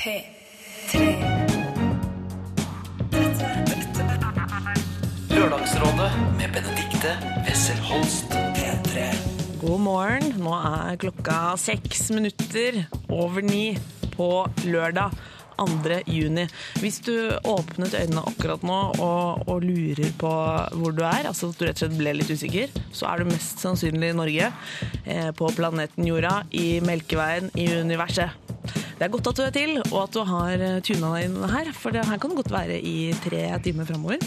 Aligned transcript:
P3. 0.00 0.98
Lørdagsrådet 5.28 6.12
med 6.38 6.54
Benedikte 6.54 7.10
Wessel 7.44 7.76
Holst. 7.84 8.32
P3. 8.56 9.02
God 9.60 9.82
morgen. 9.84 10.30
Nå 10.40 10.54
er 10.56 10.96
klokka 11.02 11.34
seks 11.60 12.08
minutter 12.16 12.80
over 13.12 13.44
ni 13.44 13.74
på 14.16 14.30
lørdag. 14.64 15.12
2. 15.60 15.98
juni. 16.08 16.46
Hvis 16.80 17.02
du 17.04 17.12
åpnet 17.44 17.92
øynene 17.92 18.22
akkurat 18.30 18.62
nå 18.64 18.78
og, 19.04 19.42
og 19.44 19.60
lurer 19.60 20.14
på 20.16 20.30
hvor 20.80 20.94
du 20.96 21.02
er, 21.04 21.28
altså 21.28 21.50
at 21.50 21.60
du 21.60 21.66
rett 21.66 21.76
og 21.76 21.82
slett 21.82 21.98
ble 22.00 22.14
litt 22.16 22.32
usikker, 22.32 22.72
så 22.96 23.10
er 23.10 23.20
du 23.20 23.28
mest 23.34 23.60
sannsynlig 23.60 24.14
i 24.14 24.16
Norge, 24.16 24.48
eh, 25.04 25.28
på 25.36 25.52
planeten 25.52 26.08
Jorda, 26.08 26.38
i 26.56 26.80
Melkeveien, 26.80 27.52
i 27.60 27.68
universet. 27.84 28.49
Det 29.00 29.06
er 29.06 29.12
godt 29.14 29.28
at 29.30 29.38
du 29.38 29.42
er 29.46 29.52
til, 29.54 29.70
og 29.80 30.02
at 30.02 30.12
du 30.12 30.20
har 30.28 30.62
tuna 30.84 31.14
deg 31.14 31.22
inn 31.24 31.36
her, 31.48 31.70
for 31.72 31.96
det 31.96 32.02
her 32.04 32.18
kan 32.20 32.34
godt 32.36 32.50
være 32.52 32.74
i 32.84 33.14
tre 33.24 33.46
timer 33.64 33.88
framover. 33.88 34.20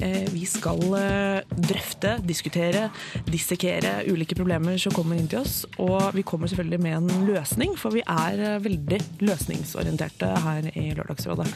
Eh, 0.00 0.24
Vi 0.32 0.46
skal 0.48 0.80
eh, 0.96 1.44
drøfte, 1.52 2.14
diskutere, 2.24 2.86
dissekere 3.28 3.98
ulike 4.08 4.38
problemer 4.38 4.80
som 4.80 4.96
kommer 4.96 5.20
inn 5.20 5.28
til 5.28 5.42
oss, 5.42 5.66
og 5.76 6.16
vi 6.16 6.24
kommer 6.24 6.48
selvfølgelig 6.48 6.80
med 6.86 6.96
en 7.02 7.28
løsning, 7.28 7.76
for 7.76 7.92
vi 7.92 8.00
er 8.00 8.40
eh, 8.40 8.64
veldig 8.64 9.02
løsningsorienterte 9.28 10.32
her 10.46 10.72
i 10.72 10.86
Lørdagsrådet. 10.96 11.50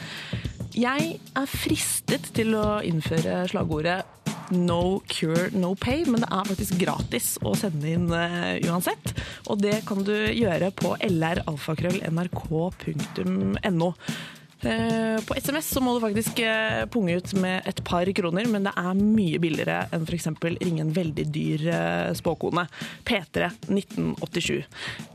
Jeg 0.77 1.15
er 1.17 1.49
fristet 1.49 2.29
til 2.37 2.53
å 2.53 2.83
innføre 2.85 3.47
slagordet 3.49 4.03
No 4.49 5.01
cure, 5.07 5.49
no 5.53 5.75
pay, 5.77 6.05
men 6.09 6.21
det 6.23 6.29
er 6.33 6.47
faktisk 6.49 6.79
gratis 6.81 7.37
å 7.45 7.53
sende 7.57 7.89
inn 7.91 8.07
uh, 8.09 8.57
uansett. 8.69 9.13
Og 9.49 9.57
det 9.61 9.81
kan 9.89 10.03
du 10.05 10.13
gjøre 10.15 10.71
på 10.75 10.95
lralfakrøll.nrk.no. 11.05 13.93
Eh, 14.59 15.19
På 15.23 15.31
SMS 15.39 15.71
så 15.71 15.79
må 15.79 15.95
du 15.95 16.03
faktisk 16.03 16.35
eh, 16.43 16.83
punge 16.91 17.15
ut 17.15 17.31
med 17.39 17.63
et 17.69 17.79
par 17.87 18.03
kroner, 18.11 18.43
men 18.51 18.67
det 18.67 18.73
er 18.75 18.91
mye 18.99 19.39
billigere 19.39 19.87
enn 19.95 20.03
f.eks. 20.03 20.27
ringe 20.59 20.83
en 20.83 20.91
veldig 20.97 21.25
dyr 21.31 21.63
spåkone. 22.19 22.67
P3 23.07 23.47
1987. 23.71 24.59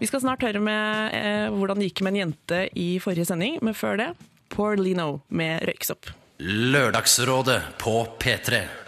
Vi 0.01 0.09
skal 0.09 0.25
snart 0.25 0.41
høre 0.49 0.65
med 0.65 1.13
hvordan 1.59 1.77
det 1.77 1.85
gikk 1.91 2.01
med 2.07 2.13
en 2.15 2.23
jente 2.23 2.59
i 2.73 2.97
forrige 3.05 3.29
sending, 3.29 3.61
men 3.61 3.77
før 3.77 4.01
det 4.01 4.09
Poor 4.55 4.73
Lino 4.81 5.21
med 5.29 5.61
Røyksopp. 5.69 6.09
Lørdagsrådet 6.39 7.63
på 7.79 8.07
P3. 8.23 8.84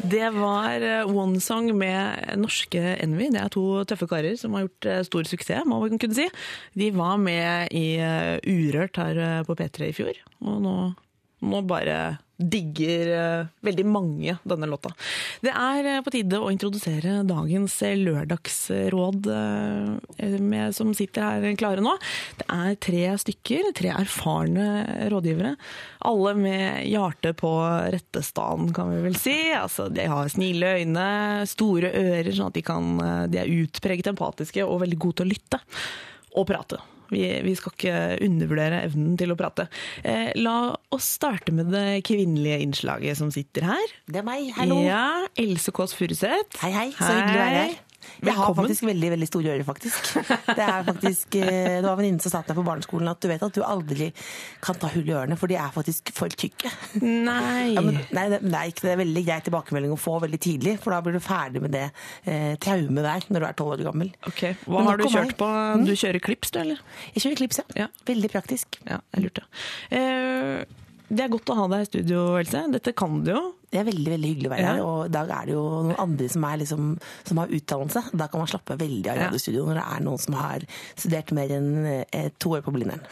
Det 0.00 0.30
var 0.32 0.80
eh, 0.80 1.08
One 1.08 1.40
Song 1.40 1.68
med 1.76 2.24
norske 2.40 2.80
Envy. 3.02 3.28
Det 3.34 3.40
er 3.42 3.52
to 3.52 3.64
tøffe 3.88 4.08
karer 4.08 4.38
som 4.40 4.54
har 4.56 4.64
gjort 4.64 4.88
eh, 4.88 5.02
stor 5.06 5.28
suksess, 5.28 5.66
må 5.68 5.80
man 5.82 6.00
kunne 6.00 6.16
si. 6.16 6.26
De 6.78 6.90
var 6.96 7.20
med 7.20 7.74
i 7.76 7.98
eh, 8.00 8.38
Urørt 8.48 9.00
her 9.00 9.44
på 9.48 9.56
P3 9.58 9.90
i 9.90 9.96
fjor, 9.96 10.20
og 10.46 10.60
nå, 10.64 10.74
nå 11.44 11.62
bare 11.68 12.00
digger 12.40 13.10
eh, 13.14 13.46
veldig 13.60 13.84
mange 13.86 14.36
denne 14.48 14.68
låta. 14.70 14.92
Det 15.44 15.52
er 15.52 15.88
eh, 15.88 16.00
på 16.04 16.12
tide 16.14 16.40
å 16.40 16.50
introdusere 16.52 17.20
dagens 17.28 17.76
eh, 17.86 17.96
lørdagsråd 18.00 19.28
med, 20.40 20.74
som 20.76 20.92
sitter 20.96 21.26
her 21.26 21.58
klare 21.60 21.84
nå. 21.84 21.94
Det 22.40 22.46
er 22.52 22.78
tre 22.80 23.02
stykker, 23.20 23.70
tre 23.76 23.92
erfarne 23.94 25.08
rådgivere. 25.12 25.54
Alle 26.08 26.34
med 26.38 26.86
hjertet 26.88 27.38
på 27.40 27.52
rette 27.92 28.22
stand, 28.24 28.72
kan 28.76 28.92
vi 28.92 29.02
vel 29.04 29.18
si. 29.20 29.36
Altså, 29.56 29.88
de 29.92 30.06
har 30.10 30.30
snille 30.32 30.76
øyne, 30.80 31.08
store 31.50 31.92
ører, 31.92 32.32
sånn 32.36 32.52
at 32.52 32.56
de, 32.56 32.64
kan, 32.64 32.94
de 33.30 33.42
er 33.42 33.52
utpreget 33.60 34.10
empatiske 34.12 34.64
og 34.64 34.82
veldig 34.84 35.00
gode 35.00 35.20
til 35.20 35.28
å 35.28 35.34
lytte 35.34 35.62
og 36.38 36.48
prate. 36.48 36.80
Vi, 37.10 37.22
vi 37.44 37.54
skal 37.58 37.74
ikke 37.74 37.94
undervurdere 38.26 38.82
evnen 38.86 39.16
til 39.20 39.34
å 39.34 39.38
prate. 39.38 39.68
Eh, 40.06 40.30
la 40.38 40.56
oss 40.94 41.12
starte 41.18 41.54
med 41.54 41.72
det 41.74 42.00
kvinnelige 42.06 42.60
innslaget 42.64 43.18
som 43.20 43.32
sitter 43.34 43.66
her. 43.72 43.94
Det 44.06 44.22
er 44.22 44.26
meg, 44.26 44.50
hallo. 44.58 44.80
Ja, 44.86 45.26
Else 45.40 45.74
Kåss 45.74 45.96
Furuseth. 45.98 46.60
Hei, 46.62 46.72
hei, 46.76 46.88
så 46.96 47.10
hyggelig 47.10 47.38
å 47.38 47.44
være 47.44 47.62
her. 47.64 47.78
Jeg 48.24 48.34
har 48.36 48.54
faktisk 48.56 48.84
veldig 48.88 49.10
veldig 49.14 49.28
store 49.28 49.52
ører, 49.54 49.64
faktisk. 49.66 50.10
Det 50.50 50.64
er 50.64 50.84
faktisk, 50.86 51.36
eh, 51.38 51.78
det 51.80 51.84
var 51.84 51.94
en 51.94 52.00
venninne 52.00 52.24
som 52.24 52.32
sa 52.32 52.42
til 52.42 52.54
meg 52.54 52.60
på 52.60 52.66
barneskolen 52.68 53.10
at 53.12 53.20
du 53.20 53.28
vet 53.30 53.44
at 53.46 53.56
du 53.56 53.62
aldri 53.66 54.10
kan 54.64 54.78
ta 54.80 54.90
hull 54.94 55.08
i 55.08 55.14
ørene, 55.16 55.38
for 55.40 55.50
de 55.50 55.58
er 55.60 55.72
faktisk 55.74 56.12
for 56.16 56.32
tykke. 56.32 56.72
Nei. 57.02 57.74
Ja, 57.74 57.84
men, 57.84 58.00
nei, 58.16 58.26
det, 58.32 58.40
er 58.42 58.72
ikke 58.72 58.86
det 58.88 58.94
er 58.94 59.00
veldig 59.02 59.24
grei 59.28 59.38
tilbakemelding 59.46 59.94
å 59.94 60.00
få 60.00 60.18
veldig 60.24 60.40
tidlig, 60.42 60.76
for 60.82 60.94
da 60.94 61.00
blir 61.04 61.16
du 61.16 61.22
ferdig 61.24 61.64
med 61.64 61.74
det 61.76 61.86
eh, 62.24 62.56
traumet 62.62 63.06
der 63.06 63.28
når 63.28 63.44
du 63.44 63.48
er 63.50 63.58
tolv 63.60 63.76
år 63.76 63.86
gammel. 63.90 64.12
Ok, 64.30 64.44
Hva 64.66 64.84
har 64.88 65.00
du 65.00 65.06
kjørt 65.08 65.36
på? 65.40 65.50
Du 65.86 65.94
kjører 65.94 66.24
klips, 66.24 66.52
du, 66.54 66.60
eller? 66.64 66.82
Jeg 67.14 67.26
kjører 67.26 67.42
klips, 67.44 67.62
ja. 67.62 67.84
Ja. 67.84 67.88
Veldig 68.10 68.32
praktisk. 68.32 68.80
Ja, 68.88 69.00
jeg 69.14 69.28
lurte. 69.28 69.46
Eh, 69.94 70.64
det 71.10 71.24
er 71.24 71.32
godt 71.32 71.50
å 71.50 71.56
ha 71.58 71.70
deg 71.72 71.86
i 71.86 71.90
studio, 71.90 72.26
Else. 72.38 72.66
Dette 72.70 72.94
kan 72.96 73.22
du 73.26 73.32
jo. 73.34 73.46
Det 73.70 73.78
er 73.78 73.84
veldig 73.86 74.10
veldig 74.10 74.28
hyggelig 74.32 74.48
å 74.48 74.52
være 74.52 74.66
her, 74.66 74.80
og 74.82 75.04
i 75.06 75.12
dag 75.14 75.28
er 75.30 75.46
det 75.46 75.52
jo 75.54 75.60
noen 75.86 75.98
andre 76.02 76.26
som, 76.32 76.44
er 76.48 76.56
liksom, 76.58 76.86
som 77.28 77.38
har 77.38 77.52
utdannelse. 77.54 78.02
Da 78.18 78.26
kan 78.32 78.40
man 78.42 78.48
slappe 78.50 78.74
veldig 78.80 79.10
av 79.12 79.20
radiostudio 79.24 79.66
når 79.68 79.78
det 79.78 79.84
er 79.94 80.00
noen 80.08 80.18
som 80.24 80.34
har 80.40 80.64
studert 80.98 81.30
mer 81.38 81.52
enn 81.54 81.68
eh, 82.10 82.30
to 82.42 82.50
år 82.56 82.64
på 82.66 82.74
Blindern. 82.74 83.04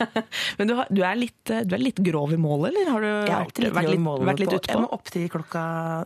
Men 0.58 0.68
du, 0.68 0.74
har, 0.76 0.90
du, 0.92 1.00
er 1.06 1.16
litt, 1.16 1.40
eh, 1.54 1.62
du 1.64 1.72
er 1.78 1.82
litt 1.82 2.02
grov 2.04 2.34
i 2.36 2.38
målet, 2.40 2.72
eller 2.74 2.90
har 2.92 3.00
du 3.04 3.08
Jeg 3.08 3.32
er 3.32 3.46
vært, 3.46 3.62
litt 3.64 3.76
vært, 3.78 3.90
litt, 3.94 4.04
målene 4.04 4.28
vært 4.32 4.42
litt 4.44 4.52
på- 4.52 4.60
utpå? 4.60 4.74
Jeg 4.76 4.84
må 4.84 4.90
opp 4.98 5.12
til 5.16 5.26
klokka 5.32 5.62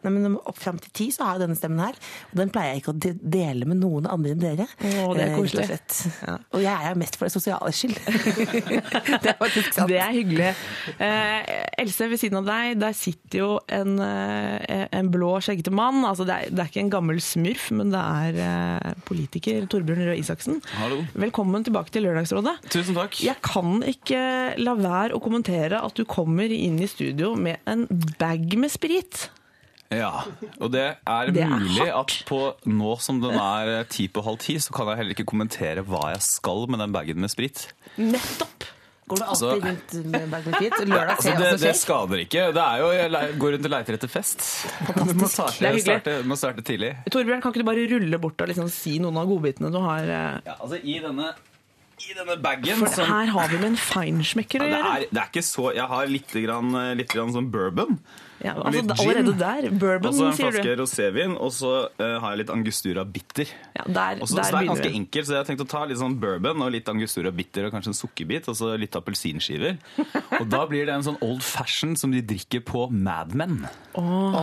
Nei, 0.07 0.13
men 0.15 0.37
opp 0.39 0.59
fram 0.63 0.79
til 0.83 0.95
ti 1.01 1.09
så 1.15 1.27
har 1.27 1.37
jeg 1.41 1.47
denne 1.49 1.59
stemmen 1.59 1.83
her. 1.83 1.99
Og 2.31 2.39
den 2.41 2.53
pleier 2.55 2.77
jeg 2.77 2.85
ikke 2.85 2.95
å 2.95 3.15
dele 3.37 3.67
med 3.73 3.81
noen 3.83 4.07
andre 4.11 4.37
enn 4.37 4.43
dere. 4.47 4.69
Å, 4.71 5.11
det 5.17 5.27
er 5.27 5.33
Eh, 5.33 5.37
koselig. 5.41 5.81
Ja. 6.23 6.37
Og 6.55 6.63
jeg 6.63 6.91
er 6.93 6.99
mest 7.03 7.19
for 7.19 7.27
det 7.27 7.35
sosiale 7.35 7.73
skyld. 7.75 7.99
det 9.25 9.33
er 9.33 9.39
faktisk 9.41 9.75
sant. 9.75 9.91
Det 9.91 9.99
er 9.99 10.15
hyggelig. 10.15 10.53
Eh, 11.03 11.55
Else, 11.83 12.09
ved 12.11 12.21
siden 12.23 12.39
av 12.41 12.47
deg, 12.49 12.77
der 12.81 12.95
sitter 12.97 13.43
jo 13.43 13.49
en, 13.73 13.96
eh, 14.03 14.87
en 14.97 15.11
blå, 15.13 15.35
skjeggete 15.45 15.73
mann. 15.75 16.03
Altså, 16.09 16.27
det, 16.29 16.35
er, 16.37 16.51
det 16.55 16.63
er 16.65 16.71
ikke 16.73 16.83
en 16.85 16.93
gammel 16.93 17.21
smurf, 17.25 17.69
men 17.77 17.93
det 17.95 18.03
er 18.03 18.41
eh, 18.47 18.93
politiker 19.09 19.67
Torbjørn 19.73 20.05
Røe 20.11 20.19
Isaksen. 20.21 20.61
Hallo. 20.81 21.03
Velkommen 21.15 21.65
tilbake 21.67 21.95
til 21.95 22.07
Lørdagsrådet. 22.09 22.57
Tusen 22.73 22.97
takk. 22.99 23.17
Jeg 23.25 23.39
kan 23.47 23.81
ikke 23.87 24.21
la 24.61 24.77
være 24.79 25.17
å 25.17 25.23
kommentere 25.25 25.81
at 25.85 25.97
du 25.99 26.05
kommer 26.09 26.51
inn 26.53 26.79
i 26.83 26.91
studio 26.91 27.35
med 27.39 27.63
en 27.71 27.87
bag 28.21 28.53
med 28.61 28.73
sprit. 28.73 29.27
Ja, 29.95 30.25
og 30.59 30.73
det 30.75 30.87
er 31.07 31.29
Det 31.31 31.45
er 31.45 31.53
mulig 31.53 31.85
hardt. 31.87 32.17
at 32.19 32.25
på 32.27 32.41
nå 32.67 32.97
som 32.99 33.21
den 33.23 33.37
er 33.39 33.69
eh, 33.77 33.85
ti 33.87 34.09
på 34.11 34.25
halv 34.27 34.41
ti, 34.43 34.57
så 34.59 34.75
kan 34.75 34.89
jeg 34.91 34.99
heller 34.99 35.15
ikke 35.15 35.29
kommentere 35.31 35.85
hva 35.87 36.09
jeg 36.11 36.25
skal 36.27 36.67
med 36.67 36.83
den 36.83 36.91
bagen 36.97 37.21
med 37.23 37.31
sprit. 37.31 37.69
Nettopp! 37.95 38.67
Går 39.07 39.21
du 39.21 39.23
Altså- 39.23 39.51
alltid 39.55 39.65
rundt 39.65 39.93
med 40.11 40.29
med 40.31 40.47
sprit? 40.47 40.73
Lørdag 40.91 41.11
Altså, 41.15 41.29
jeg 41.31 41.39
det, 41.39 41.61
det 41.63 41.75
skader 41.79 42.23
ikke. 42.25 42.45
Det 42.57 42.63
er 42.63 42.79
jo, 42.83 42.89
Jeg 42.97 43.39
går 43.39 43.53
rundt 43.55 43.69
og 43.69 43.71
leiter 43.77 43.95
etter 43.95 44.11
fest. 44.11 44.41
Du 44.97 45.13
må 45.15 45.29
starte, 45.31 45.71
starte, 45.85 46.15
må 46.27 46.35
starte 46.41 46.65
tidlig. 46.67 46.91
Torbjørn, 47.15 47.41
kan 47.45 47.53
ikke 47.55 47.63
du 47.63 47.69
bare 47.71 47.85
rulle 47.93 48.19
bort 48.19 48.41
og 48.43 48.49
liksom 48.51 48.69
si 48.69 48.97
noen 48.99 49.17
av 49.23 49.29
godbitene 49.31 49.71
du 49.71 49.79
har? 49.85 50.03
eh? 50.03 50.41
Ja, 50.49 50.57
altså 50.59 50.81
I 50.83 50.99
denne, 51.05 51.29
i 52.03 52.15
denne 52.19 52.37
bagen 52.43 52.83
For 52.83 52.87
som, 52.99 53.07
her 53.13 53.27
har 53.37 53.49
vi 53.55 53.61
med 53.63 53.71
en 53.77 53.79
feinschmecker 53.79 54.61
å 54.61 54.67
ja, 54.67 54.75
det, 54.75 54.83
gjøre. 54.83 54.97
er, 54.97 55.07
det 55.15 55.23
er 55.23 55.31
ikke 55.31 55.47
så 55.53 55.69
Jeg 55.79 55.87
har 55.95 56.07
litt, 56.11 56.35
grann, 56.49 56.75
litt 56.99 57.15
grann 57.15 57.31
sånn 57.33 57.51
bourbon. 57.55 58.01
Ja, 58.45 58.53
altså, 58.61 58.83
allerede 59.01 59.33
der. 59.41 59.69
Bourbon, 59.73 60.11
Og 60.11 60.15
så 60.15 60.27
en 60.29 60.37
flaske 60.37 60.65
du. 60.67 60.83
rosévin, 60.83 61.37
og 61.41 61.53
så 61.57 61.71
uh, 61.89 62.05
har 62.21 62.35
jeg 62.35 62.43
litt 62.43 62.51
angustura 62.53 63.05
bitter. 63.09 63.49
Ja, 63.79 63.87
der, 63.87 64.21
Også, 64.21 64.35
så, 64.37 64.43
så 64.45 64.51
det 64.53 64.61
er 64.61 64.69
ganske 64.73 64.91
enkelt, 64.99 65.27
så 65.29 65.33
jeg 65.37 65.41
har 65.41 65.49
tenkt 65.49 65.65
å 65.65 65.69
ta 65.71 65.85
litt 65.89 66.01
sånn 66.01 66.19
bourbon 66.21 66.65
og 66.67 66.73
litt 66.75 66.89
angustura 66.93 67.33
bitter 67.33 67.69
og 67.69 67.73
kanskje 67.77 67.95
en 67.95 67.99
sukkerbit, 68.01 68.51
og 68.53 68.59
så 68.59 68.75
litt 68.81 68.97
appelsinskiver. 68.99 69.79
Og 70.41 70.45
da 70.53 70.61
blir 70.69 70.85
det 70.89 70.93
en 70.93 71.05
sånn 71.07 71.17
old 71.25 71.41
fashion 71.45 71.95
som 71.97 72.13
de 72.13 72.21
drikker 72.21 72.61
på 72.67 72.87
Mad 72.93 73.33
Men. 73.39 73.63
Oh. 73.97 74.37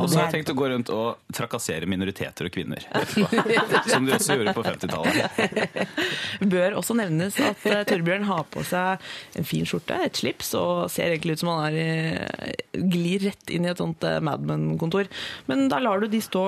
Og 0.00 0.08
så 0.08 0.18
har 0.18 0.28
jeg 0.30 0.38
tenkt 0.38 0.52
å 0.54 0.56
gå 0.56 0.68
rundt 0.72 0.90
og 0.94 1.20
trakassere 1.36 1.88
minoriteter 1.90 2.48
og 2.48 2.54
kvinner. 2.54 2.86
Som 3.92 4.06
de 4.08 4.14
også 4.16 4.38
gjorde 4.38 4.54
på 4.56 4.64
50-tallet. 4.64 5.84
Bør 6.54 6.78
også 6.80 6.96
nevnes 6.96 7.36
at 7.44 7.66
eh, 7.68 7.82
Torbjørn 7.88 8.24
har 8.28 8.46
på 8.54 8.64
seg 8.66 9.04
en 9.38 9.48
fin 9.48 9.68
skjorte, 9.68 9.98
et 10.06 10.16
slips, 10.22 10.54
og 10.58 10.86
ser 10.92 11.12
egentlig 11.12 11.36
ut 11.36 11.44
som 11.44 11.52
han 11.52 11.66
er 11.68 11.78
i- 11.82 12.53
glir 12.74 13.22
rett 13.28 13.52
inn 13.54 13.66
i 13.66 13.70
et 13.72 13.80
sånt 13.80 14.04
eh, 14.06 14.18
Mad 14.24 14.44
Men-kontor. 14.46 15.08
Men 15.50 15.66
da 15.72 15.78
lar 15.82 16.02
du 16.02 16.08
de 16.12 16.20
stå 16.24 16.42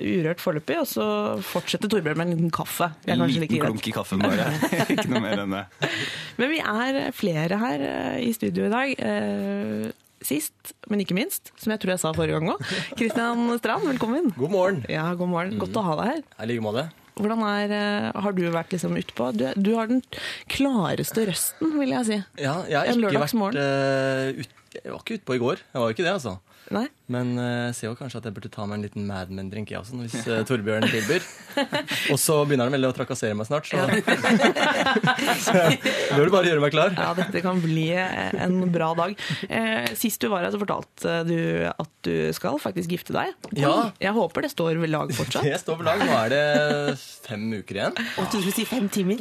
urørt 0.00 0.42
foreløpig, 0.42 0.80
og 0.82 0.88
så 0.90 1.06
fortsetter 1.52 1.90
Torbjørn 1.92 2.20
med 2.20 2.28
en 2.28 2.36
liten 2.36 2.54
kaffe. 2.54 2.90
En 3.10 3.24
liten 3.28 3.60
klunk 3.62 3.88
i 3.90 3.94
kaffen 3.96 4.22
bare. 4.24 4.50
Ikke 4.92 5.08
noe 5.10 5.24
mer 5.24 5.44
enn 5.46 5.56
det. 5.58 5.64
Men 6.40 6.54
vi 6.54 6.60
er 6.62 7.00
flere 7.16 7.60
her 7.64 7.86
eh, 7.88 8.20
i 8.28 8.32
studio 8.36 8.68
i 8.68 8.74
dag. 8.76 8.94
Eh, 9.00 9.90
Sist, 10.20 10.74
men 10.92 11.00
ikke 11.00 11.14
minst, 11.16 11.48
som 11.56 11.72
jeg 11.72 11.80
tror 11.80 11.94
jeg 11.94 12.00
sa 12.02 12.10
forrige 12.12 12.36
gang 12.36 12.50
òg, 12.52 12.60
Kristian 12.92 13.46
Strand, 13.56 13.86
velkommen. 13.88 14.26
God 14.36 14.52
morgen. 14.52 14.82
Ja, 14.92 15.06
god 15.16 15.30
morgen. 15.32 15.54
Godt 15.62 15.78
å 15.80 15.84
ha 15.86 15.94
deg 15.96 16.10
her. 16.10 16.20
I 16.44 16.48
like 16.50 16.60
måte. 16.60 16.82
Hvordan 17.20 17.42
er, 17.46 17.74
eh, 17.76 18.20
Har 18.24 18.32
du 18.36 18.42
vært 18.50 18.74
liksom 18.74 18.96
utpå? 18.98 19.30
Du, 19.36 19.46
du 19.56 19.74
har 19.76 19.90
den 19.90 20.02
klareste 20.50 21.26
røsten, 21.28 21.74
vil 21.78 21.94
jeg 21.94 22.08
si. 22.08 22.18
Ja, 22.40 22.60
jeg 22.68 22.80
har 22.80 22.90
ikke 22.94 23.24
vært 23.26 23.60
eh, 23.60 24.40
ut, 24.40 24.56
Jeg 24.78 24.92
var 24.94 25.02
ikke 25.02 25.18
utpå 25.20 25.36
i 25.36 25.42
går. 25.42 25.62
Jeg 25.72 25.82
var 25.82 25.90
jo 25.90 25.96
ikke 25.96 26.06
det, 26.06 26.14
altså. 26.18 26.38
Nei? 26.70 26.86
Men 27.10 27.32
eh, 27.40 27.66
jeg 27.70 27.76
ser 27.78 27.90
jo 27.90 27.96
kanskje 27.98 28.20
at 28.20 28.28
jeg 28.28 28.36
burde 28.36 28.50
ta 28.52 28.66
meg 28.68 28.78
en 28.78 28.84
liten 28.86 29.06
Mad 29.08 29.32
Men-drink, 29.34 29.72
jeg 29.72 29.80
også, 29.80 29.98
hvis 29.98 30.14
eh, 30.30 30.42
Torbjørn 30.46 30.86
tilbyr. 30.90 31.26
Og 32.12 32.18
så 32.20 32.36
begynner 32.46 32.68
han 32.68 32.76
vel 32.76 32.86
å 32.86 32.92
trakassere 32.94 33.34
meg 33.38 33.48
snart, 33.48 33.66
så, 33.66 33.82
så 35.46 35.54
bør 36.14 36.30
du 36.30 36.34
bare 36.34 36.52
gjøre 36.52 36.62
meg 36.62 36.74
klar. 36.74 36.94
Ja, 36.94 37.10
dette 37.18 37.42
kan 37.42 37.58
bli 37.62 37.88
en 37.98 38.60
bra 38.70 38.92
dag. 38.98 39.16
Eh, 39.48 39.90
sist 39.98 40.22
du 40.22 40.30
var 40.30 40.46
her, 40.46 40.54
så 40.54 40.60
fortalte 40.62 41.16
du 41.26 41.40
at 41.70 41.90
du 42.06 42.30
skal 42.36 42.60
faktisk 42.62 42.94
gifte 42.94 43.16
deg. 43.16 43.34
Ja. 43.58 43.90
Jeg 44.00 44.14
håper 44.16 44.46
det 44.46 44.52
står 44.54 44.78
ved 44.80 44.92
lag 44.94 45.10
fortsatt. 45.16 45.44
Det 45.44 45.58
står 45.64 45.80
ved 45.80 45.90
lag. 45.90 46.04
Nå 46.06 46.14
er 46.22 46.32
det 46.32 46.44
fem 47.26 47.48
uker 47.58 47.80
igjen. 47.80 47.98
Og 48.20 48.30
du 48.30 48.38
skulle 48.38 48.54
si 48.54 48.66
fem 48.68 48.86
timer. 48.92 49.20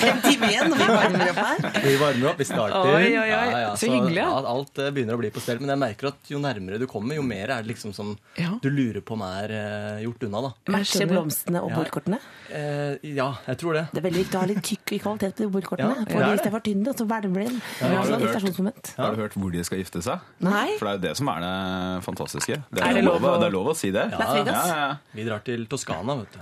Fem 0.00 0.22
timer 0.24 0.54
igjen 0.54 0.74
vi 0.74 0.86
varmer 0.88 1.34
opp 1.34 1.42
her. 1.42 1.82
Vi 1.84 1.96
varmer 2.00 2.30
opp, 2.30 2.40
vi 2.40 2.48
starter. 2.48 2.94
Oi, 2.94 3.10
oi, 3.18 3.28
oi. 3.34 3.64
Så 3.80 3.90
hyggelig, 3.90 4.22
ja. 4.22 4.30
ja. 4.30 4.54
Alt 4.54 4.78
eh, 4.78 4.92
begynner 4.94 5.18
å 5.18 5.20
bli 5.20 5.32
på 5.34 5.42
stell. 5.42 5.60
Men 5.62 5.74
jeg 5.74 5.82
merker 5.82 6.12
at 6.12 6.30
jo 6.30 6.40
nærmere 6.42 6.78
du 6.80 6.86
kommer, 6.90 7.18
jo 7.18 7.23
mer 7.24 7.50
er 7.50 7.62
det 7.62 7.70
liksom 7.72 7.92
som 7.94 8.16
Ja. 8.38 8.58
du 8.62 8.68
lurer 8.70 9.00
på 9.02 9.12
om 9.16 9.22
er 9.22 9.50
uh, 9.54 10.02
gjort 10.04 10.22
unna, 10.28 10.40
da. 10.42 10.52
Matcher 10.72 11.06
blomstene 11.10 11.62
og 11.62 11.70
Ja. 11.70 11.76
bordkortene. 11.76 12.18
Eh, 12.50 12.98
ja, 13.14 13.28
jeg 13.46 13.58
tror 13.58 13.72
det. 13.74 13.88
Det 13.92 13.98
er 14.04 14.06
veldig 14.10 14.22
viktig 14.24 14.36
å 14.38 14.40
ha 14.40 14.46
litt 14.46 14.62
tykk 14.62 14.92
i 14.92 14.98
kvalitet 15.02 15.34
på 15.36 15.42
de 15.44 15.48
bordkortene. 15.48 15.94
Ja, 15.96 16.04
det 16.04 16.12
for 16.12 16.24
hvis 16.30 16.42
det 16.42 16.46
er 16.46 16.50
for 16.50 16.60
tynne, 16.60 16.94
så 16.94 17.06
velmer 17.08 17.44
det. 17.44 17.52
har 17.80 17.90
Ja, 17.90 18.02
du 18.04 18.26
hørt. 18.26 18.94
Har 18.96 19.10
du 19.14 19.22
hørt 19.22 19.34
hvor 19.34 19.50
de 19.52 19.64
skal 19.64 19.78
gifte 19.78 20.02
seg? 20.02 20.20
Nei? 20.40 20.76
For 20.78 20.86
det 20.86 20.92
er 20.94 20.98
jo 20.98 21.02
det 21.08 21.16
som 21.16 21.28
er 21.28 21.40
det 21.40 22.04
fantastiske. 22.04 22.62
Det 22.70 22.82
Er 22.82 22.88
er, 22.90 22.94
det 22.94 23.04
lov, 23.04 23.20
å- 23.22 23.40
det 23.40 23.46
er 23.48 23.50
lov 23.50 23.66
å 23.72 23.76
si 23.76 23.90
det. 23.90 24.10
Ja, 24.10 24.44
ja, 24.44 24.96
Vi 25.14 25.24
drar 25.24 25.42
til 25.44 25.66
Toskana, 25.66 26.16
vet 26.20 26.32
du. 26.32 26.38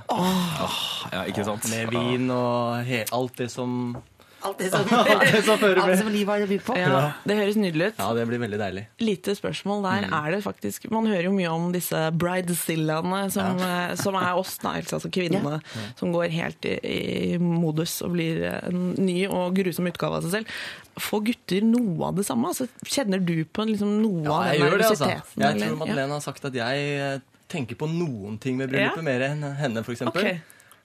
ja, 1.13 1.25
ikke 1.29 1.45
sant? 1.45 1.69
Med 1.71 1.91
vin 1.91 2.31
og 2.31 2.85
he 2.85 3.05
alt 3.13 3.37
det 3.37 3.51
som 3.51 3.97
Alt 4.43 4.59
det 4.59 4.71
som, 4.73 4.85
det 5.23 5.43
som 5.47 5.59
fører 5.61 5.79
alt 5.85 5.99
som 6.01 6.09
livet 6.11 6.33
har 6.35 6.43
å 6.45 6.49
by 6.51 6.59
på. 6.67 6.75
Ja, 6.79 7.03
det 7.29 7.37
høres 7.39 7.59
nydelig 7.61 7.93
ut. 7.93 8.01
Ja, 8.03 8.09
det 8.17 8.25
blir 8.27 8.41
veldig 8.43 8.59
deilig. 8.59 8.85
Lite 9.03 9.35
spørsmål 9.39 9.85
der 9.87 10.07
er 10.09 10.29
det 10.35 10.41
faktisk 10.45 10.89
Man 10.91 11.07
hører 11.07 11.29
jo 11.29 11.35
mye 11.37 11.53
om 11.55 11.69
disse 11.75 12.01
bridezillaene, 12.19 13.21
som, 13.35 13.59
ja. 13.63 13.95
som 13.99 14.19
er 14.19 14.33
oss, 14.41 14.57
da, 14.63 14.75
altså 14.83 15.11
kvinnene, 15.13 15.61
som 15.99 16.13
går 16.15 16.33
helt 16.35 16.67
i, 16.69 16.77
i 16.83 17.39
modus 17.43 17.99
og 18.03 18.17
blir 18.17 18.43
en 18.65 18.93
ny 18.99 19.21
og 19.31 19.55
grusom 19.59 19.87
utgave 19.91 20.19
av 20.19 20.27
seg 20.27 20.41
selv. 20.41 20.57
Får 21.01 21.23
gutter 21.31 21.65
noe 21.65 22.11
av 22.11 22.19
det 22.19 22.27
samme? 22.29 22.51
Altså, 22.53 22.67
kjenner 22.85 23.23
du 23.25 23.37
på 23.49 23.65
liksom 23.71 23.95
noe 24.03 24.25
Ja, 24.27 24.41
av 24.41 24.49
den 24.51 24.67
nervøsiteten? 24.67 25.21
altså. 25.23 25.41
Jeg 25.41 25.51
eller? 25.55 25.71
tror 25.71 25.79
Madeleine 25.87 26.19
har 26.19 26.25
sagt 26.25 26.45
at 26.51 26.59
jeg 26.59 26.89
eh, 26.99 27.21
tenker 27.53 27.79
på 27.81 27.89
noen 27.89 28.39
ting 28.43 28.59
med 28.59 28.73
bryllupet 28.73 29.01
Ja. 29.01 29.07
mer 29.07 29.25
enn 29.31 29.47
henne, 29.61 29.85
f.eks. 29.87 30.03
Ok. 30.11 30.25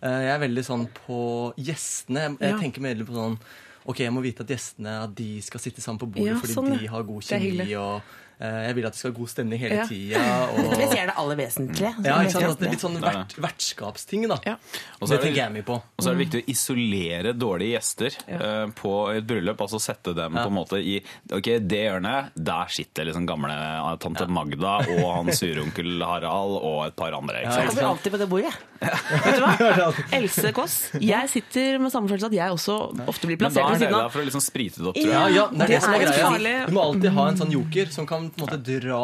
Eh, 0.01 0.21
Jeg 0.27 0.35
er 0.35 0.39
veldig 0.47 0.63
sånn 0.65 0.87
på 1.07 1.53
gjestene. 1.57 2.37
Jeg, 2.39 2.51
Ja. 2.51 2.57
tenker 2.59 2.81
mer 2.81 2.95
på 2.95 3.13
sånn 3.13 3.39
Ok, 3.87 3.99
jeg 3.99 4.11
må 4.11 4.21
vite 4.21 4.41
at 4.41 4.47
gjestene 4.47 5.03
at 5.05 5.15
de 5.15 5.39
skal 5.41 5.59
sitte 5.61 5.79
sammen 5.79 5.97
på 5.97 6.11
bordet 6.11 6.25
Ja, 6.27 6.33
fordi 6.35 6.53
sånn, 6.53 6.77
de 6.77 6.87
har 6.87 7.03
god 7.03 7.23
kjemi. 7.23 7.73
og 7.79 8.01
Jeg 8.39 8.75
vil 8.77 8.85
at 8.85 8.93
det 8.93 8.99
skal 8.99 9.11
være 9.11 9.17
god 9.17 9.29
stemning 9.31 9.59
hele 9.59 9.75
Ja. 9.79 9.85
tida. 9.89 10.19
Dette 10.57 10.83
Og, 10.85 10.91
si 10.91 10.97
er 11.01 11.07
det 11.09 11.15
aller 11.17 11.35
vesentlige. 11.39 11.91
ja, 12.05 12.17
ikke 12.21 12.31
sant? 12.35 12.45
At 12.51 12.59
det 12.59 12.67
er 12.67 12.71
Litt 12.75 12.83
sånn 12.83 12.97
vert, 13.01 13.33
vertskapsting, 13.47 14.27
da. 14.29 14.37
Ja. 14.45 14.55
Og 15.01 15.07
så 15.07 15.09
Det 15.09 15.17
er 15.17 15.17
det- 15.17 15.23
tenker 15.27 15.41
jeg 15.41 15.53
mye 15.55 15.65
på. 15.65 15.73
Og 15.97 16.03
så 16.05 16.11
er 16.11 16.15
det 16.15 16.21
viktig 16.27 16.41
å 16.43 16.49
isolere 16.53 17.33
dårlige 17.33 17.73
gjester 17.77 18.17
eh, 18.27 18.67
på 18.77 18.93
et 19.15 19.25
bryllup. 19.27 19.57
Altså 19.65 19.79
sette 19.81 20.13
dem 20.13 20.33
på 20.37 20.45
en 20.45 20.53
måte 20.53 20.77
i 20.77 20.99
Ok, 21.33 21.49
det 21.65 21.81
hjørnet, 21.87 22.29
der 22.35 22.67
sitter 22.69 23.05
liksom 23.09 23.25
gamle 23.25 23.51
eh, 23.57 23.95
tante 23.97 24.27
Magda 24.29 24.77
og 24.85 25.01
han 25.17 25.33
suronkel 25.33 25.97
Harald 26.05 26.59
og 26.61 26.85
et 26.87 26.95
par 26.95 27.11
andre. 27.17 27.41
ikke 27.41 27.53
sant? 27.53 27.63
Jeg 27.63 27.73
kommer 27.73 27.89
alltid 27.95 28.11
på 28.13 28.21
det 28.21 28.29
bordet. 28.29 28.53
Vet 28.77 29.39
du 29.39 29.41
hva? 29.41 29.89
Else 30.13 30.51
Kåss. 30.53 30.75
Jeg 31.01 31.29
sitter 31.33 31.79
med 31.81 31.89
samme 31.91 32.07
følelse 32.11 32.29
at 32.29 32.35
jeg 32.37 32.53
også 32.53 32.75
ofte 33.09 33.25
blir 33.25 33.39
Men 33.41 33.49
da 33.49 33.55
plassert 33.57 33.65
er 33.65 33.79
ved 33.79 33.87
det 33.87 33.97
der 33.97 34.09
for 34.13 34.21
å 34.21 34.27
liksom 34.29 34.43
sprite 34.45 34.77
det 34.83 34.91
opp, 34.91 34.95
tror 34.99 35.13
jeg. 35.15 35.33
ja, 35.33 35.47
det 35.47 35.57
er 35.57 35.57
det, 35.57 35.67
Det 35.73 35.81
som 35.81 35.93
er 35.93 35.97
er 35.97 36.39
greia. 36.43 36.65
Du 36.67 36.73
må 36.77 36.83
alltid 36.85 37.11
ha 37.17 37.27
en 37.31 37.39
sånn 37.41 37.51
joker 37.57 37.89
som 37.97 38.05
kan 38.05 38.26
på 38.33 38.41
en 38.41 38.45
måte 38.45 38.57
dra 38.81 38.99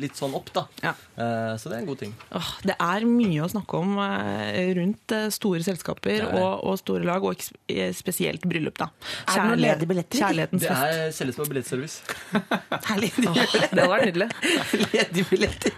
litt 0.00 0.16
sånn 0.18 0.34
opp, 0.38 0.50
da. 0.56 0.66
Ja. 0.84 0.92
Eh, 1.16 1.56
Så 1.60 1.68
det 1.70 1.76
er 1.76 1.82
en 1.82 1.88
god 1.90 1.98
ting. 2.02 2.14
Åh, 2.36 2.50
det 2.66 2.76
er 2.80 3.06
mye 3.08 3.44
å 3.44 3.48
snakke 3.52 3.80
om 3.80 3.96
eh, 4.04 4.70
rundt 4.78 5.14
eh, 5.16 5.28
store 5.34 5.62
selskaper 5.66 6.10
er 6.16 6.26
og, 6.40 6.64
og 6.70 6.78
store 6.80 7.04
lag, 7.08 7.24
og 7.24 7.42
spesielt 7.96 8.42
bryllup. 8.48 8.78
da. 8.80 8.90
Er 9.26 9.40
det 9.40 9.46
noen 9.50 9.62
ledige 9.64 9.90
billetter? 9.90 10.22
Kjærlighetens 10.24 10.62
Det 10.66 10.70
er 10.76 11.12
selges 11.16 11.38
på 11.40 11.46
billettservice. 11.50 12.02
Herlig. 12.90 13.12
Åh, 13.24 13.34
det 13.36 13.70
hadde 13.70 13.88
vært 13.94 14.08
nydelig. 14.10 14.30
Ledige 14.94 15.26
billetter. 15.30 15.76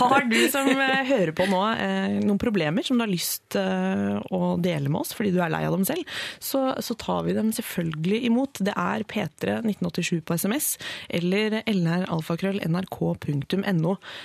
Har 0.00 0.24
du 0.30 0.38
som 0.50 0.68
hører 1.12 1.32
på 1.36 1.46
nå 1.50 1.62
eh, 1.76 2.18
noen 2.24 2.40
problemer 2.42 2.82
som 2.86 2.98
du 2.98 3.04
har 3.06 3.12
lyst 3.12 3.56
å 3.56 4.38
dele 4.62 4.88
med 4.88 5.02
oss 5.02 5.12
fordi 5.16 5.30
du 5.34 5.38
er 5.44 5.50
lei 5.52 5.60
av 5.66 5.74
dem 5.76 5.82
selv, 5.86 6.08
så, 6.42 6.62
så 6.82 6.94
tar 6.98 7.24
vi 7.26 7.34
dem 7.36 7.50
selvfølgelig 7.54 8.22
imot. 8.30 8.60
Det 8.64 8.72
er 8.78 9.04
P3 9.08 9.58
1987 9.60 10.22
på 10.26 10.36
SMS 10.40 10.70
eller 11.12 11.58
lralfakrøll.nrk.no 11.68 12.11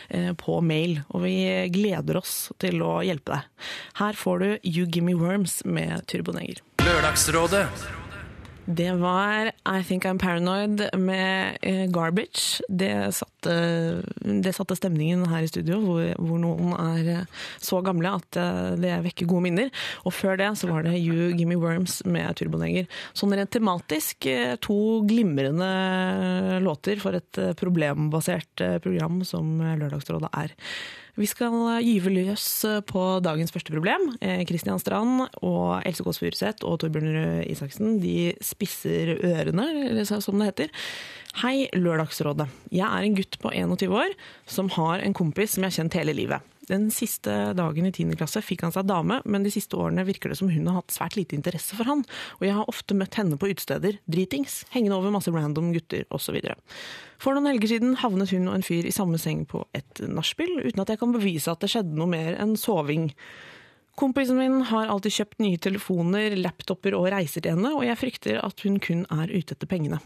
eh, 0.10 0.34
på 0.38 0.60
mail. 0.62 1.00
Og 1.13 1.24
vi 1.25 1.38
gleder 1.74 2.19
oss 2.22 2.50
til 2.62 2.84
å 2.86 3.00
hjelpe 3.06 3.38
deg. 3.38 3.69
Her 4.01 4.19
får 4.19 4.44
du 4.44 4.50
You 4.63 4.88
Gimme 4.88 5.16
Worms 5.19 5.62
med 5.66 6.06
Turboneger. 6.12 6.62
Lørdagsrådet. 6.84 7.66
Det 8.68 8.90
var 9.00 9.48
I 9.48 9.84
Think 9.88 10.06
I'm 10.06 10.18
Paranoid 10.19 10.81
med 11.00 11.58
eh, 11.62 11.86
Garbage. 11.88 12.60
Det 12.68 13.14
satte, 13.16 13.54
det 14.44 14.54
satte 14.56 14.75
stemningen 14.75 15.24
her 15.31 15.46
i 15.46 15.48
studio, 15.48 15.80
hvor, 15.86 16.10
hvor 16.19 16.42
noen 16.44 16.74
er 16.75 17.12
eh, 17.14 17.46
så 17.64 17.80
gamle 17.86 18.12
at 18.19 18.40
eh, 18.42 18.75
det 18.81 18.98
vekker 19.08 19.30
gode 19.31 19.46
minner. 19.48 19.72
Og 20.04 20.18
før 20.18 20.36
det 20.42 20.52
så 20.60 20.68
var 20.68 20.84
det 20.84 21.00
You 21.00 21.31
Gimme 21.38 21.56
Worms 21.62 22.02
med 22.04 22.36
Turboneger. 22.42 22.92
Sånn 23.16 23.38
rent 23.40 23.56
tematisk 23.56 24.28
to 24.60 24.80
glimrende 25.08 26.60
låter 26.60 27.00
for 27.00 27.16
et 27.16 27.40
problembasert 27.60 28.68
program 28.84 29.22
som 29.28 29.62
Lørdagsrådet 29.63 30.34
er. 30.44 30.58
Vi 31.18 31.25
skal 31.25 31.81
gyve 31.81 32.12
løs 32.14 32.46
på 32.86 33.04
dagens 33.25 33.50
første 33.54 33.74
problem. 33.74 34.12
Eh, 34.22 34.44
Kristian 34.46 34.78
Strand 34.78 35.24
og 35.42 35.80
Else 35.81 36.06
Kåss 36.06 36.22
Furuseth 36.22 36.62
og 36.62 36.78
Torbjørn 36.84 37.10
Røe 37.16 37.40
Isaksen 37.50 37.96
de 38.04 38.36
spisser 38.46 39.16
ørene, 39.16 39.66
eller 39.88 40.06
som 40.06 40.38
det 40.38 40.52
heter. 40.52 40.92
Hei, 41.42 41.66
Lørdagsrådet. 41.74 42.46
Jeg 42.69 42.86
er 42.86 43.08
en 43.08 43.18
gutt 43.18 43.40
på 43.42 43.50
21 43.50 43.98
år 43.98 44.14
som 44.46 44.69
har 44.78 45.02
en 45.02 45.18
kompis 45.18 45.56
som 45.56 45.66
jeg 45.66 45.74
har 45.74 45.80
kjent 45.81 45.98
hele 45.98 46.14
livet. 46.18 46.54
Den 46.68 46.90
siste 46.92 47.31
dagen 47.56 47.86
i 47.88 47.92
10. 47.94 48.12
klasse 48.19 48.42
fikk 48.44 48.66
han 48.66 48.74
seg 48.75 48.90
dame, 48.90 49.22
men 49.24 49.46
de 49.46 49.52
siste 49.54 49.78
årene 49.80 50.04
virker 50.08 50.34
det 50.34 50.40
som 50.40 50.50
hun 50.52 50.68
har 50.68 50.81
hatt 50.81 50.92
svært 50.92 51.16
lite 51.16 51.38
interesse 51.38 51.78
for 51.80 51.88
han, 51.88 52.04
og 52.40 52.44
jeg 52.44 52.58
har 52.58 52.68
ofte 52.68 52.98
møtt 52.98 53.16
henne 53.16 53.40
på 53.40 53.48
utesteder, 53.48 54.02
dritings, 54.12 54.66
hengende 54.74 54.98
over 55.00 55.14
masse 55.16 55.31
random 55.31 55.72
gutter 55.75 56.04
osv. 56.12 56.42
For 57.24 57.38
noen 57.38 57.48
helger 57.54 57.72
siden 57.72 57.96
havnet 58.04 58.36
hun 58.36 58.50
og 58.52 58.58
en 58.58 58.68
fyr 58.68 58.90
i 58.90 58.96
samme 58.96 59.19
seng 59.22 59.46
på 59.48 59.64
et 59.78 60.04
nachspiel, 60.12 60.60
uten 60.66 60.84
at 60.84 60.92
jeg 60.92 61.00
kan 61.06 61.16
bevise 61.16 61.54
at 61.54 61.64
det 61.64 61.72
skjedde 61.72 61.96
noe 61.96 62.12
mer 62.12 62.36
enn 62.36 62.58
soving. 62.60 63.13
Kompisen 63.98 64.38
min 64.38 64.60
har 64.68 64.92
alltid 64.92 65.16
kjøpt 65.22 65.40
nye 65.42 65.63
telefoner, 65.63 66.36
laptoper 66.36 67.00
og 67.00 67.08
reiser 67.16 67.42
til 67.42 67.56
henne, 67.56 67.72
og 67.80 67.88
jeg 67.88 67.98
frykter 68.04 68.44
at 68.44 68.68
hun 68.68 68.78
kun 68.84 69.08
er 69.08 69.31
ute 69.31 69.56
etter 69.56 69.72
pengene. 69.72 70.04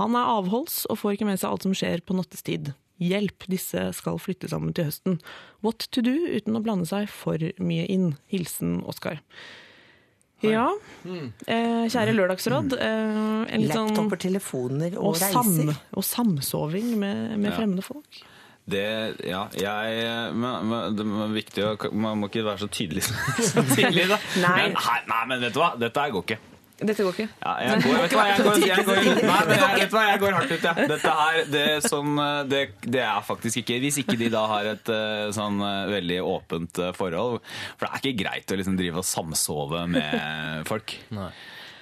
Han 0.00 0.16
er 0.16 0.32
avholds 0.40 0.86
og 0.88 1.04
får 1.04 1.18
ikke 1.18 1.28
med 1.28 1.40
seg 1.40 1.52
alt 1.52 1.68
som 1.68 1.76
skjer 1.76 2.00
på 2.04 2.16
nattestid. 2.16 2.72
Hjelp, 2.98 3.46
disse 3.50 3.88
skal 3.94 4.18
flytte 4.18 4.50
sammen 4.50 4.74
til 4.74 4.88
høsten. 4.88 5.20
What 5.62 5.86
to 5.94 6.02
do 6.02 6.14
uten 6.34 6.58
å 6.58 6.62
blande 6.64 6.88
seg 6.90 7.08
for 7.12 7.38
mye 7.62 7.86
inn. 7.86 8.16
Hilsen 8.32 8.80
Oskar. 8.90 9.20
Ja, 10.42 10.68
eh, 11.04 11.86
kjære 11.90 12.12
Lørdagsråd. 12.14 12.74
Eh, 12.78 13.54
en 13.54 13.62
litt 13.62 13.74
sånn 13.74 13.88
Laptoper, 13.90 14.20
telefoner 14.22 14.94
og, 14.98 15.16
og, 15.16 15.16
sam, 15.18 15.72
og 15.98 16.04
samsoving 16.06 16.92
med, 16.98 17.38
med 17.38 17.50
Ja. 17.50 17.56
fremmede 17.56 17.82
folk. 17.82 18.20
Det, 18.68 18.84
ja, 19.24 19.46
jeg 19.56 20.34
men, 20.36 20.68
men, 20.68 20.96
Det 20.98 21.06
er 21.06 21.30
viktig 21.32 21.62
å 21.64 21.92
Man 21.96 22.18
må 22.20 22.28
ikke 22.28 22.42
være 22.44 22.60
så 22.60 22.68
tydelig 22.68 23.00
så 23.52 23.64
tidlig, 23.78 24.04
da. 24.10 24.18
Nei. 24.42 24.56
Men, 24.68 24.76
nei, 24.76 24.98
nei, 25.08 25.22
men 25.30 25.40
vet 25.46 25.54
du 25.56 25.60
hva? 25.62 25.70
Dette 25.80 26.04
går 26.12 26.26
ikke. 26.26 26.38
Dette 26.78 27.02
går 27.02 27.16
ikke. 27.16 27.26
Ja, 27.42 27.52
jeg 27.64 27.82
går, 27.82 27.96
vet 27.98 28.12
du 28.12 28.16
hva, 28.16 28.24
jeg 28.28 28.44
går, 28.46 28.58
jeg 28.62 28.84
går, 28.86 28.98
nei, 29.02 29.10
jeg, 29.10 29.78
vet 29.80 29.90
du 29.90 29.96
hva, 29.96 30.04
jeg 30.06 30.20
går 30.22 30.36
hardt 30.36 30.52
ut, 30.52 30.66
jeg. 30.68 30.88
Dette 30.92 31.14
her, 31.20 31.38
det, 31.50 31.64
sånn, 31.88 32.22
det, 32.46 32.62
det 32.86 33.02
er 33.02 33.24
faktisk 33.26 33.64
ikke 33.64 33.80
Hvis 33.82 33.98
ikke 34.04 34.18
de 34.20 34.30
da 34.30 34.44
har 34.52 34.70
et 34.76 34.92
eh, 34.94 35.26
sånn 35.34 35.58
eh, 35.64 35.90
veldig 35.90 36.18
åpent 36.22 36.82
forhold 36.94 37.40
For 37.42 37.86
det 37.86 37.90
er 37.90 38.02
ikke 38.04 38.22
greit 38.22 38.54
å 38.54 38.58
liksom 38.60 38.78
drive 38.78 39.02
og 39.02 39.08
samsove 39.08 39.84
med 39.90 40.68
folk. 40.70 40.94
Nei. 41.18 41.32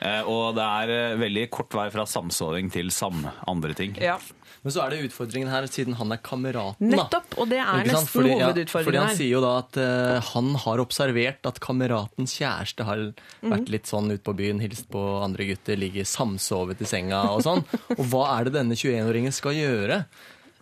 Eh, 0.03 0.23
Og 0.29 0.55
det 0.57 0.63
er 0.65 0.91
eh, 1.13 1.17
veldig 1.21 1.47
kort 1.51 1.73
vei 1.73 1.89
fra 1.91 2.05
samsoving 2.05 2.71
til 2.73 2.91
sam 2.91 3.23
andre 3.49 3.73
ting. 3.75 3.95
Ja. 4.01 4.19
Men 4.67 4.73
så 4.75 4.83
er 4.83 4.91
det 4.91 5.05
utfordringen 5.07 5.49
her, 5.49 5.63
siden 5.71 5.95
han 5.95 6.11
er 6.11 6.19
kameraten. 6.19 6.89
Nettopp, 6.91 7.37
og 7.39 7.49
det 7.49 7.61
er 7.63 7.85
nesten 7.87 8.09
Fordi- 8.11 8.39
ja, 8.41 8.49
fordi 8.67 8.97
han 8.99 9.09
her. 9.09 9.15
sier 9.15 9.31
jo 9.37 9.41
da 9.45 9.53
at 9.61 9.77
uh, 9.79 10.21
han 10.33 10.49
har 10.65 10.79
observert 10.83 11.47
at 11.47 11.61
kameratens 11.63 12.35
kjæreste 12.35 12.85
har 12.85 12.97
Mhm. 13.43 13.53
vært 13.53 13.69
litt 13.71 13.87
sånn 13.87 14.11
ute 14.11 14.25
på 14.27 14.35
byen, 14.35 14.59
hilst 14.61 14.89
på 14.91 15.23
andre 15.23 15.47
gutter, 15.47 15.77
ligger 15.79 16.03
samsovet 16.03 16.81
i 16.83 16.85
senga 16.85 17.23
og 17.31 17.43
sånn. 17.47 17.63
Og 18.01 18.05
hva 18.11 18.41
er 18.41 18.45
det 18.51 18.55
denne 18.59 18.75
21-åringen 18.75 19.33
skal 19.33 19.55
gjøre? 19.55 20.05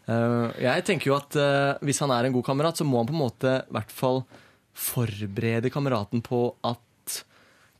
Uh, 0.07 0.53
jeg 0.61 0.85
tenker 0.85 1.07
jo 1.09 1.17
at 1.17 1.35
uh, 1.41 1.79
hvis 1.81 2.01
han 2.05 2.11
er 2.13 2.27
en 2.27 2.33
god 2.37 2.45
kamerat, 2.45 2.77
så 2.77 2.85
må 2.85 2.99
han 3.01 3.09
på 3.09 3.17
en 3.17 3.25
måte 3.25 3.55
i 3.65 3.73
hvert 3.73 3.91
fall 3.91 4.25
forberede 4.75 5.71
kameraten 5.73 6.21
på 6.23 6.55
at 6.67 6.79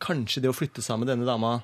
kanskje 0.05 0.45
det 0.45 0.53
å 0.53 0.57
flytte 0.57 0.85
sammen 0.85 1.07
med 1.07 1.15
denne 1.15 1.29
dama 1.29 1.57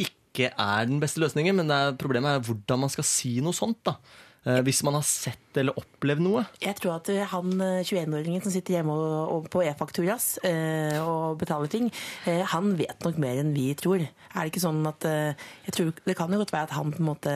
ikke 0.00 0.48
er 0.56 0.86
den 0.88 1.00
beste 1.02 1.20
løsningen, 1.20 1.58
men 1.58 1.68
det 1.68 1.76
er, 1.76 1.96
problemet 2.00 2.38
er 2.38 2.44
hvordan 2.46 2.86
man 2.86 2.92
skal 2.92 3.04
si 3.04 3.34
noe 3.44 3.56
sånt. 3.56 3.82
da. 3.84 3.98
Eh, 4.42 4.58
hvis 4.66 4.80
man 4.82 4.96
har 4.96 5.04
sett 5.06 5.58
eller 5.60 5.76
opplevd 5.78 6.22
noe. 6.24 6.40
Jeg 6.64 6.74
tror 6.80 6.96
at 6.96 7.06
eh, 7.12 7.22
han 7.30 7.52
eh, 7.62 7.84
21-åringen 7.86 8.42
som 8.42 8.50
sitter 8.50 8.74
hjemme 8.74 8.94
og, 8.96 9.12
og 9.36 9.44
på 9.52 9.62
e-fakturas 9.62 10.32
eh, 10.48 10.98
og 10.98 11.36
betaler 11.38 11.70
ting, 11.70 11.86
eh, 12.26 12.42
han 12.50 12.72
vet 12.74 13.06
nok 13.06 13.20
mer 13.22 13.38
enn 13.38 13.52
vi 13.54 13.68
tror. 13.78 14.02
Er 14.02 14.40
det 14.40 14.50
ikke 14.50 14.64
sånn 14.64 14.80
at 14.90 15.06
eh, 15.06 15.38
jeg 15.68 15.76
tror, 15.76 15.92
Det 16.08 16.16
kan 16.18 16.34
jo 16.34 16.40
godt 16.42 16.54
være 16.56 16.66
at 16.66 16.74
han 16.74 16.90
på 16.90 17.04
en 17.04 17.10
måte 17.12 17.34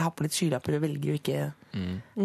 har 0.00 0.14
på 0.16 0.24
litt 0.24 0.38
skylapper 0.38 0.78
og 0.78 0.86
velger 0.86 1.12
å 1.12 1.18
ikke 1.20 1.42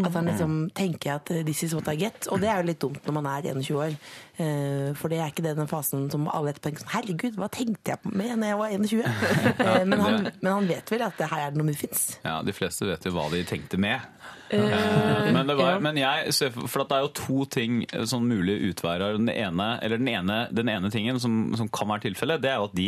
At 0.06 0.16
han 0.16 0.32
liksom 0.32 0.54
tenker 0.78 1.18
at 1.18 1.34
eh, 1.36 1.44
this 1.44 1.66
is 1.68 1.76
what 1.76 1.92
I 1.92 2.00
get. 2.00 2.30
Og 2.32 2.40
det 2.40 2.54
er 2.54 2.64
jo 2.64 2.70
litt 2.72 2.80
dumt 2.82 3.04
når 3.04 3.20
man 3.20 3.28
er 3.34 3.52
21 3.52 3.76
år. 3.84 4.00
Eh, 4.36 4.92
for 5.00 5.12
det 5.12 5.22
er 5.22 5.32
ikke 5.32 5.46
den 5.46 5.70
fasen 5.72 6.10
som 6.12 6.26
alle 6.28 6.52
etterpå 6.52 6.68
tenker 6.68 6.84
sånn 6.84 6.92
Herregud, 6.92 7.38
hva 7.40 7.48
tenkte 7.54 7.94
jeg 7.94 8.02
på 8.04 8.12
med 8.12 8.34
når 8.42 8.50
jeg 8.52 8.60
var 8.62 8.74
21? 8.76 9.04
Eh, 9.66 9.84
men, 9.88 10.00
han, 10.02 10.28
men 10.42 10.50
han 10.52 10.68
vet 10.68 10.92
vel 10.92 11.04
at 11.06 11.16
det 11.20 11.30
her 11.32 11.46
er 11.46 11.54
det 11.54 11.60
noe 11.60 11.70
muffins. 11.70 12.02
Ja, 12.26 12.40
De 12.46 12.54
fleste 12.56 12.88
vet 12.90 13.06
jo 13.08 13.14
hva 13.16 13.30
de 13.32 13.42
tenkte 13.48 13.80
med. 13.82 14.04
Eh, 14.50 15.32
men, 15.34 15.48
det 15.48 15.56
var, 15.58 15.80
men 15.82 15.98
jeg 15.98 16.34
ser 16.36 16.52
for 16.54 16.84
at 16.84 16.92
det 16.92 16.98
er 16.98 17.06
jo 17.08 17.14
to 17.18 17.46
ting 17.50 17.80
som 17.92 18.10
sånn 18.16 18.28
mulige 18.30 18.70
utveier. 18.70 19.18
Den 19.18 19.32
ene, 19.32 19.70
eller 19.84 20.02
den 20.02 20.12
ene, 20.12 20.38
den 20.54 20.70
ene 20.72 20.92
tingen 20.94 21.20
som, 21.22 21.56
som 21.58 21.70
kan 21.74 21.90
være 21.90 22.06
tilfellet, 22.08 22.44
det 22.44 22.52
er 22.52 22.60
jo 22.62 22.68
at 22.70 22.76
de, 22.78 22.88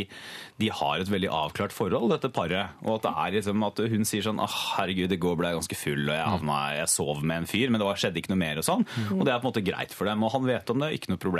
de 0.61 0.69
har 0.81 1.01
et 1.01 1.11
veldig 1.11 1.31
avklart 1.33 1.75
forhold, 1.75 2.11
dette 2.13 2.31
paret. 2.33 2.77
Og 2.85 2.97
at 2.97 3.07
det 3.07 3.13
er 3.23 3.35
liksom 3.39 3.65
at 3.67 3.81
hun 3.93 4.07
sier 4.07 4.27
sånn 4.27 4.41
ah, 4.43 4.59
herregud, 4.77 5.13
i 5.13 5.21
går 5.21 5.39
ble 5.39 5.51
jeg 5.51 5.61
ganske 5.61 5.79
full, 5.79 6.03
og 6.05 6.13
jeg, 6.13 6.27
havna, 6.35 6.59
jeg 6.77 6.93
sov 6.93 7.23
med 7.23 7.43
en 7.43 7.49
fyr, 7.49 7.73
men 7.73 7.81
det 7.81 7.89
var, 7.89 8.01
skjedde 8.03 8.21
ikke 8.21 8.33
noe 8.35 8.43
mer 8.43 8.61
og 8.61 8.67
sånn. 8.67 8.87
Og 9.17 9.25
det 9.25 9.33
er 9.33 9.41
på 9.41 9.47
en 9.47 9.51
måte 9.51 9.65
greit 9.65 9.97
for 9.97 10.09
dem. 10.09 10.25
Og 10.27 10.33
han 10.35 10.47
vet 10.47 10.73
om 10.73 10.85
det, 10.85 10.93
ikke 10.97 11.13
noe 11.13 11.21
problem. 11.21 11.36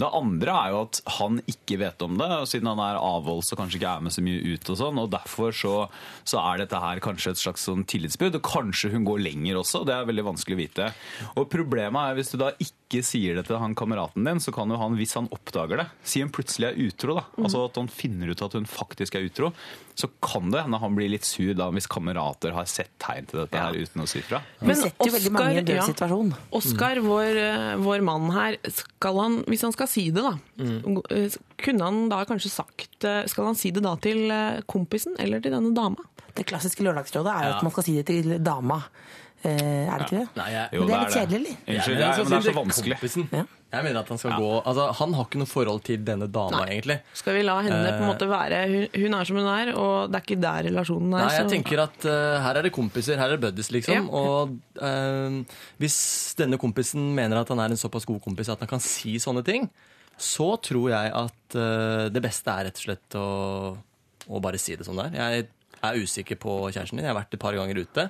Det 0.00 0.10
andre 0.20 0.54
er 0.54 0.72
jo 0.74 0.80
at 0.84 1.00
han 1.18 1.40
ikke 1.50 1.78
vet 1.82 2.04
om 2.06 2.16
det, 2.20 2.28
siden 2.50 2.70
han 2.72 2.82
er 2.82 3.00
avholds 3.00 3.52
og 3.54 3.60
kanskje 3.60 3.80
ikke 3.80 3.94
er 3.96 4.04
med 4.06 4.14
så 4.14 4.24
mye 4.24 4.54
ut 4.54 4.70
og 4.72 4.80
sånn, 4.80 5.00
og 5.02 5.10
derfor 5.14 5.54
så, 5.56 5.74
så 6.26 6.40
er 6.42 6.62
dette 6.62 6.82
her 6.84 7.02
kanskje 7.04 7.34
et 7.34 7.42
slags 7.42 7.66
sånn 7.68 7.86
tillitsbud, 7.90 8.38
og 8.38 8.46
kanskje 8.46 8.92
hun 8.94 9.06
går 9.08 9.22
lenger 9.24 9.60
også, 9.60 9.84
det 9.88 9.96
er 9.96 10.08
veldig 10.10 10.26
vanskelig 10.30 10.58
å 10.58 10.62
vite. 10.62 10.90
Og 11.34 11.48
problemet 11.52 12.10
er 12.10 12.18
hvis 12.18 12.34
du 12.34 12.38
da 12.40 12.52
ikke 12.62 13.02
sier 13.06 13.38
det 13.38 13.46
til 13.48 13.58
han 13.60 13.74
kameraten 13.78 14.26
din, 14.26 14.42
så 14.42 14.54
kan 14.54 14.70
jo 14.70 14.78
han, 14.80 14.98
hvis 14.98 15.16
han 15.18 15.30
oppdager 15.34 15.82
det, 15.82 15.88
si 16.06 16.22
hun 16.22 16.32
plutselig 16.34 16.70
er 16.70 16.80
utro, 16.86 17.18
da, 17.18 17.26
altså 17.40 17.66
at 17.68 17.80
han 17.80 17.90
finner 17.90 18.30
ut 18.30 18.44
at 18.44 18.56
hun 18.58 18.68
faktisk 18.68 19.18
er 19.18 19.26
utro, 19.28 19.52
så 19.94 20.08
kan 20.22 20.50
det 20.50 20.64
hende 20.64 20.78
han 20.82 20.94
blir 20.96 21.10
litt 21.12 21.26
sur 21.26 21.52
da 21.54 21.68
hvis 21.74 21.86
kamerater 21.90 22.54
har 22.56 22.66
sett 22.70 22.90
tegn 23.02 23.28
til 23.30 23.44
dette 23.44 23.60
her 23.62 23.76
uten 23.78 24.02
å 24.02 24.06
si 24.10 24.22
fra. 24.26 24.40
Men 24.58 24.78
setter 24.80 25.06
jo 25.06 25.14
veldig 25.14 25.32
mange 25.36 25.52
i 25.52 25.60
en 25.60 25.68
død 25.68 25.78
ja. 25.78 25.86
situasjon. 25.86 26.32
Oskar, 26.58 27.00
vår, 27.04 27.38
eh, 27.44 27.68
vår 27.82 28.02
mann 28.06 28.26
her, 28.34 28.58
skal 28.74 29.20
han, 29.22 29.36
hvis 29.50 29.62
han 29.66 29.74
skal 29.76 29.90
si 29.90 30.08
det, 30.14 30.24
da 30.24 30.34
mm. 30.58 30.80
Kunne 31.64 31.86
han 31.86 32.00
da 32.10 32.24
kanskje 32.26 32.50
sagt 32.52 33.06
eh, 33.06 33.22
Skal 33.30 33.46
han 33.46 33.56
si 33.58 33.70
det 33.74 33.84
da 33.84 33.94
til 34.02 34.26
eh, 34.34 34.64
kompisen 34.70 35.14
eller 35.22 35.42
til 35.44 35.54
denne 35.54 35.70
dama? 35.76 36.02
Det 36.34 36.46
klassiske 36.50 36.82
lørdagsrådet 36.82 37.30
er 37.30 37.46
jo 37.46 37.52
at 37.54 37.66
man 37.66 37.74
skal 37.74 37.86
si 37.86 37.94
det 38.00 38.08
til 38.10 38.34
dama. 38.42 38.80
Eh, 39.44 39.52
er 39.84 39.98
det 40.00 40.04
ikke 40.06 40.16
det? 40.22 40.28
Nei, 40.38 40.46
jeg, 40.54 40.68
Jo, 40.72 40.80
Men 40.80 40.88
det 40.88 40.94
er 40.94 41.00
litt 41.02 41.10
det. 41.10 41.16
kjedelig, 41.20 41.40
eller? 41.44 41.74
Unnskyld, 41.74 41.98
ja, 42.00 42.06
er, 42.08 42.16
men 42.24 42.30
det 42.32 42.36
er 42.38 42.44
så 42.46 42.52
vanskelig. 42.56 42.96
kompisen. 42.96 43.26
Ja. 43.34 43.42
Jeg 43.74 43.82
mener 43.84 43.98
at 44.00 44.08
Han 44.08 44.18
skal 44.22 44.32
gå, 44.38 44.50
altså 44.70 44.84
han 45.00 45.14
har 45.18 45.24
ikke 45.26 45.38
noe 45.42 45.50
forhold 45.50 45.80
til 45.84 46.04
denne 46.06 46.28
dama, 46.30 46.60
egentlig. 46.70 46.96
Skal 47.18 47.34
vi 47.34 47.42
la 47.42 47.56
henne 47.66 47.80
på 47.90 48.04
en 48.04 48.08
måte 48.12 48.28
være 48.30 48.60
Hun, 48.70 48.84
hun 49.02 49.16
er 49.18 49.24
som 49.28 49.36
hun 49.40 49.48
er, 49.50 49.72
og 49.74 50.12
det 50.12 50.20
er 50.20 50.24
ikke 50.24 50.40
der 50.44 50.68
relasjonen 50.70 51.10
er. 51.18 51.24
Nei, 51.26 51.32
jeg 51.34 51.44
så- 51.44 51.52
tenker 51.56 51.82
at 51.82 52.06
uh, 52.06 52.36
her 52.46 52.60
er 52.60 52.62
det 52.62 52.72
kompiser, 52.72 53.18
her 53.18 53.26
er 53.26 53.36
det 53.36 53.40
buddies, 53.42 53.70
liksom. 53.74 54.06
Ja. 54.06 54.22
Og 54.22 54.54
uh, 54.80 55.58
hvis 55.82 55.98
denne 56.38 56.56
kompisen 56.62 57.10
mener 57.18 57.42
at 57.42 57.48
han 57.52 57.58
er 57.60 57.74
en 57.74 57.80
såpass 57.82 58.06
god 58.06 58.22
kompis 58.22 58.48
at 58.54 58.62
han 58.62 58.68
kan 58.70 58.80
si 58.80 59.16
sånne 59.18 59.44
ting, 59.44 59.68
så 60.16 60.54
tror 60.62 60.88
jeg 60.94 61.10
at 61.12 61.58
uh, 61.58 62.08
det 62.14 62.22
beste 62.22 62.48
er 62.48 62.70
rett 62.70 62.78
og 62.78 62.86
slett 62.86 63.18
å, 63.18 63.26
å 64.30 64.40
bare 64.40 64.56
si 64.62 64.76
det 64.78 64.86
som 64.86 64.96
det 64.96 65.10
er. 65.10 65.18
Jeg 65.18 65.48
er 65.82 65.98
usikker 66.00 66.38
på 66.40 66.70
kjæresten 66.70 66.96
din. 66.96 67.04
Jeg 67.04 67.12
har 67.12 67.18
vært 67.20 67.34
et 67.34 67.42
par 67.42 67.52
ganger 67.58 67.82
ute. 67.82 68.06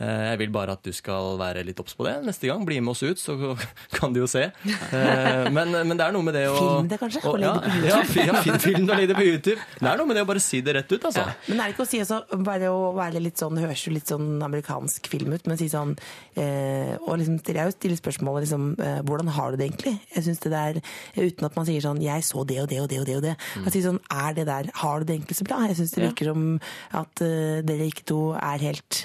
Eh, 0.00 0.30
Jeg 0.32 0.38
vil 0.40 0.50
bare 0.50 0.72
at 0.72 0.82
du 0.82 0.90
skal 0.92 1.36
være 1.38 1.62
litt 1.64 1.78
obs 1.78 1.94
på 1.94 2.04
det. 2.06 2.14
Neste 2.24 2.48
gang, 2.48 2.64
bli 2.66 2.80
med 2.80 2.90
oss 2.90 3.02
ut, 3.04 3.18
så 3.20 3.36
kan 3.98 4.12
du 4.12 4.20
jo 4.22 4.26
se. 4.26 4.48
Eh, 4.66 5.50
Men, 5.52 5.70
men 5.86 5.96
det 5.98 6.06
er 6.08 6.12
noe 6.16 6.24
med 6.26 6.34
det 6.34 6.46
å 6.50 6.56
Film 6.58 6.88
det 6.88 6.98
kanskje, 6.98 7.20
og 7.24 7.34
og- 7.34 7.38
det 7.38 7.50
på 7.52 7.86
Ja, 7.86 7.96
ja, 7.96 8.02
fi- 8.08 8.26
ja, 8.26 8.40
fin 8.42 8.58
film 8.58 8.88
og 8.88 8.96
legg 8.96 9.08
det 9.12 9.16
på 9.16 9.26
YouTube. 9.26 9.60
Det 9.78 9.88
er 9.92 9.96
noe 10.00 10.06
med 10.08 10.16
det 10.16 10.24
å 10.24 10.28
bare 10.32 10.40
si 10.42 10.60
det 10.64 10.74
rett 10.74 10.90
ut, 10.96 11.04
altså. 11.10 11.26
Men 11.48 11.60
er 11.60 11.68
det 11.70 11.76
ikke 11.76 11.84
å 11.86 11.90
si 11.92 12.00
også, 12.02 12.20
bare 12.42 12.70
å 12.72 12.94
være 12.96 13.20
litt 13.22 13.36
sånn, 13.38 13.60
høres 13.62 13.84
jo 13.86 13.92
litt 13.94 14.08
sånn 14.10 14.26
amerikansk 14.42 15.06
film 15.12 15.32
ut, 15.36 15.46
men 15.46 15.60
si 15.60 15.68
sånn, 15.70 15.94
eh, 16.36 16.96
og 17.06 17.18
liksom 17.20 17.38
jeg 17.44 17.72
stille 17.76 17.96
spørsmålet 18.00 18.46
liksom, 18.48 18.66
eh, 18.80 19.00
hvordan 19.06 19.28
har 19.36 19.50
du 19.52 19.56
det 19.60 19.68
egentlig? 19.70 19.94
Jeg 20.16 20.24
syns 20.24 20.40
det 20.42 20.50
der, 20.56 20.80
uten 21.16 21.44
at 21.46 21.56
man 21.56 21.66
sier 21.68 21.80
sånn, 21.84 22.02
jeg 22.02 22.22
så 22.26 22.46
det 22.48 22.58
og 22.64 22.68
det 22.72 22.80
og 22.80 22.88
det 22.88 22.98
og 23.00 23.06
det 23.06 23.16
og 23.16 23.22
det. 23.22 23.36
Jeg 23.66 23.72
sier 23.76 23.86
sånn, 23.92 24.00
er 24.10 24.34
det 24.34 24.46
der, 24.46 24.70
har 24.82 24.98
du 25.00 25.04
det 25.06 25.20
egentlig 25.20 25.36
så 25.38 25.44
bra? 25.46 25.62
Jeg 25.68 25.76
synes 25.78 25.94
det 25.94 26.08
virker 26.08 26.32
som 26.32 26.60
at 27.04 27.22
eh, 27.22 27.60
dere 27.62 27.86
ikke 27.92 28.04
to 28.08 28.20
er 28.34 28.58
helt 28.58 29.04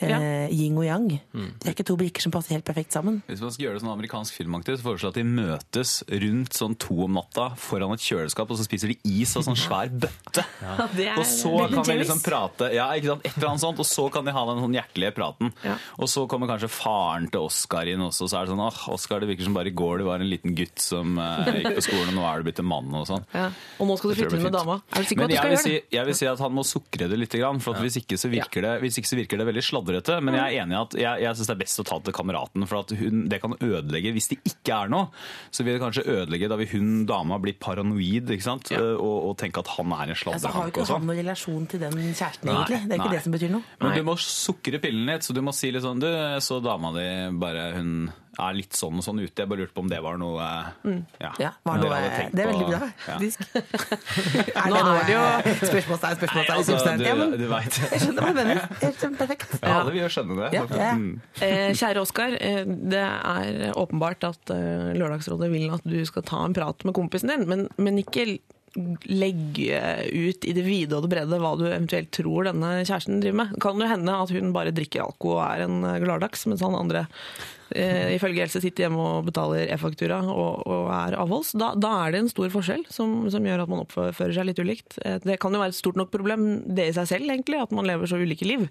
Ja. 0.00 0.18
yin 0.52 0.76
og 0.78 0.84
yang. 0.86 1.08
Det 1.32 1.66
er 1.66 1.74
ikke 1.74 1.86
to 1.88 1.96
brikker 1.98 2.22
som 2.22 2.30
passer 2.34 2.54
helt 2.54 2.64
perfekt 2.68 2.92
sammen. 2.94 3.20
Hvis 3.26 3.40
man 3.42 3.50
skal 3.54 3.64
gjøre 3.66 3.78
det 3.78 3.82
sånn 3.82 3.92
amerikansk 3.94 4.36
filmaktig, 4.38 4.76
så 4.78 4.84
foreslår 4.86 5.08
jeg 5.08 5.14
at 5.14 5.18
de 5.18 5.24
møtes 5.26 5.92
rundt 6.24 6.54
sånn 6.58 6.76
to 6.78 6.98
om 7.08 7.16
natta 7.18 7.48
foran 7.58 7.92
et 7.96 8.04
kjøleskap, 8.04 8.50
og 8.50 8.58
så 8.60 8.66
spiser 8.68 8.92
de 8.92 8.98
is 9.18 9.32
av 9.38 9.42
sånn 9.48 9.58
svær 9.58 9.90
bøtte. 9.90 10.44
Ja. 10.58 10.74
Ja, 10.98 11.12
Og 11.20 11.24
så 11.28 11.50
kan 11.70 11.84
de 11.86 11.94
liksom 12.00 12.18
prate, 12.24 12.66
ja, 12.74 12.88
ikke 12.98 13.12
sant, 13.12 13.22
et 13.26 13.36
eller 13.38 13.48
annet 13.52 13.62
sånt, 13.62 13.78
og 13.78 13.86
så 13.86 14.04
kan 14.12 14.26
de 14.26 14.32
ha 14.34 14.42
den 14.48 14.58
sånn 14.64 14.74
hjertelige 14.74 15.12
praten. 15.14 15.52
Ja. 15.64 15.76
Og 16.02 16.08
så 16.10 16.24
kommer 16.30 16.50
kanskje 16.50 16.68
faren 16.72 17.28
til 17.30 17.44
Oskar 17.46 17.86
inn 17.90 18.02
også, 18.02 18.26
så 18.28 18.40
er 18.40 18.46
det 18.48 18.52
sånn, 18.52 18.62
åh, 18.64 18.80
Oskar, 18.94 19.22
det 19.22 19.28
virker 19.30 19.46
som 19.46 19.54
bare 19.56 19.70
i 19.70 19.74
går 19.78 20.02
du 20.02 20.04
var 20.08 20.20
en 20.22 20.28
liten 20.30 20.54
gutt 20.58 20.82
som 20.82 21.14
eh, 21.22 21.60
gikk 21.60 21.78
på 21.78 21.84
skolen, 21.88 22.10
og 22.10 22.18
nå 22.18 22.26
er 22.26 22.42
du 22.42 22.48
blitt 22.50 22.62
en 22.62 22.68
mann 22.68 22.90
og 22.98 23.06
sånn. 23.08 23.24
ja. 23.34 23.46
Og 23.78 23.86
nå 23.90 23.96
skal 24.00 24.10
du 24.12 24.18
flytte 24.18 24.38
inn 24.40 24.46
med 24.48 24.56
dama. 24.58 24.78
Er 24.92 25.06
du 25.06 25.08
sikker 25.08 25.22
på 25.22 25.28
at 25.28 25.30
du 25.30 25.36
skal 25.38 25.52
gjøre 25.52 25.58
det? 25.58 25.64
si, 25.64 25.96
jeg 25.96 26.10
vil 26.10 26.18
si 26.18 26.26
at 26.34 26.42
han 26.44 26.54
må 26.58 26.66
sukre 26.66 27.08
det 27.14 27.18
litt, 27.22 27.38
grann, 27.38 27.62
for 27.62 27.78
at 27.78 27.82
hvis, 27.86 28.00
ikke 28.02 28.18
så 28.18 28.30
virker 28.32 28.66
det, 28.66 28.74
hvis 28.82 28.98
ikke 29.00 29.10
så 29.12 29.18
virker 29.22 29.38
det 29.42 29.46
veldig 29.48 29.62
sladrete. 29.64 29.86
Men 30.24 30.36
jeg 30.38 30.44
er 30.58 30.64
enig 30.64 30.76
i 30.76 30.80
at 30.80 30.96
jeg, 30.98 31.22
jeg 31.24 31.38
syns 31.38 31.50
det 31.50 31.54
er 31.56 31.62
best 31.62 31.82
å 31.82 31.86
ta 31.88 31.98
det 31.98 32.08
til 32.08 32.16
kameraten, 32.18 32.66
for 32.70 32.82
at 32.82 32.94
hun, 32.98 33.24
det 33.30 33.40
kan 33.42 33.56
ødelegge 33.58 34.12
Hvis 34.16 34.30
det 34.32 34.38
ikke 34.48 34.76
er 34.84 34.92
noe, 34.92 35.08
så 35.54 35.64
vil 35.64 35.76
det 35.76 35.82
kanskje 35.82 36.06
ødelegge 36.06 36.50
da 36.50 36.58
vil 36.60 36.70
hun 36.74 36.92
dama 37.08 37.40
bli 37.42 37.54
paranoid? 37.58 38.32
Ja. 38.70 38.82
Og, 38.98 39.16
og 39.30 39.34
tenke 39.40 39.62
at 39.64 39.72
han 39.76 39.92
er 39.96 40.12
en 40.12 40.16
Altså, 40.18 40.50
har 40.52 40.68
jo 40.68 40.72
ikke 40.72 40.86
han 40.88 41.06
noen 41.08 41.20
relasjon 41.22 41.66
til 41.70 41.82
den 41.82 41.98
kjæresten, 41.98 42.48
Nei, 42.48 42.54
egentlig. 42.54 42.80
Det 42.84 42.94
er 42.94 42.98
ikke 42.98 43.08
nei. 43.08 43.16
det 43.16 43.24
som 43.24 43.34
betyr 43.36 43.52
noe. 43.52 43.76
Men 43.80 43.92
Nei. 43.92 43.98
du 43.98 44.08
må 44.08 44.16
sukre 44.22 44.80
pillen 44.82 45.08
litt, 45.08 45.26
så 45.26 45.36
du 45.36 45.42
må 45.44 45.54
si 45.56 45.70
litt 45.74 45.84
sånn 45.84 46.02
Du, 46.02 46.08
så 46.44 46.58
dama 46.64 46.92
di 46.96 47.06
bare 47.40 47.68
Hun 47.78 47.92
er 48.38 48.54
litt 48.56 48.76
sånn 48.78 48.98
og 49.00 49.04
sånn 49.04 49.18
ute. 49.20 49.34
Jeg 49.42 49.48
bare 49.50 49.60
lurte 49.64 49.74
på 49.74 49.82
om 49.82 49.88
det 49.90 49.98
var 50.04 50.18
noe 50.20 50.48
Ja, 51.20 51.30
Ja, 51.42 51.50
var 51.66 51.78
noe, 51.82 51.98
det 52.32 52.44
er 52.44 52.50
veldig 52.52 52.66
bra, 52.68 52.78
Ja. 52.78 52.90
faktisk. 53.06 53.44
Er 54.58 54.68
det 54.72 54.82
noe 54.84 54.96
er 54.98 55.06
det 55.08 55.14
jo- 55.16 55.54
Spørsmålstegn, 55.68 56.18
spørsmålstegn. 56.20 56.56
altså, 56.56 56.76
substans. 56.76 57.02
Du, 57.02 57.36
du. 57.38 57.46
Jeg 57.92 58.02
skjønner 58.04 58.22
hva 58.22 58.28
du 58.30 58.38
mener. 58.42 58.62
Helt 58.82 59.18
perfekt. 59.18 59.56
Ja, 59.62 59.74
alle 59.80 59.94
vil 59.96 60.02
jo 60.04 60.10
skjønne 60.14 60.36
det. 60.42 60.50
Ja, 60.58 60.66
ja. 60.70 60.92
Mm. 60.98 61.08
Eh, 61.40 61.70
kjære 61.78 62.02
Oskar, 62.04 62.36
eh, 62.40 62.62
det 62.68 63.02
er 63.02 63.72
åpenbart 63.78 64.28
at 64.30 64.54
eh, 64.54 64.92
Lørdagsrådet 64.98 65.50
vil 65.52 65.70
at 65.74 65.84
du 65.88 65.98
skal 66.08 66.22
ta 66.28 66.44
en 66.46 66.54
prat 66.56 66.84
med 66.88 66.94
kompisen 66.96 67.28
din, 67.34 67.46
men, 67.50 67.66
men 67.78 67.98
ikke 68.04 68.38
legge 69.08 69.78
ut 70.12 70.44
i 70.46 70.52
det 70.54 70.62
vide 70.66 70.94
og 70.94 71.06
det 71.06 71.10
brede 71.14 71.38
hva 71.40 71.54
du 71.58 71.64
eventuelt 71.66 72.10
tror 72.14 72.46
denne 72.50 72.84
kjæresten 72.86 73.20
driver 73.22 73.38
med. 73.40 73.54
Kan 73.64 73.80
det 73.80 73.88
hende 73.90 74.14
at 74.22 74.30
hun 74.34 74.52
bare 74.54 74.74
drikker 74.76 75.02
alko 75.06 75.32
og 75.38 75.44
er 75.48 75.64
en 75.66 75.80
eh, 75.88 75.98
gladdags, 76.04 76.44
mens 76.50 76.62
han 76.62 76.76
andre 76.78 77.06
eh, 77.74 78.14
ifølge 78.16 78.42
Else 78.44 78.60
sitter 78.62 78.86
hjemme 78.86 79.00
og 79.02 79.26
betaler 79.28 79.68
e-faktura 79.74 80.20
og, 80.30 80.62
og 80.68 80.88
er 80.94 81.16
avholds. 81.20 81.52
Da, 81.58 81.72
da 81.78 81.90
er 82.06 82.14
det 82.14 82.22
en 82.24 82.30
stor 82.32 82.48
forskjell 82.54 82.84
som, 82.92 83.26
som 83.32 83.44
gjør 83.44 83.64
at 83.64 83.72
man 83.72 83.82
oppfører 83.84 84.34
seg 84.36 84.48
litt 84.48 84.62
ulikt. 84.62 84.98
Eh, 85.04 85.18
Det 85.24 85.38
kan 85.42 85.52
jo 85.54 85.60
være 85.62 85.74
et 85.74 85.78
stort 85.80 85.98
nok 86.00 86.12
problem, 86.14 86.46
det 86.68 86.88
i 86.90 86.94
seg 86.96 87.08
selv 87.10 87.28
egentlig, 87.32 87.60
at 87.62 87.74
man 87.74 87.88
lever 87.88 88.08
så 88.08 88.20
ulike 88.20 88.46
liv. 88.48 88.66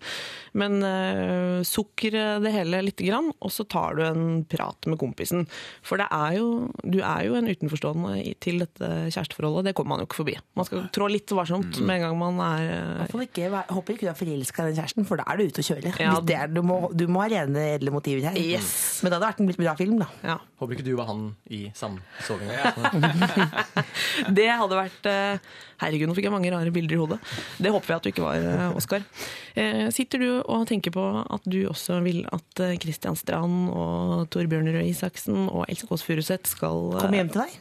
Men 0.57 0.79
eh, 0.85 1.61
sukker 1.67 2.17
det 2.43 2.53
hele 2.55 2.81
lite 2.87 3.05
grann, 3.07 3.31
og 3.43 3.53
så 3.53 3.65
tar 3.69 3.97
du 3.99 4.03
en 4.07 4.25
prat 4.49 4.87
med 4.89 4.99
kompisen. 5.01 5.45
For 5.85 5.99
det 6.01 6.07
er 6.13 6.37
jo, 6.39 6.47
du 6.83 6.99
er 7.03 7.27
jo 7.27 7.37
en 7.37 7.49
utenforstående 7.51 8.15
til 8.43 8.63
dette 8.63 8.89
kjæresteforholdet, 9.13 9.69
det 9.69 9.75
kommer 9.77 9.95
man 9.95 10.03
jo 10.03 10.09
ikke 10.09 10.21
forbi. 10.23 10.37
Man 10.57 10.67
skal 10.67 10.87
trå 10.95 11.09
litt 11.11 11.31
varsomt 11.35 11.79
med 11.83 11.99
en 11.99 12.07
gang 12.07 12.17
man 12.19 12.41
er 12.43 12.71
eh, 13.05 13.15
ikke, 13.27 13.49
håper 13.73 13.95
ikke 13.97 14.07
du 14.07 14.11
er 14.13 14.17
forelska 14.19 14.63
i 14.65 14.71
den 14.71 14.79
kjæresten, 14.79 15.07
for 15.07 15.19
da 15.21 15.27
er 15.31 15.39
du 15.41 15.47
ute 15.51 15.63
og 15.63 15.67
kjører. 15.69 16.01
Ja. 16.01 16.45
Du, 16.51 16.61
må, 16.65 16.79
du 16.95 17.05
må 17.11 17.23
ha 17.23 17.29
rene, 17.31 17.63
edle 17.77 17.93
motiver 17.93 18.29
her. 18.29 18.37
Yes. 18.39 18.71
Men 19.01 19.11
det 19.11 19.17
hadde 19.17 19.29
vært 19.29 19.41
en 19.43 19.49
litt 19.51 19.61
bra 19.61 19.75
film, 19.79 19.97
da. 20.03 20.09
ja. 20.25 20.37
Håper 20.57 20.73
ikke 20.73 20.87
du 20.87 20.93
var 20.97 21.05
han 21.11 21.23
i 21.53 21.67
samsovinga. 21.77 22.73
Det 24.37 24.47
hadde 24.49 24.77
vært 24.77 25.05
eh, 25.09 25.37
Herregud, 25.77 26.09
nå 26.09 26.15
fikk 26.17 26.25
jeg 26.25 26.33
mange 26.33 26.49
rare 26.49 26.71
bilder 26.73 26.95
i 26.95 26.97
hodet. 26.97 27.17
Det 27.61 27.69
håper 27.69 27.93
jeg 27.93 27.99
at 27.99 28.07
du 28.07 28.09
ikke 28.09 28.23
var, 28.25 28.41
eh, 28.41 28.77
Oskar. 28.79 29.03
Eh, 29.53 29.83
Sitter 29.93 30.23
du 30.23 30.29
og 30.41 30.65
tenker 30.69 30.93
på 30.95 31.03
at 31.21 31.45
du 31.45 31.59
også 31.69 31.99
vil 32.05 32.23
at 32.33 32.63
Kristian 32.81 32.97
Christian 32.97 33.15
Strand 33.19 33.69
og 33.69 34.25
Torbjørn 34.33 34.71
Røe 34.73 34.87
Isaksen 34.89 35.45
og 35.51 35.67
Else 35.69 35.85
Kåss 35.87 36.03
Furuseth 36.07 36.49
skal 36.49 36.79
Komme 36.95 37.03
Kom 37.03 37.13
hjem 37.13 37.29
til 37.29 37.43
deg. 37.43 37.51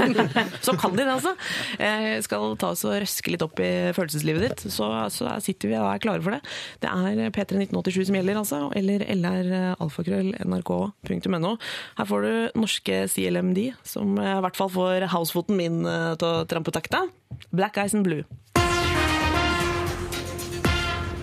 Så 0.66 0.74
kan 0.78 0.92
de 0.94 1.02
det, 1.02 1.14
altså. 1.14 1.32
Eh, 1.80 2.20
Skal 2.24 2.54
ta 2.60 2.70
oss 2.74 2.84
og 2.84 2.98
røske 3.00 3.32
litt 3.32 3.42
opp 3.46 3.58
i 3.64 3.70
følelseslivet 3.96 4.44
ditt. 4.44 4.66
Så, 4.74 4.86
så 5.14 5.32
sitter 5.42 5.72
vi 5.72 5.78
og 5.80 5.88
er 5.88 6.02
klare 6.04 6.22
for 6.24 6.36
det. 6.36 6.42
Det 6.84 6.90
er 6.92 7.32
P3 7.34 7.58
1987 7.64 8.10
som 8.10 8.18
gjelder, 8.20 8.40
altså. 8.42 8.60
Eller 8.76 9.06
lr.alfakrøll.nrk.no. 10.64 11.54
Her 11.98 12.08
får 12.08 12.24
du 12.26 12.60
norske 12.60 13.02
CLMD, 13.12 13.60
som 13.86 14.16
i 14.18 14.34
hvert 14.44 14.56
fall 14.58 14.70
får 14.72 15.08
housefoten 15.14 15.56
min 15.60 15.82
eh, 15.86 16.14
til 16.20 16.28
å 16.28 16.44
trampe 16.50 16.72
takta. 16.74 17.04
Black 17.52 17.76
Eyes 17.78 17.94
and 17.94 18.04
Blue. 18.08 18.24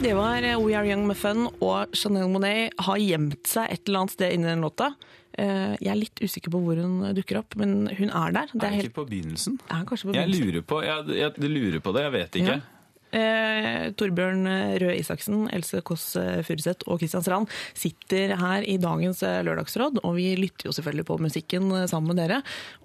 Det 0.01 0.15
var 0.17 0.41
eh, 0.41 0.57
We 0.57 0.73
Are 0.77 0.87
Young 0.89 1.03
med 1.09 1.17
Fun, 1.19 1.47
og 1.61 1.93
Chanel 1.97 2.29
Monet 2.33 2.73
har 2.87 2.97
gjemt 3.01 3.45
seg 3.49 3.69
et 3.69 3.83
eller 3.87 4.03
annet 4.05 4.15
sted 4.15 4.33
inni 4.33 4.49
den 4.49 4.63
låta. 4.65 4.93
Eh, 5.37 5.75
Jeg 5.79 5.91
er 5.93 5.99
litt 5.99 6.21
usikker 6.25 6.51
på 6.55 6.59
hvor 6.63 6.79
hun 6.81 7.03
dukker 7.15 7.37
opp, 7.43 7.53
men 7.61 7.85
hun 7.99 8.09
er 8.09 8.33
der. 8.35 8.49
Det 8.51 8.63
Er 8.65 8.67
er 8.71 8.77
helt, 8.79 8.89
ikke 8.89 8.97
på 9.03 9.09
begynnelsen? 9.11 9.59
er 9.69 9.85
på 9.85 9.95
Jeg 9.99 10.09
begynnelsen. 10.09 10.47
lurer 10.49 10.65
på, 10.73 10.81
jeg, 10.87 11.19
jeg 11.21 11.51
lurer 11.53 11.79
på 11.85 11.93
det, 11.95 12.01
jeg 12.07 12.13
vet 12.17 12.39
ikke. 12.41 12.57
Ja. 12.57 12.70
Eh, 13.11 13.91
Torbjørn 13.99 14.45
Røe 14.81 14.95
Isaksen, 14.99 15.45
Else 15.53 15.81
Kåss 15.85 16.05
Furuseth 16.47 16.87
og 16.87 17.01
Kristian 17.01 17.23
Strand 17.25 17.49
sitter 17.77 18.35
her 18.39 18.63
i 18.67 18.77
dagens 18.81 19.21
eh, 19.27 19.41
lørdagsråd, 19.45 19.99
og 20.05 20.15
vi 20.17 20.29
lytter 20.39 20.69
jo 20.69 20.75
selvfølgelig 20.75 21.05
på 21.09 21.17
musikken 21.21 21.69
eh, 21.75 21.87
sammen 21.91 22.13
med 22.13 22.21
dere. 22.23 22.41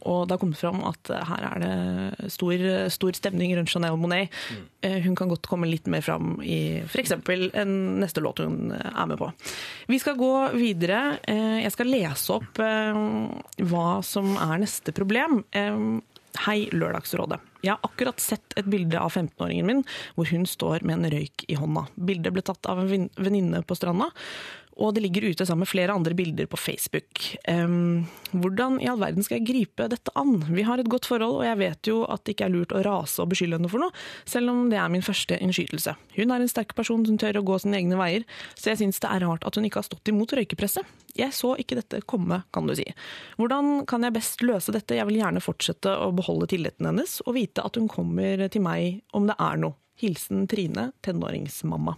Og 0.06 0.24
det 0.26 0.36
har 0.36 0.42
kommet 0.42 0.60
fram 0.60 0.82
at 0.88 1.10
eh, 1.14 1.22
her 1.30 1.46
er 1.52 1.62
det 1.62 2.30
stor, 2.34 2.66
stor 2.92 3.16
stemning 3.18 3.54
rundt 3.58 3.70
Chanel 3.72 3.98
Monet. 4.00 4.34
Eh, 4.82 4.98
Hun 5.06 5.14
kan 5.18 5.30
godt 5.30 5.46
komme 5.50 5.68
litt 5.70 5.86
mer 5.90 6.02
fram 6.02 6.36
i 6.42 6.82
f.eks. 6.86 7.14
en 7.54 7.76
neste 8.02 8.22
låt 8.24 8.42
hun 8.42 8.72
eh, 8.74 8.90
er 8.92 9.06
med 9.12 9.18
på. 9.22 9.30
Vi 9.90 9.98
skal 10.02 10.18
gå 10.18 10.32
videre. 10.58 11.18
Eh, 11.28 11.62
Jeg 11.66 11.72
skal 11.74 11.90
lese 11.92 12.34
opp 12.40 12.58
eh, 12.62 13.00
hva 13.70 13.88
som 14.06 14.34
er 14.36 14.58
neste 14.66 14.92
problem. 14.96 15.40
Eh, 15.54 15.80
Hei, 16.44 16.66
Lørdagsrådet. 16.76 17.38
Jeg 17.66 17.74
har 17.74 17.86
akkurat 17.86 18.22
sett 18.22 18.54
et 18.56 18.68
bilde 18.70 19.00
av 19.00 19.12
15-åringen 19.12 19.66
min 19.66 19.82
hvor 20.16 20.30
hun 20.30 20.46
står 20.48 20.86
med 20.86 21.00
en 21.00 21.10
røyk 21.16 21.46
i 21.50 21.58
hånda. 21.58 21.86
Bildet 21.98 22.34
ble 22.34 22.44
tatt 22.46 22.70
av 22.70 22.84
en 22.84 23.08
venninne 23.18 23.62
på 23.66 23.76
stranda, 23.78 24.12
og 24.76 24.92
det 24.94 25.02
ligger 25.06 25.24
ute 25.30 25.46
sammen 25.46 25.64
med 25.64 25.70
flere 25.70 25.94
andre 25.96 26.12
bilder 26.14 26.48
på 26.52 26.58
Facebook. 26.60 27.22
Um, 27.48 28.04
hvordan 28.36 28.76
i 28.82 28.88
all 28.90 29.00
verden 29.00 29.24
skal 29.24 29.38
jeg 29.38 29.48
gripe 29.48 29.86
dette 29.88 30.12
an? 30.18 30.34
Vi 30.50 30.66
har 30.66 30.80
et 30.80 30.90
godt 30.92 31.08
forhold, 31.08 31.38
og 31.40 31.46
jeg 31.46 31.58
vet 31.62 31.88
jo 31.88 32.02
at 32.04 32.24
det 32.26 32.34
ikke 32.36 32.48
er 32.48 32.52
lurt 32.52 32.74
å 32.76 32.82
rase 32.84 33.22
og 33.24 33.30
beskylde 33.32 33.56
henne 33.56 33.70
for 33.72 33.80
noe, 33.80 33.94
selv 34.28 34.52
om 34.52 34.66
det 34.72 34.80
er 34.80 34.92
min 34.92 35.04
første 35.04 35.38
innskytelse. 35.40 35.96
Hun 36.18 36.34
er 36.34 36.44
en 36.44 36.52
sterk 36.52 36.76
person 36.76 37.06
som 37.08 37.16
tør 37.20 37.40
å 37.40 37.46
gå 37.48 37.58
sine 37.62 37.80
egne 37.80 37.96
veier, 38.00 38.28
så 38.52 38.74
jeg 38.74 38.82
syns 38.82 39.00
det 39.00 39.10
er 39.14 39.24
rart 39.24 39.48
at 39.48 39.56
hun 39.56 39.68
ikke 39.68 39.80
har 39.80 39.88
stått 39.88 40.12
imot 40.12 40.36
røykepresset. 40.36 40.94
Jeg 41.16 41.32
så 41.32 41.54
ikke 41.56 41.80
dette 41.80 42.02
komme, 42.04 42.42
kan 42.52 42.68
du 42.68 42.76
si. 42.76 42.84
Hvordan 43.40 43.86
kan 43.88 44.04
jeg 44.04 44.16
best 44.18 44.44
løse 44.44 44.76
dette? 44.76 44.98
Jeg 44.98 45.08
vil 45.08 45.22
gjerne 45.22 45.44
fortsette 45.44 45.96
å 46.04 46.12
beholde 46.16 46.50
tilliten 46.52 46.90
hennes, 46.90 47.22
og 47.24 47.38
vite 47.38 47.64
at 47.64 47.80
hun 47.80 47.88
kommer 47.88 48.44
til 48.52 48.66
meg 48.66 49.00
om 49.16 49.30
det 49.30 49.40
er 49.40 49.64
noe. 49.64 49.78
Hilsen 49.96 50.44
Trine, 50.44 50.90
tenåringsmamma. 51.00 51.96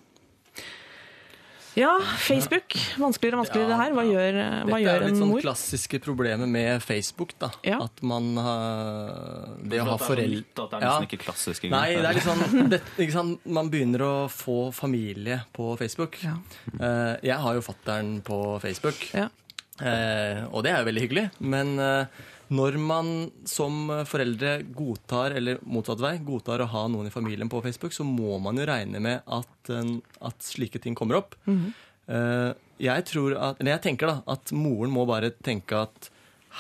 Ja, 1.78 1.92
Facebook. 2.24 2.74
Vanskeligere 2.98 3.38
og 3.38 3.44
vanskeligere 3.44 3.70
det 3.70 3.78
her. 3.78 3.92
Hva 3.94 4.04
gjør, 4.08 4.38
hva 4.38 4.64
Dette 4.66 4.80
gjør 4.82 4.88
er 4.90 5.02
jo 5.04 5.08
litt 5.12 5.20
sånn 5.22 5.34
klassiske 5.44 6.00
problemet 6.02 6.50
med 6.50 6.82
Facebook. 6.82 7.34
da. 7.38 7.50
Ja. 7.66 7.78
At 7.86 8.02
man 8.02 8.32
har 8.42 9.52
Det 9.62 9.80
å 9.82 9.86
ha 9.92 9.98
foreldre 10.02 10.64
at 10.64 10.72
det 10.72 10.80
er 10.80 10.86
nesten 10.86 11.06
ikke 11.08 11.20
klassisk 11.22 11.68
engang. 11.68 11.84
Nei, 11.84 11.98
det 12.02 12.08
er 12.10 12.18
litt 12.18 12.26
sånn 12.26 12.70
det, 12.74 12.80
ikke 12.98 13.14
sant? 13.14 13.46
Man 13.58 13.70
begynner 13.72 14.04
å 14.06 14.14
få 14.32 14.58
familie 14.74 15.40
på 15.54 15.70
Facebook. 15.80 16.18
Ja. 16.24 16.34
Uh, 16.80 17.14
jeg 17.22 17.38
har 17.44 17.58
jo 17.60 17.62
fattern 17.64 18.18
på 18.26 18.40
Facebook, 18.64 19.04
Ja. 19.14 19.28
uh, 19.82 20.48
og 20.50 20.64
det 20.66 20.74
er 20.74 20.82
jo 20.82 20.88
veldig 20.90 21.04
hyggelig. 21.06 21.26
Men 21.38 21.78
eh, 21.78 22.26
når 22.48 22.78
man 22.80 23.08
som 23.48 23.90
foreldre 24.08 24.58
godtar, 24.76 25.34
eller 25.36 25.60
motsatt 25.68 26.00
vei, 26.00 26.14
godtar 26.24 26.64
å 26.64 26.70
ha 26.72 26.86
noen 26.88 27.10
i 27.10 27.12
familien 27.12 27.50
på 27.52 27.60
Facebook, 27.64 27.92
så 27.96 28.06
må 28.06 28.38
man 28.42 28.60
jo 28.60 28.68
regne 28.68 29.02
med 29.04 29.20
at, 29.26 29.72
at 30.24 30.46
slike 30.46 30.80
ting 30.84 30.96
kommer 30.98 31.20
opp. 31.20 31.36
Eh, 32.08 32.52
jeg 32.80 33.04
tror 33.10 33.34
at, 33.36 33.60
jeg 33.60 33.84
tenker 33.84 34.08
da, 34.10 34.20
at 34.32 34.54
moren 34.56 34.94
må 34.94 35.04
bare 35.08 35.32
tenke 35.44 35.82
at 35.88 36.08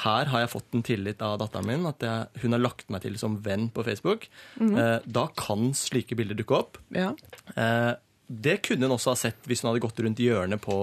her 0.02 0.28
har 0.30 0.44
jeg 0.44 0.52
fått 0.52 0.76
en 0.76 0.84
tillit 0.84 1.22
av 1.24 1.38
datteren 1.40 1.66
min, 1.66 1.86
at 1.88 2.04
jeg, 2.04 2.42
hun 2.44 2.54
har 2.54 2.62
lagt 2.62 2.90
meg 2.92 3.02
til 3.02 3.16
som 3.18 3.38
venn 3.42 3.70
på 3.74 3.82
Facebook. 3.86 4.28
Eh, 4.60 4.98
da 5.08 5.24
kan 5.38 5.72
slike 5.74 6.18
bilder 6.18 6.38
dukke 6.38 6.58
opp. 6.58 6.78
Ja. 6.94 7.14
Eh, 7.56 7.94
det 8.28 8.58
kunne 8.66 8.84
hun 8.84 8.94
også 8.98 9.14
ha 9.14 9.18
sett 9.18 9.48
hvis 9.48 9.64
hun 9.64 9.70
hadde 9.70 9.82
gått 9.82 10.02
rundt 10.04 10.20
hjørnet 10.20 10.60
på, 10.60 10.76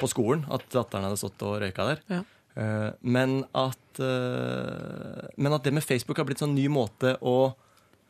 på 0.00 0.10
skolen. 0.10 0.46
At 0.48 0.64
datteren 0.72 1.10
hadde 1.10 1.20
stått 1.20 1.44
og 1.46 1.58
røyka 1.62 1.90
der. 1.92 2.02
Ja. 2.08 2.22
Eh, 2.58 2.90
men, 3.06 3.40
at, 3.54 4.02
eh, 4.02 5.30
men 5.38 5.54
at 5.54 5.66
det 5.66 5.74
med 5.76 5.86
Facebook 5.86 6.18
har 6.18 6.26
blitt 6.28 6.42
sånn 6.42 6.56
ny 6.56 6.66
måte 6.72 7.14
å, 7.22 7.38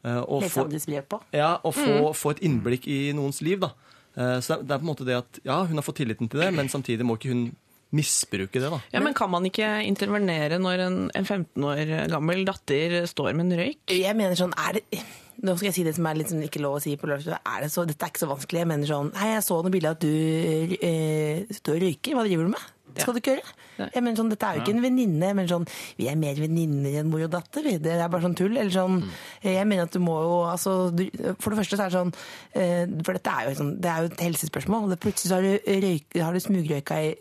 eh, 0.05 0.23
å 0.23 0.41
Lese 0.41 0.55
få, 0.57 0.67
andres 0.67 0.89
brev 0.89 1.09
på. 1.11 1.21
ja, 1.37 1.53
å 1.61 1.73
få, 1.75 2.15
få 2.17 2.37
et 2.37 2.45
innblikk 2.49 2.89
i 2.89 3.01
noens 3.17 3.43
liv. 3.45 3.61
da. 3.67 3.75
Eh, 4.17 4.39
så 4.41 4.59
det 4.63 4.73
er, 4.73 4.79
er 4.79 4.81
på 4.81 4.87
en 4.87 4.93
måte 4.93 5.09
det 5.09 5.19
at 5.21 5.41
ja, 5.45 5.63
hun 5.69 5.79
har 5.79 5.87
fått 5.87 6.01
tilliten 6.01 6.31
til 6.31 6.41
det, 6.43 6.53
men 6.57 6.73
samtidig 6.73 7.07
må 7.07 7.19
ikke 7.19 7.35
hun 7.35 7.49
misbruke 7.95 8.61
det. 8.61 8.69
da. 8.69 8.81
ja, 8.93 9.01
men 9.01 9.15
kan 9.17 9.31
man 9.33 9.47
ikke 9.49 9.69
intervenere 9.89 10.59
når 10.61 10.83
en, 10.85 10.99
en 11.17 11.25
15 11.25 11.65
år 11.65 11.93
gammel 12.13 12.45
datter 12.45 12.99
står 13.09 13.33
med 13.37 13.49
en 13.49 13.63
røyk? 13.63 13.81
Jeg 13.97 14.17
mener 14.17 14.37
sånn, 14.39 14.57
er 14.61 14.81
det... 14.81 15.03
Nå 15.39 15.55
skal 15.55 15.69
jeg 15.69 15.77
si 15.77 15.83
det 15.87 15.93
som 15.95 16.07
er 16.11 16.17
litt 16.19 16.33
som 16.33 16.41
ikke 16.43 16.59
lov 16.59 16.81
å 16.81 16.83
si 16.83 16.97
på 16.99 17.07
lørdag. 17.07 17.39
Er 17.47 17.63
det 17.63 17.69
så, 17.71 17.85
dette 17.87 18.03
er 18.03 18.11
ikke 18.11 18.25
så 18.25 18.27
vanskelig. 18.27 18.59
Jeg 18.65 18.69
mener 18.73 18.91
sånn 18.91 19.13
Hei, 19.15 19.29
jeg 19.37 19.45
så 19.47 19.61
noen 19.63 19.71
bilder 19.71 19.93
av 19.93 20.01
at 20.01 20.03
du 20.03 20.75
eh, 20.83 21.61
du 21.63 21.71
røyker. 21.79 22.17
Hva 22.19 22.25
driver 22.27 22.49
du 22.49 22.53
med? 22.57 22.65
Skal 22.99 23.15
du 23.15 23.19
ikke 23.21 23.35
gjøre. 23.37 23.53
Jeg 23.95 24.03
mener 24.03 24.17
sånn, 24.19 24.31
Dette 24.33 24.47
er 24.49 24.57
jo 24.59 24.63
ikke 24.65 24.75
en 24.75 24.83
venninne. 24.83 25.27
Jeg 25.31 25.37
mener 25.39 25.49
sånn, 25.53 25.67
Vi 25.99 26.09
er 26.11 26.17
mer 26.19 26.35
venninner 26.35 26.97
enn 27.01 27.11
mor 27.13 27.23
og 27.23 27.31
datter. 27.31 27.63
vi. 27.63 27.77
Det 27.79 27.93
er 27.95 28.09
bare 28.11 28.23
sånn 28.27 28.35
tull. 28.37 28.57
Eller 28.59 28.71
sånn, 28.75 28.99
eh, 29.43 29.55
jeg 29.55 29.67
mener 29.71 29.85
at 29.87 29.93
du 29.95 30.01
må 30.03 30.17
jo 30.25 30.35
altså, 30.51 30.91
du, 30.95 31.05
For 31.39 31.51
det 31.55 31.59
første 31.63 31.77
så 31.79 31.87
er 31.87 31.91
det 31.93 31.99
sånn 31.99 32.13
eh, 32.59 32.85
For 33.07 33.15
dette 33.15 33.31
er 33.31 33.49
jo, 33.49 33.55
sånn, 33.63 33.73
det 33.81 33.89
er 33.93 33.99
jo 34.03 34.11
et 34.13 34.21
helsespørsmål. 34.27 34.91
Det 34.91 34.99
Plutselig 35.07 35.31
så 35.31 35.39
har 35.39 35.47
du, 35.47 35.55
røyk, 35.87 36.19
har 36.23 36.33
du 36.35 36.41
smugrøyka 36.43 36.99
i 37.07 37.15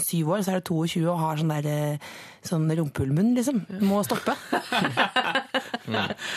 syv 0.00 0.32
år, 0.32 0.40
så 0.46 0.56
er 0.56 0.60
du 0.64 0.72
22 0.72 1.04
og 1.12 1.20
har 1.20 1.36
sånn 1.42 1.52
der 1.52 1.68
eh, 1.68 1.98
sånn 2.40 2.64
rumpehullmunn, 2.72 3.34
liksom. 3.36 3.58
Må 3.84 4.00
stoppe. 4.06 4.32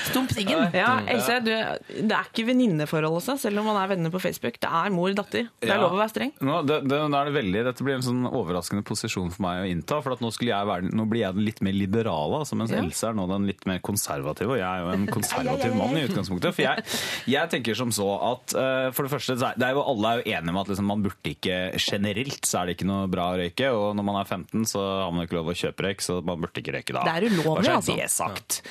Stump 0.10 0.32
siggen. 0.36 0.66
Ja, 0.76 0.98
Else, 1.08 1.38
du, 1.46 1.52
det 1.54 2.12
er 2.16 2.28
ikke 2.30 2.46
venninneforhold 2.50 3.20
også, 3.22 3.36
selv 3.40 3.62
om 3.62 3.70
man 3.72 3.78
er 3.80 3.92
venner 3.94 4.12
på 4.14 4.20
Facebook. 4.24 4.58
Det 4.60 4.68
er 4.70 4.92
mor-datter. 4.94 5.48
Det 5.62 5.70
er 5.70 5.78
Ja. 5.78 5.82
lov 5.82 5.96
å 5.96 6.00
være 6.02 6.12
streng. 6.12 6.34
Nå, 6.44 6.58
det, 6.68 6.82
det, 6.90 6.98
det 7.00 7.20
er 7.20 7.30
det 7.30 7.34
veldig, 7.38 7.62
Dette 7.70 7.86
blir 7.88 7.96
en 7.96 8.04
sånn 8.06 8.26
overraskende 8.74 8.88
posisjon 8.88 9.32
for 9.32 9.44
meg 9.46 9.62
å 9.64 9.70
innta. 9.70 10.02
for 10.02 10.18
Nå, 10.20 10.32
være, 10.68 10.90
nå 10.94 11.06
blir 11.10 11.24
jeg 11.24 11.36
den 11.36 11.46
litt 11.46 11.62
mer 11.62 11.74
liberale, 11.74 12.40
altså, 12.42 12.56
mens 12.56 12.72
Ja. 12.72 12.82
Else 12.82 13.08
er 13.08 13.14
nå 13.14 13.28
den 13.28 13.48
litt 13.48 13.66
mer 13.66 13.80
konservative. 13.80 14.54
Og 14.54 14.58
jeg 14.58 14.66
er 14.66 14.82
jo 14.82 14.90
en 14.94 15.08
konservativ 15.18 15.76
mann 15.76 15.98
i 15.98 16.06
utgangspunktet. 16.08 16.54
For 16.54 16.64
jeg, 16.64 16.84
jeg 17.28 17.50
tenker 17.50 17.76
som 17.76 17.92
så 17.92 18.08
at 18.32 18.56
uh, 18.56 18.92
for 18.92 19.04
det 19.06 19.14
første, 19.14 19.36
det 19.38 19.68
er 19.68 19.74
jo 19.74 19.84
alle 19.84 20.10
er 20.10 20.22
jo 20.22 20.34
enige 20.38 20.54
om 20.54 20.62
at 20.62 20.72
liksom, 20.72 20.90
man 20.90 21.04
burde 21.04 21.34
ikke 21.34 21.60
generelt 21.78 22.46
så 22.46 22.62
er 22.62 22.70
det 22.70 22.78
ikke 22.78 22.90
noe 22.90 23.08
bra 23.12 23.32
å 23.34 23.40
røyke. 23.40 23.70
Og 23.74 23.96
når 23.98 24.08
man 24.08 24.20
er 24.22 24.30
15, 24.30 24.66
så 24.74 24.84
har 25.06 25.14
man 25.14 25.28
ikke 25.28 25.40
lov 25.40 25.54
å 25.54 25.58
kjøpe 25.58 25.88
røyk, 25.88 26.04
så 26.04 26.20
man 26.26 26.42
burde 26.44 26.64
ikke 26.64 26.76
røyke 26.78 26.96
da. 26.96 27.06
Det 27.08 27.16
er 27.16 27.28
ulovlig, 27.30 27.74
altså. 27.74 27.98
Det 27.98 28.10
sagt. 28.12 28.62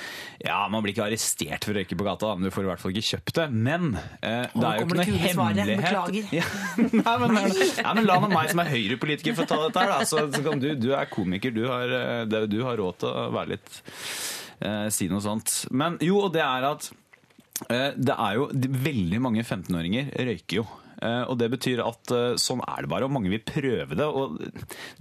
Ja, 0.43 0.65
man 0.73 0.83
blir 0.83 0.95
ikke 0.95 1.07
arrestert 1.07 1.65
for 1.67 1.75
å 1.75 1.79
røyke 1.81 1.99
på 1.99 2.07
gata, 2.07 2.35
men 2.37 2.49
du 2.49 2.55
får 2.55 2.67
i 2.67 2.71
hvert 2.73 2.83
fall 2.83 2.95
ikke 2.95 3.09
kjøpt 3.13 3.37
det. 3.39 3.49
Men 3.53 3.93
uh, 3.95 4.19
det 4.23 4.67
er 4.67 4.81
jo 4.81 4.87
ikke 4.89 5.01
noe 5.01 5.21
hemmelighet. 5.27 5.91
Ja. 6.33 6.45
Nei, 6.79 7.13
men, 7.21 7.35
nei, 7.35 7.93
men 7.97 8.07
la 8.07 8.17
meg 8.23 8.51
som 8.51 8.61
er 8.63 8.71
høyrepolitiker 8.71 9.37
få 9.37 9.45
ta 9.49 9.59
dette 9.67 9.82
her, 9.83 9.93
da. 9.93 10.09
Så, 10.09 10.25
så 10.33 10.57
du, 10.63 10.69
du 10.79 10.91
er 10.97 11.11
komiker, 11.11 11.55
du 11.55 11.65
har, 11.69 11.93
eh, 11.99 12.47
du 12.51 12.59
har 12.65 12.79
råd 12.81 13.01
til 13.03 13.11
å 13.11 13.29
være 13.35 13.55
litt 13.55 13.79
eh, 14.63 14.89
Si 14.95 15.09
noe 15.13 15.23
sånt. 15.25 15.55
Men 15.71 15.99
jo, 16.03 16.21
og 16.27 16.33
det 16.37 16.45
er 16.45 16.69
at 16.71 16.89
eh, 17.69 17.91
det 17.97 18.17
er 18.17 18.39
jo 18.39 18.49
Veldig 18.89 19.23
mange 19.23 19.45
15-åringer 19.45 20.15
røyker 20.31 20.63
jo. 20.63 20.67
Eh, 21.03 21.23
Og 21.27 21.35
det 21.41 21.49
betyr 21.51 21.81
at 21.83 22.13
eh, 22.15 22.37
sånn 22.39 22.61
er 22.63 22.85
det 22.85 22.91
bare, 22.93 23.09
og 23.09 23.13
mange 23.17 23.31
vil 23.33 23.43
prøve 23.43 23.97
det. 23.99 24.07
og 24.07 24.39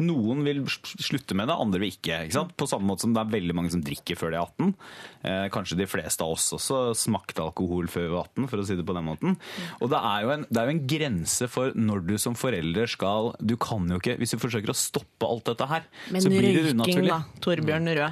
Noen 0.01 0.41
vil 0.47 0.63
slutte 0.65 1.35
med 1.37 1.47
det, 1.51 1.57
andre 1.61 1.81
vil 1.83 1.91
ikke. 1.93 2.23
ikke? 2.27 2.43
På 2.57 2.67
samme 2.69 2.89
måte 2.89 3.05
som 3.05 3.13
det 3.13 3.21
er 3.21 3.33
veldig 3.35 3.55
mange 3.57 3.71
som 3.73 3.83
drikker 3.85 4.17
før 4.17 4.33
de 4.33 4.39
er 4.39 4.47
18. 4.47 4.73
Eh, 5.29 5.45
Kanskje 5.53 5.77
de 5.77 5.87
fleste 5.89 6.25
av 6.25 6.33
oss 6.33 6.47
også 6.57 6.79
smakte 6.97 7.43
alkohol 7.45 7.89
før 7.91 8.07
vi 8.07 8.13
var 8.15 8.25
18, 8.31 8.49
for 8.51 8.63
å 8.63 8.65
si 8.67 8.79
det 8.79 8.87
på 8.87 8.95
den 8.97 9.07
måten. 9.07 9.37
Og 9.79 9.91
det 9.93 10.01
er 10.01 10.25
jo 10.25 10.33
en, 10.37 10.47
det 10.49 10.61
er 10.63 10.69
jo 10.71 10.75
en 10.77 10.83
grense 10.95 11.51
for 11.51 11.77
når 11.77 12.05
du 12.09 12.15
som 12.21 12.33
forelder 12.37 12.89
skal 12.89 13.31
Du 13.45 13.53
kan 13.61 13.85
jo 13.91 13.97
ikke 14.01 14.15
Hvis 14.19 14.33
du 14.33 14.39
forsøker 14.41 14.71
å 14.73 14.77
stoppe 14.77 15.27
alt 15.27 15.45
dette 15.51 15.67
her, 15.69 15.85
Men 16.11 16.21
så 16.23 16.31
blir 16.33 16.49
det 16.55 16.73
røyking, 16.73 17.07
da. 17.07 17.21
Torbjørn 17.43 17.89
Røe. 17.97 18.09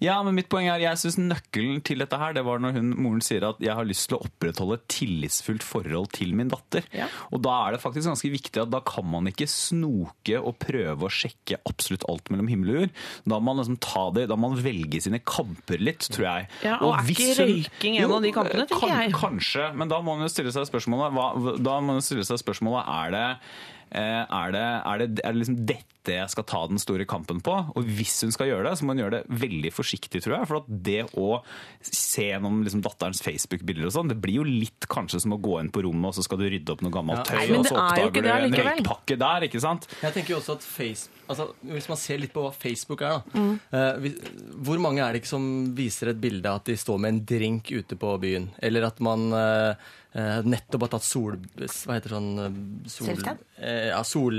Ja, 0.00 0.16
men 0.24 0.36
mitt 0.38 0.48
poeng 0.52 0.68
er, 0.70 0.80
jeg 0.80 1.00
synes 1.00 1.18
nøkkelen 1.20 1.82
til 1.84 2.00
dette 2.00 2.16
her, 2.20 2.32
det 2.36 2.44
var 2.46 2.60
når 2.62 2.78
hun, 2.78 2.92
moren 3.04 3.20
sier 3.24 3.44
at 3.50 3.60
jeg 3.62 3.76
har 3.76 3.86
lyst 3.88 4.08
til 4.08 4.16
å 4.16 4.22
opprettholde 4.24 4.78
et 4.78 4.86
tillitsfullt 4.92 5.64
forhold 5.66 6.08
til 6.16 6.32
min 6.38 6.48
datter. 6.52 6.86
Ja. 6.96 7.10
Og 7.28 7.42
da 7.44 7.56
er 7.66 7.76
det 7.76 7.82
faktisk 7.82 8.08
ganske 8.08 8.32
viktig 8.32 8.62
at 8.62 8.72
da 8.72 8.80
kan 8.86 9.04
man 9.10 9.28
ikke 9.28 9.48
snoke 9.50 10.40
og 10.40 10.56
prøve 10.62 11.08
å 11.08 11.12
sjekke 11.12 11.60
absolutt 11.68 12.06
alt 12.10 12.32
mellom 12.32 12.48
himmel 12.50 12.72
og 12.72 12.78
jord. 12.80 12.94
Da 13.26 13.40
må 13.40 13.50
man 13.50 13.60
liksom 13.60 13.80
ta 13.84 14.06
det, 14.16 14.28
da 14.30 14.38
må 14.40 14.52
man 14.54 14.64
velge 14.64 15.02
sine 15.04 15.20
kamper 15.20 15.82
litt, 15.82 16.08
tror 16.08 16.28
jeg. 16.30 16.48
Ja, 16.64 16.78
og 16.80 16.94
er 16.96 17.04
hvis 17.10 17.20
ikke 17.26 17.44
røyking 17.44 18.00
en 18.00 18.16
av 18.16 18.24
de 18.24 18.32
kampene, 18.36 18.66
tenker 18.70 18.86
kan, 18.86 18.96
jeg. 19.04 19.16
Kanskje, 19.20 19.68
men 19.76 19.92
da 19.92 20.00
må 20.00 20.16
man 20.16 20.24
jo 20.24 20.32
stille 20.32 20.54
seg 20.54 20.64
spørsmålet, 20.70 21.12
hva, 21.16 21.54
da 21.60 21.76
må 21.80 21.98
man 21.98 22.04
stille 22.04 22.24
seg 22.24 22.40
spørsmålet, 22.40 22.88
er 22.88 23.14
det 23.16 23.26
eh, 24.00 24.24
er 24.24 24.54
det, 24.54 24.64
er, 24.64 25.04
det, 25.04 25.24
er 25.24 25.34
det 25.34 25.42
liksom 25.42 25.60
dette 25.68 25.88
jeg 26.08 26.32
skal 26.32 26.46
ta 26.48 26.62
den 26.70 26.80
store 26.80 27.04
kampen 27.08 27.42
på? 27.44 27.54
Og 27.76 27.84
hvis 27.98 28.22
hun 28.24 28.32
skal 28.32 28.48
gjøre 28.48 28.70
det, 28.70 28.78
så 28.78 28.86
må 28.86 28.94
hun 28.94 29.02
gjøre 29.02 29.18
det 29.18 29.40
veldig 29.42 29.72
forsiktig, 29.74 30.22
tror 30.24 30.38
jeg. 30.38 30.48
For 30.48 30.60
at 30.62 30.70
det 30.88 31.02
å 31.20 31.28
se 31.84 32.30
gjennom 32.30 32.62
liksom 32.64 32.84
datterens 32.84 33.22
Facebook-bilder 33.24 33.90
og 33.90 33.94
sånn, 33.98 34.12
det 34.12 34.18
blir 34.22 34.40
jo 34.40 34.46
litt 34.46 34.88
kanskje 34.90 35.22
som 35.26 35.36
å 35.36 35.40
gå 35.42 35.58
inn 35.60 35.72
på 35.74 35.84
rommet, 35.84 36.10
og 36.10 36.16
så 36.16 36.24
skal 36.24 36.40
du 36.40 36.48
rydde 36.48 36.74
opp 36.74 36.84
noe 36.86 36.94
gammelt 36.94 37.20
Ja. 37.20 37.24
tøy, 37.28 37.36
Nei, 37.36 37.58
og 37.58 37.66
så 37.68 37.76
er 37.76 38.00
jo 38.00 38.10
ikke 38.10 38.24
oppdager 38.24 38.50
du 38.50 38.58
en 38.60 38.68
røykpakke 38.70 39.20
der, 39.20 39.48
ikke 39.50 39.60
sant? 39.62 39.88
Jeg 40.00 40.16
tenker 40.16 40.34
jo 40.34 40.40
også 40.40 40.56
at 40.58 40.66
Facebook 40.66 41.20
altså, 41.30 41.46
Hvis 41.62 41.88
man 41.90 42.00
ser 42.00 42.20
litt 42.22 42.34
på 42.34 42.42
hva 42.44 42.50
Facebook 42.54 43.04
er, 43.06 43.20
da. 43.20 43.38
Mm. 43.38 43.54
Uh, 43.70 44.58
hvor 44.66 44.82
mange 44.82 45.04
er 45.04 45.12
det 45.12 45.22
ikke 45.22 45.34
som 45.34 45.46
viser 45.76 46.12
et 46.12 46.20
bilde 46.20 46.50
av 46.50 46.60
at 46.62 46.70
de 46.70 46.76
står 46.80 47.00
med 47.02 47.14
en 47.14 47.24
drink 47.32 47.70
ute 47.70 47.98
på 48.00 48.14
byen? 48.22 48.50
Eller 48.62 48.88
at 48.88 49.00
man 49.04 49.28
uh, 49.34 49.90
nettopp 50.42 50.86
har 50.86 50.92
tatt 50.96 51.06
sol... 51.06 51.36
Hva 51.54 51.96
heter 51.96 52.10
det 52.10 52.16
sånn 52.16 52.30
sol, 52.90 53.20
eh, 53.62 53.90
Ja, 53.92 54.00
sol... 54.06 54.38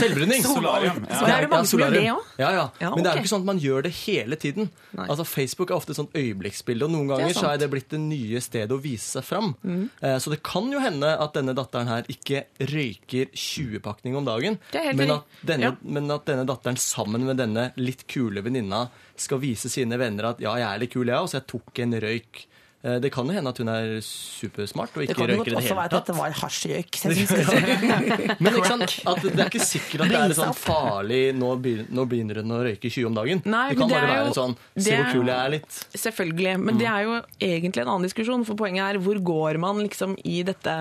Selvbruning. 0.00 0.42
Solarium. 0.44 1.00
Ja. 1.08 1.18
Så 1.20 1.26
er 1.26 1.40
det 1.46 1.50
mange 1.50 1.66
som 1.70 1.80
gjør 1.80 1.86
solarium. 1.90 2.04
det 2.04 2.12
også? 2.16 2.38
Ja, 2.42 2.50
ja. 2.56 2.64
Ja, 2.80 2.90
Men 2.94 3.04
det 3.04 3.10
er 3.10 3.16
jo 3.18 3.22
ikke 3.24 3.32
sånn 3.32 3.44
at 3.44 3.50
man 3.50 3.60
gjør 3.62 3.82
det 3.86 3.92
hele 4.02 4.36
tiden. 4.36 4.70
Nei. 4.96 5.06
Altså 5.12 5.24
Facebook 5.28 5.70
er 5.70 5.76
ofte 5.78 5.92
et 5.94 6.00
sånt 6.00 6.14
øyeblikksbilde, 6.16 6.84
og 6.88 6.92
noen 6.94 7.08
ganger 7.10 7.30
er 7.30 7.36
så 7.36 7.50
er 7.52 7.58
det 7.62 7.70
blitt 7.72 7.88
det 7.92 8.00
nye 8.04 8.40
stedet 8.44 8.72
å 8.76 8.80
vise 8.82 9.16
seg 9.18 9.24
fram. 9.24 9.54
Eh, 10.02 10.18
Så 10.18 10.30
det 10.32 10.42
kan 10.46 10.70
jo 10.72 10.80
hende 10.80 11.12
at 11.20 11.34
denne 11.34 11.54
datteren 11.56 11.88
her 11.88 12.02
ikke 12.12 12.44
røyker 12.60 13.30
20-pakning 13.34 14.16
om 14.16 14.24
dagen, 14.28 14.58
men 14.94 15.10
at, 15.18 15.24
denne, 15.44 15.62
Ja. 15.70 15.72
men 15.82 16.10
at 16.10 16.24
denne 16.28 16.46
datteren 16.46 16.76
sammen 16.76 17.24
med 17.26 17.36
denne 17.38 17.72
litt 17.76 18.06
kule 18.06 18.42
venninna 18.42 18.88
skal 19.16 19.38
vise 19.40 19.68
sine 19.72 19.96
venner 19.98 20.30
at 20.32 20.40
ja, 20.40 20.54
jeg 20.56 20.66
er 20.74 20.78
litt 20.82 20.92
kul, 20.92 21.06
jeg 21.08 21.16
òg, 21.16 21.28
så 21.30 21.38
jeg 21.40 21.46
tok 21.48 21.78
en 21.84 21.92
røyk. 22.04 22.46
Eh, 22.86 22.98
Det 23.02 23.10
kan 23.10 23.26
jo 23.26 23.34
hende 23.34 23.50
at 23.50 23.58
hun 23.58 23.68
er 23.72 23.96
supersmart 24.04 24.94
og 24.94 25.02
ikke 25.02 25.16
røyker 25.26 25.26
i 25.26 25.26
det 25.26 25.34
hele 25.34 25.42
tatt. 25.42 25.50
det 25.50 25.56
også 25.58 25.74
være 25.74 25.84
at 25.84 25.90
det 25.90 26.00
dette 26.06 26.14
var 26.14 26.30
hasjrøyk. 26.40 26.92
Men 28.46 28.58
ikke 28.60 28.68
sant? 28.70 28.94
At 29.10 29.22
det 29.26 29.32
er 29.42 29.50
ikke 29.50 29.66
sikkert 29.66 30.04
at 30.06 30.12
det 30.12 30.20
er 30.20 30.34
sånn 30.38 30.54
farlig 30.60 31.22
nå 31.34 31.50
begynner, 31.64 31.88
nå 31.98 32.04
begynner 32.10 32.40
hun 32.42 32.54
å 32.54 32.60
røyke 32.68 32.86
20 32.92 33.08
om 33.10 33.18
dagen. 33.18 33.42
Nei, 33.44 33.64
det 33.72 33.78
kan 33.80 33.90
det 33.90 33.98
bare 33.98 34.12
være 34.12 34.28
jo- 34.28 34.36
sånn 34.38 34.54
Se 34.78 34.94
hvor 35.00 35.10
kul 35.16 35.26
jeg 35.32 35.36
er 35.40 35.50
litt. 35.56 35.80
Selvfølgelig. 36.04 36.54
Men 36.62 36.74
Mm. 36.76 36.78
det 36.78 36.88
er 36.92 37.02
jo 37.02 37.16
egentlig 37.40 37.82
en 37.82 37.88
annen 37.94 38.06
diskusjon, 38.08 38.44
for 38.46 38.54
poenget 38.54 38.94
er 38.94 38.98
hvor 39.02 39.18
går 39.32 39.58
man 39.58 39.82
liksom 39.88 40.16
i 40.24 40.42
dette 40.46 40.76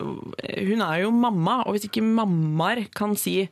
Hun 0.00 0.80
er 0.82 1.02
jo 1.04 1.10
mamma, 1.12 1.60
og 1.66 1.74
hvis 1.76 1.84
ikke 1.88 2.02
mammaer 2.02 2.88
kan 2.92 3.14
si 3.16 3.48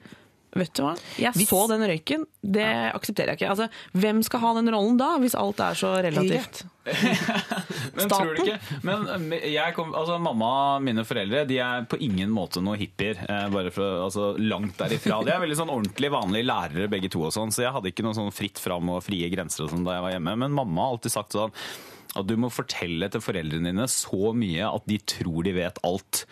Vet 0.52 0.74
du 0.76 0.82
hva, 0.84 0.90
jeg 1.16 1.46
så 1.48 1.62
den 1.70 1.80
røyken, 1.88 2.26
det 2.44 2.66
aksepterer 2.92 3.32
jeg 3.32 3.40
ikke. 3.40 3.52
Altså, 3.54 3.68
hvem 3.96 4.18
skal 4.26 4.42
ha 4.42 4.50
den 4.58 4.68
rollen 4.74 4.98
da, 5.00 5.14
hvis 5.22 5.36
alt 5.38 5.62
er 5.64 5.78
så 5.78 5.94
relativt? 6.04 6.64
Men 7.96 8.08
Staten? 8.08 8.10
tror 8.10 8.34
du 8.34 8.40
ikke 8.42 8.80
Men 8.82 9.28
jeg 9.38 9.74
kom, 9.76 9.92
altså, 9.94 10.16
mamma 10.18 10.48
og 10.74 10.82
mine 10.82 11.04
foreldre 11.06 11.44
De 11.46 11.60
er 11.62 11.84
på 11.86 11.94
ingen 12.02 12.32
måte 12.34 12.58
noen 12.58 12.80
hippier. 12.80 13.20
Eh, 13.22 13.46
bare 13.54 13.70
for, 13.74 14.00
altså, 14.08 14.32
langt 14.42 14.74
derifra. 14.80 15.20
De 15.24 15.30
er 15.32 15.40
veldig 15.44 15.60
sånn 15.62 15.72
ordentlig 15.72 16.10
vanlige 16.12 16.48
lærere 16.50 16.90
begge 16.90 17.12
to. 17.12 17.22
og 17.28 17.32
sånn, 17.36 17.54
Så 17.54 17.62
jeg 17.64 17.72
hadde 17.76 17.92
ikke 17.92 18.04
noe 18.04 18.18
sånn 18.18 18.34
fritt 18.34 18.58
fram 18.60 18.90
og 18.92 19.00
frie 19.06 19.30
grenser 19.32 19.68
og 19.68 19.72
sånn 19.72 19.86
da 19.86 19.96
jeg 19.96 20.06
var 20.08 20.16
hjemme. 20.16 20.36
Men 20.44 20.58
mamma 20.58 20.88
har 20.88 20.96
alltid 20.96 21.14
sagt 21.14 21.38
sånn 21.38 21.54
at 22.18 22.28
du 22.28 22.34
må 22.40 22.50
fortelle 22.52 23.08
til 23.12 23.24
foreldrene 23.24 23.72
dine 23.72 23.88
så 23.90 24.32
mye 24.36 24.68
at 24.68 24.88
de 24.90 24.98
tror 25.14 25.46
de 25.46 25.54
vet 25.56 25.80
alt. 25.86 26.24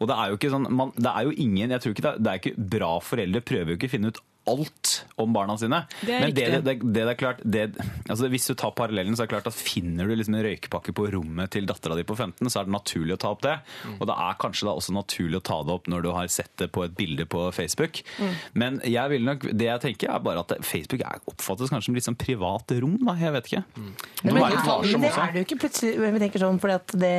Og 0.00 0.10
det 0.10 0.18
er 0.18 0.30
jo 0.30 0.38
ikke 0.38 0.52
sånn, 0.54 0.68
man, 0.70 0.94
det 0.98 1.10
er 1.10 1.26
jo 1.26 1.34
ingen, 1.46 1.74
jeg 1.74 1.82
tror 1.82 1.96
ikke 1.96 2.06
det 2.06 2.14
det 2.24 2.30
er 2.30 2.40
ikke 2.42 2.68
bra 2.76 2.92
foreldre 3.04 3.44
prøver 3.44 3.74
jo 3.74 3.78
ikke 3.78 3.90
å 3.90 3.94
finne 3.96 4.12
ut 4.14 4.22
alt 4.50 4.92
om 5.20 5.32
barna 5.32 5.56
sine. 5.58 5.82
Det 6.00 6.20
Men 6.20 6.34
det, 6.34 6.46
det, 6.64 6.74
det, 6.82 7.04
er 7.04 7.18
klart, 7.18 7.40
det, 7.42 7.66
altså 8.08 8.28
hvis 8.32 8.48
du 8.50 8.54
tar 8.58 8.74
parallellen, 8.76 9.16
så 9.16 9.24
er 9.24 9.28
det 9.28 9.34
klart 9.36 9.48
at 9.50 9.56
finner 9.56 10.08
du 10.08 10.14
liksom 10.16 10.36
en 10.36 10.44
røykepakke 10.46 10.94
på 10.96 11.06
rommet 11.14 11.54
til 11.54 11.68
dattera 11.68 11.96
di 11.98 12.04
på 12.06 12.16
15, 12.16 12.50
så 12.50 12.60
er 12.60 12.68
det 12.68 12.74
naturlig 12.74 13.16
å 13.16 13.20
ta 13.24 13.32
opp 13.34 13.44
det. 13.46 13.56
Mm. 13.84 13.96
Og 13.98 14.10
det 14.10 14.18
er 14.26 14.40
kanskje 14.44 14.68
da 14.68 14.76
også 14.76 14.96
naturlig 14.96 15.40
å 15.40 15.46
ta 15.50 15.60
det 15.64 15.76
opp 15.78 15.90
når 15.90 16.06
du 16.06 16.10
har 16.16 16.30
sett 16.32 16.52
det 16.60 16.70
på 16.74 16.84
et 16.86 16.96
bilde 16.98 17.26
på 17.30 17.46
Facebook. 17.56 18.02
Mm. 18.18 18.34
Men 18.64 18.80
jeg 18.84 19.14
vil 19.14 19.28
nok, 19.30 19.48
det 19.52 19.70
jeg 19.70 19.84
tenker 19.88 20.12
er 20.12 20.24
bare 20.24 20.44
at 20.44 20.56
Facebook 20.66 21.04
er, 21.06 21.22
oppfattes 21.30 21.72
kanskje 21.72 21.88
som 21.88 21.98
litt 21.98 22.08
sånn 22.08 22.20
privat 22.20 22.76
rom, 22.84 22.98
da. 23.04 23.16
Jeg 23.20 23.34
vet 23.38 23.50
ikke. 23.50 23.64
Mm. 23.78 23.92
Men 24.24 24.34
men 24.34 25.02
det 25.02 25.10
er 25.12 25.32
det 25.32 25.42
jo 25.42 25.46
ikke 25.48 25.60
plutselig. 25.64 25.94
Jeg 26.00 26.20
tenker 26.22 26.42
sånn, 26.42 26.60
fordi 26.62 26.76
at 26.76 26.94
det, 27.00 27.14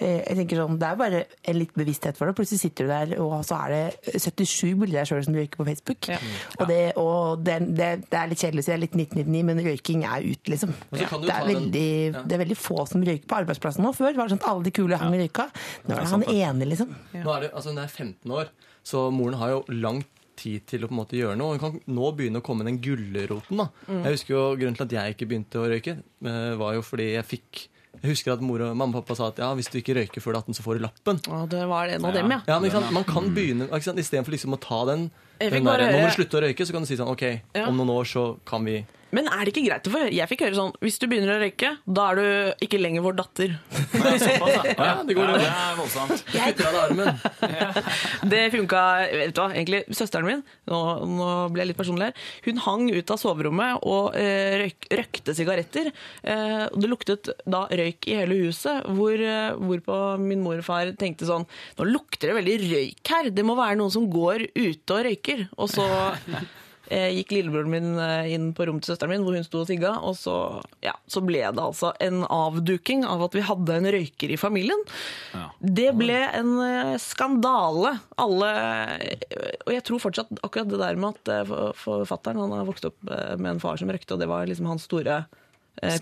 jeg 0.00 0.36
tenker 0.40 0.58
sånn, 0.58 0.78
det 0.80 0.86
er 0.88 0.96
bare 0.98 1.18
en 1.46 1.58
litt 1.58 1.74
bevissthet 1.78 2.16
for 2.18 2.26
det. 2.26 2.34
Plutselig 2.38 2.60
sitter 2.64 2.88
du 2.88 2.90
der, 2.90 3.12
og 3.22 3.34
så 3.46 3.58
er 3.66 3.74
det 3.74 4.14
77 4.24 4.74
bilder 4.80 4.98
av 4.98 5.04
deg 5.04 5.10
sjøl 5.10 5.24
som 5.28 5.36
røyker 5.38 5.60
på 5.60 5.66
Facebook. 5.68 6.08
Ja. 6.10 6.18
Og, 6.58 6.64
det, 6.70 6.78
og 6.98 7.44
det, 7.46 7.58
det, 7.78 7.90
det 8.10 8.18
er 8.18 8.30
litt 8.32 8.42
kjedelig 8.42 8.64
å 8.64 8.66
si 8.66 8.72
det 8.72 8.76
er 8.78 8.82
litt 8.84 8.96
1999, 8.98 9.44
men 9.50 9.62
røyking 9.68 10.02
er 10.08 10.26
ut, 10.26 10.50
liksom. 10.50 10.74
Og 10.90 10.98
så 10.98 11.10
kan 11.12 11.22
du 11.22 11.28
Det 11.28 11.36
er, 11.36 11.46
den- 11.46 11.54
veldig, 11.54 11.86
ja. 12.14 12.24
det 12.26 12.38
er 12.38 12.42
veldig 12.44 12.58
få 12.58 12.86
som 12.90 13.06
røyker 13.06 13.28
på 13.30 13.38
arbeidsplassen 13.38 13.86
nå. 13.86 13.92
Før 13.94 14.10
var 14.18 14.26
det 14.26 14.34
sånn 14.34 14.42
at 14.42 14.48
alle 14.50 14.66
de 14.66 14.74
kule 14.80 14.98
hang 14.98 15.14
i 15.14 15.22
røyka. 15.22 15.46
Nå 15.86 15.94
er 15.94 16.02
det 16.02 16.10
han 16.16 16.26
ene, 16.34 16.68
liksom. 16.72 16.94
Nå 17.14 17.36
er 17.36 17.46
det, 17.46 17.52
altså 17.54 17.70
Hun 17.74 17.78
er 17.84 17.94
15 17.94 18.34
år, 18.40 18.50
så 18.84 19.06
moren 19.14 19.38
har 19.40 19.54
jo 19.54 19.62
lang 19.70 20.02
tid 20.34 20.64
til 20.66 20.82
å 20.82 20.88
på 20.90 20.96
en 20.96 20.98
måte 20.98 21.14
gjøre 21.14 21.38
noe. 21.38 21.54
Hun 21.54 21.62
kan 21.62 21.76
nå 21.94 22.08
begynne 22.18 22.40
å 22.42 22.44
komme 22.44 22.64
den 22.66 22.80
gulroten. 22.82 23.60
da. 23.62 23.68
Jeg 23.86 24.16
husker 24.18 24.34
jo 24.34 24.42
Grunnen 24.58 24.74
til 24.74 24.88
at 24.88 24.96
jeg 24.98 25.14
ikke 25.14 25.28
begynte 25.30 25.60
å 25.62 25.68
røyke, 25.70 25.94
eh, 26.26 26.54
var 26.58 26.74
jo 26.74 26.82
fordi 26.82 27.12
jeg 27.14 27.24
fikk 27.30 27.68
jeg 28.02 28.10
husker 28.10 28.34
at 28.34 28.42
mor 28.44 28.62
og 28.66 28.74
mamma 28.76 28.98
og 28.98 29.04
pappa 29.04 29.16
sa 29.18 29.28
at 29.30 29.38
ja, 29.42 29.50
hvis 29.56 29.70
du 29.72 29.78
ikke 29.80 29.94
røyker 29.98 30.24
før 30.24 30.34
du 30.34 30.38
er 30.38 30.42
18, 30.42 30.56
så 30.58 30.64
får 30.66 30.78
du 30.78 30.84
lappen. 30.84 31.20
Ja, 31.28 31.44
det 31.50 31.62
var 31.70 31.92
en 31.94 32.04
av 32.04 32.16
dem, 32.16 32.34
ja. 32.34 32.40
Ja, 32.50 32.58
men 32.60 32.74
sant? 32.74 32.90
Man 32.94 33.06
kan 33.08 33.30
begynne 33.36 33.68
ikke 33.70 33.86
sant? 33.86 34.02
Istedenfor 34.02 34.34
liksom 34.34 34.56
å 34.56 34.60
ta 34.60 34.82
den, 34.90 35.08
den 35.40 35.64
der, 35.68 35.86
må 35.94 36.02
du 36.04 36.14
slutte 36.16 36.40
å 36.40 36.44
røyke, 36.44 36.66
så 36.66 36.76
kan 36.76 36.84
du 36.84 36.90
si 36.90 36.98
sånn 37.00 37.12
OK, 37.12 37.24
om 37.64 37.80
noen 37.80 37.94
år 37.94 38.10
så 38.10 38.26
kan 38.48 38.66
vi 38.66 38.80
Men 39.14 39.28
er 39.30 39.46
det 39.46 39.52
ikke 39.54 39.64
greit 39.68 39.88
høre? 39.94 40.10
Jeg 40.14 40.30
fikk 40.30 40.44
høre 40.46 40.56
sånn 40.58 40.72
Hvis 40.82 40.98
du 41.00 41.06
begynner 41.10 41.36
å 41.36 41.40
røyke, 41.42 41.70
da 41.86 42.06
er 42.10 42.18
du 42.18 42.64
ikke 42.66 42.80
lenger 42.80 43.04
vår 43.04 43.16
datter. 43.20 43.54
Ja, 43.94 44.90
det 45.06 45.16
går 45.16 45.30
Ja, 45.30 45.36
det 45.38 45.50
er 45.50 45.76
voldsomt. 45.78 46.24
Kutter 46.34 46.68
av 46.68 46.74
deg 46.74 46.82
armen. 46.84 47.20
Det 48.34 48.40
funka 48.54 48.82
Vet 49.12 49.34
du 49.36 49.40
hva, 49.40 49.48
egentlig 49.52 49.82
søsteren 49.94 50.26
min, 50.26 50.42
nå, 50.70 50.80
nå 51.08 51.28
ble 51.52 51.62
jeg 51.62 51.70
litt 51.70 51.78
personlig 51.78 52.08
her, 52.08 52.24
hun 52.46 52.60
hang 52.64 52.86
ut 52.94 53.12
av 53.14 53.20
soverommet 53.20 53.84
og 53.86 54.16
eh, 54.18 54.56
røyk, 54.64 54.88
røykte 55.00 55.34
sigaretter. 55.36 55.90
Eh, 56.22 56.64
og 56.70 56.78
det 56.82 56.90
luktet 56.90 57.30
da 57.44 57.64
røyk 57.70 58.08
i 58.10 58.18
hele 58.18 58.40
huset, 58.46 58.86
hvor, 58.96 59.14
eh, 59.14 59.54
hvorpå 59.60 60.00
min 60.22 60.42
mor 60.44 60.58
og 60.58 60.66
far 60.66 60.92
tenkte 61.00 61.28
sånn 61.28 61.46
Nå 61.78 61.86
lukter 61.88 62.30
det 62.30 62.36
veldig 62.38 62.58
røyk 62.64 63.14
her, 63.14 63.30
det 63.34 63.46
må 63.46 63.56
være 63.58 63.78
noen 63.80 63.92
som 63.94 64.06
går 64.10 64.48
ute 64.54 64.96
og 64.96 65.06
røyker. 65.08 65.46
Og 65.60 65.70
så 65.72 65.86
gikk 66.90 67.30
lillebroren 67.32 67.70
min 67.72 67.86
eh, 67.98 68.32
inn 68.34 68.50
på 68.56 68.66
rommet 68.68 68.84
til 68.84 68.92
søsteren 68.92 69.14
min, 69.14 69.22
hvor 69.24 69.36
hun 69.36 69.46
sto 69.46 69.62
og 69.62 69.68
tigga. 69.70 69.94
og 70.04 70.16
så, 70.20 70.34
ja, 70.84 70.92
så 71.08 71.22
ble 71.24 71.40
det 71.46 71.62
altså 71.62 71.94
en 72.04 72.24
avduking 72.28 73.06
av 73.08 73.22
at 73.24 73.34
vi 73.38 73.44
hadde 73.46 73.78
en 73.78 73.88
røyker 73.96 74.34
i 74.34 74.36
familien. 74.40 74.82
Ja. 75.32 75.46
Det 75.60 75.90
ble 75.96 76.18
en 76.40 76.52
eh, 76.66 76.94
skandale. 77.00 77.94
Alle 78.20 78.50
Og 79.64 79.72
jeg 79.74 79.84
tror 79.86 80.02
fortsatt 80.02 80.34
akkurat 80.44 80.68
det 80.70 80.82
der 80.82 80.96
med 81.00 81.14
at 81.16 81.32
eh, 81.32 81.46
for- 81.48 81.72
forfatteren 81.84 82.42
han 82.44 82.52
har 82.58 82.68
vokst 82.68 82.84
opp 82.90 82.98
eh, 83.10 83.34
med 83.40 83.54
en 83.56 83.64
far 83.64 83.80
som 83.80 83.88
røykte, 83.92 84.14
og 84.16 84.20
det 84.22 84.28
var 84.30 84.46
liksom 84.50 84.68
hans 84.68 84.84
store 84.90 85.22
eh, 85.24 85.40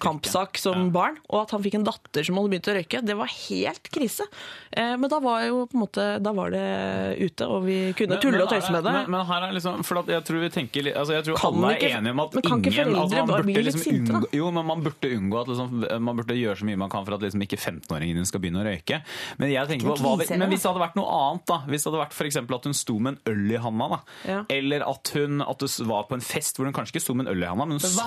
kampsak 0.00 0.58
som 0.58 0.90
barn. 0.92 1.16
Og 1.30 1.42
at 1.42 1.50
han 1.54 1.62
fikk 1.62 1.74
en 1.78 1.85
datter 1.87 2.24
som 2.26 2.37
hadde 2.37 2.50
begynt 2.52 2.68
å 2.68 2.74
røyke, 2.76 3.00
det 3.06 3.16
var 3.16 3.26
helt 3.48 3.90
krise. 3.92 4.26
Eh, 4.72 4.96
Men 4.96 5.08
da 5.11 5.18
var 5.20 5.42
jo 5.46 5.66
måte 5.72 6.20
Da 6.22 6.32
var 6.32 6.50
det 6.50 7.18
ute, 7.20 7.46
og 7.46 7.64
vi 7.66 7.92
kunne 7.96 8.18
tulle 8.20 8.42
og 8.42 8.50
tøyse 8.50 8.70
med 8.72 8.85
det. 8.85 8.92
Men, 8.92 9.11
men 9.11 9.26
her 9.26 9.46
er 9.48 9.52
liksom, 9.52 9.85
for 9.85 10.02
jeg 10.06 10.24
tror 10.24 10.40
vi 10.40 10.50
tenker 10.50 10.90
altså 10.96 11.14
Jeg 11.16 11.24
tror 11.28 11.37
Kan 11.40 11.54
alle 11.62 11.76
ikke- 11.76 11.90
er 11.90 11.98
enige 12.00 12.11
om 12.16 12.20
at 12.20 12.35
men 12.35 12.42
ingen 12.44 12.94
altså 12.96 13.26
man 13.26 13.42
burde 13.46 13.62
liksom 13.64 13.82
sinte, 13.82 14.12
unngå, 14.12 14.26
Jo, 14.32 14.50
men 14.50 14.66
man 14.66 14.82
burde 14.82 15.11
unngå 15.16 15.40
at 15.40 15.48
liksom, 15.52 16.02
Man 16.02 16.16
burde 16.16 16.35
gjøre 16.38 16.56
så 16.58 16.64
mye 16.64 16.76
man 16.78 16.90
kan 16.90 17.04
for 17.04 17.14
at 17.14 17.20
liksom 17.20 17.42
ikke 17.46 17.58
15-åringen 17.61 18.14
din 18.16 18.26
skal 18.26 18.40
begynne 18.40 18.62
å 18.62 18.66
røyke. 18.66 19.02
Men 19.38 19.50
jeg 19.52 19.68
tenker 19.68 19.92
er 19.92 20.02
hva, 20.02 20.16
men 20.16 20.48
hvis 20.50 20.62
det 20.62 20.70
hadde 20.72 20.82
vært 20.82 20.96
noe 20.96 21.08
annet, 21.20 21.46
da 21.46 21.58
Hvis 21.68 21.85
det 21.85 21.92
hadde 21.92 22.02
vært 22.06 22.32
eksempel 22.32 22.54
at 22.56 22.64
hun 22.64 22.74
sto 22.74 22.98
med 22.98 23.16
en 23.18 23.32
øl 23.32 23.52
i 23.52 23.61
handa, 23.62 23.88
da 23.88 24.00
Ja. 24.28 24.44
eller 24.48 24.85
at 24.88 25.08
hun 25.14 25.42
at 25.42 25.58
det 25.58 25.70
var 25.87 26.04
på 26.08 26.14
en 26.14 26.20
fest 26.24 26.56
hvor 26.56 26.64
hun 26.68 26.72
kanskje 26.76 26.96
ikke 26.96 27.02
sto 27.04 27.14
med 27.14 27.26
en 27.26 27.35
øl 27.37 27.42
i 27.42 27.46
handa, 27.50 27.64
men 27.66 27.78
hun 27.78 27.80
så 27.80 28.06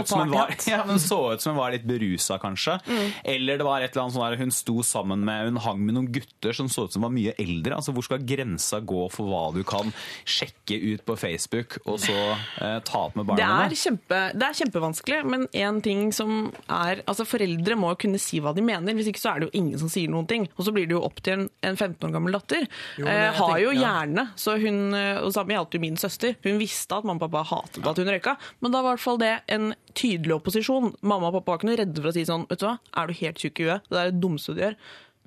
ut 0.00 0.08
som 0.08 0.20
hun 0.20 0.30
var, 0.32 0.48
ja, 0.66 0.84
men 0.86 0.98
så 1.08 1.18
ut 1.32 1.42
som 1.42 1.54
hun 1.54 1.60
var 1.60 1.74
litt 1.74 1.86
berusa, 1.88 2.38
kanskje. 2.42 2.78
Mm. 2.86 3.08
Eller 3.34 3.60
det 3.60 3.66
var 3.66 3.82
et 3.82 3.90
eller 3.92 4.04
annet 4.06 4.16
sånn 4.16 4.26
der 4.26 4.40
hun 4.42 4.54
sto 4.54 4.76
sammen 4.86 5.24
med 5.26 5.50
Hun 5.50 5.60
hang 5.64 5.82
med 5.86 5.96
noen 5.96 6.10
gutter 6.12 6.56
som 6.56 6.68
så 6.72 6.86
ut 6.86 6.94
som 6.94 7.06
var 7.06 7.14
mye 7.14 7.34
eldre. 7.40 7.76
Altså 7.78 7.94
Hvor 7.96 8.06
skal 8.06 8.24
grensa 8.26 8.80
gå 8.80 9.06
for 9.12 9.30
hva 9.30 9.42
du 9.56 9.62
kan 9.66 9.92
sjekke 10.26 10.78
ut 10.92 11.04
på 11.06 11.16
Facebook, 11.18 11.78
og 11.86 12.00
så 12.02 12.16
eh, 12.62 12.78
ta 12.86 13.06
opp 13.06 13.16
med 13.18 13.26
Det 13.26 13.32
barna 13.34 13.48
er, 13.64 13.72
dine? 13.72 13.80
kjempe, 13.80 14.20
det 14.36 14.48
er 14.48 14.58
kjempevanskelig, 14.60 15.20
men 15.26 15.48
en 15.52 15.82
ting 15.84 16.08
som 16.16 16.52
er 16.68 17.02
Altså, 17.06 17.26
foreldre 17.28 17.76
må 17.78 17.92
jo 17.92 18.00
kunne 18.06 18.18
si 18.20 18.40
hva 18.42 18.52
de 18.56 18.62
mener, 18.64 18.94
hvis 18.96 19.08
ikke 19.10 19.20
så 19.22 19.34
er 19.34 19.42
det 19.42 19.48
jo 19.48 19.60
ingen 19.60 19.78
som 19.80 19.90
sier 19.92 20.10
noen 20.10 20.26
ting. 20.28 20.46
Og 20.56 20.66
så 20.66 20.72
blir 20.74 20.88
det 20.88 20.96
jo 20.96 21.02
opp 21.06 21.20
til 21.24 21.36
en, 21.36 21.48
en 21.66 21.76
15 21.78 22.08
år 22.08 22.14
gammel 22.16 22.34
datter. 22.36 22.66
Jo, 22.98 23.06
eh, 23.06 23.28
har 23.36 23.56
har 23.56 23.62
jo 23.62 23.72
hjerne. 23.74 24.26
ja. 24.26 24.36
så 24.36 24.56
hun 24.60 24.94
eh, 24.94 25.22
Og 25.22 25.32
samme 25.36 25.56
gjaldt 25.56 25.76
jo 25.76 25.82
min 25.82 25.98
søster. 26.00 26.36
Hun 26.44 26.60
visste 26.60 26.98
at 26.98 27.06
mamma 27.06 27.20
og 27.20 27.30
pappa 27.30 27.44
hatet 27.54 27.86
at 27.86 28.00
hun 28.00 28.12
røyka, 28.12 28.36
men 28.60 28.74
da 28.74 28.82
var 28.82 28.94
i 28.94 28.96
hvert 28.96 29.06
fall 29.06 29.20
det 29.22 29.34
en 29.52 29.72
tydelig 29.96 30.36
opposisjon. 30.36 30.92
Mamma 31.02 31.30
og 31.30 31.38
pappa 31.38 31.54
var 31.54 31.60
ikke 31.60 31.70
noe 31.70 31.80
redde 31.80 32.02
for 32.02 32.12
å 32.12 32.16
si 32.16 32.26
sånn, 32.28 32.46
vet 32.50 32.62
du 32.62 32.68
hva, 32.68 32.76
er 32.96 33.08
du 33.08 33.20
helt 33.20 33.42
tjukk 33.42 33.62
i 33.62 33.68
huet? 33.68 33.90
Det 33.90 34.00
er 34.00 34.12
det 34.12 34.22
dummeste 34.22 34.56
du 34.56 34.62
gjør. 34.62 34.78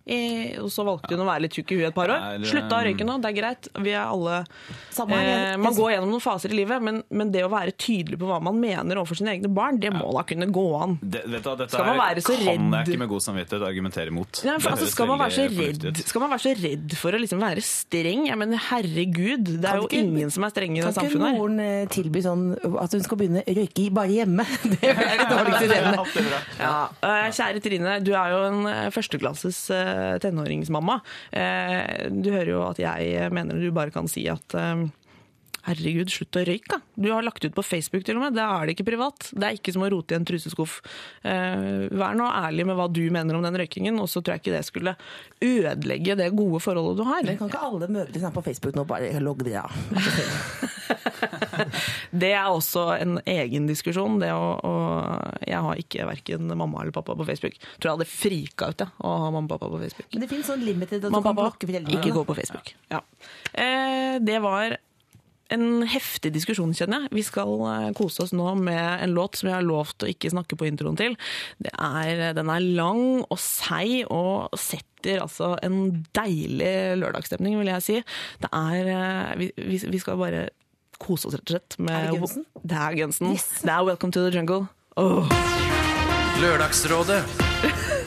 Eh, 0.10 0.56
og 0.64 0.72
så 0.74 0.82
valgte 0.88 1.14
hun 1.14 1.22
å 1.22 1.28
være 1.30 1.44
litt 1.46 1.54
tjukk 1.54 1.72
i 1.76 1.78
huet 1.80 1.92
et 1.92 1.96
par 1.96 2.10
år. 2.10 2.24
Det- 2.42 2.50
Slutta 2.50 2.80
å 2.80 2.86
røyke 2.88 3.06
nå, 3.06 3.18
det 3.22 3.30
er 3.30 3.36
greit. 3.38 3.68
Vi 3.78 3.92
er 3.94 4.08
alle 4.10 4.40
Samme 4.90 5.14
her, 5.20 5.54
eh, 5.54 5.58
Man 5.62 5.76
går 5.78 5.92
gjennom 5.94 6.10
noen 6.10 6.24
faser 6.24 6.50
i 6.50 6.58
livet, 6.58 6.82
men, 6.82 7.04
men 7.12 7.32
det 7.32 7.44
å 7.46 7.50
være 7.52 7.72
tydelig 7.78 8.18
på 8.18 8.26
hva 8.28 8.40
man 8.42 8.58
mener 8.60 8.98
overfor 8.98 9.20
sine 9.20 9.36
egne 9.38 9.52
barn, 9.54 9.78
det 9.80 9.92
må 9.94 10.10
da 10.16 10.24
kunne 10.24 10.48
gå 10.52 10.64
an. 10.82 10.98
Det, 11.04 11.22
vet 11.30 11.44
du, 11.46 11.50
dette 11.62 11.70
Skal 11.76 11.86
man 11.86 12.00
være 12.02 12.24
så 12.26 12.34
kan 12.36 12.48
redd? 12.48 12.74
jeg 12.80 12.96
ikke 12.96 13.00
med 13.04 13.10
god 13.14 13.22
samvittighet 13.28 13.68
argumentere 13.70 14.12
mot. 14.12 14.42
Ja, 14.44 14.58
for, 14.58 14.72
altså, 14.74 14.88
skal, 14.90 15.08
man 15.08 15.20
være 15.20 15.36
så 15.38 15.46
redd, 15.54 16.02
skal 16.10 16.22
man 16.26 16.34
være 16.34 16.44
så 16.48 16.56
redd 16.64 16.96
for 16.98 17.12
å 17.12 17.22
liksom 17.22 17.40
være 17.46 17.62
streng? 17.70 18.26
Jeg 18.32 18.38
mener, 18.42 18.58
herregud, 18.70 19.46
det 19.62 19.70
er 19.70 19.78
jo 19.78 19.88
ikke- 19.88 20.02
ingen 20.02 20.32
som 20.34 20.44
er 20.44 20.50
strenge 20.50 20.78
i 20.78 20.82
det 20.82 20.90
Kan 20.90 21.06
ikke 21.06 21.14
samfunnet 21.14 21.38
moren 21.38 21.60
eh, 21.60 21.86
tilby 21.86 22.20
sånn 22.26 22.44
at 22.82 22.92
hun 22.98 23.02
skal 23.06 23.18
begynne 23.22 23.44
å 23.46 23.56
røyke 23.62 23.88
bare 23.94 24.10
hjemme? 24.10 24.46
Det 24.80 24.90
er 24.90 25.22
det 25.22 25.30
dårligste 25.30 25.70
ideen. 25.70 26.34
Ja, 26.60 26.90
eh, 27.04 27.30
Kjære 27.32 27.62
Trine, 27.64 28.00
du 28.04 28.12
er 28.18 28.34
jo 28.34 28.40
en 28.50 28.66
eh, 28.68 28.90
førsteklasses 28.90 29.70
tenåringsmamma. 30.24 31.00
Eh, 31.32 32.08
Du 32.10 32.32
hører 32.32 32.52
jo 32.54 32.64
at 32.70 32.80
jeg 32.82 33.30
mener 33.36 33.60
du 33.60 33.70
bare 33.76 33.94
kan 33.96 34.08
si 34.12 34.26
at 34.32 34.56
eh, 34.58 34.86
Herregud, 35.70 36.10
slutt 36.12 36.40
å 36.40 36.44
røyke, 36.48 36.72
da. 36.74 36.80
Du 37.00 37.10
har 37.14 37.24
lagt 37.26 37.46
ut 37.46 37.54
på 37.56 37.64
Facebook 37.66 38.04
til 38.08 38.18
og 38.18 38.24
med. 38.26 38.36
Da 38.38 38.48
er 38.58 38.68
det 38.70 38.76
ikke 38.78 38.88
privat. 38.90 39.30
Det 39.32 39.46
er 39.46 39.58
ikke 39.60 39.74
som 39.76 39.86
å 39.86 39.90
rote 39.94 40.16
i 40.16 40.20
en 40.20 40.26
truseskuff. 40.28 40.80
Eh, 41.22 41.86
vær 41.94 42.18
nå 42.18 42.26
ærlig 42.30 42.66
med 42.70 42.80
hva 42.80 42.88
du 42.92 43.04
mener 43.14 43.38
om 43.38 43.46
den 43.46 43.60
røykingen, 43.62 44.00
og 44.02 44.10
så 44.10 44.24
tror 44.24 44.36
jeg 44.38 44.44
ikke 44.44 44.56
det 44.58 44.66
skulle 44.68 44.96
ødelegge 45.46 46.18
det 46.20 46.32
gode 46.38 46.62
forholdet 46.64 47.00
du 47.00 47.06
har. 47.08 47.22
Men 47.28 47.38
kan 47.40 47.52
ikke 47.54 47.64
alle 47.70 47.92
mødre 47.92 48.18
som 48.18 48.32
er 48.32 48.36
på 48.40 48.46
Facebook 48.50 48.76
nå 48.80 48.88
bare 48.90 49.14
logge 49.24 49.48
det 49.48 49.60
av? 49.62 49.72
Det 52.10 52.32
er 52.34 52.48
også 52.50 52.86
en 52.98 53.20
egen 53.30 53.68
diskusjon. 53.70 54.18
Det 54.22 54.32
å, 54.34 54.48
å, 54.66 54.74
jeg 55.46 55.60
har 55.66 55.82
ikke 55.82 56.08
verken 56.10 56.50
mamma 56.58 56.84
eller 56.84 56.96
pappa 56.96 57.16
på 57.20 57.28
Facebook. 57.28 57.58
Jeg 57.60 57.78
Tror 57.78 57.92
jeg 57.92 57.98
hadde 58.00 58.10
frika 58.10 58.70
ut 58.72 58.84
jeg, 58.86 58.94
å 59.06 59.14
ha 59.26 59.30
mamma 59.30 59.46
og 59.46 59.54
pappa 59.54 59.70
på 59.74 59.82
Facebook. 59.84 60.10
Men 60.16 60.24
det 60.26 60.30
finnes 60.32 60.50
sånn 60.50 60.66
limited 60.66 61.04
at 61.04 61.10
du 61.10 61.14
Mamma 61.14 61.28
kan 61.30 61.36
og 61.36 61.42
blokke 61.44 61.70
foreldrene. 61.70 62.00
ikke 62.00 62.16
gå 62.16 62.24
på 62.30 62.38
Facebook. 62.40 62.74
Ja. 62.94 63.02
Eh, 63.54 64.16
det 64.26 64.40
var 64.44 64.78
en 65.54 65.84
heftig 65.90 66.32
diskusjon, 66.36 66.74
kjenner 66.78 67.06
jeg. 67.06 67.14
Vi 67.20 67.24
skal 67.26 67.54
eh, 67.70 67.88
kose 67.98 68.24
oss 68.26 68.34
nå 68.36 68.54
med 68.60 69.04
en 69.04 69.16
låt 69.16 69.40
som 69.40 69.50
jeg 69.50 69.58
har 69.58 69.66
lovt 69.66 70.06
å 70.06 70.10
ikke 70.10 70.32
snakke 70.34 70.58
på 70.60 70.68
introen 70.70 70.98
til. 71.00 71.18
Det 71.62 71.74
er, 71.74 72.30
den 72.38 72.52
er 72.54 72.66
lang 72.80 73.04
og 73.26 73.40
seig 73.42 74.06
og 74.08 74.56
setter 74.60 75.24
altså 75.24 75.54
en 75.66 76.04
deilig 76.18 77.00
lørdagsstemning, 77.00 77.58
vil 77.62 77.72
jeg 77.72 77.86
si. 77.86 78.00
Det 78.44 78.52
er 78.54 78.94
eh, 78.94 79.36
Vi, 79.40 79.52
vi, 79.58 79.82
vi 79.90 80.02
skal 80.02 80.20
bare 80.20 80.48
kose 81.00 81.30
oss, 81.30 81.38
rett 81.38 81.48
og 81.48 81.56
slett. 81.56 81.80
Med, 81.80 81.96
Er 81.96 82.12
det 82.12 82.20
Gunsen? 82.20 82.46
Det 82.64 82.82
er 82.82 83.00
Gunsen. 83.00 83.32
Yes. 83.34 83.48
Det 83.64 83.74
er 83.74 83.88
Welcome 83.88 84.12
to 84.16 84.26
the 84.26 84.36
Jungle. 84.36 84.68
Oh. 85.00 85.32
Lørdagsrådet 86.40 87.24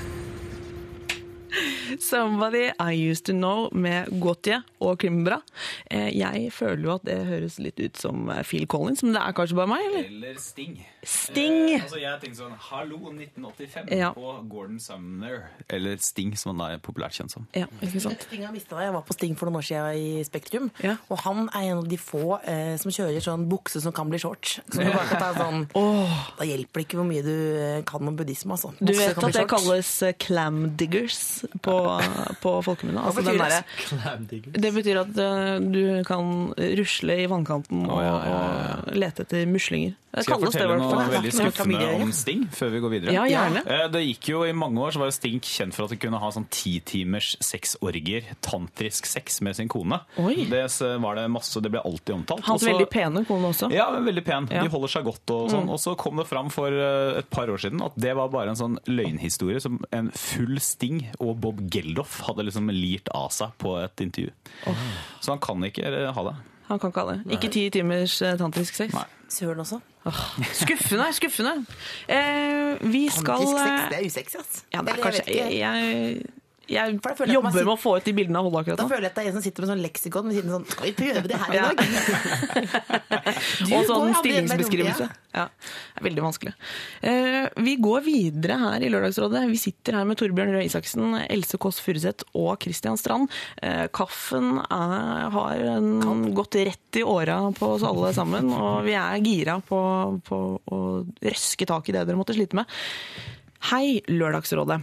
Somebody 2.00 2.70
I 2.81 2.94
Used 3.11 3.26
To 3.26 3.33
Know 3.37 3.68
med 3.74 4.09
Gautier 4.22 4.62
og 4.81 4.98
Kimbra. 5.02 5.40
Eh, 5.90 6.09
Jeg 6.16 6.52
føler 6.52 6.83
jo 6.88 6.94
at 6.94 7.05
det 7.05 7.18
høres 7.26 7.59
litt 7.59 7.78
ut 7.81 7.96
som 8.00 8.28
eh, 8.31 8.42
Phil 8.42 8.66
Collins, 8.66 9.02
men 9.02 9.12
det 9.12 9.20
er 9.22 9.33
kanskje 9.37 9.57
bare 9.59 9.68
meg, 9.74 9.85
eller? 9.90 10.09
Eller 10.09 10.38
Sting. 10.40 10.78
Sting! 11.05 11.57
Eh, 11.74 11.83
altså 11.83 11.98
jeg 11.98 12.20
tenkte 12.22 12.38
sånn, 12.44 12.55
Hallo 12.70 12.98
1985 13.11 13.90
Ja. 13.98 14.12
på 14.14 14.35
Gordon 14.48 14.78
Sumner. 14.81 15.48
Eller 15.68 15.96
Sting, 15.98 16.33
som 16.38 16.52
han 16.55 16.62
da 16.62 16.70
er 16.76 16.83
populært 16.85 17.12
kjent 17.18 17.33
som. 17.35 17.46
Ja, 17.59 17.66
ikke 17.83 18.00
sant? 18.00 18.22
Sting 18.28 18.44
har 18.46 18.52
mista 18.55 18.76
deg. 18.78 18.87
Jeg 18.88 18.94
var 18.96 19.02
på 19.09 19.16
Sting 19.18 19.37
for 19.37 19.50
noen 19.50 19.59
år 19.61 19.66
siden 19.66 19.98
i 19.98 20.22
Spektrum. 20.24 20.70
Ja. 20.83 20.96
Og 21.11 21.18
han 21.26 21.48
er 21.52 21.68
en 21.72 21.83
av 21.83 21.88
de 21.90 21.98
få 21.98 22.38
eh, 22.46 22.76
som 22.81 22.94
kjører 22.94 23.20
sånn 23.24 23.48
bukse 23.50 23.83
som 23.83 23.92
kan 23.92 24.09
bli 24.12 24.20
shorts. 24.22 24.61
Så 24.70 24.78
du 24.78 24.87
bare 24.92 25.09
kan 25.11 25.20
ta 25.26 25.33
sånn, 25.40 25.66
Da 26.38 26.46
hjelper 26.46 26.81
det 26.81 26.87
ikke 26.87 27.00
hvor 27.00 27.09
mye 27.09 27.22
du 27.26 27.35
eh, 27.59 27.83
kan 27.88 28.07
om 28.09 28.16
buddhisme. 28.16 28.55
Altså. 28.55 28.70
Du 28.78 28.92
vet 28.94 29.18
at 29.18 29.35
det 29.35 29.46
kalles 29.50 29.90
clam 30.22 30.62
diggers 30.78 31.18
på, 31.64 31.74
på 32.42 32.55
folkemunne? 32.66 33.05
Altså 33.07 33.25
betyr 33.25 33.42
det? 33.53 34.62
det 34.64 34.73
betyr 34.75 35.03
at 35.03 35.23
eh, 35.25 35.57
du 35.62 35.83
kan 36.09 36.53
rusle 36.81 37.18
i 37.23 37.27
vannkanten 37.31 37.87
og, 37.87 38.01
ja, 38.05 38.14
ja, 38.27 38.38
ja. 38.38 38.77
og 38.87 39.03
lete 39.05 39.27
etter 39.27 39.49
muslinger. 39.51 39.97
Skal 40.12 40.37
jeg 40.37 40.44
fortelle 40.53 40.75
noe 40.77 41.05
veldig 41.09 41.31
skuffende 41.33 41.87
om. 41.96 42.11
Sting 42.12 42.42
før 42.53 42.72
vi 42.75 42.81
går 42.85 42.92
videre? 42.92 43.14
Ja, 43.16 43.22
gjerne. 43.31 43.62
Eh, 43.64 43.87
Det 43.92 44.03
gikk 44.05 44.29
jo 44.29 44.42
I 44.44 44.53
mange 44.53 44.83
år 44.85 44.92
så 44.92 45.01
var 45.01 45.09
jo 45.09 45.14
Sting 45.16 45.40
kjent 45.40 45.72
for 45.77 45.87
at 45.87 45.94
de 45.94 45.96
kunne 46.03 46.20
ha 46.20 46.29
sånn 46.35 46.46
ti 46.53 46.75
timers 46.85 47.31
sexorgier, 47.40 48.27
tantrisk 48.44 49.09
sex, 49.09 49.40
med 49.40 49.57
sin 49.57 49.70
kone. 49.72 50.03
Oi. 50.20 50.44
Det 50.51 50.66
var 51.01 51.16
det 51.16 51.25
masse, 51.33 51.61
det 51.64 51.72
ble 51.72 51.81
alltid 51.81 52.14
omtalt. 52.18 52.44
Hans 52.44 52.62
veldig 52.66 52.88
pene 52.92 53.25
kone 53.25 53.48
også. 53.55 53.70
Ja, 53.72 53.88
veldig 53.96 54.25
pen. 54.27 54.48
Ja. 54.53 54.61
Mm. 54.61 54.68
De 54.68 54.75
holder 54.77 54.88
seg 54.98 55.09
godt 55.09 55.33
og 55.35 55.48
sånn. 55.55 55.68
Og 55.72 55.81
så 55.81 55.96
kom 55.96 56.20
det 56.20 56.29
fram 56.29 56.51
for 56.53 56.68
eh, 56.68 57.18
et 57.22 57.31
par 57.33 57.48
år 57.48 57.64
siden 57.64 57.81
at 57.83 57.96
det 57.96 58.12
var 58.18 58.29
bare 58.29 58.53
en 58.53 58.61
sånn 58.61 58.79
løgnhistorie 58.90 59.61
som 59.64 59.81
en 59.92 60.11
full 60.12 60.59
Sting 60.61 61.07
og 61.20 61.40
Bob 61.40 61.64
Geldof 61.72 62.20
hadde 62.29 62.44
liksom 62.51 62.68
lirt 62.68 63.09
av 63.16 63.31
seg 63.33 63.57
på 63.62 63.79
et 63.81 64.05
intervju. 64.05 64.31
Så 65.22 65.33
han 65.33 65.40
kan 65.42 65.64
ikke 65.64 65.88
eh, 65.88 66.12
ha 66.12 66.22
det. 66.29 66.37
Han 66.73 66.81
kan 66.81 66.89
ikke 66.89 67.01
ha 67.05 67.13
det. 67.13 67.35
Ikke 67.37 67.49
ti 67.53 67.67
timers 67.71 68.15
eh, 68.25 68.39
tantrisk 68.41 68.79
sex. 68.79 68.95
Søren 69.29 69.61
også. 69.61 69.81
Skuffende, 70.57 71.05
skuffende. 71.13 71.53
Eh, 72.09 72.93
vi 72.93 73.09
skal 73.13 73.37
Tantrisk 73.37 73.59
sex, 73.59 73.69
eh, 73.69 73.91
det 73.91 73.99
er 73.99 74.07
usexy, 74.07 74.37
ass. 74.41 74.65
Ja, 74.73 74.81
det 74.81 74.89
er 74.89 74.95
Eller 74.95 74.95
jeg 74.95 75.03
kanskje 75.05 75.25
vet. 75.27 75.37
Jeg, 75.37 75.59
jeg, 75.61 76.23
jeg 76.73 76.99
jeg 77.03 77.35
jobber 77.37 77.55
med 77.55 77.71
å 77.73 77.79
få 77.81 77.97
ut 77.99 78.07
de 78.07 78.15
bildene 78.17 78.41
av 78.41 78.49
Holle 78.49 78.63
akkurat 78.63 78.81
Da 78.81 78.87
føler 78.91 79.07
jeg 79.07 79.13
at 79.13 79.19
det 79.19 79.25
er 79.25 79.31
en 79.31 79.37
som 79.37 79.45
sitter 79.45 79.65
med 79.65 79.71
sånn 79.73 79.83
leksikon 79.85 80.29
ved 80.29 80.39
siden 80.39 80.55
sånn 80.55 80.67
Skal 80.73 80.89
vi 80.89 80.95
prøve 80.99 81.23
det 81.31 81.41
her 81.43 81.57
i 81.57 81.63
dag? 81.63 81.83
Du 83.63 83.73
Og 83.77 83.87
sånn 83.89 84.13
stillingsbeskrivelse. 84.19 85.07
Ja, 85.33 85.45
det 85.49 86.01
er 86.01 86.05
veldig 86.05 86.23
vanskelig. 86.25 86.53
Uh, 87.03 87.47
vi 87.65 87.75
går 87.81 88.03
videre 88.05 88.59
her 88.61 88.85
i 88.85 88.91
Lørdagsrådet. 88.93 89.43
Vi 89.51 89.59
sitter 89.61 89.97
her 89.99 90.07
med 90.09 90.19
Torbjørn 90.21 90.53
Røe 90.57 90.65
Isaksen, 90.67 91.17
Else 91.23 91.59
Kåss 91.63 91.81
Furuseth 91.85 92.27
og 92.39 92.63
Christian 92.63 92.99
Strand. 93.01 93.33
Uh, 93.63 93.87
kaffen 93.95 94.59
er, 94.63 95.29
har 95.35 95.65
en, 95.77 96.29
gått 96.37 96.59
rett 96.61 97.01
i 97.01 97.05
åra 97.07 97.39
på 97.57 97.75
oss 97.77 97.87
alle 97.87 98.13
sammen, 98.17 98.53
og 98.53 98.83
vi 98.87 98.97
er 98.99 99.25
gira 99.25 99.59
på, 99.65 99.83
på 100.27 100.41
å 100.63 100.83
røske 101.23 101.69
tak 101.69 101.89
i 101.89 101.97
det 101.97 102.07
dere 102.09 102.21
måtte 102.21 102.37
slite 102.37 102.59
med. 102.59 102.81
Hei, 103.73 104.01
Lørdagsrådet. 104.11 104.83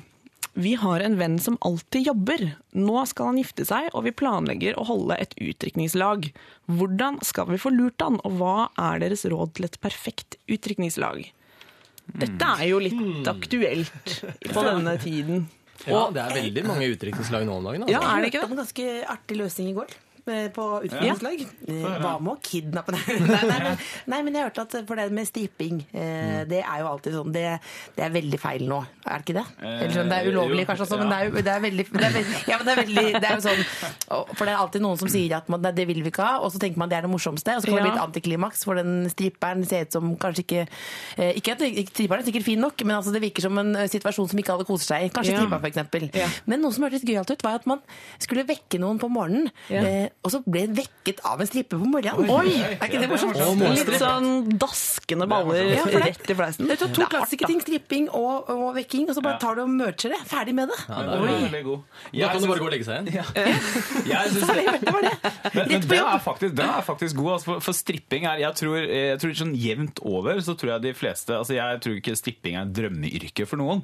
Vi 0.59 0.73
har 0.75 0.99
en 0.99 1.15
venn 1.15 1.37
som 1.39 1.55
alltid 1.61 2.09
jobber. 2.09 2.41
Nå 2.75 3.05
skal 3.07 3.29
han 3.29 3.37
gifte 3.39 3.63
seg, 3.63 3.85
og 3.95 4.03
vi 4.03 4.11
planlegger 4.11 4.75
å 4.75 4.83
holde 4.89 5.15
et 5.15 5.31
utdrikningslag. 5.39 6.27
Hvordan 6.67 7.21
skal 7.23 7.47
vi 7.53 7.59
få 7.63 7.71
lurt 7.71 8.03
han, 8.03 8.17
og 8.27 8.35
hva 8.41 8.55
er 8.75 8.99
deres 9.05 9.23
råd 9.31 9.53
til 9.55 9.69
et 9.69 9.77
perfekt 9.79 10.35
utdrikningslag? 10.51 11.23
Dette 12.09 12.51
er 12.57 12.65
jo 12.73 12.81
litt 12.83 13.31
aktuelt 13.31 14.13
på 14.53 14.65
denne 14.67 14.97
tiden. 14.99 15.47
Ja, 15.87 16.09
det 16.11 16.25
er 16.25 16.35
veldig 16.41 16.65
mange 16.67 16.91
utdrikningslag 16.91 17.47
nå 17.47 17.55
om 17.61 17.69
dagen. 17.69 17.87
Altså. 17.87 17.95
Ja, 17.95 18.03
er 18.11 18.19
det 18.19 18.33
ikke 18.33 18.41
hørte 18.43 18.49
det? 18.49 18.51
om 18.51 18.57
en 18.57 18.63
ganske 18.65 18.87
artig 19.15 19.39
løsning 19.39 19.71
i 19.71 19.77
går. 19.79 19.95
Eh, 20.29 20.47
På 20.55 20.65
utviklingslag. 20.85 21.43
Ja. 21.69 21.93
Hva 22.01 22.13
med 22.21 22.33
å 22.33 22.37
kidnappe 22.43 22.93
Nei, 22.95 23.17
nei, 23.49 23.59
men, 23.63 23.77
nei, 24.11 24.19
men 24.25 24.35
jeg 24.37 24.47
hørte 24.47 24.63
at 24.65 24.75
for 24.87 24.99
det 24.99 25.07
med 25.15 25.27
stripping, 25.29 25.81
eh, 25.93 26.43
det 26.49 26.61
er 26.63 26.81
jo 26.83 26.87
alltid 26.91 27.15
sånn 27.17 27.31
Det, 27.35 27.43
det 27.97 28.03
er 28.05 28.13
veldig 28.13 28.39
feil 28.41 28.65
nå, 28.69 28.79
er 29.05 29.19
det 29.21 29.25
ikke 29.25 29.35
det? 29.39 29.45
Eller 29.69 29.93
sånn, 29.95 30.09
det 30.11 30.19
er 30.21 30.29
ulovlig 30.31 30.65
kanskje 30.69 30.85
også, 30.87 30.99
men 31.01 31.11
det 31.13 31.17
er 31.19 31.29
jo 31.29 31.43
det 31.49 31.53
er 31.53 31.63
veldig, 31.65 31.85
det 31.93 32.05
er 32.09 32.15
veldig, 32.17 32.39
ja, 32.51 32.57
men 32.59 32.65
det 32.69 32.73
er 32.75 32.81
veldig 32.83 33.05
det 33.19 33.29
er 33.29 33.35
jo 33.35 33.43
sånn, 33.45 33.63
For 34.35 34.43
det 34.45 34.53
er 34.53 34.59
alltid 34.63 34.83
noen 34.85 34.99
som 35.01 35.11
sier 35.11 35.35
at 35.39 35.49
man, 35.51 35.61
nei, 35.65 35.71
det 35.77 35.85
vil 35.89 36.01
vi 36.05 36.11
ikke 36.13 36.25
ha, 36.25 36.39
og 36.43 36.51
så 36.53 36.61
tenker 36.61 36.81
man 36.81 36.91
det 36.91 36.99
er 36.99 37.07
det 37.07 37.11
morsomste, 37.13 37.55
og 37.57 37.63
så 37.63 37.69
kan 37.71 37.79
det 37.79 37.85
bli 37.87 37.93
et 37.95 38.03
antiklimaks, 38.03 38.63
for 38.67 38.79
den 38.79 39.09
stripperen 39.11 39.65
ser 39.69 39.87
ut 39.87 39.95
som 39.97 40.11
kanskje 40.21 40.45
ikke 40.45 40.61
eh, 40.65 41.31
Ikke 41.39 41.55
at 41.55 41.63
stripperen 41.93 42.23
er 42.23 42.27
sikkert 42.29 42.47
fin 42.47 42.61
nok, 42.63 42.83
men 42.85 42.97
altså 42.99 43.13
det 43.15 43.21
virker 43.23 43.45
som 43.45 43.57
en 43.61 43.73
eh, 43.79 43.89
situasjon 43.91 44.29
som 44.31 44.41
ikke 44.41 44.53
alle 44.55 44.67
koser 44.67 44.93
seg 44.93 45.07
i. 45.07 45.11
Kanskje 45.13 45.33
Ja. 45.35 45.41
stripperen, 45.43 45.61
for 45.63 45.69
eksempel. 45.71 46.07
Ja. 46.17 46.27
Men 46.49 46.61
noe 46.63 46.73
som 46.75 46.85
hørtes 46.87 47.05
gøyalt 47.07 47.31
ut, 47.33 47.43
var 47.45 47.59
at 47.61 47.67
man 47.69 47.81
skulle 48.21 48.45
vekke 48.49 48.79
noen 48.81 48.99
på 49.01 49.09
morgenen, 49.11 49.49
Ja. 49.71 49.83
eh, 49.83 50.09
og 50.23 50.33
så 50.33 50.41
ble 50.45 50.65
han 50.65 50.75
vekket 50.77 51.21
av 51.27 51.39
en 51.41 51.47
strippe 51.49 51.77
på 51.79 51.87
morgenen. 51.89 52.29
Oi! 52.29 52.55
Er 52.59 52.85
ikke 52.85 52.99
det 53.01 53.09
morsomt? 53.11 53.37
Litt 53.39 53.91
sånn 54.01 54.29
daskende 54.59 55.27
baller 55.31 55.61
Ja, 55.73 55.85
det- 55.85 56.01
rett 56.03 56.29
i 56.29 56.35
fleisen. 56.35 56.67
Det 56.67 56.75
er 56.75 56.81
to 56.81 56.89
klassiske 56.89 57.09
klassikerting, 57.15 57.61
stripping 57.63 58.09
og, 58.09 58.49
og 58.51 58.75
vekking, 58.75 59.07
og 59.09 59.15
så 59.15 59.23
bare 59.23 59.39
tar 59.39 59.55
du 59.55 59.63
og 59.63 59.69
merger 59.71 60.13
det. 60.13 60.19
Ferdig 60.29 60.55
med 60.55 60.69
det. 60.73 60.79
Ja, 60.89 61.01
det 61.07 61.19
veldig 61.29 61.63
god. 61.63 61.79
Da 62.13 62.31
kan 62.33 62.41
du 62.41 62.47
bare 62.51 62.59
gå 62.59 62.67
og 62.67 62.73
legge 62.75 62.87
seg 62.87 63.07
igjen. 63.07 63.25
Jeg 64.09 64.33
synes 64.35 64.51
det, 64.53 64.65
Det 64.83 64.93
var 64.93 65.07
det. 65.07 65.13
Rett 65.55 65.87
på 65.89 65.99
jobb. 65.99 66.55
den 66.59 66.69
er 66.69 66.81
faktisk 66.85 67.15
god. 67.15 67.31
Altså, 67.37 67.45
for, 67.51 67.59
for 67.69 67.77
stripping 67.77 68.25
er 68.29 68.43
jeg 68.43 68.55
tror, 68.59 68.77
jeg 68.79 69.19
tror 69.21 69.33
sånn 69.39 69.55
jevnt 69.59 69.99
over 70.07 70.39
så 70.43 70.55
tror 70.59 70.73
jeg 70.75 70.83
de 70.89 70.93
fleste 70.97 71.35
altså 71.35 71.55
Jeg 71.55 71.79
tror 71.83 71.97
ikke 71.99 72.15
stripping 72.17 72.55
er 72.59 72.65
drømmeyrket 72.67 73.09
drømmeyrke 73.09 73.47
for 73.47 73.59
noen. 73.61 73.83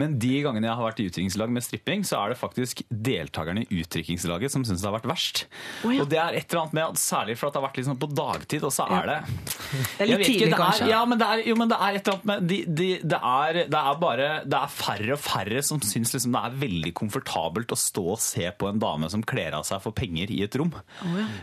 Men 0.00 0.18
de 0.20 0.42
gangene 0.44 0.68
jeg 0.68 0.76
har 0.78 0.86
vært 0.88 1.00
i 1.02 1.08
utdrikningslag 1.10 1.52
med 1.52 1.64
stripping, 1.64 2.04
så 2.06 2.20
er 2.24 2.32
det 2.32 2.38
faktisk 2.40 2.82
deltakerne 2.90 3.64
i 3.66 3.80
utdrikningslaget 3.82 4.52
som 4.52 4.64
syns 4.66 4.82
det 4.82 4.88
har 4.90 4.96
vært 4.98 5.08
verst. 5.10 5.44
Å, 5.84 5.92
ja. 5.92 6.02
Og 6.02 6.08
det 6.10 6.18
er 6.22 6.36
et 6.40 6.46
eller 6.50 6.62
annet 6.62 6.76
med 6.78 6.84
at 6.86 7.00
Særlig 7.06 7.36
for 7.38 7.48
at 7.48 7.54
det 7.56 7.60
har 7.60 7.66
vært 7.68 7.76
liksom 7.80 7.98
på 8.00 8.08
dagtid, 8.16 8.64
og 8.66 8.72
så 8.72 8.86
er 8.96 9.06
det 9.10 9.16
Det 9.26 10.04
er 10.04 10.08
litt 10.08 10.22
ikke, 10.22 10.26
tidlig, 10.26 10.46
det 10.46 10.52
er, 10.52 10.60
kanskje. 10.60 10.88
Ja, 10.90 11.00
men 11.08 11.20
det 11.20 11.26
er, 11.32 11.42
jo, 11.50 11.56
men 11.60 11.70
det 11.72 11.78
er 11.80 11.98
et 11.98 12.06
eller 12.08 12.16
annet 12.16 12.26
med 12.30 12.46
de, 12.50 12.58
de, 12.80 12.88
det, 13.12 13.20
er, 13.32 13.58
det 13.74 13.80
er 13.82 13.98
bare 14.00 14.28
Det 14.46 14.60
er 14.60 14.72
færre 14.76 15.12
og 15.16 15.20
færre 15.22 15.62
som 15.66 15.82
syns 15.84 16.14
liksom 16.16 16.34
det 16.36 16.42
er 16.48 16.56
veldig 16.62 16.92
komfortabelt 16.96 17.72
å 17.74 17.78
stå 17.80 18.04
og 18.16 18.20
se 18.22 18.46
på 18.58 18.68
en 18.70 18.80
dame 18.82 19.10
som 19.12 19.22
kler 19.26 19.56
av 19.58 19.64
seg 19.68 19.82
for 19.84 19.94
penger 19.96 20.30
i 20.32 20.40
et 20.46 20.56
rom. 20.58 20.72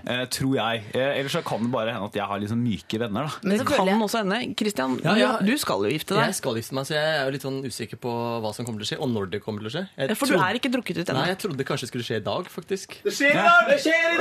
eh, 0.07 0.23
tror 0.33 0.55
jeg. 0.57 0.83
Eh, 0.93 1.19
ellers 1.19 1.35
så 1.37 1.41
kan 1.45 1.63
det 1.65 1.71
bare 1.73 1.93
hende 1.95 2.09
at 2.09 2.17
jeg 2.17 2.27
har 2.29 2.41
liksom 2.43 2.61
myke 2.63 2.99
venner, 3.01 3.27
da. 3.29 3.39
Men 3.43 3.57
Det 3.61 3.67
kan 3.69 3.87
jeg 3.89 3.99
også 4.07 4.21
hende. 4.23 4.39
Christian, 4.59 4.97
Ja, 5.03 5.15
ja. 5.19 5.31
du 5.43 5.53
skal 5.61 5.83
jo 5.87 5.91
gifte 5.93 6.15
deg. 6.17 6.29
Jeg 6.31 6.37
skal 6.39 6.57
gifte 6.59 6.77
meg, 6.77 6.87
så 6.89 6.95
jeg 6.97 7.13
er 7.19 7.23
jo 7.27 7.33
litt 7.35 7.45
sånn 7.47 7.59
usikker 7.65 7.99
på 8.03 8.13
hva 8.43 8.53
som 8.55 8.65
kommer 8.67 8.83
til 8.83 8.87
å 8.87 8.91
skje, 8.93 8.99
og 9.03 9.11
når 9.13 9.31
det 9.33 9.41
kommer 9.45 9.63
til 9.65 9.71
å 9.71 9.73
skje. 9.77 9.83
Jeg 9.97 10.17
For 10.19 10.31
du 10.33 10.37
er 10.39 10.59
ikke 10.59 10.71
drukket 10.73 11.01
ut 11.03 11.13
Nei, 11.13 11.27
jeg 11.33 11.39
trodde 11.43 11.59
det 11.61 11.67
kanskje 11.69 11.89
skulle 11.91 12.05
skje 12.07 12.17
i 12.21 12.25
dag, 12.25 12.47
faktisk. 12.49 12.97
Det 13.03 13.13
skjer 13.13 13.33
i 13.35 13.43
dag! 13.43 13.67
Det 13.69 13.79
skjer 13.83 13.99
i 13.99 14.07
oi. 14.13 14.17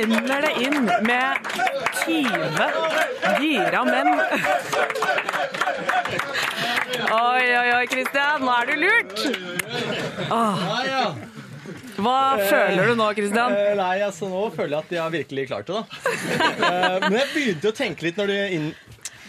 Renner 0.00 0.42
det 0.42 0.52
inn 0.64 0.84
med 1.02 1.36
20 2.04 2.68
gira 3.40 3.84
menn. 3.84 4.20
Oi, 7.10 7.44
oi, 7.58 7.72
oi, 7.74 7.86
Christian, 7.90 8.46
nå 8.46 8.54
er 8.54 8.70
du 8.70 8.74
lurt. 8.84 9.26
Åh. 10.30 11.29
Hva 12.04 12.18
føler 12.48 12.90
du 12.90 12.94
nå, 12.98 13.08
Christian? 13.16 13.54
Eh, 13.56 13.72
Nei, 13.78 13.96
altså 14.06 14.28
nå 14.30 14.44
føler 14.54 14.76
jeg 14.76 14.84
at 14.84 14.92
de 14.94 15.00
har 15.02 15.10
virkelig 15.14 15.46
klart 15.50 15.66
det, 15.70 15.80
da. 15.80 15.82
Eh, 16.68 17.08
Men 17.08 17.18
jeg 17.20 17.32
begynte 17.34 17.72
å 17.72 17.76
tenke 17.76 18.06
litt 18.08 18.20
når, 18.20 18.32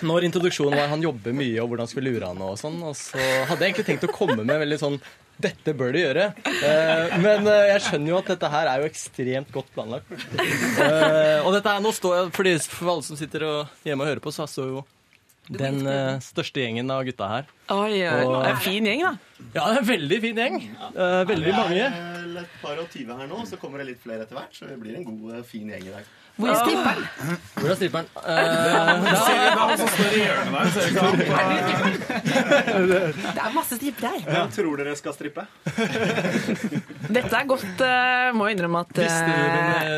når 0.07 0.27
introduksjonen 0.29 0.77
var 0.79 0.87
han 0.93 1.03
jobber 1.05 1.35
mye, 1.37 1.57
og 1.63 1.71
hvordan 1.73 1.89
skulle 1.91 2.13
lure 2.13 2.29
han 2.31 2.41
og 2.45 2.55
sånn. 2.61 2.79
Og 2.87 2.95
så 2.97 3.17
hadde 3.49 3.59
jeg 3.61 3.73
egentlig 3.73 3.89
tenkt 3.91 4.07
å 4.09 4.13
komme 4.15 4.41
med 4.45 4.63
veldig 4.65 4.79
sånn 4.81 5.01
dette 5.41 5.73
bør 5.73 5.95
du 5.95 5.97
gjøre. 6.03 6.25
Eh, 6.45 7.13
Men 7.23 7.47
jeg 7.49 7.81
skjønner 7.87 8.11
jo 8.13 8.17
at 8.19 8.27
dette 8.35 8.49
her 8.53 8.67
er 8.69 8.83
jo 8.83 8.89
ekstremt 8.91 9.49
godt 9.55 9.71
planlagt. 9.73 10.11
Og 10.11 11.51
dette 11.55 11.65
her, 11.71 11.79
nå 11.81 11.93
står 11.97 12.17
jeg, 12.19 12.33
For 12.69 12.91
alle 12.93 13.05
som 13.07 13.17
sitter 13.17 13.47
hjemme 13.87 14.05
og 14.05 14.11
hører 14.11 14.21
på, 14.21 14.33
så 14.35 14.45
står 14.49 14.69
jo 14.75 14.83
den 15.49 15.81
uh, 15.87 16.19
største 16.21 16.61
gjengen 16.61 16.91
av 16.93 17.03
gutta 17.07 17.27
her. 17.27 17.47
Oi, 17.73 18.01
oi, 18.05 18.23
Og- 18.25 18.43
det 18.43 18.49
er 18.49 18.53
en 18.53 18.61
fin 18.63 18.85
gjeng, 18.85 19.01
da. 19.01 19.13
Ja, 19.55 19.65
det 19.67 19.77
er 19.77 19.79
en 19.81 19.87
veldig 19.89 20.19
fin 20.21 20.35
gjeng. 20.37 20.57
Uh, 20.95 21.23
Veldig 21.27 21.53
mange. 21.57 21.75
Vi 21.75 22.37
er 22.39 22.41
et 22.43 22.57
par 22.61 22.77
og 22.79 22.89
tyve 22.93 23.17
her 23.17 23.27
nå, 23.27 23.41
så 23.49 23.57
kommer 23.59 23.81
det 23.81 23.87
litt 23.87 24.01
flere 24.03 24.23
etter 24.27 24.37
hvert. 24.37 24.53
Så 24.55 24.67
det 24.69 24.77
blir 24.79 24.95
en 24.99 25.03
god, 25.07 25.35
eh, 25.39 25.43
fin 25.43 25.67
gjeng 25.69 25.87
i 25.87 25.95
dag. 25.95 26.05
Hvor 26.41 26.49
er 26.49 26.55
stripperen? 26.59 27.03
Hvor 27.55 27.69
er 27.69 27.75
stripperen? 27.79 28.07
Eh, 28.21 28.27
Det 33.31 33.41
er 33.41 33.51
masse 33.55 33.75
strippere 33.77 34.09
her. 34.15 34.21
Hvem 34.27 34.49
tror 34.55 34.75
dere 34.81 34.95
skal 34.99 35.13
strippe? 35.15 35.41
Dette 37.15 37.35
er 37.37 37.45
godt, 37.49 37.65
Uh, 37.81 37.87
må 38.37 38.45
jeg 38.47 38.53
innrømme 38.57 38.79
at 38.83 38.91
uh, 38.99 39.03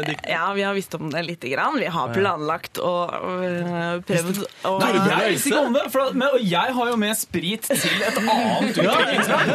det? 0.08 0.16
Ja, 0.30 0.54
vi 0.56 0.62
har 0.64 0.74
visst 0.76 0.94
om 0.96 1.10
det 1.12 1.22
lite 1.26 1.48
grann. 1.52 1.76
Vi 1.80 1.86
har 1.92 2.08
planlagt 2.16 2.78
og 2.80 3.10
uh, 3.12 4.02
prøvd 4.08 4.40
å 4.70 4.72
Nei, 4.80 4.92
jeg 4.96 5.32
visste 5.34 5.50
ikke 5.52 5.64
om 5.68 5.74
det, 5.76 5.84
for, 5.94 6.02
men, 6.16 6.28
og 6.38 6.42
jeg 6.48 6.70
har 6.78 6.86
jo 6.92 6.96
med 7.02 7.16
sprit 7.20 7.62
til 7.68 7.78
et 8.08 8.18
annet 8.22 8.64
utviklingslag. 8.72 9.46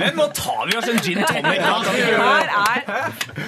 Men 0.00 0.10
nå 0.18 0.26
tar 0.36 0.62
vi 0.70 0.74
oss 0.80 0.88
en 0.90 1.00
gin 1.04 1.20
tonic. 1.22 1.60
Her 1.60 2.46
er 2.56 2.78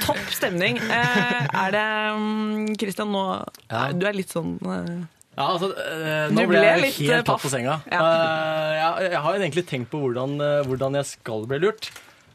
topp 0.05 0.25
stemning. 0.37 0.75
Eh, 0.83 1.43
er 1.65 1.71
det 1.75 1.87
mm, 2.33 2.77
Christian, 2.81 3.13
nå 3.15 3.25
Ja. 3.71 3.83
Du 3.93 4.07
er 4.09 4.17
litt 4.17 4.33
sånn 4.33 4.55
eh, 4.63 4.95
Ja, 5.37 5.47
altså, 5.55 5.71
eh, 5.81 6.29
nå 6.35 6.47
ble 6.51 6.61
jeg 6.61 6.79
eh, 6.89 6.97
helt 7.09 7.23
tatt 7.25 7.31
paff. 7.35 7.45
på 7.47 7.53
senga. 7.53 7.79
Ja. 7.91 8.01
Eh, 8.05 8.73
jeg, 8.81 9.13
jeg 9.15 9.21
har 9.27 9.39
egentlig 9.41 9.67
tenkt 9.71 9.89
på 9.93 10.01
hvordan, 10.07 10.35
eh, 10.45 10.63
hvordan 10.69 10.99
jeg 11.01 11.07
skal 11.15 11.47
bli 11.49 11.59
lurt. 11.63 11.89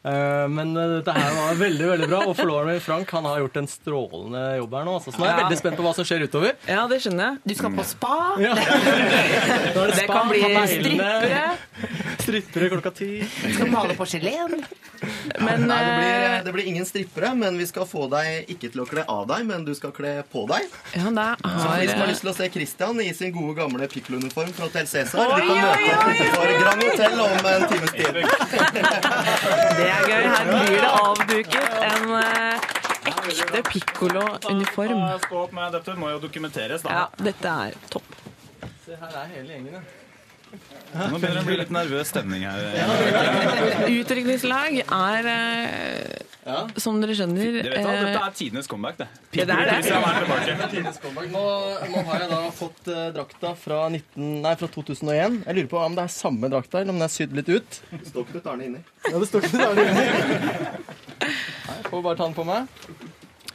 Eh, 0.07 0.45
men 0.47 0.69
eh, 0.79 0.91
dette 1.01 1.11
her 1.13 1.33
var 1.35 1.57
veldig 1.59 1.87
veldig 1.91 2.07
bra, 2.07 2.19
og 2.29 2.35
forloveren 2.37 2.69
min 2.71 2.79
Frank 2.81 3.09
han 3.11 3.25
har 3.27 3.41
gjort 3.43 3.57
en 3.59 3.67
strålende 3.67 4.43
jobb 4.61 4.75
her 4.77 4.85
nå. 4.87 4.93
Altså. 5.01 5.11
Så 5.11 5.19
nå 5.19 5.25
er 5.25 5.31
jeg 5.33 5.37
Ja. 5.37 5.43
veldig 5.45 5.59
spent 5.61 5.77
på 5.81 5.85
hva 5.85 5.93
som 5.97 6.07
skjer 6.07 6.23
utover. 6.29 6.53
Ja, 6.69 6.85
det 6.87 6.99
skjønner 7.03 7.25
jeg. 7.27 7.41
Du 7.43 7.55
skal 7.59 7.75
på 7.75 7.85
spa. 7.89 8.13
Ja. 8.41 8.53
Er 8.55 9.73
Det 9.91 9.97
spa, 9.99 10.13
kan 10.13 10.29
bli 10.31 10.41
strippere. 10.73 11.43
Strippere 12.23 12.69
klokka 12.73 12.91
ti. 12.97 13.11
Du 13.43 13.53
skal 13.53 13.69
male 13.73 13.93
porselen. 13.99 14.63
Men 15.39 15.65
Nei, 15.67 15.77
det 15.83 15.93
blir, 15.97 16.15
eh, 16.27 16.43
det 16.45 16.53
blir 16.55 16.67
ingen 16.71 16.85
strippere, 16.87 17.33
men 17.35 17.57
vi 17.59 17.65
skal 17.67 17.85
få 17.89 18.07
deg 18.11 18.49
ikke 18.53 18.71
til 18.73 18.81
å 18.83 18.87
kle 18.89 19.03
av 19.09 19.25
deg, 19.29 19.45
men 19.49 19.65
du 19.67 19.73
skal 19.77 19.91
kle 19.95 20.13
på 20.31 20.45
deg. 20.49 20.67
ja, 20.95 21.09
det 21.11 21.27
Så 21.43 21.67
hvis 21.81 21.91
man 21.91 22.03
har 22.05 22.11
lyst 22.11 22.23
til 22.25 22.31
å 22.31 22.35
se 22.37 22.49
Christian 22.53 23.01
i 23.03 23.09
sin 23.17 23.33
gode 23.35 23.55
gamle 23.59 23.87
piccolo-uniform 23.91 24.53
fra 24.57 24.69
Hotell 24.69 24.87
Cæsar, 24.87 25.17
du 25.27 25.41
kan 25.47 25.57
møte 25.61 25.91
utenfor 26.07 26.53
Grand 26.63 26.83
Hotel 26.87 27.19
om 27.27 27.51
en 27.53 27.67
times 27.73 27.91
tid. 27.91 28.13
Det 29.77 29.87
er 29.91 30.03
gøy. 30.07 30.23
Her 30.27 30.45
blir 30.51 30.81
det 30.81 30.91
avduket 31.01 31.77
en 31.91 32.09
eh, 32.21 32.67
ekte 33.11 33.61
pikkolo-uniform. 33.71 35.05
Stå 35.27 35.43
opp 35.43 35.53
med 35.55 35.71
dette 35.77 35.95
må 35.99 36.11
jo 36.15 36.19
dokumenteres, 36.23 36.83
da. 36.87 36.89
Ja, 37.03 37.05
dette 37.29 37.55
er 37.67 37.77
topp. 37.93 38.09
Se, 38.85 38.95
her 38.97 39.17
er 39.23 39.31
hele 39.35 39.57
gjengen, 39.57 39.79
ja. 39.79 39.85
Nå 40.97 41.17
begynner 41.19 41.35
det 41.35 41.41
å 41.41 41.47
bli 41.47 41.55
litt 41.59 41.71
nervøs 41.73 42.09
stemning 42.09 42.45
her. 42.47 43.87
Utrykningslag 43.91 44.77
er, 44.81 45.27
eh, 45.27 46.23
Ja. 46.47 46.61
som 46.79 47.01
dere 47.01 47.11
skjønner 47.11 47.57
Det 47.61 47.63
vet 47.73 47.77
eh, 47.77 48.05
Dette 48.07 48.21
er 48.23 48.31
tidenes 48.31 48.67
comeback, 48.71 48.97
det. 48.97 49.07
Ja, 49.35 49.45
det 49.45 49.57
er 49.57 49.65
det. 49.67 50.81
Nå, 51.33 51.43
nå 51.91 52.03
har 52.07 52.19
jeg 52.23 52.29
da 52.31 52.39
fått 52.55 52.87
eh, 52.87 53.09
drakta 53.17 53.51
fra, 53.59 53.89
19, 53.91 54.41
nei, 54.45 54.55
fra 54.55 54.67
2001. 54.71 55.43
Jeg 55.45 55.55
lurer 55.57 55.67
på 55.73 55.81
om 55.83 55.97
det 55.97 56.05
er 56.07 56.13
samme 56.15 56.49
drakta, 56.49 56.79
eller 56.79 56.95
om 56.95 57.01
den 57.01 57.09
er 57.09 57.11
sydd 57.11 57.35
litt 57.35 57.51
ut. 57.51 57.81
Det 57.91 58.07
står 58.07 58.29
Knut 58.31 58.47
Arne 58.47 58.69
inni. 58.69 58.81
Ja, 59.11 59.17
det 59.19 59.27
står 59.27 59.43
ikke 59.43 59.59
det. 59.59 59.75
det. 59.75 59.87
Nei, 61.27 61.75
jeg 61.75 61.91
får 61.91 62.05
bare 62.07 62.15
ta 62.15 62.23
den 62.29 62.37
på 62.37 62.47
meg. 62.47 62.71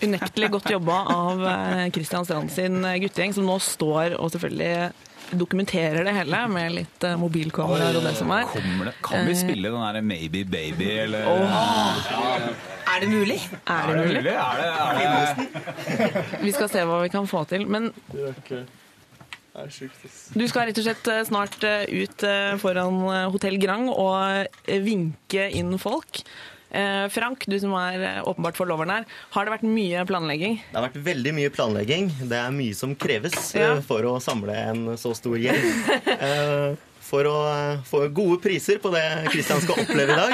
Unektelig 0.03 0.51
godt 0.51 0.69
jobba 0.69 1.01
av 1.15 1.41
Kristian 1.41 1.93
Christian 1.97 2.25
Strand 2.29 2.53
sin 2.53 2.83
guttegjeng, 2.83 3.33
som 3.33 3.47
nå 3.49 3.57
står 3.63 4.19
og 4.19 4.33
selvfølgelig 4.35 4.93
dokumenterer 5.39 6.05
det 6.07 6.15
hele 6.17 6.43
med 6.53 6.75
litt 6.77 7.07
uh, 7.07 7.15
mobilkameraer 7.21 7.99
og 7.99 8.07
det 8.07 8.15
som 8.19 8.33
er. 8.35 8.47
Det? 8.53 8.95
Kan 9.05 9.27
vi 9.29 9.37
spille 9.39 9.73
den 9.73 9.81
der 9.83 10.05
Maybe 10.05 10.45
Baby, 10.45 10.91
eller 11.05 11.27
Er 12.93 13.01
det 13.01 13.09
mulig? 13.09 13.41
Er 13.67 13.89
det 13.89 13.97
mulig? 14.07 14.23
Er 14.37 14.61
det, 14.61 14.69
er 14.69 15.01
det 15.01 16.43
Vi 16.43 16.53
skal 16.53 16.71
se 16.73 16.85
hva 16.89 17.03
vi 17.03 17.11
kan 17.13 17.27
få 17.31 17.45
til. 17.51 17.67
Men 17.67 17.93
du 19.53 20.45
skal 20.49 20.69
rett 20.69 20.79
og 20.81 20.87
slett 20.87 21.09
eh, 21.13 21.25
snart 21.29 21.65
eh, 21.69 21.83
ut 21.93 22.25
eh, 22.25 22.55
foran 22.61 23.03
eh, 23.05 23.27
Hotell 23.35 23.59
Grang 23.61 23.91
og 23.93 24.49
eh, 24.65 24.81
vinke 24.81 25.51
inn 25.53 25.77
folk. 25.81 26.23
Eh, 26.73 27.09
Frank, 27.13 27.45
du 27.47 27.59
som 27.61 27.75
er 27.77 28.01
eh, 28.01 28.21
åpenbart 28.25 28.57
forloveren 28.57 28.91
her, 28.95 29.05
har 29.35 29.45
det 29.45 29.53
vært 29.59 29.67
mye 29.69 30.07
planlegging? 30.09 30.55
Det 30.71 30.79
har 30.81 30.87
vært 30.89 31.03
veldig 31.05 31.35
mye 31.37 31.51
planlegging. 31.53 32.09
Det 32.31 32.39
er 32.39 32.55
mye 32.57 32.75
som 32.79 32.95
kreves 32.97 33.53
Ja. 33.55 33.75
eh, 33.77 33.83
for 33.85 34.01
å 34.09 34.17
samle 34.25 34.57
en 34.71 34.87
så 34.97 35.13
stor 35.19 35.37
gjeng. 35.37 35.61
Eh, 36.23 36.73
For 37.13 37.27
å 37.29 37.33
få 37.85 37.99
gode 38.15 38.39
priser 38.41 38.79
på 38.81 38.89
det 38.95 39.03
Kristian 39.29 39.59
skal 39.61 39.83
oppleve 39.83 40.15
i 40.15 40.17
dag. 40.17 40.33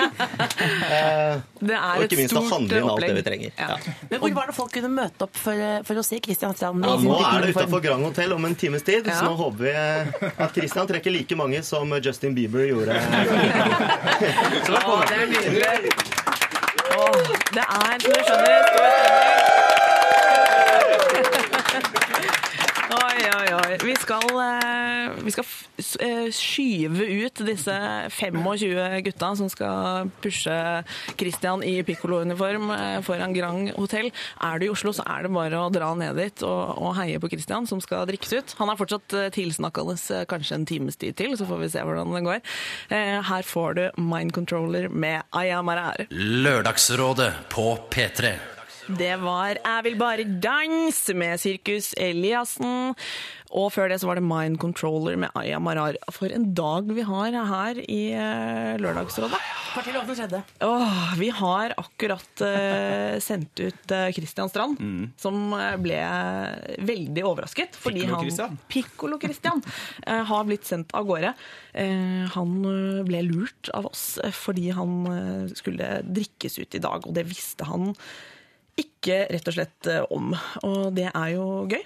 Eh, 0.92 1.40
Det 1.59 1.74
er 1.74 1.96
Og 1.96 2.05
ikke 2.05 2.18
minst 2.20 2.37
å 2.38 2.42
handle 2.46 2.77
inn 2.79 2.90
alt 2.92 3.03
det 3.03 3.09
vi 3.16 3.22
trenger. 3.27 3.51
Ja. 3.59 3.79
Men 4.12 4.20
hvor 4.22 4.35
var 4.37 4.46
det 4.46 4.55
folk 4.55 4.70
kunne 4.77 4.90
møte 4.92 5.27
opp 5.27 5.35
for, 5.40 5.59
for 5.88 5.98
å 5.98 6.05
se 6.07 6.20
Christian 6.22 6.55
Strand? 6.55 6.85
Ja, 6.87 6.94
nå 7.03 7.16
er 7.24 7.46
det 7.48 7.57
utafor 7.57 7.83
Grand 7.83 8.05
Hotel 8.07 8.37
om 8.37 8.44
en 8.46 8.55
times 8.55 8.85
tid, 8.87 9.09
Ja. 9.11 9.16
så 9.18 9.33
nå 9.33 9.35
håper 9.40 9.64
vi 9.64 10.31
at 10.44 10.55
Christian 10.55 10.87
trekker 10.92 11.11
like 11.16 11.35
mange 11.40 11.64
som 11.66 11.90
Justin 12.05 12.37
Bieber 12.37 12.68
gjorde. 12.68 12.94
Så 14.68 14.79
Å, 14.79 15.01
det 17.57 17.64
er 17.78 17.96
som 18.00 18.12
du 18.12 18.20
skjønner, 18.26 18.61
stor 18.68 18.90
stemning. 18.98 19.58
Oi, 23.38 23.46
oi. 23.55 23.77
Vi 23.85 23.94
skal, 23.94 24.24
eh, 24.42 25.12
vi 25.22 25.31
skal 25.31 25.44
eh, 26.03 26.31
skyve 26.35 27.05
ut 27.22 27.42
disse 27.46 27.77
25 28.11 29.03
gutta 29.07 29.29
som 29.38 29.51
skal 29.53 30.11
pushe 30.24 30.57
Christian 31.20 31.62
i 31.62 31.77
piccolo-uniform 31.87 32.72
eh, 32.74 32.96
foran 33.07 33.37
Grand 33.37 33.70
Hotell. 33.77 34.11
Er 34.42 34.59
du 34.59 34.66
i 34.66 34.72
Oslo, 34.72 34.90
så 34.96 35.07
er 35.07 35.29
det 35.29 35.33
bare 35.37 35.62
å 35.62 35.70
dra 35.70 35.92
ned 35.94 36.18
dit 36.18 36.42
og, 36.48 36.83
og 36.83 36.96
heie 36.98 37.22
på 37.22 37.31
Christian, 37.31 37.68
som 37.70 37.83
skal 37.85 38.09
drikkes 38.11 38.35
ut. 38.35 38.59
Han 38.59 38.74
er 38.74 38.81
fortsatt 38.81 39.18
tilsnakkende 39.37 40.24
kanskje 40.27 40.59
en 40.59 40.66
times 40.66 40.98
tid 40.98 41.14
til, 41.20 41.38
så 41.38 41.46
får 41.46 41.62
vi 41.62 41.72
se 41.77 41.87
hvordan 41.87 42.18
det 42.18 42.27
går. 42.27 42.44
Her 42.90 43.46
får 43.46 43.79
du 43.79 43.85
Mind 44.03 44.35
Controller 44.35 44.90
med 44.90 45.22
Aya 45.31 45.62
Marar. 45.62 46.09
Lørdagsrådet 46.11 47.35
på 47.55 47.70
P3. 47.92 48.58
Det 48.88 49.14
var 49.20 49.59
Jeg 49.61 49.85
vil 49.85 49.96
bare 50.01 50.24
danse 50.40 51.12
med 51.12 51.37
Sirkus 51.40 51.92
Eliassen. 52.01 52.94
Og 53.48 53.70
før 53.72 53.88
det 53.88 53.98
så 54.01 54.09
var 54.09 54.18
det 54.18 54.24
Mind 54.24 54.59
Controller 54.61 55.16
med 55.20 55.33
Aya 55.37 55.59
Marar. 55.61 55.96
For 56.12 56.33
en 56.33 56.51
dag 56.57 56.88
vi 56.92 57.05
har 57.05 57.33
her 57.33 57.81
i 57.85 58.01
eh, 58.12 58.77
Lørdagsrådet. 58.81 59.40
Partiloven 59.74 60.09
som 60.09 60.18
skjedde. 60.18 60.40
Åh, 60.64 61.12
vi 61.20 61.29
har 61.33 61.74
akkurat 61.81 62.42
uh, 62.44 63.16
sendt 63.22 63.61
ut 63.61 63.94
Kristian 64.16 64.48
uh, 64.48 64.53
Strand, 64.53 64.81
som 65.20 65.53
eh, 65.57 65.77
ble 65.81 65.98
veldig 66.88 67.24
overrasket. 67.29 67.77
Fordi 67.79 68.07
han? 68.09 68.59
Piccolo-Christian 68.72 69.62
eh, 70.07 70.24
har 70.29 70.48
blitt 70.48 70.68
sendt 70.68 70.92
av 70.96 71.09
gårde. 71.09 71.35
Eh, 71.72 72.24
han 72.35 72.57
eh, 72.72 73.05
ble 73.09 73.22
lurt 73.29 73.72
av 73.77 73.90
oss 73.92 74.18
eh, 74.24 74.35
fordi 74.35 74.70
han 74.77 74.98
eh, 75.12 75.55
skulle 75.57 76.01
drikkes 76.09 76.59
ut 76.59 76.81
i 76.81 76.83
dag, 76.83 77.07
og 77.07 77.16
det 77.16 77.29
visste 77.29 77.68
han 77.68 77.92
ikke 78.79 79.25
rett 79.33 79.49
og 79.51 79.57
slett 79.57 79.91
eh, 79.91 80.05
om. 80.14 80.35
Og 80.67 80.93
det 80.97 81.09
er 81.11 81.31
jo 81.35 81.47
gøy. 81.71 81.83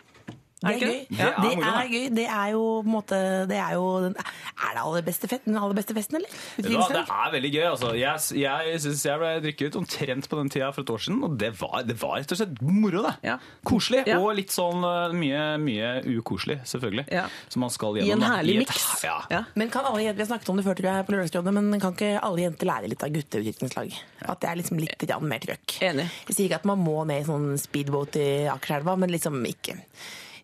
Er 0.62 0.78
det 0.78 0.80
det? 0.80 1.18
er 1.18 1.32
gøy. 1.42 1.52
er 1.52 1.58
det 1.58 1.72
er 1.72 1.88
gøy. 1.92 2.04
Det 2.16 2.26
er 2.28 2.50
jo 2.54 2.62
på 2.82 2.86
en 2.86 2.92
måte 2.94 3.18
Det 3.50 3.58
er 3.58 3.72
jo 3.74 3.86
Er 4.06 4.74
det 4.76 4.82
aller 4.82 5.02
beste 5.06 5.28
fest, 5.30 5.44
den 5.46 5.56
aller 5.58 5.74
beste 5.74 5.94
festen, 5.96 6.16
eller? 6.20 6.28
Ja, 6.62 6.86
det 6.92 7.02
er 7.02 7.32
veldig 7.34 7.50
gøy. 7.52 7.64
altså. 7.72 7.92
Jeg, 7.98 8.42
jeg 8.42 8.80
syns 8.84 9.04
jeg 9.06 9.18
ble 9.22 9.32
drikket 9.42 9.72
ut 9.72 9.78
omtrent 9.82 10.28
på 10.30 10.38
den 10.38 10.52
tida 10.52 10.70
for 10.72 10.82
et 10.86 10.92
år 10.94 11.02
siden, 11.06 11.22
og 11.26 11.36
det 11.40 11.50
var, 11.60 11.82
det 11.88 11.96
var 12.00 12.16
rett 12.20 12.34
og 12.34 12.40
slett 12.40 12.62
moro. 12.62 13.02
det. 13.08 13.14
Ja. 13.26 13.38
Koselig, 13.66 14.04
Ja. 14.06 14.18
og 14.22 14.34
litt 14.38 14.52
sånn 14.54 14.84
uh, 14.86 15.12
mye, 15.16 15.42
mye 15.62 15.90
ukoselig, 16.18 16.60
selvfølgelig. 16.68 17.06
Ja. 17.12 17.26
Som 17.52 17.64
man 17.66 17.70
skal 17.74 17.98
gjennom. 17.98 18.08
I 18.08 18.16
en 18.16 18.26
herlig 18.28 18.58
miks. 18.62 18.86
Ja. 19.04 19.18
Ja. 19.32 19.42
Men 19.58 19.70
kan 19.72 19.84
alle 19.88 20.04
jenter, 20.06 20.22
Vi 20.22 20.26
har 20.26 20.32
snakket 20.36 20.52
om 20.52 20.56
det 20.60 20.66
før 20.66 20.78
tror 20.78 20.90
jeg, 20.92 21.06
på 21.08 21.16
Lørdagsrådet, 21.16 21.54
men 21.58 21.80
kan 21.82 21.96
ikke 21.96 22.12
alle 22.22 22.44
jenter 22.46 22.70
lære 22.70 22.90
litt 22.92 23.02
av 23.02 23.14
gutteutviklingslag? 23.18 23.94
At 24.28 24.40
det 24.42 24.50
er 24.50 24.60
liksom 24.62 24.78
litt 24.82 25.06
mer 25.22 25.42
trøkk. 25.42 25.76
Enig. 25.82 26.08
Jeg 26.28 26.36
sier 26.36 26.46
ikke 26.48 26.60
at 26.62 26.68
man 26.68 26.78
må 26.82 27.02
ned 27.08 27.22
i 27.22 27.26
sånn 27.28 27.52
speedboat 27.58 28.16
i 28.20 28.28
Akerselva, 28.52 28.96
men 28.98 29.10
liksom 29.12 29.40
ikke. 29.48 29.78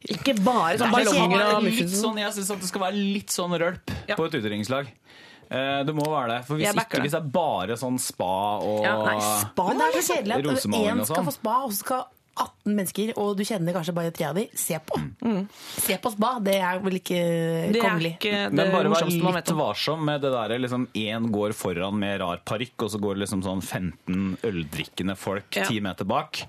Ikke 0.07 0.35
bare 0.45 0.79
sånn 0.79 0.89
er 0.89 1.05
ballonger 1.05 1.57
og 1.57 1.63
litt 1.67 1.91
sånn, 1.91 2.19
jeg 2.23 2.33
syns 2.37 2.49
det 2.61 2.69
skal 2.71 2.81
være 2.87 2.95
litt 3.15 3.29
sånn 3.35 3.51
rølp 3.59 3.91
Ja. 4.09 4.15
på 4.17 4.27
et 4.29 4.33
utdrikningslag. 4.39 4.87
Eh, 5.51 5.83
Det 5.85 5.95
må 5.97 6.05
være 6.07 6.29
det. 6.39 6.45
For 6.47 6.57
hvis 6.57 6.75
ikke, 6.75 7.01
hvis 7.03 7.11
det 7.17 7.21
er 7.23 7.31
bare 7.33 7.75
sånn 7.81 7.99
spa 7.99 8.59
og 8.61 8.85
Ja, 8.85 8.95
nei, 9.05 9.19
spa 9.41 9.67
Men 9.69 9.79
det 9.79 9.87
er 9.89 10.01
så 10.03 10.15
kjedelig 10.15 10.35
at 10.35 10.45
én 10.45 11.05
skal 11.05 11.17
sånn. 11.17 11.25
få 11.27 11.33
spa, 11.33 11.55
og 11.65 11.71
så 11.73 11.77
skal 11.79 12.07
18 12.39 12.75
mennesker, 12.79 13.13
og 13.19 13.37
du 13.39 13.43
kjenner 13.49 13.75
kanskje 13.77 13.95
bare 13.97 14.13
tre 14.15 14.27
av 14.29 14.35
dem, 14.39 14.49
se 14.55 14.79
på. 14.87 14.99
Se 15.79 15.97
på 15.99 16.13
spa, 16.15 16.35
det 16.45 16.57
er 16.61 16.79
vel 16.85 16.99
ikke 17.01 17.19
Mm. 17.19 17.73
Det 17.73 17.79
er 17.81 17.83
kongelig. 17.85 18.11
ikke 18.19 18.33
det 18.51 18.53
Men 18.55 18.71
bare 18.73 18.91
vær 18.93 19.07
litt 19.09 19.51
varsom 19.59 20.05
med 20.05 20.21
det 20.23 20.31
derre 20.33 20.59
liksom 20.61 20.87
én 20.95 21.27
går 21.33 21.53
foran 21.57 21.97
med 21.99 22.21
rar 22.21 22.41
parykk, 22.47 22.85
og 22.87 22.91
så 22.93 23.01
går 23.03 23.15
det 23.19 23.23
liksom 23.25 23.43
sånn 23.43 23.63
15 23.63 24.39
øldrikkende 24.45 25.17
folk 25.19 25.57
Ja. 25.57 25.65
ti 25.67 25.81
meter 25.81 26.05
bak 26.05 26.45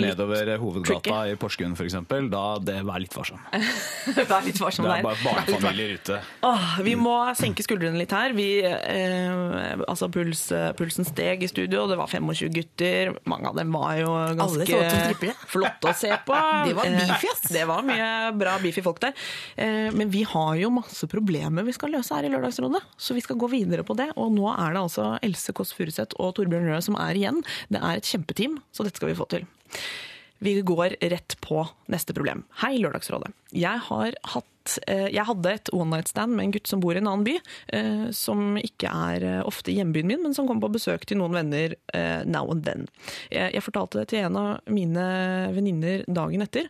nedover 0.00 0.56
hovedgata 0.58 1.02
tricky. 1.02 1.32
i 1.32 1.36
Porsgrunn 1.36 1.72
f.eks. 1.76 1.94
Da 2.30 2.58
det, 2.58 2.82
vær 2.84 3.00
litt 3.00 3.14
varsom. 3.14 3.38
Vær 4.30 4.44
litt 4.44 4.58
varsom 4.60 4.84
Det 4.84 4.98
er 4.98 5.02
bare 5.02 5.20
barnefamilier 5.24 5.94
ute. 6.00 6.20
Åh, 6.42 6.80
vi 6.82 6.94
må 6.98 7.14
senke 7.38 7.62
skuldrene 7.64 7.98
litt 8.00 8.10
her. 8.14 8.32
Vi, 8.36 8.48
eh, 8.64 9.84
altså 9.86 10.08
puls, 10.12 10.48
pulsen 10.78 11.06
steg 11.08 11.42
i 11.44 11.48
studio, 11.50 11.86
det 11.90 11.98
var 12.00 12.08
25 12.10 12.50
gutter. 12.54 13.14
Mange 13.30 13.48
av 13.52 13.56
dem 13.60 13.72
var 13.72 13.96
jo 14.00 14.10
Alle 14.14 14.36
så 14.66 14.66
ganske 14.66 15.19
strippere. 15.20 15.50
flotte 15.52 15.90
å 15.90 15.94
se 15.96 16.10
på. 16.26 16.38
Det 16.66 16.74
var 16.76 16.88
Eh, 16.90 16.96
beefy, 16.98 17.30
ass. 17.30 17.42
Det 17.52 17.64
var 17.68 17.84
mye 17.86 18.08
bra 18.40 18.56
beefy 18.62 18.82
folk 18.84 19.00
der. 19.04 19.14
Eh, 19.56 19.90
Men 19.94 20.10
vi 20.10 20.22
har 20.26 20.54
jo 20.60 20.70
masse 20.74 21.06
problemer 21.10 21.64
vi 21.66 21.72
skal 21.76 21.92
løse 21.94 22.14
her 22.16 22.26
i 22.28 22.32
Lørdagsrådet, 22.32 22.82
så 22.96 23.14
vi 23.16 23.22
skal 23.24 23.36
gå 23.40 23.48
videre 23.52 23.84
på 23.86 23.96
det. 23.98 24.10
Og 24.16 24.32
nå 24.34 24.46
er 24.52 24.74
det 24.76 24.82
altså 24.84 25.10
Else 25.22 25.52
Kåss 25.56 25.74
Furuseth 25.76 26.16
og 26.18 26.34
Torbjørn 26.38 26.68
Røe 26.72 26.82
som 26.84 26.96
er 27.00 27.14
igjen. 27.20 27.42
Det 27.70 27.80
er 27.82 28.00
et 28.00 28.08
kjempeteam, 28.10 28.58
så 28.72 28.86
dette 28.86 29.00
skal 29.00 29.12
vi 29.12 29.18
få 29.18 29.28
til. 29.30 29.46
Vi 30.40 30.54
går 30.64 30.94
rett 31.12 31.34
på 31.44 31.66
neste 31.92 32.14
problem. 32.16 32.46
Hei, 32.62 32.78
Lørdagsrådet. 32.80 33.28
Jeg, 33.52 33.76
har 33.90 34.14
hatt, 34.32 34.46
eh, 34.86 35.08
jeg 35.14 35.26
hadde 35.28 35.52
et 35.56 35.70
one 35.74 35.90
night 35.94 36.10
stand 36.10 36.36
med 36.36 36.46
en 36.46 36.54
gutt 36.56 36.70
som 36.70 36.82
bor 36.82 36.96
i 36.96 37.00
en 37.00 37.08
annen 37.10 37.26
by, 37.26 37.36
eh, 37.76 38.06
som 38.16 38.58
ikke 38.60 38.90
er 38.90 39.26
eh, 39.26 39.40
ofte 39.46 39.72
i 39.72 39.78
hjembyen 39.78 40.10
min, 40.10 40.22
men 40.24 40.36
som 40.36 40.48
kommer 40.48 40.68
på 40.68 40.76
besøk 40.78 41.06
til 41.08 41.20
noen 41.20 41.36
venner 41.36 41.76
now 42.26 42.50
and 42.52 42.64
then. 42.64 42.86
Jeg, 43.32 43.62
fortalte 43.64 44.00
det 44.00 44.10
til 44.12 44.24
en 44.26 44.36
av 44.38 44.70
mine 44.70 45.06
venninner 45.54 46.04
dagen 46.08 46.44
etter, 46.44 46.68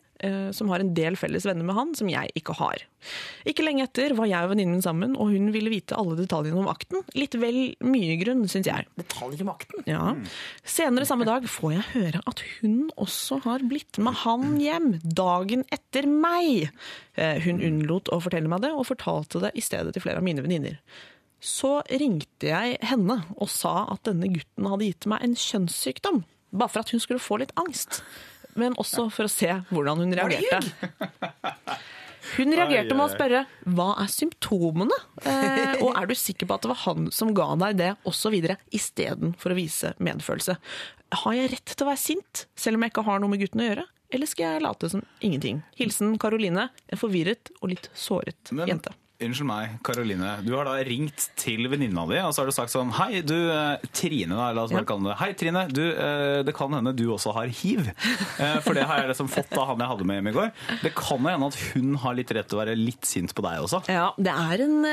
som 0.53 0.69
har 0.69 0.83
en 0.83 0.91
del 0.93 1.17
felles 1.17 1.47
venner 1.49 1.65
med 1.65 1.77
han, 1.77 1.93
som 1.97 2.09
jeg 2.11 2.33
ikke 2.37 2.57
har. 2.59 2.83
Ikke 3.49 3.65
lenge 3.65 3.87
etter 3.87 4.13
var 4.19 4.29
jeg 4.29 4.45
og 4.45 4.53
venninnen 4.53 4.77
min 4.77 4.85
sammen, 4.85 5.15
og 5.17 5.33
hun 5.33 5.49
ville 5.55 5.73
vite 5.73 5.97
alle 5.97 6.19
detaljene 6.19 6.61
om 6.61 6.69
akten. 6.69 7.05
Litt 7.17 7.37
vel 7.41 7.61
mye 7.87 8.19
grunn, 8.21 8.45
syns 8.51 8.69
jeg. 8.69 8.89
Detaljer 9.01 9.45
om 9.47 9.53
akten. 9.55 9.85
Ja. 9.89 10.13
Senere 10.67 11.09
samme 11.09 11.29
dag 11.29 11.49
får 11.49 11.77
jeg 11.77 11.89
høre 11.95 12.25
at 12.29 12.45
hun 12.59 12.91
også 13.01 13.41
har 13.47 13.65
blitt 13.71 14.01
med 14.03 14.21
han 14.25 14.59
hjem 14.61 14.93
dagen 15.05 15.65
etter 15.73 16.09
meg. 16.11 16.69
Eh, 17.21 17.39
Hun 17.45 17.61
unnlot 17.61 18.09
å 18.15 18.21
fortelle 18.25 18.49
meg 18.49 18.63
det, 18.65 18.73
og 18.73 18.87
fortalte 18.89 19.43
det 19.45 19.53
i 19.59 19.65
stedet 19.65 19.93
til 19.93 20.03
flere 20.05 20.23
av 20.23 20.27
mine 20.27 20.41
venninner. 20.45 20.79
Så 21.41 21.79
ringte 21.89 22.49
jeg 22.51 22.79
henne 22.85 23.19
og 23.37 23.49
sa 23.53 23.87
at 23.93 24.05
denne 24.09 24.29
gutten 24.33 24.69
hadde 24.69 24.89
gitt 24.91 25.09
meg 25.09 25.25
en 25.25 25.37
kjønnssykdom, 25.37 26.23
bare 26.53 26.73
for 26.73 26.83
at 26.85 26.93
hun 26.93 27.01
skulle 27.01 27.23
få 27.23 27.39
litt 27.41 27.53
angst. 27.61 28.03
Men 28.59 28.75
også 28.81 29.07
for 29.15 29.29
å 29.29 29.33
se 29.33 29.49
hvordan 29.71 30.01
hun 30.03 30.17
reagerte. 30.17 30.61
Hun 32.37 32.53
reagerte 32.55 32.95
med 32.95 33.07
å 33.07 33.13
spørre 33.13 33.45
hva 33.73 33.87
er 34.03 34.11
symptomene, 34.13 34.97
eh, 35.25 35.79
og 35.81 35.97
er 35.97 36.11
du 36.11 36.15
sikker 36.19 36.47
på 36.47 36.57
at 36.57 36.67
det 36.67 36.71
var 36.73 36.83
han 36.85 37.09
som 37.15 37.33
ga 37.35 37.49
deg 37.63 37.79
det, 37.81 37.91
osv., 38.07 38.37
istedenfor 38.77 39.55
å 39.55 39.57
vise 39.59 39.95
medfølelse. 39.99 40.59
Har 41.25 41.35
jeg 41.39 41.53
rett 41.57 41.73
til 41.73 41.87
å 41.87 41.91
være 41.91 42.03
sint, 42.05 42.45
selv 42.55 42.77
om 42.79 42.85
jeg 42.85 42.93
ikke 42.93 43.07
har 43.09 43.23
noe 43.23 43.33
med 43.33 43.41
gutten 43.43 43.65
å 43.65 43.71
gjøre? 43.71 43.87
Eller 44.13 44.27
skal 44.27 44.55
jeg 44.57 44.63
late 44.63 44.89
som 44.91 45.03
ingenting? 45.21 45.63
Hilsen 45.79 46.17
Karoline, 46.19 46.69
en 46.91 46.99
forvirret 46.99 47.53
og 47.61 47.71
litt 47.71 47.89
såret 47.95 48.51
Men- 48.53 48.69
jente. 48.69 48.93
Unnskyld 49.21 49.45
meg, 49.51 49.73
Karoline. 49.85 50.31
Du 50.47 50.55
har 50.57 50.65
da 50.65 50.79
ringt 50.87 51.27
til 51.37 51.67
venninna 51.69 52.07
di 52.09 52.17
og 52.25 52.31
så 52.33 52.41
har 52.41 52.49
du 52.49 52.55
sagt 52.57 52.73
sånn 52.73 52.89
Hei, 52.97 53.19
du 53.21 53.35
eh, 53.53 53.83
Trine, 53.93 54.33
da, 54.33 54.47
la 54.57 54.63
oss 54.65 54.73
bare 54.73 54.81
Ja. 54.81 54.89
kalle 54.89 55.11
det. 55.11 55.17
Hei, 55.21 55.29
Trine. 55.37 55.65
Du, 55.69 55.83
eh, 55.93 56.41
det 56.47 56.55
kan 56.57 56.73
hende 56.73 56.95
du 56.97 57.03
også 57.13 57.35
har 57.37 57.51
hiv. 57.53 57.91
Eh, 58.41 58.61
For 58.65 58.73
det 58.73 58.87
har 58.89 59.03
jeg 59.03 59.11
liksom 59.11 59.29
fått 59.29 59.53
av 59.61 59.67
han 59.69 59.83
jeg 59.85 59.91
hadde 59.91 60.07
med 60.09 60.17
hjem 60.23 60.31
i 60.31 60.33
går. 60.39 60.49
Det 60.87 60.93
kan 60.97 61.21
hende 61.29 61.51
at 61.51 61.59
hun 61.75 61.91
har 62.01 62.17
litt 62.17 62.33
rett 62.33 62.49
til 62.49 62.57
å 62.57 62.63
være 62.63 62.77
litt 62.81 63.05
sint 63.05 63.35
på 63.37 63.45
deg 63.45 63.61
også. 63.67 63.83
Ja, 63.93 64.07
det 64.17 64.33
er 64.33 64.65
en 64.65 64.89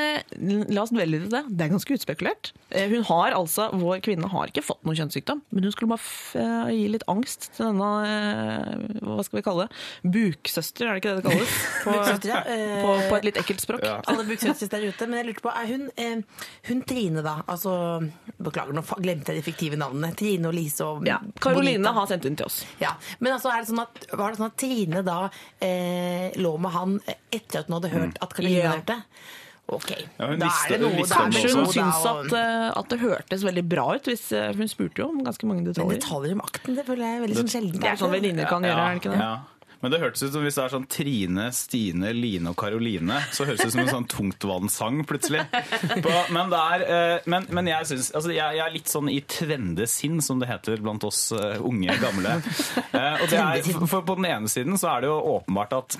La 0.75 0.83
oss 0.83 0.91
dvele 0.91 1.13
litt 1.21 1.29
i 1.29 1.31
det. 1.37 1.43
Det 1.47 1.63
er 1.69 1.71
ganske 1.77 1.95
utspekulert. 1.95 2.51
Hun 2.75 3.03
har 3.07 3.31
altså, 3.31 3.69
Vår 3.79 4.03
kvinne 4.03 4.27
har 4.27 4.51
ikke 4.51 4.65
fått 4.67 4.83
noen 4.83 4.99
kjønnssykdom, 4.99 5.39
men 5.55 5.63
hun 5.63 5.71
skulle 5.71 5.93
bare 5.95 6.03
f 6.03 6.35
gi 6.75 6.83
litt 6.91 7.07
angst 7.07 7.47
til 7.55 7.69
denne 7.71 8.99
Hva 9.07 9.23
skal 9.23 9.39
vi 9.39 9.45
kalle 9.47 9.69
det? 9.69 9.79
Buksøster, 10.17 10.91
er 10.91 10.99
det 10.99 11.05
ikke 11.05 11.15
det 11.15 11.23
det 11.23 11.31
kalles? 11.31 11.57
På, 11.87 11.95
ja. 12.27 12.43
På, 12.83 12.93
på 13.07 13.17
et 13.21 13.29
litt 13.31 13.39
ekkelt 13.39 13.63
språk. 13.63 13.87
Alle 14.17 14.27
buksøstres 14.31 14.69
der 14.73 14.85
ute. 14.89 15.07
Men 15.07 15.19
jeg 15.21 15.27
lurte 15.29 15.45
på, 15.45 15.53
er 15.53 15.67
hun, 15.71 15.87
eh, 15.97 16.21
hun 16.67 16.81
Trine, 16.89 17.23
da? 17.23 17.35
Altså, 17.47 17.71
beklager, 18.41 18.73
nå 18.73 18.83
glemte 19.01 19.33
jeg 19.33 19.41
de 19.43 19.45
fiktive 19.51 19.77
navnene. 19.79 20.13
Trine 20.17 20.49
og 20.49 20.53
Lise 20.57 20.83
og 20.85 21.05
Ja, 21.07 21.19
Karoline 21.39 21.77
Bonita. 21.83 21.93
har 21.93 22.07
sendt 22.07 22.23
hun 22.29 22.35
til 22.35 22.45
oss. 22.45 22.65
Ja, 22.81 22.95
Men 23.19 23.33
altså, 23.33 23.51
er 23.53 23.61
det 23.63 23.69
sånn 23.71 23.81
at, 23.85 24.05
var 24.17 24.31
det 24.31 24.39
sånn 24.39 24.51
at 24.51 24.57
Trine 24.57 25.03
da 25.05 25.29
eh, 25.61 26.31
lå 26.37 26.57
med 26.59 26.71
han 26.71 26.99
etter 27.31 27.59
at 27.61 27.67
hun 27.67 27.77
hadde 27.81 27.93
hørt 27.93 28.17
at 28.21 28.33
Karoline 28.33 28.63
Ja. 28.63 28.71
hørte? 28.77 29.03
Ok, 29.69 29.89
Ja, 30.17 30.27
hun 30.27 30.39
da 30.39 30.45
visste- 30.47 30.71
er 30.71 30.77
det 30.77 30.79
hun 30.79 30.91
noe 30.95 31.01
visste 31.01 31.09
da 31.17 31.23
er 31.23 31.25
det 31.27 31.33
det 31.33 31.41
Kanskje 31.43 31.55
noe 31.55 31.65
hun 31.65 31.65
da, 31.67 31.71
syns 31.75 32.05
og- 32.05 32.25
at, 32.25 32.33
eh, 32.33 32.79
at 32.79 32.87
det 32.89 32.99
hørtes 33.01 33.43
veldig 33.43 33.63
bra 33.67 33.85
ut, 33.95 34.03
hvis 34.07 34.31
eh, 34.31 34.53
hun 34.55 34.67
spurte 34.67 34.95
jo 35.03 35.09
om 35.09 35.23
ganske 35.25 35.43
mange 35.43 35.63
Men 35.63 35.73
detaljer. 35.73 35.99
detaljer 35.99 36.31
om 36.31 36.39
akten, 36.41 36.75
det 36.75 36.85
føler 36.87 37.03
jeg 37.03 37.17
er 37.17 37.27
veldig 37.27 37.35
sånn 37.37 37.51
sjelden. 37.51 37.79
Det 37.81 37.83
er 37.91 37.95
sånn 37.99 38.11
venninner 38.15 38.47
kan 38.47 38.61
gjøre, 38.63 38.79
er 38.79 38.93
det 38.95 39.01
ikke 39.03 39.11
det? 39.11 39.19
Ja. 39.19 39.39
Men 39.81 39.93
det 39.93 39.99
hørtes 40.01 40.23
ut 40.25 40.33
som 40.33 40.41
hvis 40.45 40.55
det 40.57 40.63
er 40.63 40.71
sånn 40.73 40.87
Trine, 40.89 41.47
Stine, 41.53 42.09
Line 42.17 42.49
og 42.49 42.55
Karoline, 42.57 43.19
så 43.35 43.45
høres 43.45 43.61
det 43.61 43.67
ut 43.69 43.75
som 43.75 43.81
en 43.83 43.91
sånn 43.91 44.07
tungtvannssang 44.09 45.03
plutselig. 45.09 45.43
På, 45.51 46.13
men, 46.33 46.49
det 46.53 46.61
er, 46.61 46.85
eh, 46.95 47.27
men, 47.29 47.45
men 47.53 47.69
jeg 47.69 47.89
syns 47.91 48.09
altså 48.17 48.31
jeg, 48.33 48.57
jeg 48.57 48.63
er 48.65 48.73
litt 48.73 48.89
sånn 48.91 49.11
i 49.13 49.19
trendesinn, 49.29 50.17
som 50.25 50.41
det 50.41 50.49
heter 50.49 50.81
blant 50.81 51.05
oss 51.07 51.27
eh, 51.37 51.59
unge 51.61 51.93
gamle. 52.01 52.37
Eh, 52.97 53.21
og 53.21 53.27
det 53.29 53.37
er, 53.41 53.61
for, 53.85 54.01
på 54.07 54.15
den 54.17 54.27
ene 54.31 54.49
siden 54.51 54.77
så 54.81 54.89
er 54.95 55.05
det 55.05 55.11
jo 55.11 55.17
åpenbart 55.35 55.75
at 55.77 55.97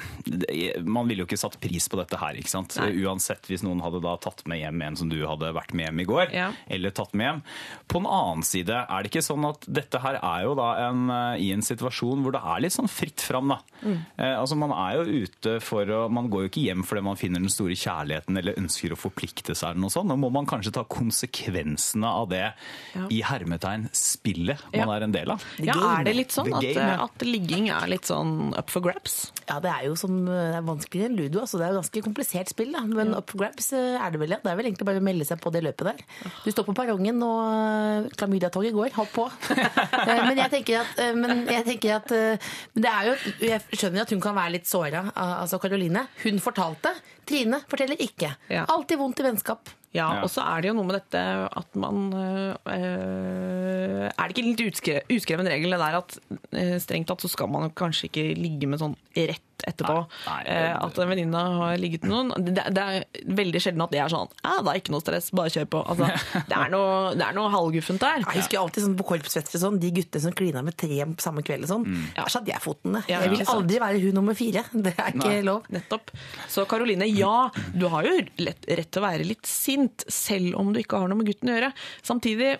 man 0.88 1.08
ville 1.10 1.24
jo 1.24 1.30
ikke 1.30 1.40
satt 1.40 1.60
pris 1.62 1.86
på 1.92 2.00
dette 2.02 2.18
her, 2.22 2.38
ikke 2.40 2.52
sant? 2.54 2.78
Nei. 2.82 2.90
Uansett 3.06 3.46
hvis 3.52 3.64
noen 3.66 3.82
hadde 3.86 4.02
da 4.04 4.16
tatt 4.24 4.42
med 4.50 4.62
hjem 4.62 4.82
en 4.88 4.98
som 5.00 5.12
du 5.12 5.20
hadde 5.28 5.54
vært 5.56 5.76
med 5.78 5.90
hjem 5.90 6.02
i 6.04 6.08
går, 6.10 6.34
Ja. 6.36 6.50
eller 6.72 6.94
tatt 6.98 7.14
med 7.18 7.30
hjem. 7.30 7.44
På 7.88 8.02
den 8.02 8.10
annen 8.12 8.44
side 8.48 8.82
er 8.84 9.06
det 9.06 9.12
ikke 9.14 9.26
sånn 9.26 9.46
at 9.50 9.66
dette 9.70 10.02
her 10.04 10.18
er 10.22 10.48
jo 10.48 10.56
da 10.58 10.72
en, 10.88 11.06
i 11.42 11.52
en 11.54 11.64
situasjon 11.66 12.26
hvor 12.26 12.34
det 12.36 12.42
er 12.42 12.64
litt 12.66 12.76
sånn 12.76 12.90
fritt 12.92 13.22
fram, 13.24 13.54
da. 13.54 13.62
Eh, 13.86 14.34
altså 14.40 14.56
Man 14.58 14.72
er 14.74 14.98
jo 14.98 15.24
ute 15.26 15.58
for 15.62 15.86
å 15.86 16.00
Man 16.12 16.30
går 16.34 16.46
jo 16.46 16.50
ikke 16.50 16.64
hjem 16.66 16.84
fordi 16.88 17.04
man 17.06 17.16
finner 17.20 17.40
den 17.44 17.52
store 17.54 17.76
kjærligheten 17.78 18.38
eller 18.40 18.58
ønsker 18.58 18.94
å 18.96 18.98
forplikte 19.00 19.56
seg 19.56 19.72
eller 19.72 19.82
noe 19.86 19.94
sånt. 19.94 20.10
Nå 20.10 20.18
må 20.18 20.32
man 20.34 20.48
kanskje 20.50 20.74
ta 20.74 20.84
konsekvensene 20.84 22.08
av 22.08 22.30
det 22.30 22.54
Ja. 22.96 23.08
i 23.10 23.22
hermetegn 23.22 23.90
spillet 23.94 24.60
man 24.74 24.88
Ja. 24.88 24.96
er 24.98 25.04
en 25.04 25.12
del 25.12 25.32
av. 25.32 25.44
Ja. 25.60 25.74
Er 26.00 26.04
det 26.06 26.16
litt 26.16 26.30
sånn 26.32 26.54
at, 26.56 26.64
eh, 26.64 26.74
ja. 26.74 27.04
at 27.04 27.18
ligging 27.26 27.70
er 27.70 27.88
litt 27.88 28.06
sånn 28.06 28.58
up 28.58 28.70
for 28.70 28.82
grabs? 28.82 29.32
Ja, 29.48 29.60
det 29.60 29.72
er 29.72 29.86
jo 29.88 29.96
som, 29.96 30.26
det 30.26 30.56
er 30.58 30.62
vanskeligere 30.62 31.10
enn 31.12 31.18
ludo. 31.18 31.40
Altså, 31.42 31.58
det 31.60 31.68
er 31.68 31.74
jo 31.74 31.82
ganske 31.82 32.04
komplisert 32.04 32.50
spill, 32.50 32.72
da. 32.74 32.82
Men 32.82 33.14
up 33.16 33.30
for 33.32 33.38
grabs 33.40 33.72
eh, 33.74 33.96
er 34.00 34.12
det 34.12 34.20
vel, 34.20 34.30
ja. 34.30 34.38
Det 34.44 34.52
er 34.52 34.58
vel 34.60 34.66
egentlig 34.72 34.86
bare 34.86 35.00
å 35.00 35.04
melde 35.04 35.26
seg 35.26 35.40
på 35.40 35.52
det 35.52 35.64
løpet 35.64 35.86
der. 35.92 36.02
Du 36.44 36.52
står 36.52 36.66
på 36.66 36.76
perrongen, 36.76 37.22
og 37.24 38.06
eh, 38.08 38.10
klamydiatoget 38.18 38.74
går. 38.74 38.92
Hopp 38.98 39.14
på. 39.14 39.30
Eh, 40.08 40.22
men 40.24 40.38
jeg 40.38 40.52
tenker 40.52 40.80
at, 40.82 41.00
eh, 41.02 41.14
men 41.18 41.46
jeg 41.48 41.64
tenker 41.66 41.96
at 41.98 42.12
eh, 42.16 42.38
det 42.76 42.88
er 42.88 43.08
jo, 43.10 43.16
Jeg 43.42 43.62
skjønner 43.74 44.02
at 44.06 44.10
hun 44.14 44.22
kan 44.24 44.36
være 44.38 44.52
litt 44.56 44.66
såra, 44.70 45.02
al- 45.16 45.36
altså 45.42 45.60
Karoline. 45.60 46.06
Hun 46.24 46.40
fortalte. 46.40 46.94
Trine 47.28 47.60
forteller 47.68 48.00
ikke. 48.00 48.30
Ja. 48.50 48.64
Alltid 48.72 48.98
vondt 49.02 49.20
i 49.20 49.24
vennskap. 49.28 49.70
Ja, 49.96 50.14
Ja. 50.14 50.22
og 50.24 50.30
så 50.30 50.44
er 50.46 50.62
det 50.62 50.68
jo 50.70 50.74
noe 50.78 50.86
med 50.86 50.98
dette 51.00 51.18
at 51.58 51.76
man 51.80 52.12
øh, 52.14 54.08
Er 54.08 54.28
det 54.28 54.36
ikke 54.36 54.46
litt 54.46 54.64
utskre, 54.68 55.02
uskreven 55.14 55.48
regel 55.50 55.74
det 55.74 55.80
der 55.82 55.98
at 56.02 56.18
øh, 56.54 56.76
strengt 56.84 57.08
tatt 57.10 57.24
så 57.24 57.30
skal 57.32 57.50
man 57.52 57.72
kanskje 57.78 58.10
ikke 58.10 58.26
ligge 58.38 58.68
med 58.70 58.82
sånn 58.82 58.96
rett 59.16 59.57
etterpå? 59.66 59.96
Nei, 60.28 60.36
nei, 60.44 60.56
Eh, 60.58 60.74
at 60.78 60.98
en 61.02 61.10
venninne 61.10 61.40
har 61.58 61.78
ligget 61.82 62.04
med 62.06 62.12
noen. 62.14 62.46
Det, 62.54 62.64
det 62.76 62.84
er 62.84 63.26
veldig 63.40 63.62
sjelden 63.64 63.84
at 63.84 63.92
det 63.94 64.00
er 64.04 64.12
sånn 64.14 64.30
Ja, 64.44 64.58
det 64.64 64.72
er 64.74 64.80
ikke 64.82 64.94
noe 64.94 65.04
stress, 65.04 65.30
bare 65.36 65.52
kjør 65.54 65.68
på. 65.74 65.82
Altså, 65.94 66.10
det, 66.52 66.58
er 66.58 66.72
noe, 66.74 67.16
det 67.18 67.26
er 67.26 67.38
noe 67.38 67.52
halvguffent 67.54 68.04
der. 68.04 68.22
Jeg 68.26 68.42
husker 68.44 68.62
alltid 68.62 68.86
sånn 68.86 68.98
på 69.00 69.08
korpsfester 69.12 69.62
sånn, 69.64 69.80
de 69.82 69.92
guttene 69.98 70.24
som 70.28 70.36
klina 70.38 70.64
med 70.66 70.78
tre 70.80 71.00
samme 71.24 71.44
kveld 71.48 71.66
og 71.68 71.72
sånn. 71.74 71.88
Der 72.18 72.32
satt 72.34 72.48
jeg 72.52 72.62
fotene. 72.64 73.02
Ja, 73.10 73.24
jeg 73.26 73.34
vil 73.36 73.44
aldri 73.56 73.82
være 73.84 74.04
hun 74.06 74.20
nummer 74.22 74.38
fire. 74.38 74.64
Det 74.88 74.94
er 74.94 75.12
ikke 75.16 75.34
Nei. 75.34 75.42
lov. 75.48 75.66
Nettopp. 75.74 76.14
Så 76.52 76.68
Karoline, 76.70 77.08
ja, 77.10 77.50
du 77.74 77.88
har 77.92 78.08
jo 78.08 78.14
lett, 78.44 78.68
rett 78.70 78.92
til 78.94 79.02
å 79.04 79.08
være 79.08 79.26
litt 79.28 79.48
sint, 79.50 80.06
selv 80.12 80.56
om 80.62 80.72
du 80.76 80.80
ikke 80.84 81.02
har 81.02 81.10
noe 81.12 81.20
med 81.20 81.28
gutten 81.32 81.52
å 81.52 81.58
gjøre. 81.58 81.72
Samtidig, 82.08 82.54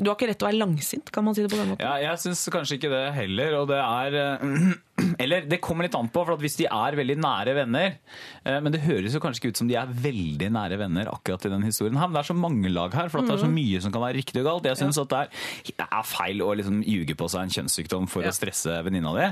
du 0.00 0.08
har 0.08 0.16
ikke 0.16 0.30
rett 0.30 0.38
til 0.40 0.46
å 0.46 0.50
være 0.50 0.60
langsint, 0.62 1.10
kan 1.12 1.26
man 1.26 1.36
si 1.36 1.42
det 1.44 1.50
på 1.52 1.58
den 1.60 1.72
måten? 1.74 1.84
Ja, 1.84 1.98
jeg 2.00 2.20
syns 2.22 2.42
kanskje 2.52 2.78
ikke 2.78 2.90
det 2.92 3.02
heller. 3.18 3.56
Og 3.60 3.66
det 3.68 3.80
er, 3.84 4.16
eh, 4.16 4.46
Eller 5.22 5.46
det 5.48 5.60
kommer 5.64 5.86
litt 5.86 5.96
an 5.98 6.10
på, 6.12 6.24
for 6.24 6.36
at 6.36 6.42
hvis 6.42 6.58
de 6.60 6.66
er 6.70 6.96
veldig 6.98 7.16
nære 7.20 7.54
venner 7.56 7.94
eh, 7.94 8.58
Men 8.62 8.72
det 8.74 8.82
høres 8.84 9.14
jo 9.16 9.22
kanskje 9.22 9.42
ikke 9.42 9.54
ut 9.54 9.60
som 9.62 9.70
de 9.70 9.76
er 9.78 9.90
veldig 9.90 10.50
nære 10.54 10.78
venner 10.80 11.10
akkurat 11.12 11.46
i 11.46 11.52
den 11.52 11.66
historien 11.66 11.98
her, 12.00 12.08
men 12.08 12.18
det 12.18 12.22
er 12.22 12.30
så 12.30 12.36
mange 12.36 12.72
lag 12.72 12.94
her, 12.96 13.10
for 13.12 13.22
at 13.22 13.30
det 13.30 13.36
er 13.36 13.44
så 13.44 13.50
mye 13.50 13.80
som 13.82 13.94
kan 13.94 14.04
være 14.04 14.18
riktig 14.20 14.42
og 14.42 14.48
galt. 14.48 14.68
Jeg 14.70 14.80
syns 14.80 15.00
at 15.02 15.12
det 15.12 15.20
er, 15.24 15.44
det 15.80 15.86
er 15.86 16.06
feil 16.06 16.44
å 16.44 16.52
liksom 16.58 16.80
ljuge 16.86 17.16
på 17.18 17.28
seg 17.32 17.46
en 17.46 17.54
kjønnssykdom 17.56 18.08
for 18.10 18.26
å 18.26 18.34
stresse 18.34 18.80
venninna 18.86 19.14
di. 19.16 19.28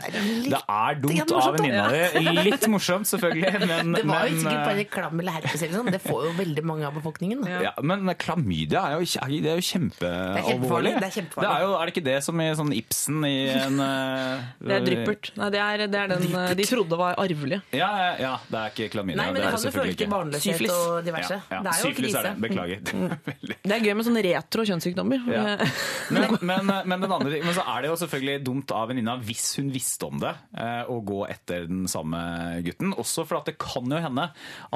Det 0.49 0.63
er 0.63 1.01
dumt 1.03 1.35
av 1.39 1.51
venninna 1.57 1.87
di. 1.93 2.25
Litt 2.49 2.67
morsomt, 2.71 3.09
selvfølgelig, 3.11 3.67
men, 3.71 3.95
Det 3.99 4.05
var 4.09 4.29
jo 4.29 4.39
sikkert 4.41 4.59
eh, 4.59 4.67
bare 4.71 4.87
klam 4.93 5.23
eller 5.23 5.39
herpes 5.39 5.65
eller 5.67 5.81
sånn. 5.81 5.93
Det 5.95 6.03
får 6.05 6.29
jo 6.29 6.35
veldig 6.39 6.65
mange 6.69 6.89
av 6.89 6.99
befolkningen. 6.99 7.45
Da. 7.45 7.61
ja, 7.69 7.75
men 7.85 8.09
klamydia 8.19 8.85
er 8.89 8.99
jo, 8.99 9.29
det 9.29 9.53
er 9.53 9.61
jo 9.61 9.67
kjempealvorlig. 9.69 10.95
det 10.99 11.11
er 11.11 11.17
kjempefarlig. 11.19 11.49
Det 11.49 11.55
er, 11.55 11.65
jo, 11.67 11.75
er 11.79 11.89
det 11.89 11.95
ikke 11.97 12.07
det 12.09 12.19
som 12.27 12.43
i 12.43 12.49
sånn 12.59 12.75
Ibsen 12.79 13.25
i 13.29 13.37
en 13.55 13.83
eh, 13.85 14.47
Det 14.63 14.77
er 14.79 14.87
dryppert. 14.87 15.33
Nei, 15.39 15.51
det 15.55 15.58
er, 15.63 15.83
det 15.91 15.99
er 16.01 16.11
den 16.13 16.25
eh, 16.35 16.53
de 16.59 16.65
trodde 16.69 16.97
var 17.01 17.15
arvelig. 17.21 17.59
Ja, 17.77 17.89
ja, 18.01 18.09
ja, 18.23 18.33
det 18.49 18.59
er 18.61 18.73
ikke 18.75 18.89
klamydia. 18.95 19.19
Nei, 19.21 19.27
men 19.33 19.39
det 19.41 19.45
kan 19.49 19.57
jo 19.57 19.63
selvfølgelig 19.65 19.95
føre 19.95 20.01
til 20.03 20.11
barnløshet 20.13 20.57
Syfilis. 20.59 20.73
og 20.75 21.05
diverse. 21.07 21.39
Ja, 21.39 21.57
ja. 21.57 21.61
Det 21.65 21.73
er 21.73 21.79
jo 21.83 21.89
Syfilis 21.91 22.15
krise. 22.15 22.19
er 22.19 22.29
det. 22.29 22.43
Beklager. 22.45 22.81
Veldig. 23.31 23.57
Det 23.65 23.77
er 23.79 23.85
gøy 23.89 23.95
med 23.99 24.09
sånne 24.09 24.25
retro 24.29 24.67
kjønnssykdommer. 24.73 25.29
Ja. 25.35 25.45
Eh, 25.59 26.15
Men, 26.15 26.35
men, 26.49 26.71
men, 26.89 27.03
den 27.05 27.13
andre, 27.13 27.39
men 27.45 27.55
så 27.57 27.63
er 27.69 27.83
det 27.85 27.91
jo 27.91 27.97
selvfølgelig 28.01 28.41
dumt 28.47 28.73
av 28.73 28.87
venninna 28.91 29.15
hvis 29.21 29.45
hun 29.59 29.69
visste 29.75 30.07
om 30.09 30.17
det, 30.23 30.31
eh, 30.57 30.89
å 30.89 30.97
gå 31.05 31.19
etter 31.29 31.67
den 31.69 31.85
samme 31.91 32.21
gutten. 32.65 32.95
Også 32.99 33.25
for 33.29 33.41
at 33.43 33.49
det 33.51 33.57
kan 33.61 33.85
jo 33.93 34.01
hende 34.01 34.25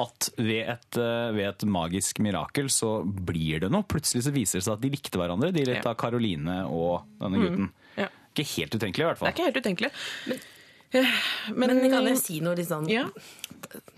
at 0.03 0.29
ved 0.37 0.69
et, 0.75 0.99
eh, 1.01 1.31
ved 1.35 1.47
et 1.49 1.65
magisk 1.69 2.21
mirakel 2.23 2.69
så 2.73 2.99
blir 3.03 3.63
det 3.65 3.71
noe. 3.73 3.85
Plutselig 3.89 4.25
så 4.27 4.33
viser 4.35 4.59
det 4.61 4.65
seg 4.67 4.77
at 4.77 4.83
de 4.85 4.93
likte 4.93 5.19
hverandre, 5.19 5.51
de 5.55 5.65
litt 5.71 5.87
av 5.89 5.97
Karoline 5.99 6.61
og 6.69 7.07
denne 7.21 7.41
gutten. 7.41 7.71
Ja. 7.97 8.09
Ikke 8.33 8.45
helt 8.55 8.73
utenkelig 8.77 9.03
i 9.03 9.07
hvert 9.09 9.19
Det 9.21 9.29
er 9.29 9.35
ikke 9.35 9.47
helt 9.49 9.61
utenkelig. 9.61 9.89
Men, 10.29 10.39
Men 11.59 11.79
kan 11.91 12.07
jeg 12.11 12.19
si 12.21 12.39
noe 12.43 12.57
litt 12.59 12.69
sånn 12.69 12.89
Ja. 12.91 13.07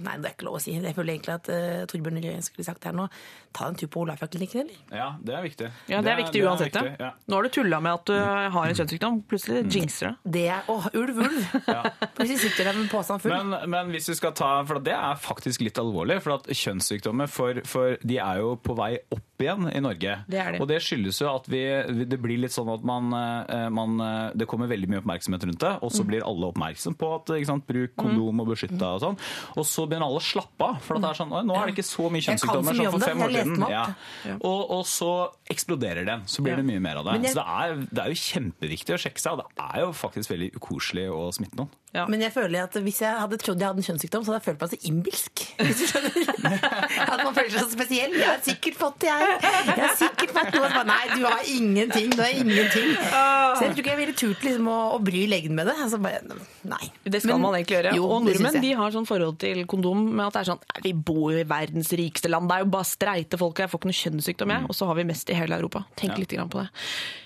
Nei, 0.06 0.18
det 0.22 0.30
er 0.30 0.34
ikke 0.36 0.46
lov 0.48 0.60
å 0.60 0.62
si. 0.64 0.76
Jeg 0.76 0.96
føler 0.96 1.16
egentlig 1.16 1.34
at 1.36 1.50
uh, 1.52 1.84
Torbjørn 1.90 2.22
Røe 2.24 2.44
skulle 2.46 2.68
sagt 2.68 2.84
det 2.84 2.92
her 2.92 2.96
nå 2.96 3.08
Ta 3.56 3.70
en 3.72 3.76
tur 3.80 3.88
på 3.88 4.02
Olafia-klinikken, 4.04 4.66
eller? 4.66 4.80
Ja, 4.92 5.06
det 5.24 5.36
er 5.38 5.44
viktig. 5.46 5.68
Ja, 5.88 6.02
det 6.04 6.12
er 6.12 6.18
viktig 6.20 6.42
uansett. 6.44 6.74
viktig, 6.76 6.90
ja. 7.00 7.08
ja. 7.08 7.12
Nå 7.32 7.38
har 7.40 7.48
du 7.48 7.52
tulla 7.56 7.80
med 7.86 7.94
at 8.02 8.10
du 8.10 8.16
har 8.58 8.68
en 8.68 8.76
kjønnssykdom. 8.76 9.22
Plutselig 9.32 9.62
jinxer 9.72 10.10
det. 10.12 10.34
Det 10.36 10.44
er 10.58 10.68
Åh, 10.74 10.90
ulv, 11.00 11.22
ulv! 11.24 11.40
Plutselig 12.18 12.40
sitter 12.44 12.68
der 12.72 12.80
med 12.82 12.90
posen 12.92 13.22
full. 13.24 13.32
Men, 13.32 13.56
men 13.72 13.94
hvis 13.96 14.10
vi 14.12 14.18
skal 14.20 14.34
ta, 14.36 14.50
for 14.68 14.82
det 14.84 14.92
er 14.98 15.16
faktisk 15.24 15.64
litt 15.64 15.80
alvorlig, 15.80 16.20
for 16.26 16.36
at 16.36 16.50
kjønnssykdommer 16.52 17.32
for, 17.32 17.62
for 17.70 17.96
de 18.04 18.20
er 18.20 18.42
jo 18.44 18.56
på 18.60 18.76
vei 18.78 18.92
opp 19.16 19.22
igjen 19.44 19.66
i 19.72 19.82
Norge. 19.84 20.18
Det 20.32 20.40
er 20.40 20.56
det. 20.56 20.62
Og 20.64 20.68
det 20.72 20.78
skyldes 20.84 21.18
jo 21.24 21.28
at 21.32 21.48
vi, 21.52 21.64
det 22.08 22.20
blir 22.24 22.40
litt 22.44 22.54
sånn 22.56 22.70
at 22.72 22.84
man, 22.88 23.10
eh, 23.16 23.66
man 23.76 23.98
eh, 24.00 24.30
Det 24.40 24.46
kommer 24.48 24.70
veldig 24.72 24.88
mye 24.92 25.02
oppmerksomhet 25.04 25.44
rundt 25.48 25.64
det, 25.64 25.74
og 25.80 25.92
Mm. 25.96 25.96
så 25.96 26.04
blir 26.08 26.24
alle 26.28 26.48
oppmerksom 26.52 26.96
på 27.00 27.08
at 27.16 27.30
ikke 27.38 27.48
sant, 27.48 27.64
bruk 27.68 27.92
kondom 28.00 28.40
og 28.44 28.48
beskytta 28.52 28.88
og 28.96 29.02
sånn. 29.04 29.18
Og 29.56 29.64
så 29.68 29.86
begynner 29.88 30.08
alle 30.10 30.20
å 30.20 30.24
slappe 30.24 30.66
av, 30.66 30.80
for 30.84 30.98
at 30.98 31.04
det 31.06 31.10
er 31.14 31.20
sånn 31.22 31.34
nå 31.46 31.56
er 31.56 31.70
det 31.70 31.76
ikke 31.78 31.86
så 31.88 32.10
mye 32.12 32.20
Jeg 32.24 32.26
kan 32.26 32.42
så 32.42 32.48
kjønnssykdommer 32.50 32.80
som 32.80 32.96
for 32.96 33.06
fem 33.06 33.22
år 33.28 33.36
siden. 33.36 33.45
Meg 33.46 33.70
Ja. 33.70 33.86
Ja. 34.26 34.36
Og, 34.42 34.72
og 34.72 34.84
så 34.86 35.12
eksploderer 35.50 36.06
det. 36.06 36.18
Så 36.28 36.42
blir 36.44 36.56
det 36.58 36.66
mye 36.66 36.80
mer 36.82 36.98
av 36.98 37.06
det. 37.06 37.22
Jeg- 37.24 37.34
Så 37.34 37.42
det 37.42 37.48
er, 37.48 37.76
det 37.92 38.04
er 38.04 38.08
jo 38.08 38.22
kjempeviktig 38.26 38.94
å 38.96 39.02
sjekke 39.02 39.20
seg, 39.20 39.32
og 39.34 39.38
det 39.44 39.66
er 39.74 39.80
jo 39.86 39.92
faktisk 39.94 40.30
veldig 40.34 40.52
ukoselig 40.56 41.08
å 41.12 41.32
smitte 41.34 41.56
noen. 41.62 41.70
Ja. 41.96 42.04
Men 42.12 42.24
jeg 42.26 42.34
føler 42.36 42.66
at 42.68 42.76
hvis 42.84 42.98
jeg 43.04 43.20
hadde 43.22 43.38
trodd 43.40 43.62
jeg 43.62 43.70
hadde 43.72 43.80
en 43.80 43.88
kjønnssykdom, 43.88 44.26
så 44.26 44.34
hadde 44.34 44.42
jeg 44.42 44.48
følt 44.50 44.64
meg 44.64 44.72
så 44.74 44.80
innbilsk. 44.90 45.44
Hvis 45.62 45.80
du 45.80 45.86
skjønner? 45.92 46.66
At 47.16 47.22
man 47.24 47.36
føler 47.38 47.52
seg 47.54 47.62
så 47.62 47.72
spesiell. 47.72 48.16
Jeg 48.20 48.28
har 48.28 48.42
sikkert 48.44 48.78
fått 48.80 48.98
det, 49.06 49.12
jeg. 49.14 49.38
Jeg 49.46 49.80
har 49.80 49.96
sikkert 50.00 50.34
vært 50.36 50.58
noe 50.58 50.84
Nei, 50.86 51.00
du 51.16 51.24
har 51.26 51.48
ingenting. 51.50 52.12
Du 52.14 52.22
har 52.22 52.34
ingenting. 52.36 52.92
Så 53.00 53.64
jeg 53.64 53.72
tror 53.72 53.82
ikke 53.82 53.94
jeg 53.94 54.02
ville 54.02 54.16
turt 54.20 54.44
liksom, 54.46 54.70
å, 54.70 54.78
å 54.98 55.00
bry 55.08 55.24
legen 55.32 55.56
med 55.58 55.70
det. 55.72 55.78
Altså 55.86 56.00
bare, 56.04 56.22
nei. 56.68 56.82
Det 57.04 57.24
skal 57.24 57.38
Men- 57.38 57.46
man 57.48 57.58
egentlig 57.60 57.80
gjøre. 57.80 57.96
Jo, 57.98 58.10
og 58.12 58.26
nordmenn 58.28 58.62
de 58.66 58.74
har 58.82 58.96
sånn 58.96 59.08
forhold 59.10 59.40
til 59.42 59.64
kondom 59.72 60.04
med 60.12 60.26
at 60.28 60.36
det 60.36 60.44
er 60.44 60.50
sånn 60.52 60.84
Vi 60.86 60.94
bor 61.08 61.30
jo 61.34 61.40
i 61.42 61.48
verdens 61.48 61.92
rikeste 61.96 62.30
land, 62.32 62.50
det 62.52 62.60
er 62.60 62.66
jo 62.66 62.72
bare 62.76 62.90
streite 62.90 63.40
folk, 63.40 63.60
jeg 63.64 63.72
får 63.72 63.82
ikke 63.82 63.92
noe 63.92 64.02
kjønnssykdom, 64.02 64.54
jeg. 64.58 64.68
Og 64.70 64.78
så 64.78 64.90
har 64.90 65.00
vi 65.00 65.08
mest 65.08 65.32
i 65.32 65.38
hele 65.38 65.58
Europa. 65.58 65.86
Tenk 66.00 66.20
litt 66.20 66.36
grann 66.36 66.52
på 66.52 66.62
det. 66.62 66.70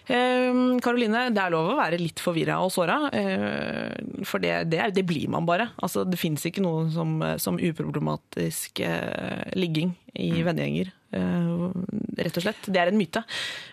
Karoline, 0.10 0.80
Karoline, 0.82 1.26
det 1.36 1.42
er 1.44 1.54
lov 1.54 1.70
å 1.74 1.78
være 1.78 2.00
litt 2.02 2.22
forvirra 2.24 2.60
og 2.64 2.72
såra, 2.74 2.98
Uh, 3.10 4.24
for 4.28 4.42
det, 4.42 4.59
det, 4.68 4.82
det 4.96 5.04
blir 5.08 5.30
man 5.32 5.48
bare. 5.48 5.70
Altså, 5.82 6.04
det 6.08 6.20
fins 6.20 6.46
ikke 6.48 6.64
noe 6.64 6.88
som, 6.94 7.18
som 7.42 7.60
uproblematisk 7.60 8.82
eh, 8.86 9.50
ligging 9.60 9.94
i 10.20 10.32
vennegjenger. 10.46 10.92
eh, 11.12 11.66
rett 12.20 12.40
og 12.40 12.46
slett. 12.46 12.68
Det 12.68 12.82
er 12.82 12.92
en 12.92 13.00
myte. 13.00 13.24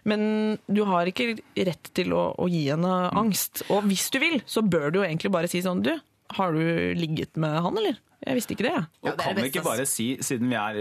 Men 0.09 0.57
du 0.67 0.85
har 0.89 1.09
ikke 1.11 1.35
rett 1.67 1.91
til 1.97 2.15
å, 2.17 2.29
å 2.39 2.49
gi 2.51 2.67
henne 2.71 2.95
angst. 3.17 3.65
Og 3.73 3.87
hvis 3.91 4.09
du 4.15 4.21
vil, 4.23 4.41
så 4.47 4.65
bør 4.65 4.91
du 4.91 5.01
jo 5.01 5.07
egentlig 5.09 5.33
bare 5.35 5.51
si 5.51 5.63
sånn 5.65 5.83
Du, 5.87 5.93
har 6.37 6.53
du 6.57 6.95
ligget 6.99 7.37
med 7.39 7.61
han, 7.63 7.77
eller? 7.79 7.99
Jeg 8.25 8.35
visste 8.39 8.55
ikke 8.57 8.65
det, 8.65 8.71
jeg. 8.73 8.85
Ja, 8.87 8.87
Og 9.03 9.05
det 9.05 9.13
er 9.13 9.19
kan 9.21 9.35
det 9.37 9.43
vi 9.45 9.51
ikke 9.51 9.63
bare 9.67 9.85
si, 9.87 10.07
siden 10.25 10.49
vi 10.49 10.57
er, 10.57 10.79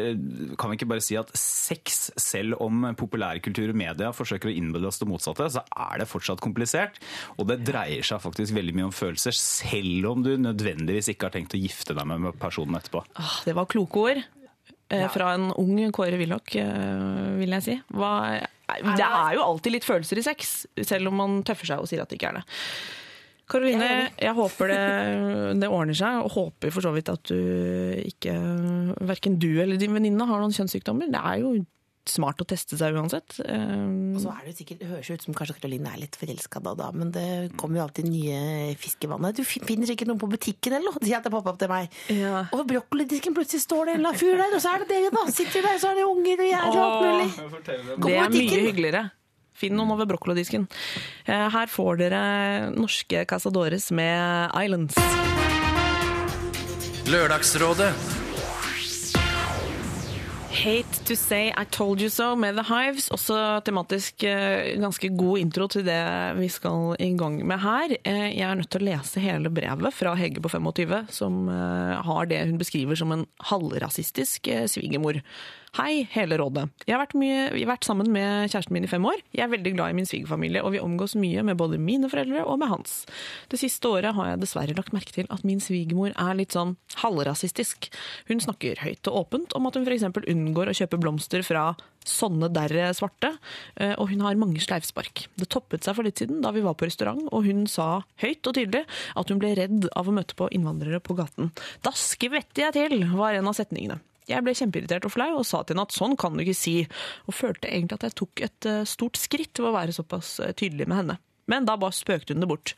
kan 0.57 0.71
vi 0.71 0.77
ikke 0.77 0.87
bare 0.87 1.03
si 1.03 1.17
at 1.19 1.29
sex, 1.37 1.97
selv 2.17 2.55
om 2.63 2.85
populærkultur 2.95 3.73
og 3.73 3.75
media 3.81 4.11
forsøker 4.15 4.49
å 4.49 4.55
innbille 4.55 4.87
oss 4.87 5.01
det 5.01 5.07
motsatte, 5.09 5.49
så 5.51 5.61
er 5.75 5.99
det 5.99 6.07
fortsatt 6.07 6.39
komplisert. 6.41 6.97
Og 7.37 7.49
det 7.51 7.59
dreier 7.67 8.07
seg 8.07 8.23
faktisk 8.23 8.55
veldig 8.55 8.73
mye 8.79 8.87
om 8.87 8.95
følelser, 8.95 9.35
selv 9.35 10.07
om 10.13 10.23
du 10.25 10.31
nødvendigvis 10.39 11.11
ikke 11.11 11.27
har 11.27 11.35
tenkt 11.35 11.57
å 11.57 11.61
gifte 11.61 11.93
deg 11.97 12.07
med 12.07 12.39
personen 12.39 12.79
etterpå. 12.79 13.03
Ah, 13.19 13.41
Det 13.45 13.53
var 13.59 13.65
kloke 13.67 14.05
ord. 14.07 14.23
eh, 14.89 15.07
Fra 15.09 15.33
en 15.35 15.51
ung 15.51 15.91
Kåre 15.91 16.17
Willoch, 16.17 16.55
eh, 16.55 17.35
vil 17.41 17.49
jeg 17.59 17.63
si. 17.67 17.81
Hva, 17.93 18.39
det 18.71 19.05
er 19.05 19.33
jo 19.35 19.43
alltid 19.43 19.71
litt 19.75 19.83
følelser 19.85 20.17
i 20.17 20.23
sex, 20.25 20.65
selv 20.87 21.11
om 21.11 21.15
man 21.19 21.43
tøffer 21.43 21.65
seg 21.75 21.79
og 21.83 21.87
sier 21.91 22.01
at 22.01 22.09
det 22.09 22.17
ikke 22.17 22.31
er 22.31 22.39
det. 22.39 22.45
Karoline, 23.47 24.09
jeg 24.17 24.33
håper 24.33 24.71
det, 24.73 24.81
det 25.61 25.69
ordner 25.69 25.93
seg, 25.97 26.23
og 26.25 26.31
håper 26.33 26.73
for 26.73 26.81
så 26.85 26.91
vidt 26.95 27.11
at 27.13 27.23
du 27.29 27.37
ikke 28.01 28.33
Verken 29.05 29.37
du 29.41 29.51
eller 29.61 29.77
din 29.77 29.93
venninne 29.93 30.25
har 30.25 30.41
noen 30.41 30.53
kjønnssykdommer. 30.55 31.11
Det 31.13 31.21
er 31.21 31.41
jo 31.43 31.55
smart 32.05 32.37
å 32.37 32.45
teste 32.45 32.77
seg 32.77 32.93
uansett. 32.93 33.39
Eh, 33.41 33.71
Og 34.13 34.19
så 34.21 34.29
er 34.29 34.43
det 34.45 34.51
sikkert, 34.59 34.77
det 34.83 34.89
høres 34.91 35.07
ut 35.09 35.23
som 35.25 35.33
kanskje 35.37 35.55
Karoline 35.57 35.89
er 35.89 36.01
litt 36.03 36.17
forelska 36.21 36.61
da, 36.61 36.75
da, 36.77 36.91
men 36.93 37.09
det 37.15 37.23
kommer 37.57 37.79
jo 37.79 37.85
alltid 37.87 38.05
nye 38.11 38.75
fisk 38.77 39.07
i 39.07 39.09
vannet. 39.09 39.39
Du 39.39 39.41
finner 39.45 39.89
sikkert 39.89 40.11
noen 40.11 40.21
på 40.21 40.29
butikken 40.29 40.77
eller 40.77 40.93
noe, 40.93 41.01
sier 41.05 41.17
at 41.17 41.25
det 41.25 41.33
popper 41.33 41.55
opp 41.55 41.61
til 41.63 41.71
meg. 41.73 41.89
Ja. 42.13 42.43
Og 42.51 42.61
ved 42.61 42.75
brokkolidisken 42.75 43.33
plutselig 43.37 43.65
står 43.65 43.89
det 43.89 43.95
en 43.95 44.03
eller 44.03 44.13
annen 44.13 44.21
fyr 44.21 44.37
der, 44.41 44.53
og 44.53 44.61
så 44.61 44.73
er 44.75 44.85
det 44.85 44.89
dere, 44.93 45.13
da. 45.17 45.25
Sitter 45.33 45.65
der, 45.65 45.81
så 45.81 45.89
er 45.93 46.01
det 46.01 46.05
unger 46.11 46.45
og 46.45 46.49
jeg 46.51 46.65
og 46.69 46.81
alt 46.85 47.05
mulig. 47.05 47.29
Det 48.05 48.17
er 48.21 48.35
mye 48.37 48.65
hyggeligere. 48.69 49.03
Finn 49.55 49.75
noen 49.79 49.93
over 49.95 50.05
brokkolodisken. 50.09 50.67
Eh, 51.25 51.47
Her 51.55 51.71
får 51.71 52.01
dere 52.03 52.21
norske 52.75 53.23
Casadores 53.29 53.87
med 53.95 54.51
Islands. 54.59 54.99
Lørdagsrådet. 57.07 57.93
Hate 60.55 61.01
to 61.05 61.15
say 61.19 61.49
I 61.51 61.65
told 61.69 61.99
you 62.01 62.09
so 62.09 62.31
med 62.39 62.55
The 62.57 62.63
Hives. 62.65 63.09
Også 63.13 63.35
tematisk 63.67 64.23
eh, 64.25 64.71
ganske 64.81 65.09
god 65.13 65.41
intro 65.43 65.67
til 65.69 65.83
det 65.85 65.99
vi 66.39 66.47
skal 66.49 66.95
i 67.03 67.11
gang 67.19 67.35
med 67.45 67.59
her. 67.61 67.93
Eh, 68.07 68.31
Jeg 68.39 68.47
er 68.47 68.55
nødt 68.57 68.71
til 68.73 68.81
å 68.81 68.87
lese 68.87 69.21
hele 69.21 69.51
brevet 69.53 69.93
fra 69.93 70.15
Hege 70.17 70.41
på 70.41 70.49
25, 70.49 71.11
som 71.13 71.43
har 71.51 72.31
det 72.31 72.41
hun 72.47 72.57
beskriver 72.61 72.97
som 72.97 73.11
en 73.13 73.27
halvrasistisk 73.51 74.49
svigermor. 74.71 75.21
Hei, 75.75 76.05
hele 76.13 76.37
rådet. 76.39 76.69
Jeg 76.87 76.93
har 76.95 77.01
vært, 77.01 77.17
mye, 77.19 77.49
vært 77.67 77.83
sammen 77.83 78.07
med 78.15 78.47
kjæresten 78.47 78.71
min 78.71 78.85
i 78.87 78.87
fem 78.87 79.03
år. 79.09 79.19
Jeg 79.35 79.43
er 79.43 79.49
veldig 79.51 79.73
glad 79.75 79.91
i 79.91 79.97
min 79.97 80.05
svigerfamilie, 80.07 80.61
og 80.63 80.71
vi 80.71 80.79
omgås 80.79 81.17
mye 81.19 81.43
med 81.43 81.57
både 81.59 81.75
mine 81.83 82.07
foreldre 82.07 82.45
og 82.47 82.61
med 82.61 82.71
hans. 82.71 82.93
Det 83.51 83.59
siste 83.59 83.91
året 83.91 84.15
har 84.15 84.29
jeg 84.29 84.39
dessverre 84.39 84.77
lagt 84.77 84.95
merke 84.95 85.11
til 85.11 85.27
at 85.35 85.43
min 85.43 85.59
svigermor 85.59 86.15
er 86.15 86.39
litt 86.39 86.55
sånn 86.55 86.77
halvrasistisk. 87.01 87.89
Hun 88.31 88.39
snakker 88.45 88.79
høyt 88.85 89.11
og 89.11 89.19
åpent 89.25 89.57
om 89.59 89.67
at 89.67 89.75
hun 89.75 89.83
f.eks. 89.83 90.07
unngår 90.15 90.71
å 90.71 90.77
kjøpe 90.79 91.01
blomster 91.03 91.43
fra 91.43 91.65
sånne 92.07 92.53
derre 92.55 92.87
svarte, 92.95 93.33
eh, 93.75 93.97
og 93.99 94.13
hun 94.13 94.23
har 94.23 94.39
mange 94.39 94.63
sleivspark. 94.63 95.27
Det 95.35 95.51
toppet 95.51 95.83
seg 95.83 95.99
for 95.99 96.07
litt 96.07 96.23
siden 96.23 96.39
da 96.39 96.55
vi 96.55 96.63
var 96.63 96.79
på 96.79 96.87
restaurant, 96.87 97.27
og 97.35 97.51
hun 97.51 97.65
sa 97.67 98.05
høyt 98.23 98.47
og 98.47 98.55
tydelig 98.55 98.85
at 99.19 99.27
hun 99.27 99.43
ble 99.43 99.57
redd 99.59 99.91
av 99.91 100.07
å 100.07 100.15
møte 100.15 100.39
på 100.39 100.47
innvandrere 100.55 101.03
på 101.03 101.19
gaten. 101.19 101.51
Da 101.83 101.91
skvetter 101.91 102.69
jeg 102.69 102.79
til, 102.79 103.09
var 103.11 103.35
en 103.35 103.51
av 103.51 103.59
setningene. 103.59 103.99
Jeg 104.29 104.45
ble 104.45 104.55
kjempeirritert 104.57 105.05
og 105.07 105.13
flau 105.13 105.29
og 105.37 105.45
sa 105.47 105.61
til 105.61 105.75
henne 105.75 105.85
at 105.85 105.95
sånn 105.95 106.15
kan 106.19 106.33
du 106.35 106.43
ikke 106.45 106.57
si, 106.57 106.75
og 107.29 107.37
følte 107.37 107.69
egentlig 107.69 107.99
at 107.99 108.07
jeg 108.07 108.17
tok 108.21 108.43
et 108.47 108.69
eh, 108.69 108.81
stort 108.89 109.19
skritt 109.21 109.61
ved 109.61 109.69
å 109.69 109.75
være 109.75 109.95
såpass 109.95 110.39
eh, 110.41 110.55
tydelig 110.57 110.89
med 110.89 111.01
henne. 111.01 111.17
Men 111.51 111.67
da 111.67 111.75
bare 111.77 111.93
spøkte 111.93 112.33
hun 112.33 112.41
det 112.41 112.49
bort. 112.49 112.73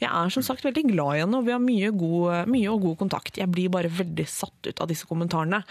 Jeg 0.00 0.10
er 0.10 0.34
som 0.34 0.42
sagt 0.42 0.66
veldig 0.66 0.88
glad 0.90 1.14
i 1.14 1.22
henne, 1.22 1.38
og 1.38 1.46
vi 1.46 1.54
har 1.54 1.62
mye, 1.62 1.92
god, 1.94 2.50
mye 2.50 2.72
og 2.72 2.82
god 2.88 2.98
kontakt. 3.04 3.38
Jeg 3.38 3.50
blir 3.54 3.70
bare 3.70 3.92
veldig 3.94 4.26
satt 4.26 4.66
ut 4.66 4.82
av 4.82 4.90
disse 4.90 5.06
kommentarene. 5.06 5.62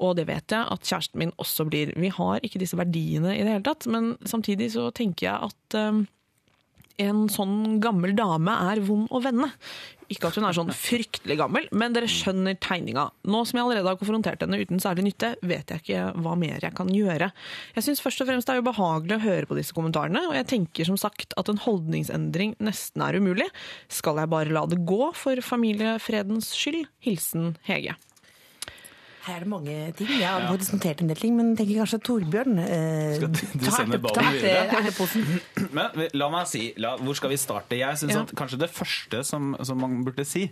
Og 0.00 0.14
det 0.16 0.28
vet 0.30 0.54
jeg 0.54 0.64
at 0.64 0.86
kjæresten 0.86 1.20
min 1.20 1.34
også 1.42 1.66
blir. 1.68 1.92
Vi 1.98 2.12
har 2.14 2.46
ikke 2.46 2.62
disse 2.62 2.78
verdiene 2.78 3.34
i 3.34 3.42
det 3.42 3.56
hele 3.56 3.66
tatt, 3.66 3.88
men 3.90 4.14
samtidig 4.28 4.70
så 4.76 4.88
tenker 4.96 5.26
jeg 5.26 5.50
at 5.50 5.78
eh, 5.80 6.00
en 7.08 7.24
sånn 7.32 7.80
gammel 7.82 8.14
dame 8.16 8.54
er 8.70 8.84
vond 8.86 9.10
å 9.10 9.20
vende. 9.24 9.50
Ikke 10.10 10.30
at 10.30 10.36
hun 10.38 10.46
er 10.48 10.56
sånn 10.56 10.72
fryktelig 10.74 11.36
gammel, 11.38 11.68
men 11.76 11.94
dere 11.94 12.10
skjønner 12.10 12.56
tegninga. 12.62 13.06
Nå 13.30 13.42
som 13.46 13.60
jeg 13.60 13.66
allerede 13.66 13.92
har 13.92 14.00
konfrontert 14.00 14.42
henne 14.42 14.58
uten 14.58 14.82
særlig 14.82 15.06
nytte, 15.06 15.32
vet 15.46 15.70
jeg 15.70 15.84
ikke 15.84 16.04
hva 16.24 16.34
mer 16.40 16.66
jeg 16.66 16.74
kan 16.76 16.90
gjøre. 16.90 17.30
Jeg 17.76 17.86
syns 17.86 18.02
først 18.02 18.24
og 18.24 18.30
fremst 18.30 18.50
det 18.50 18.56
er 18.56 18.64
ubehagelig 18.64 19.18
å 19.20 19.24
høre 19.24 19.50
på 19.50 19.58
disse 19.58 19.76
kommentarene, 19.76 20.24
og 20.26 20.34
jeg 20.34 20.50
tenker 20.50 20.90
som 20.90 20.98
sagt 21.00 21.36
at 21.40 21.52
en 21.52 21.62
holdningsendring 21.62 22.56
nesten 22.58 23.06
er 23.06 23.20
umulig. 23.22 23.46
Skal 23.92 24.18
jeg 24.18 24.32
bare 24.34 24.54
la 24.54 24.66
det 24.70 24.82
gå 24.88 25.12
for 25.14 25.46
familiefredens 25.46 26.50
skyld? 26.58 26.88
Hilsen 27.06 27.54
Hege. 27.68 27.94
Her 29.26 29.34
er 29.36 29.42
det 29.44 29.48
mange 29.52 29.74
ting. 29.98 30.08
Jeg 30.16 30.24
har 30.28 30.40
ja. 30.46 30.50
notert 30.72 31.00
en 31.04 31.08
del 31.10 31.18
ting, 31.20 31.34
men 31.36 31.50
tenker 31.58 31.76
kanskje 31.82 31.98
Torbjørn 32.08 32.58
eh, 32.62 33.16
Skal 33.18 33.28
du- 33.28 33.58
du 33.60 33.70
sender 33.70 33.98
ballen 34.00 34.32
videre? 34.32 35.70
Men 35.76 36.08
la 36.16 36.28
meg 36.32 36.46
si, 36.48 36.62
la, 36.80 36.94
hvor 36.96 37.14
skal 37.18 37.30
vi 37.30 37.36
starte? 37.36 37.76
Jeg 37.78 37.98
synes 38.00 38.14
Ja. 38.16 38.22
at 38.24 38.32
Kanskje 38.38 38.58
det 38.62 38.70
første 38.72 39.20
som, 39.28 39.50
som 39.62 39.76
man 39.78 39.98
burde 40.06 40.24
si, 40.26 40.46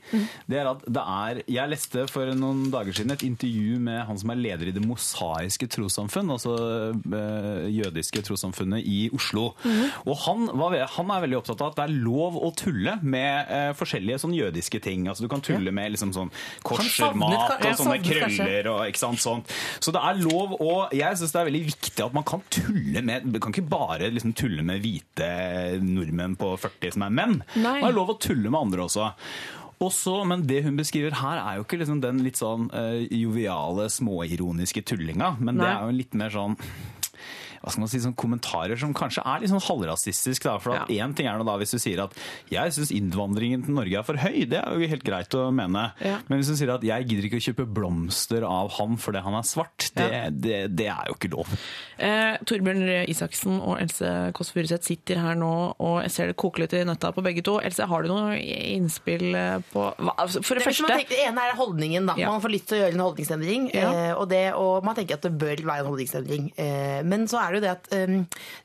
det 0.49 0.59
er 0.61 0.69
at 0.71 0.85
det 0.87 1.01
er 1.03 1.41
Jeg 1.49 1.71
leste 1.73 2.05
for 2.13 2.29
noen 2.37 2.67
dager 2.71 2.93
siden 2.93 3.11
et 3.17 3.23
intervju 3.27 3.79
med 3.81 4.05
han 4.07 4.19
som 4.21 4.31
er 4.35 4.41
leder 4.43 4.69
i 4.69 4.75
Det 4.77 4.85
mosaiske 4.85 5.67
trossamfunn, 5.73 6.29
altså 6.37 6.55
eh, 6.93 7.69
jødiske 7.73 8.23
trossamfunnet 8.29 8.85
i 8.85 9.09
Oslo. 9.17 9.55
Og 10.07 10.17
han, 10.27 10.47
var, 10.61 10.77
han 10.99 11.11
er 11.15 11.25
veldig 11.25 11.41
opptatt 11.41 11.63
av 11.65 11.73
at 11.73 11.81
det 11.81 11.87
er 11.89 11.97
lov 12.05 12.37
å 12.37 12.53
tulle 12.57 12.99
med 13.03 13.49
eh, 13.49 13.73
forskjellige 13.79 14.21
sånn 14.27 14.37
jødiske 14.37 14.81
ting. 14.85 15.09
Altså 15.09 15.25
Du 15.25 15.29
kan 15.33 15.41
tulle 15.45 15.73
med 15.75 15.93
liksom 15.97 16.13
sånn 16.13 16.29
savnet 16.29 16.63
koshermat 16.69 17.65
og 17.65 17.81
sånne 17.81 17.99
krøller. 18.05 18.27
kanskje. 18.29 18.58
Krøller 18.59 18.71
og 18.73 18.89
ikke 18.89 19.03
sant, 19.03 19.23
sånt. 19.23 19.53
Så 19.81 19.93
det 19.95 20.03
er 20.03 20.23
lov 20.23 20.57
å 20.59 20.89
Jeg 20.95 21.19
syns 21.19 21.35
det 21.35 21.41
er 21.41 21.49
veldig 21.51 21.65
viktig 21.69 22.05
at 22.05 22.17
man 22.17 22.27
kan 22.27 22.43
tulle 22.51 23.03
med 23.05 23.29
Du 23.29 23.39
kan 23.41 23.53
ikke 23.55 23.69
bare 23.69 24.11
liksom 24.13 24.35
tulle 24.35 24.65
med 24.67 24.83
hvite 24.83 25.79
nordmenn 25.83 26.37
på 26.39 26.55
40 26.59 26.97
som 26.97 27.07
er 27.07 27.15
menn. 27.15 27.39
Nei. 27.57 27.79
Det 27.81 27.89
er 27.89 27.97
lov 27.97 28.15
å 28.15 28.19
tulle 28.21 28.51
med 28.51 28.61
andre 28.61 28.87
også. 28.87 29.13
Også, 29.79 30.25
men 30.27 30.43
det 30.49 30.65
hun 30.65 30.79
beskriver 30.79 31.15
her, 31.21 31.39
er 31.39 31.59
jo 31.59 31.65
ikke 31.67 31.79
liksom 31.79 32.01
den 32.03 32.19
litt 32.25 32.39
sånn 32.41 32.67
uh, 32.73 32.99
joviale, 33.15 33.87
småironiske 33.95 34.83
tullinga. 34.91 35.37
Men 35.39 35.61
det 35.61 35.69
er 35.69 35.85
jo 35.87 35.99
litt 36.01 36.17
mer 36.19 36.35
sånn 36.35 36.57
hva 37.69 37.75
skal 37.77 37.85
man 37.85 37.93
si, 37.93 38.01
sånn 38.01 38.17
kommentarer 38.17 38.79
som 38.81 38.95
kanskje 38.97 39.21
er 39.29 39.41
litt 39.45 39.51
sånn 39.53 39.61
halvrasistisk. 39.69 40.43
Da. 40.49 40.57
For 40.59 40.73
at 40.73 40.89
Ja. 40.89 41.05
én 41.05 41.15
ting 41.15 41.27
er 41.29 41.37
da 41.45 41.57
hvis 41.61 41.71
du 41.77 41.79
sier 41.79 42.01
at 42.03 42.13
'jeg 42.51 42.73
syns 42.73 42.91
innvandringen 42.91 43.65
til 43.65 43.75
Norge 43.75 43.99
er 43.99 44.03
for 44.03 44.15
høy', 44.17 44.49
det 44.49 44.59
er 44.65 44.73
jo 44.73 44.89
helt 44.89 45.05
greit 45.05 45.29
å 45.37 45.53
mene. 45.53 45.93
Ja. 46.01 46.19
Men 46.29 46.41
hvis 46.41 46.49
du 46.49 46.57
sier 46.57 46.73
at 46.75 46.81
'jeg 46.83 47.07
gidder 47.09 47.25
ikke 47.29 47.37
å 47.41 47.47
kjøpe 47.55 47.67
blomster 47.75 48.43
av 48.43 48.71
han 48.79 48.97
fordi 48.97 49.21
han 49.23 49.35
er 49.35 49.43
svart', 49.43 49.93
det, 49.95 50.11
Ja. 50.13 50.31
det, 50.31 50.77
det 50.77 50.87
er 50.87 51.05
jo 51.09 51.15
ikke 51.15 51.31
lov. 51.37 51.47
Eh, 51.99 52.37
Torbjørn 52.45 52.83
Røe 52.87 53.07
Isaksen 53.09 53.61
og 53.61 53.81
Else 53.81 54.33
Kåss 54.33 54.53
Furuseth 54.53 54.85
sitter 54.85 55.17
her 55.19 55.35
nå, 55.35 55.75
og 55.79 56.03
jeg 56.03 56.11
ser 56.11 56.27
det 56.29 56.37
koker 56.37 56.61
litt 56.61 56.73
i 56.73 56.85
nøtta 56.85 57.13
på 57.13 57.23
begge 57.23 57.43
to. 57.43 57.59
Else, 57.61 57.85
har 57.87 58.03
du 58.03 58.09
noe 58.09 58.37
innspill 58.39 59.35
eh, 59.35 59.59
på 59.73 59.95
hva, 59.99 60.15
altså, 60.17 60.43
For 60.45 60.55
det 60.55 60.65
Det, 60.65 60.73
første 60.75 60.87
tenker, 60.89 61.09
det 61.09 61.27
ene 61.29 61.39
er 61.51 61.57
holdningen. 61.57 62.07
da. 62.07 62.15
Ja. 62.17 62.31
Man 62.31 62.41
får 62.41 62.51
lyst 62.53 62.67
til 62.69 62.79
å 62.79 62.83
gjøre 62.87 62.95
en 62.95 63.05
holdningsendring. 63.07 63.71
Ja. 63.75 63.93
eh, 63.93 64.15
Og, 64.19 64.29
det, 64.29 64.53
og 64.55 64.85
man 64.85 64.95
tenker 64.95 65.15
at 65.15 65.23
det 65.23 65.39
bør 65.39 65.57
være 65.65 65.81
en 65.81 65.87
holdningsendring. 65.87 66.53
Eh, 66.59 67.03
Men 67.03 67.27
så 67.29 67.39
er 67.49 67.53
det 67.55 67.58
jo 67.59 67.65
det 67.65 67.73
at 67.75 67.89
um, 68.09 68.23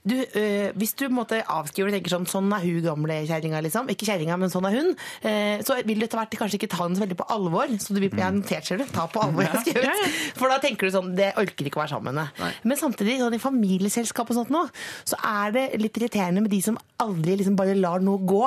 du, 0.08 0.16
uh, 0.22 0.70
hvis 0.80 0.94
du 0.98 1.06
på 1.06 1.12
en 1.12 1.18
måte 1.20 1.42
avskriver 1.44 1.92
og 1.92 1.98
tenker 1.98 2.14
sånn 2.14 2.30
Sånn 2.34 2.50
er 2.56 2.64
hun 2.64 2.80
gamle 2.86 3.18
kjerringa, 3.28 3.60
liksom. 3.66 3.90
Ikke 3.92 4.08
kjerringa, 4.08 4.38
men 4.40 4.50
sånn 4.54 4.66
er 4.70 4.78
hun. 4.78 4.94
Uh, 5.26 5.60
Så 5.66 5.76
vil 5.86 6.00
du 6.00 6.06
etter 6.08 6.18
hvert 6.22 6.34
kanskje 6.40 6.58
ikke 6.62 6.70
ta 6.72 6.84
henne 6.86 6.98
så 6.98 7.04
veldig 7.04 7.18
på 7.20 7.28
alvor. 7.36 7.74
Så 7.84 7.94
du 7.94 8.00
vil, 8.00 8.10
jeg 8.10 8.24
har 8.24 8.34
notert, 8.34 8.66
ser 8.68 8.80
du. 8.82 8.86
Ta 8.94 9.06
på 9.12 9.22
alvor, 9.22 9.44
jeg 9.46 9.52
har 9.54 9.62
skrevet. 9.66 9.90
Ja, 9.90 9.94
ja. 10.00 10.32
For 10.40 10.50
da 10.52 10.58
tenker 10.64 10.88
du 10.90 10.94
sånn 10.96 11.12
Det 11.18 11.30
orker 11.40 11.68
ikke 11.70 11.82
å 11.82 11.84
være 11.84 11.94
sammen 11.94 12.16
med 12.16 12.32
henne. 12.40 12.52
Men 12.64 12.80
samtidig, 12.80 13.18
sånn 13.22 13.38
i 13.38 13.42
familieselskap 13.44 14.32
og 14.32 14.40
sånt 14.40 14.54
nå, 14.54 14.64
så 15.10 15.20
er 15.20 15.54
det 15.56 15.66
litt 15.82 16.00
irriterende 16.00 16.44
med 16.46 16.52
de 16.54 16.62
som 16.66 16.80
aldri 17.04 17.36
liksom 17.40 17.58
bare 17.60 17.76
lar 17.78 18.04
noe 18.04 18.22
gå. 18.24 18.42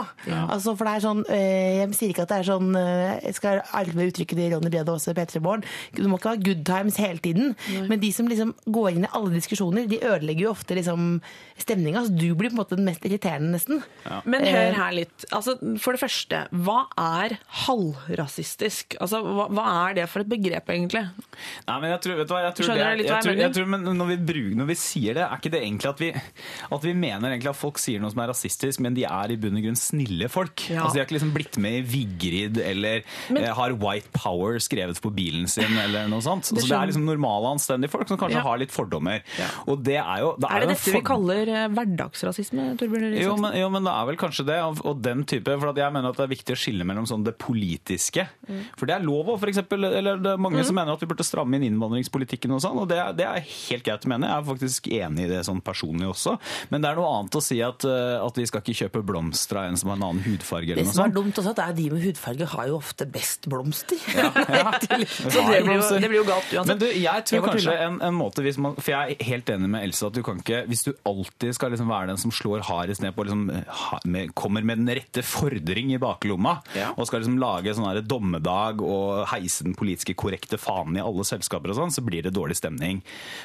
Altså, 0.49 0.75
for 0.77 0.89
det 0.89 0.95
er 0.97 1.05
sånn 1.05 1.23
uh, 1.29 1.37
Jeg 1.37 1.91
sier 1.99 2.15
ikke 2.15 2.25
at 2.27 2.33
det 2.33 2.39
er 2.41 2.49
sånn 2.49 2.73
Jeg 2.77 3.35
skal 3.37 3.61
arve 3.77 4.09
uttrykket 4.11 4.39
til 4.41 4.53
Ronny 4.55 4.71
Brede 4.73 4.93
Aase 4.93 5.15
P3 5.17 5.43
Morgen. 5.45 5.65
Du 5.97 6.03
må 6.09 6.19
ikke 6.19 6.33
ha 6.35 6.41
good 6.41 6.65
times 6.67 6.97
hele 7.01 7.21
tiden. 7.23 7.55
Men 7.91 8.01
de 8.03 8.11
som 8.15 8.29
liksom 8.31 8.55
går 8.73 8.97
inn 8.97 9.07
i 9.07 9.13
alle 9.17 9.33
diskusjoner, 9.37 9.87
de 9.91 9.99
ødelegger 10.03 10.26
jo 10.35 10.51
ofte 10.51 10.75
liksom 10.75 11.21
stemninga. 11.59 12.03
Så 12.07 12.17
du 12.19 12.35
blir 12.35 12.51
på 12.51 12.57
en 12.57 12.63
måte 12.65 12.77
den 12.77 12.85
mest 12.85 13.05
irriterende, 13.07 13.53
nesten. 13.55 13.83
Men 14.25 14.43
Eh, 14.47 14.53
hør 14.53 14.73
her 14.75 14.93
litt. 14.93 15.25
Altså, 15.33 15.55
for 15.79 15.93
det 15.93 16.01
første, 16.01 16.49
hva 16.53 16.87
er 16.99 17.39
halvrasistisk? 17.65 18.97
Altså, 19.03 19.21
hva, 19.23 19.47
hva 19.53 19.65
er 19.89 19.95
det 20.01 20.07
for 20.11 20.23
et 20.25 20.29
begrep, 20.31 20.69
egentlig? 20.73 21.03
Nei, 21.67 21.77
men 21.83 21.91
jeg 21.93 22.01
tror, 22.05 22.17
vet 22.21 22.29
du 22.31 22.35
hva, 22.35 22.43
jeg 22.47 22.55
tror, 22.59 22.69
Skjønner 22.71 22.83
det, 22.83 22.97
du 22.97 23.03
litt 23.03 23.11
hva 23.11 23.17
jeg 23.17 23.27
tror, 23.27 23.35
mener? 23.37 23.45
jeg 23.47 23.57
tror 23.57 23.71
men 23.73 23.87
når 24.01 24.11
vi, 24.13 24.17
bruker, 24.31 24.57
når 24.61 24.69
vi 24.71 24.77
sier 24.81 25.19
det, 25.19 25.25
er 25.27 25.41
ikke 25.41 25.53
det 25.55 25.63
egentlig 25.63 25.91
at 25.91 26.03
vi, 26.03 26.11
at 26.77 26.87
vi 26.87 26.95
mener 26.97 27.35
egentlig 27.35 27.53
at 27.53 27.59
folk 27.61 27.81
sier 27.83 28.03
noe 28.03 28.13
som 28.15 28.23
er 28.25 28.31
rasistisk, 28.33 28.83
men 28.85 28.97
de 28.97 29.05
er 29.09 29.35
i 29.35 29.39
bunn 29.41 29.59
og 29.61 29.67
grunn 29.67 29.81
snille 29.81 30.29
folk. 30.33 30.67
Ja. 30.71 30.83
Altså, 30.85 30.97
de 30.97 31.03
har 31.03 31.09
ikke 31.09 31.19
liksom 31.19 31.35
blitt 31.37 31.59
med 31.63 31.79
i 31.81 31.85
Vigrid 31.97 32.61
eller 32.63 33.03
Men- 33.31 33.45
eh, 33.45 33.53
har 33.57 33.77
White 33.77 34.11
Power 34.17 34.59
skrevet 34.63 35.01
på 35.03 35.13
bilen 35.15 35.49
sin 35.51 35.77
eller 35.79 36.09
noe 36.09 36.21
sånt. 36.25 36.47
Altså, 36.53 36.69
det, 36.69 36.77
er 36.77 36.87
liksom 36.93 37.05
normale, 37.07 37.53
anstendige 37.57 37.91
folk 37.93 38.09
som 38.09 38.19
kanskje 38.19 38.41
Ja. 38.41 38.47
har 38.47 38.59
litt 38.59 38.71
fordommer. 38.75 39.23
Ja. 39.39 39.49
Og 39.67 39.83
det 39.85 39.97
er 39.97 40.16
jo 40.23 40.33
det 40.41 40.49
Er 40.51 40.61
det 40.61 40.67
jo 40.67 40.69
en 40.69 40.75
dette 40.75 40.93
vi 40.97 41.03
kaller 41.07 41.51
eh, 41.53 41.67
hverdagsrasisme, 41.77 42.67
jo 43.21 43.37
men, 43.41 43.57
jo, 43.61 43.69
men 43.73 43.87
det 43.87 43.93
er 43.93 44.07
vel 44.11 44.19
kanskje 44.21 44.47
det. 44.49 44.59
Og, 44.65 44.81
og 44.87 45.01
den 45.05 45.25
type, 45.29 45.57
for 45.61 45.77
jeg 45.77 45.93
mener 45.95 46.11
at 46.13 46.19
det 46.21 46.27
er 46.27 46.33
viktig 46.33 46.57
å 46.57 46.61
skille 46.61 46.87
mellom 46.89 47.07
sånn 47.09 47.25
det 47.27 47.37
politiske. 47.43 48.27
Mm. 48.49 48.63
For 48.79 48.89
det 48.89 48.97
er 48.97 49.05
lov 49.07 49.33
for 49.39 49.51
eksempel, 49.51 49.85
eller 49.89 50.21
det 50.23 50.33
er 50.35 50.43
mange 50.43 50.65
som 50.67 50.77
mener 50.79 50.95
at 50.97 51.03
vi 51.03 51.09
burde 51.11 51.27
stramme 51.27 51.59
inn 51.59 51.67
innvandringspolitikken 51.71 52.55
og 52.57 52.63
sånn, 52.65 52.79
og 52.85 52.89
det, 52.91 52.99
er- 53.03 53.17
det 53.19 53.27
er 53.29 53.41
helt 53.47 53.85
greit 53.87 54.07
å 54.07 54.13
mene. 54.13 54.31
Jeg 54.31 54.43
er 54.43 54.49
faktisk 54.51 54.89
enig 54.93 55.27
i 55.27 55.31
det 55.33 55.43
sånn 55.49 55.61
personlig 55.65 56.09
også. 56.13 56.37
Men 56.73 56.85
det 56.85 56.91
er 56.93 57.01
noe 57.01 57.13
annet 57.19 57.39
å 57.39 57.43
si 57.45 57.61
at, 57.65 57.85
eh, 57.89 58.17
at 58.23 58.41
vi 58.41 58.47
skal 58.49 58.63
ikke 58.65 58.79
kjøpe 58.85 59.05
blomster 59.07 59.61
av 59.63 59.71
en 59.71 59.77
som 59.81 59.91
har 59.93 60.01
en 60.01 60.07
annen 60.11 60.25
hudfarge 60.27 60.73
eller 60.75 60.83
Det 60.83 60.89
noe 60.91 60.97
som 60.97 61.05
er 61.05 61.11
sånt. 61.11 61.19
dumt 61.19 61.41
også, 61.43 61.53
at 61.55 61.61
det 61.61 61.67
er 61.67 61.77
de 61.81 61.89
med 61.97 62.05
hudfarge 62.07 62.51
har 62.57 62.71
jo 62.71 62.79
ofte 62.81 63.07
best 63.11 63.49
blomster. 63.51 63.99
Så 65.17 65.43
det 65.51 65.63
blir, 65.65 65.77
jo, 65.77 65.99
det 66.01 66.09
blir 66.11 66.21
jo 66.21 66.27
galt 66.29 66.51
uansett. 66.53 66.69
Men 66.71 66.81
du, 66.81 66.87
jeg 66.93 67.25
tror 67.29 67.37
jeg 67.39 67.45
kanskje 67.47 67.77
en, 67.87 67.99
en 68.09 68.17
måte 68.17 68.43
hvis 68.45 68.59
man, 68.63 68.77
For 68.79 68.93
jeg 68.93 69.17
er 69.17 69.29
helt 69.31 69.51
enig 69.53 69.71
med 69.73 69.85
At 70.07 70.15
du 70.17 70.23
kan 70.27 70.39
ikke 70.41 70.63
Hvis 70.71 70.85
du 70.87 70.93
alltid 71.07 71.55
skal 71.57 71.73
liksom 71.75 71.89
være 71.91 72.11
den 72.13 72.21
som 72.21 72.33
slår 72.35 72.65
hardest 72.69 73.03
ned 73.05 73.15
på 73.17 73.25
liksom, 73.27 73.45
ha- 73.67 74.01
med, 74.05 74.33
Kommer 74.39 74.65
med 74.67 74.79
den 74.83 74.91
rette 74.99 75.23
fordring 75.27 75.93
i 75.95 75.99
baklomma 76.03 76.57
Ja. 76.77 76.93
og 76.97 77.07
skal 77.09 77.21
liksom 77.23 77.39
lage 77.43 77.75
sånn 77.77 77.87
her 77.89 78.01
dommedag 78.07 78.81
og 78.85 79.27
heise 79.33 79.65
den 79.67 79.75
politiske 79.79 80.15
korrekte 80.19 80.59
fanen 80.61 80.97
i 80.99 81.05
alle 81.05 81.25
selskaper 81.27 81.73
og 81.73 81.79
sånn, 81.81 81.93
så 81.95 82.05
blir 82.07 82.23
det 82.27 82.35
dårlig 82.37 82.57
stemning. 82.59 83.03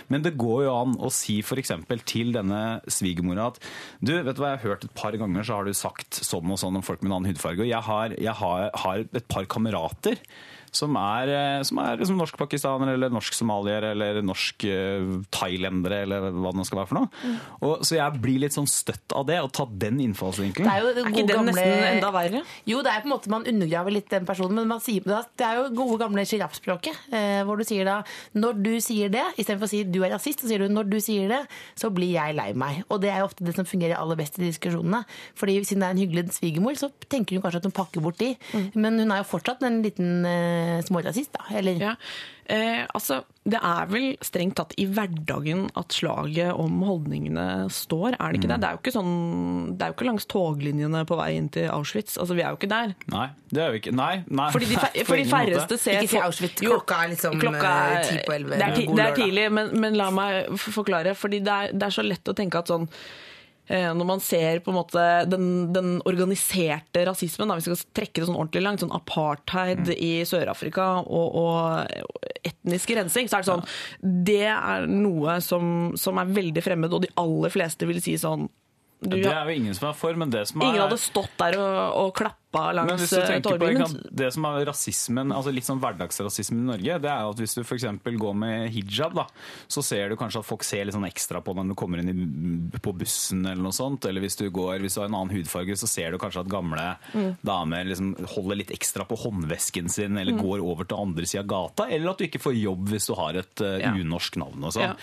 Men 0.10 0.24
det 0.26 0.36
går 0.40 0.66
jo 0.68 0.76
an 0.76 0.96
å 1.02 1.10
si 1.14 1.40
f.eks. 1.42 1.72
til 2.06 2.32
denne 2.36 2.82
svigermora 2.92 3.48
at 3.52 3.60
du, 4.02 4.14
vet 4.24 4.36
du 4.36 4.42
hva, 4.42 4.54
jeg 4.56 4.62
har 4.62 4.68
hørt 4.70 4.86
et 4.88 4.96
par 4.98 5.18
ganger 5.20 5.44
så 5.48 5.60
har 5.60 5.66
du 5.70 5.74
sagt 5.78 6.22
sånn 6.24 6.52
og 6.52 6.60
sånn 6.62 6.78
om 6.80 6.86
folk 6.86 7.02
med 7.04 7.12
en 7.12 7.18
annen 7.20 7.32
hudfarge, 7.34 7.64
og 7.66 7.70
jeg 7.72 7.82
har, 7.88 8.16
jeg 8.20 8.36
har, 8.42 8.70
har 8.86 9.06
et 9.12 9.28
par 9.32 9.46
kamerater 9.52 10.20
som 10.72 10.96
er, 10.96 11.30
eh, 11.36 11.64
som 11.68 11.80
er 11.84 12.00
liksom 12.00 12.20
norsk-pakistanere 12.22 12.96
eller 12.96 13.12
norsk-somaliere 13.12 13.92
eller 13.92 14.22
norsk-thailendere 14.24 15.98
eller 16.06 16.30
hva 16.32 16.54
det 16.54 16.60
nå 16.62 16.66
skal 16.68 16.80
være 16.82 16.90
for 16.92 17.00
noe. 17.02 17.10
Mm. 17.22 17.36
Og, 17.68 17.84
så 17.88 17.98
jeg 17.98 18.22
blir 18.24 18.40
litt 18.46 18.56
sånn 18.56 18.70
støtt 18.72 19.16
av 19.18 19.26
det, 19.28 19.42
og 19.44 19.52
ta 19.56 19.66
den 19.68 20.00
innfallsvinkelen. 20.06 20.70
Det 20.70 20.76
er 20.76 20.86
jo 20.86 20.94
det 20.96 21.04
Er 21.04 21.12
ikke 21.12 21.28
den 21.28 21.42
gamle- 21.42 21.56
nesten 21.58 21.88
enda 21.90 22.12
verre? 22.16 22.44
Jo, 22.72 22.82
det 22.86 22.94
er 22.94 23.04
på 23.04 23.10
en 23.10 23.16
måte 23.16 23.34
man 23.34 23.48
undergraver 23.52 23.96
litt 23.98 24.10
den 24.14 24.28
personen, 24.30 24.56
men 24.62 24.72
man 24.72 24.84
sier, 24.84 25.04
det 25.04 25.46
er 25.48 25.60
jo 25.60 25.68
gode 25.76 26.00
gamle 26.06 26.26
sjiraffspråket. 26.28 27.04
Eh, 27.12 27.42
hvor 27.48 27.60
du 27.60 27.66
sier 27.68 27.86
da 27.86 28.04
Når 28.34 28.64
du 28.64 28.72
sier 28.80 29.10
det, 29.12 29.24
istedenfor 29.38 29.68
å 29.68 29.72
si 29.72 29.84
du 29.84 30.00
er 30.06 30.14
rasist, 30.16 30.42
så 30.42 30.48
sier 30.48 30.64
du 30.64 30.72
når 30.72 30.90
du 30.90 31.00
sier 31.04 31.28
det, 31.28 31.42
så 31.76 31.92
blir 31.92 32.14
jeg 32.16 32.36
lei 32.36 32.54
meg. 32.54 32.84
Og 32.90 33.02
det 33.02 33.12
er 33.12 33.20
jo 33.20 33.28
ofte 33.28 33.44
det 33.44 33.56
som 33.56 33.66
fungerer 33.68 34.00
aller 34.00 34.16
best 34.16 34.40
i 34.40 34.48
diskusjonene. 34.48 35.04
Fordi 35.36 35.60
siden 35.68 35.84
det 35.84 35.88
er 35.90 35.96
en 35.96 36.02
hyggelig 36.04 36.24
svigermor, 36.38 36.78
så 36.80 36.92
tenker 37.10 37.36
hun 37.36 37.44
kanskje 37.44 37.62
at 37.62 37.68
hun 37.68 37.76
pakker 37.76 38.02
bort 38.02 38.18
de. 38.22 38.36
Men 38.74 39.00
hun 39.00 39.12
er 39.12 39.22
jo 39.22 39.30
fortsatt 39.32 39.64
en 39.68 39.82
liten 39.84 40.26
eh, 40.26 40.61
smårasist, 40.88 41.34
da. 41.38 41.48
Eller 41.58 41.80
Ja. 41.82 41.96
Eh, 42.52 42.82
altså, 42.98 43.22
det 43.48 43.60
er 43.64 43.86
vel 43.88 44.18
strengt 44.26 44.58
tatt 44.60 44.74
i 44.82 44.84
hverdagen 44.92 45.70
at 45.80 45.94
slaget 45.96 46.52
om 46.60 46.82
holdningene 46.84 47.70
står, 47.72 48.18
er 48.20 48.34
det 48.34 48.42
ikke 48.42 48.50
det? 48.52 48.58
Det 48.60 48.68
er 48.68 48.76
jo 48.76 48.82
ikke 48.82 48.94
sånn, 48.98 49.14
det 49.78 49.86
er 49.86 49.94
jo 49.94 49.96
ikke 49.96 50.08
langs 50.10 50.28
toglinjene 50.28 51.06
på 51.08 51.16
vei 51.22 51.30
inn 51.38 51.48
til 51.54 51.70
Auschwitz. 51.72 52.18
Altså, 52.20 52.36
vi 52.36 52.44
er 52.44 52.52
jo 52.52 52.60
ikke 52.60 52.72
der. 52.74 52.92
Nei, 53.14 53.30
det 53.56 53.64
er 53.64 53.72
vi 53.72 53.80
ikke 53.80 53.96
Nei. 53.96 54.12
nei 54.28 54.50
Fordi 54.52 54.68
de, 54.74 54.76
fer, 54.84 55.00
for 55.08 55.22
de 55.22 55.26
færreste 55.32 55.80
ser 55.80 56.02
Ikke 56.02 56.12
si 56.18 56.22
Auschwitz. 56.26 56.66
Jo, 56.66 56.76
Klokka 56.76 57.00
er 57.06 57.14
liksom, 57.16 57.40
klokka 57.40 57.72
er- 57.72 57.98
eh, 58.02 58.06
ti 58.10 58.22
på 58.28 58.36
elleve. 58.36 58.60
Det 58.60 58.68
er, 58.68 58.96
det 59.00 59.08
er 59.08 59.20
tidlig, 59.22 59.48
men, 59.62 59.74
men 59.80 60.00
la 60.02 60.12
meg 60.12 60.52
forklare. 60.60 61.16
Fordi 61.16 61.40
det 61.46 61.58
er, 61.58 61.72
det 61.72 61.88
er 61.88 62.00
så 62.02 62.04
lett 62.04 62.28
å 62.28 62.36
tenke 62.36 62.60
at 62.60 62.68
sånn 62.74 62.90
eh, 62.90 62.98
når 63.96 64.08
man 64.10 64.20
ser 64.24 64.60
på 64.66 64.72
en 64.74 64.78
måte 64.78 65.04
den, 65.32 65.46
den 65.72 65.94
organiserte 66.10 67.06
rasismen, 67.08 67.48
da, 67.48 67.56
vi 67.56 67.64
skal 67.66 67.80
trekke 67.96 68.20
det 68.22 68.28
sånn 68.28 68.38
ordentlig 68.40 68.64
langt, 68.66 68.84
sånn 68.84 68.96
apartheid 68.98 69.86
Mm. 69.88 69.94
i 69.96 70.10
Sør-Afrika 70.28 70.88
og, 71.06 71.38
og 71.42 72.42
etnisk 72.48 72.92
rensing, 72.98 73.30
så 73.32 73.38
er 73.38 73.46
det 73.46 73.50
sånn 73.52 73.64
Det 74.28 74.42
er 74.50 74.88
noe 74.90 75.38
som, 75.46 75.94
som 76.00 76.20
er 76.22 76.34
veldig 76.36 76.64
fremmed, 76.66 76.94
og 76.94 77.06
de 77.06 77.12
aller 77.22 77.54
fleste 77.54 77.88
vil 77.90 78.02
si 78.04 78.18
sånn 78.20 78.50
du, 79.02 79.16
Det 79.18 79.32
er 79.32 79.48
jo 79.50 79.56
ingen 79.58 79.74
som 79.74 79.88
er 79.90 79.96
for, 79.98 80.14
men 80.20 80.30
det 80.34 80.44
som 80.50 80.62
er 80.62 80.68
Ingen 80.70 80.84
hadde 80.84 81.00
stått 81.02 81.34
der 81.42 81.58
og, 81.58 81.80
og 82.04 82.12
klappet 82.20 82.41
sjappa 82.52 82.74
langs 82.76 83.02
hvis 83.02 83.10
du 83.10 83.22
tenker 83.26 83.42
på 83.42 83.58
Torgny. 83.58 83.72
ikke 83.72 83.80
Men 83.80 83.88
sant, 83.88 84.16
Det 84.16 84.34
som 84.34 84.46
er 84.46 84.66
rasismen, 84.68 85.32
altså 85.32 85.54
litt 85.54 85.64
sånn 85.68 85.80
hverdagsrasismen 85.82 86.60
i 86.62 86.68
Norge, 86.72 86.98
det 87.02 87.10
er 87.12 87.30
at 87.30 87.38
hvis 87.40 87.56
du 87.56 87.62
f.eks. 87.64 87.86
går 88.04 88.36
med 88.36 88.70
hijab, 88.72 89.14
da, 89.16 89.26
så 89.72 89.84
ser 89.84 90.10
du 90.10 90.16
kanskje 90.20 90.40
at 90.40 90.46
folk 90.46 90.64
ser 90.64 90.86
litt 90.86 90.94
sånn 90.96 91.08
ekstra 91.08 91.42
på 91.42 91.54
deg 91.56 91.66
når 91.66 91.76
du 91.76 91.80
kommer 91.80 92.00
inn 92.04 92.12
i, 92.12 92.80
på 92.80 92.94
bussen 92.98 93.46
eller 93.46 93.62
noe 93.64 93.72
sånt. 93.76 94.06
Eller 94.06 94.22
hvis 94.22 94.36
du 94.38 94.50
går, 94.52 94.80
hvis 94.84 94.96
du 94.96 95.02
har 95.02 95.08
en 95.10 95.16
annen 95.22 95.36
hudfarge, 95.38 95.78
så 95.80 95.88
ser 95.88 96.12
du 96.12 96.18
kanskje 96.22 96.42
at 96.46 96.52
gamle 96.52 96.82
Mm. 97.12 97.36
damer 97.44 97.84
liksom 97.86 98.16
holder 98.36 98.56
litt 98.58 98.72
ekstra 98.72 99.04
på 99.06 99.16
håndvesken 99.20 99.90
sin, 99.90 100.18
eller 100.18 100.34
går 100.38 100.62
over 100.64 100.86
til 100.86 100.98
andre 100.98 101.26
sida 101.26 101.42
av 101.44 101.48
gata. 101.48 101.88
Eller 101.92 102.10
at 102.12 102.18
du 102.18 102.26
ikke 102.26 102.40
får 102.42 102.56
jobb 102.62 102.88
hvis 102.90 103.08
du 103.08 103.14
har 103.16 103.34
et 103.36 103.62
uh, 103.62 103.78
Ja. 103.82 103.92
unorsk 103.94 104.38
navn 104.38 104.64
og 104.64 104.74
sånn. 104.74 104.82
Ja. 104.82 104.96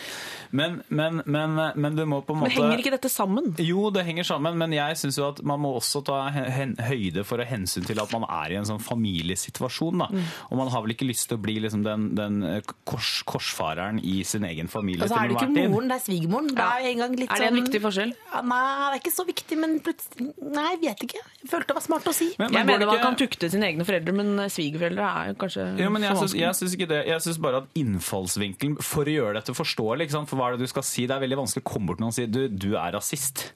Men, 0.52 0.82
men, 0.88 1.22
men, 1.26 1.54
men 1.76 1.96
du 1.96 2.04
må 2.06 2.22
på 2.24 2.34
en 2.34 2.40
måte 2.42 2.54
Men 2.56 2.70
henger 2.72 2.78
ikke 2.82 2.94
dette 2.96 3.10
sammen? 3.12 3.54
jo, 3.58 3.90
det 3.90 4.04
henger 4.06 4.24
sammen, 4.24 4.56
men 4.58 4.72
jeg 4.72 4.96
syns 4.96 5.18
jo 5.18 5.28
at 5.28 5.42
man 5.42 5.60
må 5.60 5.74
også 5.78 6.02
ta 6.04 6.30
høyde 6.30 7.24
for 7.24 7.37
å 7.42 7.46
hensyn 7.48 7.84
til 7.86 8.00
at 8.02 8.12
man 8.14 8.24
er 8.28 8.52
i 8.54 8.58
en 8.60 8.66
sånn 8.68 8.80
familiesituasjon. 8.82 9.98
Da. 10.02 10.08
Mm. 10.12 10.24
Og 10.50 10.58
man 10.60 10.68
har 10.72 10.82
vel 10.84 10.94
ikke 10.94 11.06
lyst 11.08 11.28
til 11.30 11.38
å 11.38 11.42
bli 11.42 11.56
liksom 11.64 11.82
den, 11.86 12.08
den 12.18 12.38
eh, 12.46 12.60
kors, 12.88 13.22
korsfareren 13.28 14.00
i 14.02 14.22
sin 14.28 14.44
egen 14.48 14.68
familie 14.72 15.04
Og 15.04 15.10
så 15.12 15.18
er 15.22 15.28
det 15.30 15.36
ikke 15.38 15.48
Martin. 15.50 15.70
moren, 15.74 15.88
det 15.92 15.96
er 15.98 16.04
svigermoren. 16.06 16.50
Det 16.54 16.66
er 16.66 16.88
en 16.92 17.02
gang 17.04 17.16
litt 17.18 17.30
Er 17.30 17.34
det 17.42 17.46
en 17.48 17.54
sånn- 17.54 17.60
viktig 17.62 17.82
forskjell? 17.84 18.12
Ja, 18.32 18.42
nei, 18.42 18.62
det 18.88 18.96
er 18.98 19.02
ikke 19.02 19.14
så 19.16 19.26
viktig, 19.28 19.58
men 19.62 19.78
plutselig 19.84 20.28
Nei, 20.58 20.66
jeg 20.74 20.80
vet 20.86 21.04
ikke. 21.08 21.22
Jeg 21.42 21.50
følte 21.50 21.68
det 21.72 21.78
var 21.78 21.84
smart 21.88 22.08
å 22.08 22.14
si. 22.16 22.30
Men- 22.38 22.48
Jeg 22.48 22.52
men 22.52 22.58
jeg 22.58 22.66
mener 22.72 22.86
ikke... 22.86 22.94
man 22.96 23.04
kan 23.06 23.16
tukte 23.22 23.50
sine 23.52 23.66
egne 23.68 23.84
foreldre, 23.88 24.14
men 24.14 24.38
eh, 24.38 24.48
svigerforeldre 24.52 25.08
er 25.22 25.32
jo 25.32 25.38
kanskje 25.44 25.66
Jo, 25.78 25.90
men 25.94 26.02
jeg 26.02 26.10
for 26.10 26.22
syns, 26.22 26.32
vanskelig. 26.32 26.44
jeg 26.46 26.58
syns 26.62 26.74
ikke 26.78 26.88
det. 26.94 27.00
Jeg 27.12 27.20
syns 27.28 27.38
bare 27.48 27.62
at 27.62 27.68
innfallsvinkelen 27.78 28.78
for 28.82 29.04
å 29.04 29.14
gjøre 29.18 29.34
dette 29.40 29.54
forståelig 29.56 30.08
ikke 30.08 30.16
sant? 30.18 30.28
For 30.30 30.36
hva 30.40 30.48
er 30.48 30.56
det 30.58 30.66
du 30.66 30.70
skal 30.72 30.82
si? 30.86 31.06
Det 31.08 31.16
er 31.16 31.22
veldig 31.24 31.38
vanskelig 31.44 31.64
å 31.64 31.68
komme 31.72 31.86
bort 31.90 31.98
til 32.00 32.06
noen 32.06 32.14
og 32.14 32.18
si 32.18 32.26
du, 32.26 32.42
du 32.48 32.70
er 32.78 32.92
rasist. 32.96 33.52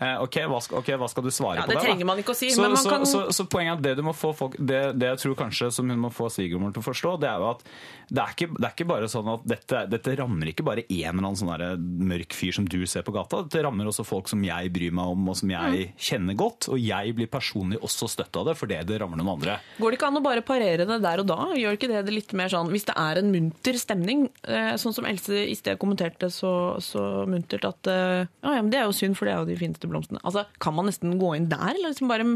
Eh, 0.00 0.16
ok, 0.24 0.36
hva 0.48 0.58
skal, 0.64 0.78
ok, 0.80 0.86
hva 0.96 1.08
skal 1.12 1.26
du 1.26 1.30
svare 1.30 1.58
Ja, 1.60 1.64
på 1.66 1.74
det 1.74 1.76
Det 1.76 1.84
trenger 1.90 2.06
man 2.08 2.20
ikke 2.22 2.32
å 2.32 2.38
si, 2.38 2.48
så, 2.54 2.62
men 2.64 2.72
man 2.72 2.80
så, 2.80 2.88
kan- 2.88 3.04
så, 3.04 3.18
så 3.36 3.44
poenget 3.52 3.74
er 3.74 3.76
at 3.76 3.82
det 3.84 3.90
du 3.98 4.02
må 4.06 4.14
få 4.16 4.30
folk 4.32 4.54
det, 4.56 4.78
det 4.96 5.10
jeg 5.10 5.18
tror 5.26 5.34
kanskje 5.42 5.68
som 5.76 5.90
hun 5.92 6.00
må 6.00 6.08
få 6.14 6.30
svigermoren 6.32 6.72
til 6.72 6.80
å 6.80 6.86
forstå, 6.88 7.12
det 7.20 7.28
er 7.28 7.42
jo 7.42 7.50
at 7.50 7.64
det 8.10 8.22
er 8.24 8.32
ikke, 8.34 8.46
det 8.56 8.64
er 8.66 8.72
ikke 8.74 8.86
bare 8.90 9.08
sånn 9.12 9.28
at 9.30 9.42
dette, 9.46 9.80
dette 9.92 10.14
rammer 10.18 10.48
ikke 10.50 10.64
bare 10.66 10.82
en 10.88 11.12
eller 11.12 11.20
annen 11.28 11.36
sånn 11.38 11.52
der 11.52 11.76
mørk 12.10 12.32
fyr 12.34 12.56
som 12.56 12.64
du 12.66 12.80
ser 12.90 13.04
på 13.06 13.12
gata. 13.14 13.44
Dette 13.46 13.60
rammer 13.62 13.86
også 13.86 14.02
folk 14.08 14.26
som 14.32 14.40
jeg 14.42 14.72
bryr 14.74 14.90
meg 14.98 15.12
om 15.12 15.28
og 15.30 15.36
som 15.38 15.52
jeg 15.52 15.84
kjenner 15.94 16.34
godt. 16.40 16.66
Og 16.74 16.80
jeg 16.82 17.14
blir 17.14 17.28
personlig 17.30 17.78
også 17.86 18.08
støtta 18.10 18.42
av 18.42 18.48
det 18.50 18.56
fordi 18.58 18.80
det 18.88 18.98
rammer 18.98 19.20
noen 19.20 19.36
andre. 19.36 19.60
Går 19.78 19.94
det 19.94 20.00
ikke 20.00 20.08
an 20.10 20.18
å 20.18 20.24
bare 20.24 20.42
parere 20.42 20.88
det 20.90 20.98
der 21.04 21.22
og 21.22 21.28
da? 21.30 21.38
Gjør 21.60 21.78
ikke 21.78 21.90
det 21.92 22.02
det 22.08 22.16
litt 22.16 22.34
mer 22.34 22.50
sånn 22.50 22.72
Hvis 22.74 22.88
det 22.90 22.96
er 22.98 23.20
en 23.22 23.30
munter 23.30 23.78
stemning, 23.78 24.26
eh, 24.42 24.72
sånn 24.80 24.96
som 24.96 25.06
Else 25.06 25.44
i 25.46 25.54
sted 25.60 25.78
kommenterte 25.78 26.32
så, 26.34 26.50
så 26.82 27.04
muntert 27.30 27.68
at 27.70 27.92
eh, 27.94 28.24
ja, 28.26 28.56
ja, 28.56 28.58
men 28.58 28.72
det 28.74 28.80
er 28.82 28.88
jo 28.90 28.96
synd, 28.96 29.14
for 29.20 29.30
det 29.30 29.36
er 29.36 29.44
jo 29.44 29.50
de 29.52 29.60
fineste 29.60 29.86
blomstene. 29.90 30.22
Altså, 30.24 30.46
Kan 30.62 30.76
man 30.78 30.88
nesten 30.90 31.18
gå 31.20 31.34
inn 31.36 31.50
der, 31.50 31.74
eller 31.74 31.92
liksom 31.92 32.10
bare 32.10 32.28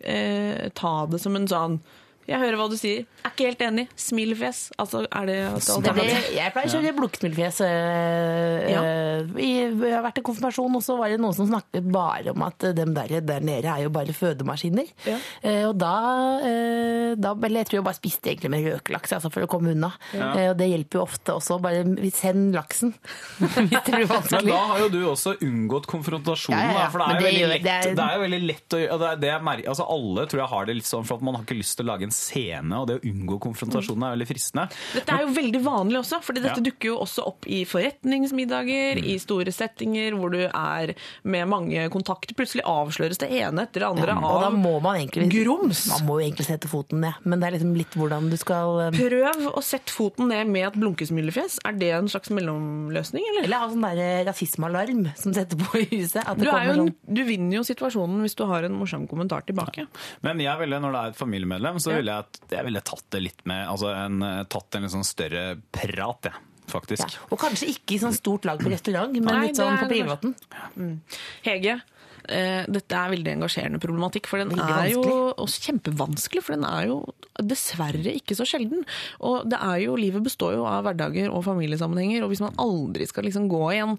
eh, 0.00 0.68
ta 0.78 0.94
det 1.10 1.20
som 1.22 1.36
en 1.38 1.48
sånn 1.50 1.80
jeg 2.28 2.38
hører 2.42 2.56
hva 2.60 2.66
du 2.70 2.76
sier. 2.76 3.06
Er 3.24 3.30
ikke 3.32 3.46
helt 3.48 3.62
enig. 3.64 3.86
Smilefjes. 3.96 4.58
Altså, 4.78 5.02
er 5.08 5.26
det 5.26 5.36
et 5.48 5.68
Det 5.68 5.88
er 5.88 5.98
det, 5.98 6.18
jeg 6.36 6.52
pleier 6.52 6.68
å 6.68 6.74
kjøre 6.76 6.96
blukkesmilfjes. 6.98 7.60
øh, 7.64 8.70
Ja. 8.70 8.82
øh, 8.82 9.38
Jeg 9.38 9.92
har 9.94 10.02
vært 10.04 10.18
i 10.20 10.24
konfirmasjon, 10.26 10.76
og 10.76 10.82
så 10.84 10.96
var 10.98 11.08
det 11.08 11.18
noen 11.20 11.34
som 11.34 11.48
snakket 11.48 11.90
bare 11.92 12.30
om 12.34 12.42
at 12.42 12.58
dem 12.76 12.92
der, 12.94 13.20
der 13.20 13.40
nede 13.40 13.64
er 13.66 13.82
jo 13.86 13.90
bare 13.90 14.12
fødemaskiner. 14.12 14.86
Ja. 15.06 15.16
Eh, 15.42 15.64
Og 15.68 15.76
da, 15.78 15.94
eh, 16.44 17.14
da 17.16 17.34
Eller 17.48 17.60
jeg 17.64 17.66
tror 17.70 17.78
jeg 17.78 17.84
bare 17.84 17.98
spiste 17.98 18.28
egentlig 18.30 18.50
med 18.50 18.64
røkelaks 18.66 19.12
altså 19.16 19.30
for 19.32 19.40
å 19.46 19.48
komme 19.48 19.70
unna. 19.72 19.92
Ja. 20.12 20.50
Og 20.50 20.58
det 20.58 20.68
hjelper 20.68 20.98
jo 20.98 21.02
ofte 21.06 21.32
også. 21.32 21.60
Bare 21.62 21.82
send 22.12 22.52
laksen 22.54 22.92
hvis 23.38 23.84
det 23.84 23.94
blir 23.94 24.08
Men 24.32 24.46
da 24.46 24.58
har 24.72 24.78
jo 24.84 24.88
du 24.92 24.98
også 25.08 25.36
unngått 25.40 25.86
konfrontasjonen. 25.86 26.58
Ja, 26.58 26.72
ja, 26.72 26.72
ja. 26.72 26.84
Da, 26.84 26.90
for 26.90 26.98
det 26.98 27.06
er, 27.08 27.40
jo 27.40 27.46
det 27.48 27.48
lett, 27.48 27.62
det 27.64 27.72
er- 27.72 27.94
det 27.94 28.04
er 28.04 28.14
jo 28.18 28.22
veldig 28.26 28.42
lett 28.46 28.68
å 28.68 28.78
gjøre. 28.82 28.92
og 28.92 29.00
Det 29.00 29.20
det 29.20 29.42
mer, 29.42 29.56
altså 29.68 29.86
alle 29.88 30.26
tror 30.26 30.40
jeg 30.42 30.48
har 30.48 30.66
det 30.66 30.74
litt 30.76 30.84
sånn 30.90 31.06
for 31.06 31.14
at 31.16 31.22
man 31.22 31.34
har 31.34 31.42
ikke 31.44 31.58
lyst 31.58 31.76
til 31.76 31.86
å 31.86 31.88
lage 31.92 32.02
en 32.02 32.10
scene, 32.18 32.72
og 32.80 32.88
det 32.90 32.96
å 32.98 33.04
unngå 33.08 33.38
konfrontasjonen 33.46 34.04
er 34.08 34.16
veldig 34.16 34.28
fristende. 34.28 34.66
Dette 34.94 35.14
er 35.14 35.22
jo 35.24 35.32
veldig 35.36 35.62
vanlig 35.64 36.00
også, 36.02 36.18
fordi 36.26 36.42
dette 36.42 36.58
Ja. 36.58 36.66
dukker 36.68 36.90
jo 36.92 36.96
også 37.04 37.26
opp 37.30 37.46
i 37.46 37.62
forretningsmiddager, 37.64 38.98
i 39.04 39.16
store 39.22 39.52
settinger 39.54 40.16
hvor 40.18 40.32
du 40.34 40.40
er 40.48 40.94
med 41.28 41.48
mange 41.50 41.86
kontakter. 41.92 42.34
Plutselig 42.38 42.64
avsløres 42.68 43.18
det 43.22 43.30
ene 43.30 43.62
etter 43.66 43.80
det 43.84 43.88
andre 43.88 44.16
Og 44.18 44.40
da 44.42 44.50
må 44.54 44.80
man 44.82 44.96
egentlig 45.00 45.28
grums. 45.32 45.86
Man 45.92 46.06
må 46.08 46.18
jo 46.20 46.26
egentlig 46.28 46.46
sette 46.48 46.68
foten 46.70 47.00
ned, 47.04 47.14
men 47.24 47.40
det 47.40 47.48
er 47.48 47.56
liksom 47.58 47.74
litt 47.78 47.94
hvordan 47.98 48.28
du 48.32 48.36
skal 48.40 48.80
eh, 48.88 48.90
Prøv 48.98 49.48
å 49.54 49.62
sette 49.64 49.92
foten 49.94 50.28
ned 50.32 50.48
med 50.50 50.66
et 50.68 50.78
blunkesmilefjes. 50.78 51.58
Er 51.68 51.72
det 51.78 51.90
en 51.96 52.08
slags 52.10 52.30
mellomløsning, 52.34 53.22
eller? 53.32 53.44
Eller 53.48 53.62
ha 53.62 53.68
sånn 53.70 53.86
der 53.86 54.24
rasismealarm 54.28 55.04
som 55.18 55.34
setter 55.36 55.56
på 55.60 55.82
i 55.82 55.86
huset. 55.96 56.22
At 56.26 56.38
det 56.38 56.48
Du, 56.48 56.50
er 56.50 56.66
jo, 56.66 56.74
sånn 56.74 56.88
en- 56.88 57.14
du 57.14 57.22
vinner 57.24 57.58
jo 57.60 57.62
situasjonen 57.66 58.20
hvis 58.24 58.34
du 58.36 58.44
har 58.46 58.64
en 58.64 58.72
morsom 58.78 59.06
kommentar 59.08 59.44
tilbake. 59.46 59.86
Men 60.22 60.38
jeg 60.40 60.58
ville, 60.58 60.80
når 60.80 60.92
det 60.92 61.00
er 61.04 61.08
et 61.14 61.16
familiemedlem, 61.20 61.76
så 61.80 61.92
Ja. 61.92 61.98
Ville 62.08 62.16
jeg, 62.16 62.42
jeg 62.56 62.66
ville 62.68 62.82
tatt 62.88 63.04
det 63.14 63.20
litt 63.24 63.44
med 63.48 63.68
altså 63.68 63.92
en, 63.94 64.20
tatt 64.50 64.78
en 64.78 64.86
litt 64.86 64.94
sånn 64.96 65.06
større 65.06 65.44
prat, 65.74 66.30
jeg, 66.30 66.46
faktisk. 66.72 67.04
ja. 67.18 67.26
Og 67.30 67.40
kanskje 67.40 67.70
ikke 67.74 67.96
i 67.96 68.00
sånn 68.02 68.16
stort 68.16 68.48
lag 68.48 68.60
på 68.62 68.72
restaurant, 68.72 69.12
men 69.14 69.28
Nei, 69.28 69.46
litt 69.48 69.60
sånn 69.60 69.78
på 69.80 69.88
privaten. 69.92 70.34
privaten. 70.48 70.90
Hege, 71.46 71.78
eh, 72.28 72.64
dette 72.68 72.94
er 72.96 73.12
veldig 73.14 73.32
engasjerende 73.36 73.80
problematikk, 73.82 74.28
for 74.30 74.38
den 74.42 74.52
er 74.60 74.90
jo 74.92 75.02
også 75.36 75.62
kjempevanskelig, 75.68 76.42
for 76.44 76.56
den 76.56 76.64
er 76.68 76.86
jo 76.90 76.98
dessverre 77.38 78.12
ikke 78.16 78.34
så 78.38 78.46
sjelden. 78.48 78.84
Og 79.24 79.46
det 79.48 79.58
er 79.62 79.82
jo, 79.84 79.96
livet 79.98 80.24
består 80.26 80.56
jo 80.56 80.64
av 80.68 80.84
hverdager 80.86 81.30
og 81.30 81.44
familiesammenhenger, 81.46 82.24
og 82.26 82.32
hvis 82.32 82.42
man 82.44 82.56
aldri 82.58 83.06
skal 83.08 83.24
liksom 83.28 83.48
gå 83.50 83.62
igjen 83.76 83.96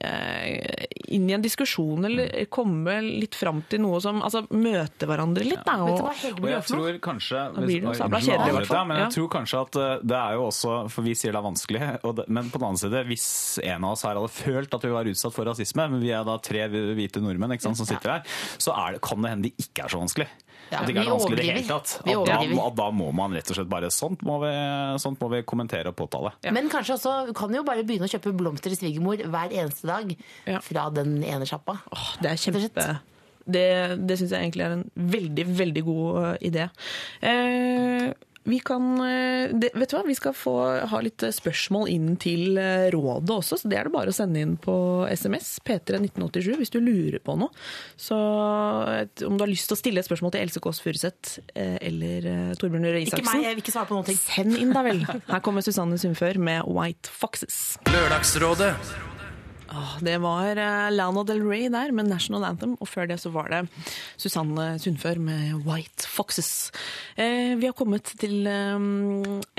eh, 0.00 0.86
inn 1.14 1.28
i 1.28 1.34
en 1.36 1.42
diskusjon 1.44 2.04
eller 2.08 2.46
komme 2.52 2.98
litt 3.04 3.36
fram 3.38 3.62
til 3.68 3.82
noe 3.84 4.00
som 4.04 4.18
Altså 4.22 4.42
møte 4.50 5.06
hverandre 5.08 5.44
litt, 5.46 5.62
da. 5.66 5.76
Og, 5.84 6.00
Og 6.02 6.48
jeg 6.48 6.62
tror 6.68 6.98
kanskje 7.04 7.42
Da 7.54 7.60
blir 7.62 7.80
det 7.80 7.88
hvis- 7.88 7.98
sabla 8.00 8.18
kjedelig, 8.20 8.48
i 8.48 8.56
hvert 8.58 8.66
fall. 8.66 8.86
Men 8.88 8.96
jeg 9.04 9.12
tror 9.14 9.28
kanskje 9.28 9.60
at 9.62 9.76
eh, 9.76 9.98
det 10.02 10.16
er 10.18 10.32
jo 10.34 10.46
også 10.48 10.90
For 10.90 11.02
vi 11.02 11.14
sier 11.14 11.32
det 11.32 11.38
er 11.38 11.46
vanskelig, 11.46 12.00
og 12.04 12.16
det, 12.16 12.28
men 12.28 12.50
på 12.50 12.58
den 12.58 12.66
annen 12.68 12.78
side, 12.80 13.04
hvis 13.06 13.58
en 13.62 13.84
av 13.84 13.92
oss 13.92 14.02
her 14.02 14.14
hadde 14.18 14.28
følt 14.32 14.74
at 14.74 14.82
vi 14.82 14.90
var 14.90 15.04
utsatt 15.04 15.34
for 15.34 15.44
rasisme, 15.44 15.88
men 15.90 16.00
vi 16.00 16.10
er 16.10 16.24
da 16.24 16.38
tre 16.38 16.66
hvite 16.68 17.20
nordmenn 17.20 17.52
ikke 17.52 17.62
sant, 17.67 17.67
som 17.76 17.86
sitter 17.88 18.10
her, 18.16 18.22
så 18.58 18.72
er 18.72 18.92
det, 18.96 19.00
kan 19.04 19.20
det 19.24 19.30
hende 19.34 19.48
det 19.48 19.54
ikke 19.66 19.84
er 19.84 19.88
så 19.92 19.98
vanskelig. 20.00 20.28
Ja, 20.68 20.82
at 20.82 20.86
det 20.86 20.92
ikke 20.96 21.04
er 21.06 21.14
vanskelig 21.14 21.36
i 21.38 21.40
det 21.40 21.46
hele 21.48 21.64
tatt. 21.68 21.92
At 22.04 22.26
da, 22.28 22.38
at 22.66 22.74
da 22.76 22.86
må 22.92 23.06
man 23.16 23.32
rett 23.32 23.48
og 23.48 23.56
slett 23.56 23.70
bare 23.72 23.88
Sånt 23.94 24.20
må 24.28 24.34
vi, 24.42 24.50
sånt 25.00 25.20
må 25.22 25.30
vi 25.32 25.42
kommentere 25.48 25.88
og 25.88 25.96
påtale. 25.96 26.34
Men 26.52 26.68
kanskje 26.68 26.98
også 26.98 27.34
kan 27.36 27.54
jo 27.56 27.62
bare 27.64 27.86
begynne 27.88 28.04
å 28.04 28.12
kjøpe 28.12 28.34
blomster 28.36 28.68
til 28.74 28.76
svigermor 28.82 29.16
hver 29.32 29.54
eneste 29.56 29.88
dag 29.88 30.12
Ja. 30.44 30.60
fra 30.60 30.90
den 30.92 31.22
ene 31.24 31.48
sjappa. 31.48 31.78
Oh, 31.92 32.10
det 32.20 32.34
er 32.34 32.42
kjempe... 32.44 32.88
Det, 33.48 33.64
det 34.04 34.18
syns 34.20 34.32
jeg 34.36 34.44
egentlig 34.44 34.60
er 34.66 34.72
en 34.76 34.82
veldig, 35.08 35.44
veldig 35.56 35.82
god 35.86 36.16
eh, 36.20 36.34
idé. 36.50 36.66
Eh, 37.24 38.10
vi 38.48 38.58
kan 38.64 39.00
eh, 39.04 39.50
det, 39.52 39.70
Vet 39.74 39.90
du 39.90 39.96
hva, 39.98 40.04
vi 40.06 40.16
skal 40.16 40.34
få 40.36 40.54
ha 40.88 41.00
litt 41.04 41.22
eh, 41.26 41.34
spørsmål 41.34 41.90
inn 41.92 42.14
til 42.20 42.56
eh, 42.60 42.88
rådet 42.94 43.34
også, 43.34 43.58
så 43.60 43.70
det 43.70 43.78
er 43.80 43.88
det 43.88 43.94
bare 43.94 44.12
å 44.12 44.16
sende 44.16 44.40
inn 44.40 44.56
på 44.60 44.74
SMS. 45.12 45.58
P3 45.66 46.00
1987 46.00 46.56
hvis 46.60 46.72
du 46.72 46.80
lurer 46.80 47.20
på 47.24 47.36
noe. 47.40 47.52
Så 48.00 48.16
om 48.16 49.36
du 49.36 49.44
har 49.44 49.50
lyst 49.50 49.68
til 49.70 49.76
å 49.76 49.80
stille 49.80 50.02
et 50.02 50.08
spørsmål 50.08 50.34
til 50.34 50.46
Else 50.46 50.62
Kåss 50.64 50.80
Furuseth 50.84 51.38
eller 51.54 52.54
Torbjørn 52.58 52.88
Røe 52.88 53.02
Ikke 53.02 53.20
meg, 53.20 53.26
Isaksen. 53.26 53.44
jeg 53.44 53.58
vil 53.58 53.64
ikke 53.66 53.76
svare 53.76 53.90
på 53.90 53.98
noen 53.98 54.08
ting. 54.08 54.20
Send 54.22 54.56
inn, 54.58 54.72
da 54.76 54.84
vel. 54.86 55.04
Her 55.28 55.44
kommer 55.44 55.66
Susanne 55.66 56.00
Sundfør 56.00 56.40
med 56.40 56.66
White 56.70 57.12
Foxes. 57.12 57.76
Lørdagsrådet. 57.92 58.74
Åh, 59.68 59.98
Det 60.00 60.16
var 60.22 60.56
eh, 60.56 60.88
Lana 60.94 61.22
Del 61.28 61.42
Rey 61.44 61.68
der 61.68 61.92
med 61.92 62.08
National 62.08 62.46
Anthem, 62.48 62.76
og 62.80 62.88
før 62.88 63.08
det 63.10 63.18
så 63.20 63.32
var 63.34 63.50
det 63.52 63.60
Susanne 64.16 64.78
Sundfør 64.80 65.20
med 65.20 65.66
White 65.66 66.08
Foxes. 66.08 66.70
Eh, 67.20 67.52
vi 67.60 67.68
har 67.68 67.76
kommet 67.76 68.08
til 68.20 68.48
eh, 68.48 68.78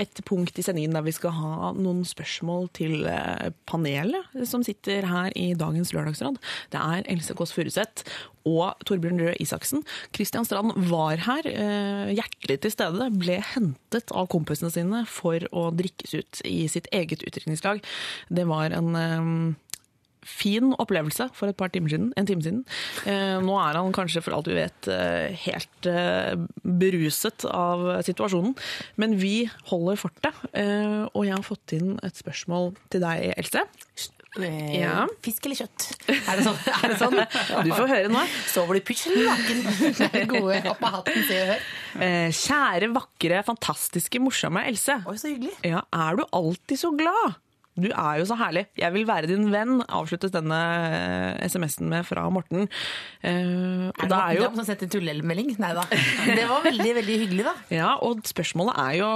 et 0.02 0.22
punkt 0.26 0.58
i 0.58 0.64
sendingen 0.66 0.96
der 0.96 1.06
vi 1.06 1.14
skal 1.14 1.34
ha 1.36 1.70
noen 1.78 2.02
spørsmål 2.08 2.68
til 2.74 3.06
eh, 3.06 3.52
panelet 3.70 4.34
som 4.50 4.66
sitter 4.66 5.06
her 5.06 5.30
i 5.38 5.52
dagens 5.54 5.94
lørdagsrad. 5.94 6.40
Det 6.74 6.82
er 6.82 7.06
Else 7.14 7.36
Kåss 7.38 7.54
Furuseth 7.54 8.02
og 8.48 8.82
Torbjørn 8.88 9.20
Røe 9.20 9.38
Isaksen. 9.38 9.84
Kristian 10.16 10.46
Strand 10.48 10.74
var 10.90 11.22
her, 11.28 11.46
eh, 11.46 12.12
hjertelig 12.16 12.60
til 12.64 12.74
stede, 12.74 13.10
ble 13.14 13.38
hentet 13.54 14.10
av 14.10 14.26
kompisene 14.32 14.72
sine 14.74 15.04
for 15.06 15.44
å 15.54 15.68
drikkes 15.76 16.18
ut 16.18 16.44
i 16.48 16.64
sitt 16.72 16.90
eget 16.90 17.22
utdrikningslag. 17.22 17.84
Det 18.32 18.48
var 18.50 18.74
en 18.74 18.96
eh, 18.96 19.58
fin 20.26 20.74
opplevelse 20.80 21.28
for 21.36 21.50
et 21.50 21.56
par 21.58 21.72
timer 21.72 21.92
siden, 21.92 22.12
en 22.18 22.28
time 22.28 22.44
siden. 22.44 22.62
Eh, 23.08 23.38
nå 23.44 23.56
er 23.62 23.78
han 23.78 23.94
kanskje, 23.96 24.22
for 24.24 24.36
alt 24.36 24.50
vi 24.50 24.58
vet, 24.58 24.90
eh, 24.92 25.32
helt 25.46 25.90
eh, 25.90 26.36
beruset 26.64 27.46
av 27.50 28.02
situasjonen. 28.06 28.54
Men 29.00 29.18
vi 29.20 29.50
holder 29.70 30.00
fortet, 30.00 30.46
eh, 30.52 31.04
og 31.10 31.26
jeg 31.26 31.36
har 31.36 31.46
fått 31.46 31.76
inn 31.76 31.98
et 32.06 32.16
spørsmål 32.16 32.74
til 32.92 33.04
deg, 33.04 33.30
Else. 33.40 33.66
Ja. 34.38 35.08
Fisk 35.24 35.48
eller 35.48 35.58
kjøtt? 35.58 35.88
Er 36.06 36.38
det 36.38 36.44
sånn? 36.46 36.58
Er 36.84 36.92
det 36.92 36.98
sånn? 37.00 37.16
Du 37.66 37.72
får 37.74 37.90
høre 37.90 38.12
nå. 38.12 38.22
Sover 38.46 38.78
du 38.78 38.84
pysj 38.86 39.08
naken? 39.16 39.64
Gode 40.30 40.60
opp 40.70 40.84
av 40.86 41.00
hatten, 41.00 41.24
se 41.26 41.40
og 41.42 41.50
hør. 41.50 41.64
Kjære, 42.38 42.92
vakre, 42.94 43.42
fantastiske, 43.48 44.22
morsomme 44.22 44.62
Else. 44.70 45.00
Oi, 45.10 45.16
så 45.18 45.32
hyggelig. 45.32 45.56
Ja, 45.66 45.82
er 45.90 46.20
du 46.20 46.28
alltid 46.30 46.78
så 46.78 46.94
glad? 46.94 47.40
Du 47.80 47.88
er 47.90 48.20
jo 48.20 48.26
så 48.28 48.36
herlig. 48.40 48.66
Jeg 48.78 48.92
vil 48.94 49.06
være 49.08 49.30
din 49.30 49.48
venn, 49.52 49.80
avsluttes 49.88 50.32
denne 50.34 50.58
eh, 50.90 51.48
SMS-en 51.48 51.88
med 51.90 52.06
fra 52.08 52.26
Morten. 52.32 52.68
Uh, 53.24 53.88
og 53.90 54.04
Er 54.04 54.06
det 54.06 54.10
da 54.12 54.20
er 54.28 54.38
jo 54.38 54.46
som 54.54 54.68
sendte 54.68 54.86
en 54.88 54.92
tullemelding? 54.94 55.54
Nei 55.62 55.72
da. 55.76 55.84
Det 56.38 56.46
var 56.50 56.64
veldig, 56.66 56.92
veldig 57.00 57.18
hyggelig, 57.24 57.46
da. 57.48 57.54
Ja, 57.74 57.90
og 58.06 58.22
spørsmålet 58.28 58.78
er 58.84 58.94
jo 59.00 59.10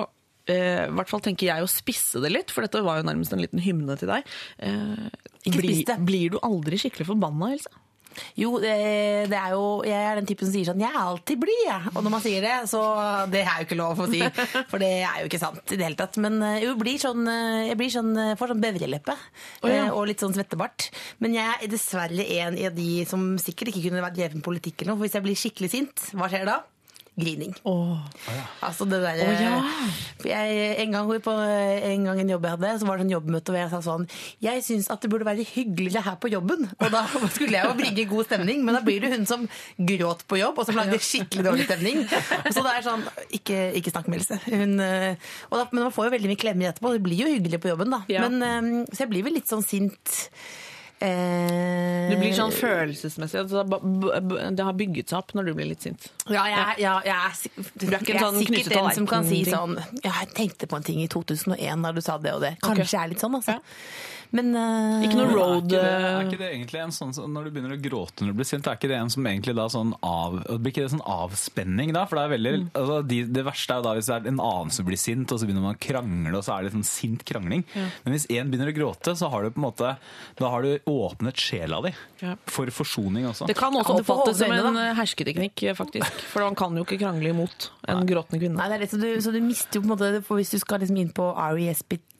eh, 0.50 0.84
I 0.88 0.92
hvert 0.98 1.12
fall 1.12 1.22
tenker 1.24 1.48
jeg 1.52 1.64
å 1.64 1.70
spisse 1.70 2.20
det 2.24 2.32
litt, 2.34 2.52
for 2.54 2.66
dette 2.66 2.82
var 2.84 3.00
jo 3.00 3.08
nærmest 3.08 3.32
en 3.36 3.42
liten 3.44 3.62
hymne 3.64 3.96
til 4.00 4.10
deg. 4.12 4.26
Ikke 5.44 5.58
bli- 5.60 5.78
spis 5.80 5.88
det. 5.92 5.98
Blir 6.08 6.34
du 6.34 6.40
aldri 6.44 6.80
skikkelig 6.80 7.08
forbanna, 7.12 7.52
Else? 7.56 7.72
Jo, 8.38 8.56
det, 8.62 8.74
det 9.30 9.38
er 9.38 9.54
jo 9.54 9.64
Jeg 9.86 9.98
er 9.98 10.18
den 10.18 10.28
typen 10.28 10.48
som 10.48 10.54
sier 10.54 10.68
sånn 10.68 10.82
'Jeg 10.82 10.92
er 10.92 11.00
alltid 11.00 11.40
blid', 11.40 11.64
jeg. 11.66 11.92
Og 11.94 12.02
når 12.04 12.14
man 12.14 12.24
sier 12.24 12.44
det, 12.44 12.54
så 12.70 12.82
Det 13.30 13.42
er 13.44 13.60
jo 13.60 13.66
ikke 13.66 13.80
lov 13.80 14.02
å 14.04 14.08
si. 14.10 14.20
For 14.70 14.82
det 14.82 14.92
er 15.04 15.22
jo 15.22 15.30
ikke 15.30 15.42
sant 15.42 15.62
i 15.74 15.78
det 15.78 15.86
hele 15.86 15.98
tatt. 15.98 16.18
Men 16.22 16.40
eh, 16.42 16.64
jo, 16.66 16.74
blir 16.80 17.00
sånn, 17.00 17.24
eh, 17.30 17.70
jeg 17.70 17.78
blir 17.80 17.92
sånn, 17.94 18.12
eh, 18.18 18.34
får 18.40 18.54
sånn 18.54 18.64
bevreleppe. 18.64 19.16
oh, 19.62 19.70
ja. 19.70 19.88
Og 19.92 20.08
litt 20.10 20.22
sånn 20.22 20.34
svettebart. 20.36 20.90
Men 21.24 21.36
jeg 21.38 21.58
er 21.62 21.72
dessverre 21.72 22.28
en 22.40 22.58
av 22.58 22.76
de 22.76 23.04
som 23.08 23.34
sikkert 23.40 23.72
ikke 23.72 23.88
kunne 23.88 24.04
vært 24.04 24.18
drevet 24.18 24.38
med 24.38 24.46
politikk 24.46 24.82
eller 24.82 24.94
noe. 24.94 25.00
For 25.00 25.08
hvis 25.08 25.18
jeg 25.18 25.26
blir 25.26 25.42
skikkelig 25.44 25.74
sint, 25.74 26.08
hva 26.14 26.30
skjer 26.30 26.48
da? 26.48 26.60
Grining. 27.14 27.52
Altså 28.64 28.86
det 28.90 28.98
der, 29.04 29.20
oh, 29.22 29.42
ja. 29.44 29.58
jeg, 30.26 30.78
en, 30.82 30.94
gang 30.96 31.10
på, 31.22 31.30
en 31.30 32.06
gang 32.08 32.20
en 32.20 32.32
jobb 32.32 32.48
jeg 32.48 32.56
hadde, 32.56 32.72
så 32.80 32.88
var 32.88 32.98
det 32.98 33.06
en 33.06 33.12
jobbmøte 33.12 33.54
hvor 33.54 33.60
jeg 33.60 33.70
sa 33.70 33.78
sånn 33.84 34.08
Jeg 34.42 34.64
syns 34.66 34.88
at 34.90 35.04
det 35.04 35.10
burde 35.12 35.28
være 35.28 35.46
hyggeligere 35.46 36.02
her 36.08 36.16
på 36.18 36.32
jobben. 36.32 36.66
Og 36.74 36.90
da 36.90 37.04
skulle 37.36 37.54
jeg 37.54 37.68
jo 37.68 37.76
bringe 37.78 38.08
god 38.10 38.26
stemning, 38.26 38.64
men 38.66 38.74
da 38.74 38.82
blir 38.82 39.04
det 39.04 39.12
hun 39.14 39.28
som 39.30 39.46
gråt 39.78 40.26
på 40.26 40.40
jobb, 40.40 40.58
og 40.58 40.66
som 40.66 40.80
lagde 40.80 40.98
skikkelig 40.98 41.46
dårlig 41.46 41.68
stemning. 41.68 42.02
Så 42.50 42.64
det 42.64 42.74
er 42.74 42.86
sånn 42.88 43.06
Ikke, 43.38 43.60
ikke 43.78 43.94
snakk 43.94 44.10
med 44.10 44.18
Else. 44.18 44.40
Hun, 44.48 44.74
eh, 44.82 45.30
da, 45.54 45.64
men 45.70 45.86
man 45.86 45.94
får 45.94 46.08
jo 46.08 46.16
veldig 46.16 46.32
mye 46.32 46.42
klemmer 46.42 46.72
etterpå. 46.72 46.96
Det 46.96 47.04
blir 47.06 47.24
jo 47.24 47.30
hyggelig 47.30 47.62
på 47.62 47.70
jobben, 47.70 47.94
da. 47.94 48.02
Ja. 48.10 48.26
Men, 48.26 48.42
eh, 48.42 48.90
så 48.90 49.04
jeg 49.04 49.14
blir 49.14 49.26
vel 49.26 49.38
litt 49.38 49.50
sånn 49.50 49.62
sint. 49.62 50.18
Eh, 51.02 52.10
Du 52.10 52.16
blir 52.20 52.32
sånn 52.36 52.52
følelsesmessig. 52.54 53.40
Altså, 53.42 53.64
det 54.54 54.64
har 54.64 54.76
bygget 54.78 55.10
seg 55.10 55.18
opp 55.18 55.34
når 55.36 55.48
du 55.50 55.52
blir 55.58 55.68
litt 55.72 55.82
sint. 55.84 56.06
Ja, 56.30 56.44
jeg, 56.48 56.78
ja, 56.84 56.94
jeg 57.04 57.14
er, 57.16 57.34
sik- 57.36 57.58
er 57.58 57.98
ikke 57.98 57.98
en 57.98 58.06
jeg 58.06 58.14
er 58.16 58.24
sånn 58.24 58.40
sikkert 58.44 58.74
den 58.76 58.90
som 58.98 59.06
kan 59.10 59.24
si 59.28 59.42
sånn 59.48 59.76
Ja, 60.04 60.12
jeg 60.22 60.32
tenkte 60.38 60.68
på 60.70 60.76
en 60.78 60.86
ting 60.86 61.00
i 61.02 61.08
2001 61.08 61.82
da 61.82 61.92
du 61.92 62.00
sa 62.04 62.18
det 62.18 62.32
og 62.34 62.40
det. 62.46 62.54
Kanskje 62.62 62.90
jeg 62.94 63.02
er 63.02 63.08
litt 63.14 63.20
sånn, 63.24 63.34
altså. 63.40 63.58
Men 64.30 64.54
uh, 64.56 65.04
Ikke 65.04 65.18
noe 65.18 65.28
road 65.32 65.72
Er 65.72 65.74
ikke, 65.74 65.74
det, 65.74 65.90
eh, 65.90 66.06
er 66.14 66.28
ikke 66.28 66.40
det 66.40 66.48
egentlig 66.52 66.80
en 66.84 66.94
sånn 66.94 67.12
Når 67.34 67.44
du 67.44 67.50
begynner 67.54 67.74
å 67.76 67.80
gråte 67.82 68.24
når 68.24 68.32
du 68.32 68.38
blir 68.40 68.48
sint, 68.48 68.66
er 68.66 68.78
ikke 68.78 68.90
det 68.90 68.98
en 68.98 69.12
som 69.12 69.26
egentlig 69.28 69.54
da 69.58 69.66
sånn 69.72 69.92
av 70.04 70.38
Blir 70.48 70.72
ikke 70.72 70.84
det 70.86 70.92
sånn 70.94 71.04
avspenning 71.14 71.92
da? 71.96 72.04
For 72.08 72.18
det 72.18 72.24
er 72.24 72.32
veldig 72.34 72.54
altså, 72.72 72.98
de, 73.10 73.20
Det 73.36 73.44
verste 73.46 73.74
er 73.76 73.82
jo 73.82 73.86
da 73.88 73.94
hvis 73.98 74.10
det 74.10 74.16
er 74.16 74.30
en 74.32 74.42
annen 74.46 74.74
som 74.74 74.88
blir 74.88 75.00
sint, 75.00 75.34
og 75.34 75.40
så 75.40 75.48
begynner 75.48 75.66
man 75.66 75.76
å 75.76 75.82
krangle, 75.84 76.34
og 76.38 76.46
så 76.46 76.56
er 76.56 76.66
det 76.66 76.72
sånn 76.74 76.86
sint 76.86 77.24
krangling. 77.28 77.64
Men 77.74 78.14
hvis 78.14 78.26
én 78.32 78.50
begynner 78.52 78.70
å 78.72 78.76
gråte, 78.76 79.14
så 79.18 79.28
har 79.32 79.44
du 79.44 79.52
på 79.54 79.60
en 79.60 79.66
måte 79.66 79.94
Da 80.40 80.50
har 80.52 80.64
du 80.64 80.90
åpnet 80.90 81.40
sjela 81.40 81.80
di 81.84 81.92
Ja. 82.22 82.36
for 82.46 82.70
forsoning 82.72 83.26
også. 83.28 83.46
Det 83.50 83.56
kan 83.58 83.74
også 83.74 83.98
Ja, 83.98 84.02
oppfattes 84.02 84.38
som 84.40 84.52
en 84.52 84.78
eh, 84.80 84.94
hersketeknikk, 84.96 85.64
faktisk. 85.76 86.22
For 86.32 86.46
man 86.46 86.56
kan 86.58 86.76
jo 86.76 86.84
ikke 86.86 87.00
krangle 87.02 87.34
imot 87.34 87.68
en 87.88 88.06
gråtende 88.08 88.40
kvinne. 88.40 88.56
Nei, 88.58 88.68
det 88.70 88.78
er 88.78 88.84
litt, 88.86 88.94
så, 88.94 89.00
du, 89.00 89.10
så 89.20 89.32
du 89.34 89.40
mister 89.44 89.78
jo 89.78 89.84
på 89.84 89.90
en 89.90 89.94
måte 89.96 90.22
for 90.24 90.40
Hvis 90.40 90.54
du 90.54 90.58
skal 90.62 90.80
liksom 90.82 90.98
inn 91.00 91.12
på 91.14 91.28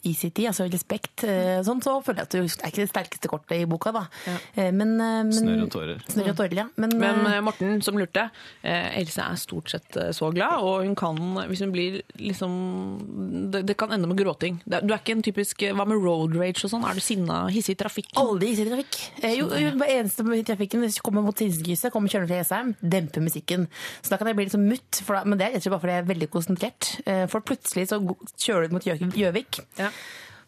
RESPECT, 0.05 0.41
altså 0.51 0.67
respekt, 0.71 1.25
eh, 1.25 1.63
sånn, 1.67 1.81
så 1.83 1.97
føler 2.05 2.23
jeg 2.23 2.29
at 2.29 2.35
du 2.35 2.39
er 2.45 2.71
ikke 2.71 2.83
det 2.85 2.91
sterkeste 2.93 3.29
kortet 3.33 3.57
i 3.63 3.65
boka, 3.71 3.93
da. 3.93 4.05
Ja. 4.29 4.71
Men, 4.71 4.95
eh, 5.01 5.23
men 5.25 5.33
snør 5.33 5.63
og 5.65 5.71
tårer. 5.75 6.03
Snør 6.13 6.31
og 6.33 6.37
tårer, 6.37 6.55
ja. 6.61 6.67
Men, 6.77 6.97
Men 7.01 7.21
eh, 7.27 7.37
eh, 7.39 7.41
Morten, 7.47 7.81
som 7.83 7.97
lurte, 7.99 8.27
eh, 8.63 8.99
Else 9.01 9.19
er 9.25 9.37
stort 9.41 9.71
sett 9.73 9.97
eh, 9.97 10.11
så 10.13 10.31
glad, 10.35 10.61
og 10.63 10.85
hun 10.85 10.95
kan, 10.95 11.17
hvis 11.49 11.61
hun 11.65 11.73
blir 11.73 12.03
liksom 12.21 13.51
Det, 13.51 13.65
det 13.67 13.77
kan 13.81 13.93
ende 13.93 14.07
med 14.09 14.19
gråting. 14.19 14.61
Du 14.67 14.77
er 14.77 14.99
ikke 14.99 15.15
en 15.17 15.23
typisk 15.25 15.63
eh, 15.63 15.73
Hva 15.77 15.87
med 15.89 16.01
road 16.03 16.35
rage 16.39 16.65
og 16.67 16.71
sånn? 16.73 16.85
Er 16.89 16.95
du 16.99 17.01
sinna, 17.05 17.45
hissig 17.53 17.75
i 17.77 17.81
trafikken? 17.81 18.19
Aldri 18.21 18.53
i 18.55 18.67
trafikk. 18.69 18.99
Eh, 19.23 19.35
jo, 19.39 19.49
jo, 19.49 19.71
det 19.81 19.89
eneste 19.95 20.25
i 20.37 20.43
trafikken 20.47 20.85
hvis 20.85 20.99
jeg 20.99 21.05
kommer 21.07 21.25
mot 21.25 21.39
Sinsenkrysset, 21.39 21.93
kommer 21.95 22.13
kjørende 22.13 22.31
fra 22.31 22.41
Jessheim, 22.43 22.75
demper 22.83 23.25
musikken. 23.25 23.67
Så 24.03 24.13
da 24.13 24.19
kan 24.21 24.29
jeg 24.31 24.37
bli 24.39 24.47
litt 24.49 24.55
sånn 24.57 24.69
mutt, 24.69 25.01
for 25.05 25.19
da, 25.19 25.25
men 25.29 25.39
det 25.41 25.47
er 25.49 25.55
rett 25.57 25.63
og 25.63 25.67
slett 25.67 25.75
bare 25.75 25.85
fordi 25.85 25.95
jeg 25.97 26.05
er 26.05 26.11
veldig 26.13 26.31
konsentrert. 26.35 26.91
Eh, 27.07 27.25
For 27.35 27.41
plutselig 27.47 27.89
så 27.91 27.99
kjører 28.03 28.69
du 28.69 28.75
mot 28.77 28.85
Gjø- 28.85 29.13
Gjøvik, 29.15 29.61
Ja. 29.81 29.91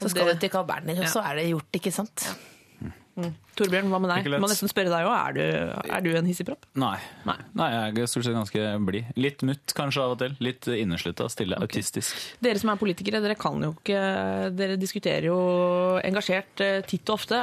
Så 0.03 0.09
skal 0.09 0.27
Det- 0.27 0.35
du 0.35 0.41
til 0.41 0.51
Carl 0.51 0.67
Berner, 0.67 1.01
og 1.03 1.09
så 1.09 1.21
er 1.21 1.35
det 1.35 1.47
gjort, 1.49 1.65
ikke 1.81 1.93
sant? 1.93 2.27
Torbjørn, 3.57 3.89
hva 3.93 4.01
med 4.05 4.11
deg? 4.13 4.29
Må 4.43 4.49
nesten 4.51 4.69
spørre 4.71 4.91
deg 4.93 5.07
òg. 5.09 5.15
Er, 5.17 5.33
du- 5.37 5.93
er 5.97 6.05
du 6.05 6.11
en 6.19 6.27
hissigpropp? 6.29 6.67
Nei. 6.79 6.97
Nei. 7.29 7.37
Nei, 7.57 7.69
jeg 7.73 7.99
er 8.05 8.11
stort 8.13 8.27
sett 8.29 8.37
ganske 8.37 8.65
blid. 8.87 9.11
Litt 9.17 9.43
mutt 9.49 9.75
kanskje 9.77 10.03
av 10.05 10.15
og 10.17 10.19
til. 10.21 10.37
Litt 10.45 10.69
inneslutta, 10.69 11.29
stille, 11.33 11.57
autistisk. 11.63 12.15
Dere 12.45 12.61
som 12.61 12.71
er 12.75 12.81
politikere, 12.81 13.23
dere 13.25 13.37
kan 13.39 13.61
jo 13.65 13.73
ikke 13.79 14.03
Dere 14.57 14.77
diskuterer 14.81 15.29
jo 15.31 15.37
engasjert 16.05 16.61
eh, 16.65 16.81
titt 16.87 17.09
og 17.09 17.17
ofte. 17.19 17.41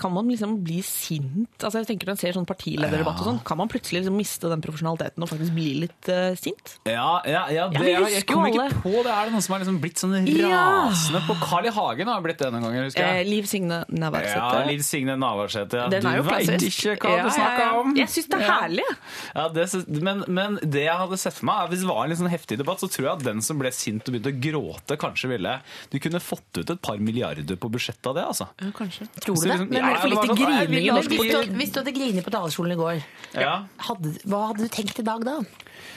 Kan 0.00 0.12
man 0.16 0.28
liksom 0.30 0.58
bli 0.66 0.80
sint? 0.86 1.56
Altså 1.62 1.82
jeg 1.82 1.90
tenker 1.92 2.10
Når 2.10 2.16
man 2.16 2.22
ser 2.22 2.36
sånn 2.36 2.48
partilederdebatt 2.48 3.22
og 3.22 3.28
sånn, 3.30 3.40
kan 3.46 3.58
man 3.60 3.70
plutselig 3.72 4.02
liksom 4.02 4.16
miste 4.18 4.50
den 4.50 4.62
profesjonaliteten 4.64 5.22
og 5.24 5.30
faktisk 5.30 5.54
bli 5.56 5.68
litt 5.84 6.10
uh, 6.10 6.32
sint? 6.38 6.74
Ja, 6.88 7.20
ja, 7.28 7.44
ja, 7.54 7.68
det, 7.72 7.84
jeg, 7.86 8.08
jeg 8.18 8.26
kommer 8.28 8.50
ikke 8.50 8.64
alle. 8.66 8.80
på 8.82 8.94
det. 9.06 9.12
Er 9.12 9.28
det 9.30 9.34
noen 9.36 9.44
som 9.46 9.54
har 9.56 9.62
liksom 9.62 9.78
blitt 9.82 10.02
sånn 10.02 10.16
rasende 10.26 11.22
på 11.28 11.36
Carl 11.42 11.68
I. 11.68 11.72
Hagen? 11.76 12.08
Har 12.12 12.24
blitt 12.24 12.40
det 12.42 12.50
noen 12.52 12.64
ganger, 12.66 12.88
husker 12.88 13.04
Eh, 13.06 13.20
jeg. 13.22 13.28
Liv 13.30 13.46
Signe 13.50 13.82
Navarsete. 13.88 14.40
Ja, 14.58 14.64
Liv 14.68 14.82
Signe 14.86 15.14
Navarsete. 15.20 15.51
Ja. 15.54 15.86
Den 15.92 16.06
er 16.08 16.16
jo 16.18 16.24
du 16.24 16.30
veit 16.30 16.64
ikke 16.66 16.96
hva 17.02 17.12
Ja, 17.16 17.24
du 17.26 17.30
snakker 17.34 17.62
ja, 17.62 17.68
ja. 17.68 17.80
om. 17.80 17.94
Jeg 17.98 18.10
syns 18.12 18.28
det 18.32 18.38
er 18.40 18.46
herlig. 18.48 18.86
Ja, 19.34 19.44
det, 19.52 19.66
men, 20.08 20.24
men 20.28 20.58
det 20.62 20.84
jeg 20.86 20.96
hadde 21.02 21.18
sett 21.20 21.36
for 21.38 21.48
meg, 21.50 21.62
er 21.64 21.72
hvis 21.72 21.84
det 21.84 21.90
var 21.90 22.02
en 22.04 22.12
litt 22.12 22.20
sånn 22.22 22.32
heftig 22.32 22.58
debatt, 22.60 22.82
så 22.82 22.90
tror 22.92 23.08
jeg 23.08 23.12
at 23.14 23.24
den 23.26 23.42
som 23.44 23.60
ble 23.62 23.72
sint 23.76 24.06
og 24.08 24.16
begynte 24.16 24.32
å 24.32 24.40
gråte, 24.48 24.98
kanskje 25.00 25.32
ville 25.34 25.56
Du 25.92 25.98
kunne 26.02 26.22
fått 26.22 26.60
ut 26.62 26.74
et 26.76 26.82
par 26.84 27.00
milliarder 27.02 27.56
på 27.60 27.70
budsjettet 27.72 28.10
av 28.12 28.18
det, 28.18 28.26
altså. 28.34 28.48
Ja, 28.62 28.70
kanskje. 28.76 29.08
Tror 29.20 29.38
du 29.40 29.48
det? 29.48 29.58
Men 29.66 29.78
ja, 29.78 29.88
er 29.88 29.96
det 29.96 30.02
for 30.04 30.14
lite 30.14 30.28
sånn, 30.32 30.42
grining 30.42 30.86
i 30.86 30.92
norsk 30.92 31.16
politikk. 31.16 31.56
Hvis 31.60 31.74
du, 31.74 31.80
hadde 31.82 31.96
grinet 31.98 32.26
på 32.26 32.34
talerstolen 32.34 32.76
i 32.76 32.80
går, 32.80 33.02
Ja. 33.38 33.54
hadde, 33.88 34.16
hva 34.28 34.46
hadde 34.50 34.66
du 34.66 34.72
tenkt 34.72 34.98
i 35.02 35.06
dag 35.06 35.24
da? 35.26 35.40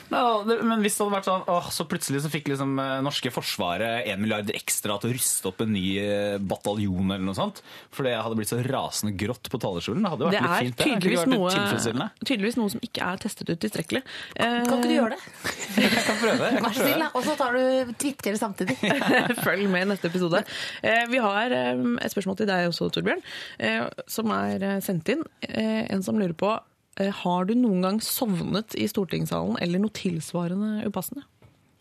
Ja, 0.09 0.43
det, 0.45 0.59
men 0.61 0.83
hvis 0.85 0.95
det 0.97 1.01
hadde 1.03 1.15
vært 1.15 1.27
sånn 1.27 1.47
åh, 1.49 1.67
Så 1.73 1.85
plutselig 1.89 2.19
så 2.21 2.29
fikk 2.29 2.51
liksom 2.51 2.75
eh, 2.81 2.99
norske 3.05 3.31
forsvaret 3.33 4.05
en 4.11 4.21
milliard 4.21 4.49
ekstra 4.53 4.99
til 5.01 5.09
å 5.11 5.15
ruste 5.17 5.49
opp 5.49 5.63
en 5.65 5.73
ny 5.73 5.83
eh, 6.01 6.35
bataljon 6.37 7.09
eller 7.09 7.25
noe 7.25 7.37
sånt. 7.37 7.61
Fordi 7.95 8.13
jeg 8.13 8.21
hadde 8.25 8.37
blitt 8.39 8.51
så 8.53 8.59
rasende 8.65 9.15
grått 9.17 9.44
på 9.51 9.59
talerstolen. 9.61 10.03
Det 10.05 10.11
hadde 10.13 10.25
jo 10.25 10.31
Det 10.33 10.41
vært 10.41 10.45
litt 10.45 10.55
er 10.55 10.65
fint. 10.65 10.75
Det. 10.75 10.85
Hadde 10.85 10.95
tydeligvis 10.95 11.21
ikke 11.21 11.29
vært 11.29 11.95
noe, 11.95 12.07
litt 12.09 12.27
tydeligvis 12.29 12.57
noe 12.59 12.73
som 12.73 12.85
ikke 12.87 13.07
er 13.09 13.21
testet 13.23 13.51
ut 13.51 13.61
tilstrekkelig. 13.65 14.01
Kan, 14.35 14.67
Kan 14.69 14.77
ikke 14.79 14.89
du 14.89 14.95
gjøre 14.95 15.15
det? 15.15 15.21
Jeg 15.85 16.05
kan 16.07 16.19
prøve. 16.21 16.51
Jeg 16.55 16.65
Vær 16.65 16.77
så 16.77 16.85
snill. 16.85 17.05
Og 17.11 17.27
så 17.27 17.35
tar 17.39 17.57
du 17.57 17.93
Twitter 18.05 18.39
samtidig. 18.39 18.77
Følg 19.45 19.67
med 19.71 19.87
i 19.87 19.89
neste 19.93 20.11
episode. 20.11 20.43
Eh, 20.85 21.03
vi 21.11 21.21
har 21.23 21.55
eh, 21.55 21.83
et 22.05 22.15
spørsmål 22.15 22.39
til 22.41 22.49
deg 22.51 22.69
også, 22.71 22.89
Torbjørn, 22.95 23.25
eh, 23.59 23.83
som 24.11 24.31
er 24.35 24.65
sendt 24.85 25.11
inn. 25.15 25.25
Eh, 25.49 25.83
en 25.91 26.05
som 26.05 26.19
lurer 26.19 26.37
på 26.37 26.55
har 26.95 27.43
du 27.43 27.51
noen 27.59 27.81
gang 27.83 27.97
sovnet 27.99 28.71
i 28.79 28.85
stortingssalen 28.87 29.57
eller 29.59 29.81
noe 29.83 29.91
tilsvarende 29.91 30.85
upassende? 30.87 31.25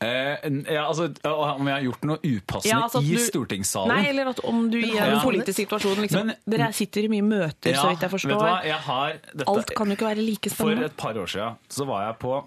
Eh, 0.03 0.49
ja, 0.75 0.83
altså, 0.89 1.07
om 1.25 1.67
jeg 1.71 1.75
har 1.77 1.83
gjort 1.87 2.03
noe 2.05 2.19
upassende 2.19 2.69
Ja, 2.73 2.81
altså 2.83 3.01
i 3.01 3.15
du- 3.15 3.23
stortingssalen? 3.25 3.95
Nei, 3.95 4.09
eller 4.11 4.33
at 4.35 4.41
om 4.45 4.69
du 4.71 4.79
i 4.79 4.91
en 4.99 5.21
politisk 5.21 5.57
situasjon 5.63 5.97
liksom, 6.03 6.27
Men- 6.27 6.37
Dere 6.47 6.73
sitter 6.73 7.05
i 7.05 7.09
mye 7.09 7.23
møter, 7.23 7.75
så 7.75 7.89
vidt 7.91 8.01
jeg 8.03 8.11
du 8.11 8.35
hva? 8.35 8.63
Jeg 8.65 8.81
har 8.89 9.13
dette, 9.33 9.49
Alt 9.49 9.75
kan 9.75 9.87
jo 9.89 9.97
ikke 9.97 10.09
være 10.11 10.27
like 10.27 10.51
spennende. 10.51 10.77
For 10.77 10.85
et 10.85 10.97
par 10.97 11.15
år 11.15 11.27
siden 11.27 11.57
så 11.71 11.87
var 11.87 12.07
jeg 12.09 12.19
på 12.19 12.45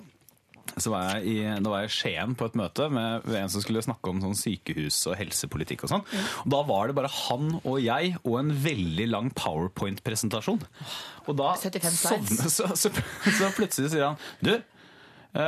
så 0.78 0.92
var 0.92 1.16
jeg 1.16 1.26
i, 1.26 1.60
da 1.64 1.70
var 1.72 1.80
jeg 1.82 1.90
i 1.90 1.94
Skien 1.96 2.36
på 2.36 2.46
et 2.46 2.54
møte 2.54 2.92
med 2.92 3.26
en 3.34 3.50
som 3.50 3.62
skulle 3.64 3.82
snakke 3.82 4.10
om 4.12 4.20
sånn 4.22 4.36
sykehus 4.36 5.08
og 5.08 5.16
helsepolitikk. 5.18 5.86
og 5.86 5.90
sånn. 5.90 6.04
Og 6.44 6.50
Da 6.50 6.62
var 6.68 6.88
det 6.88 6.96
bare 6.96 7.08
han 7.08 7.62
og 7.64 7.82
jeg 7.82 8.18
og 8.24 8.40
en 8.40 8.52
veldig 8.52 9.10
lang 9.10 9.32
powerpoint-presentasjon. 9.32 10.62
Og 11.28 11.36
da 11.38 11.54
75 11.56 11.98
sovne- 12.04 12.50
så, 12.52 12.68
så, 12.76 12.92
så 12.92 13.50
plutselig 13.56 13.90
sier 13.96 14.06
han 14.12 14.18
du, 14.44 14.54
eh, 14.56 14.62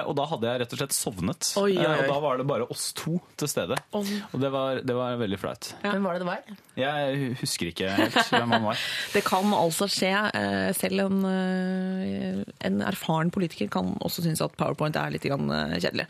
og 0.06 0.16
da 0.18 0.26
hadde 0.30 0.46
jeg 0.52 0.60
rett 0.62 0.74
og 0.76 0.80
slett 0.82 0.94
sovnet. 0.94 1.48
Oi, 1.58 1.72
oi, 1.78 1.84
Eh, 1.84 1.90
oi. 1.90 2.00
Og 2.04 2.10
da 2.12 2.18
var 2.22 2.38
det 2.38 2.46
bare 2.50 2.66
oss 2.70 2.90
to 2.94 3.16
til 3.40 3.48
stede. 3.50 3.78
Oi. 3.98 4.04
Og 4.34 4.42
det 4.44 4.52
var, 4.54 4.82
det 4.86 4.96
var 4.96 5.16
veldig 5.18 5.40
flaut. 5.42 5.72
Hvem 5.82 6.04
var 6.06 6.14
det 6.20 6.22
det 6.26 6.28
var? 6.30 6.58
Jeg 6.80 7.32
husker 7.42 7.72
ikke 7.72 7.90
helt 7.98 8.20
hvem 8.32 8.54
han 8.56 8.68
var. 8.70 8.84
Det 9.16 9.24
kan 9.26 9.50
altså 9.56 9.88
skje. 9.92 10.12
eh, 10.36 10.70
Selv 10.78 11.02
en, 11.08 11.24
eh, 11.26 12.44
en 12.70 12.82
erfaren 12.86 13.32
politiker 13.34 13.70
kan 13.74 13.96
også 14.06 14.24
synes 14.26 14.42
at 14.46 14.56
powerpoint 14.60 14.96
er 15.00 15.12
litt 15.16 15.26
eh, 15.26 15.78
kjedelig. 15.80 16.06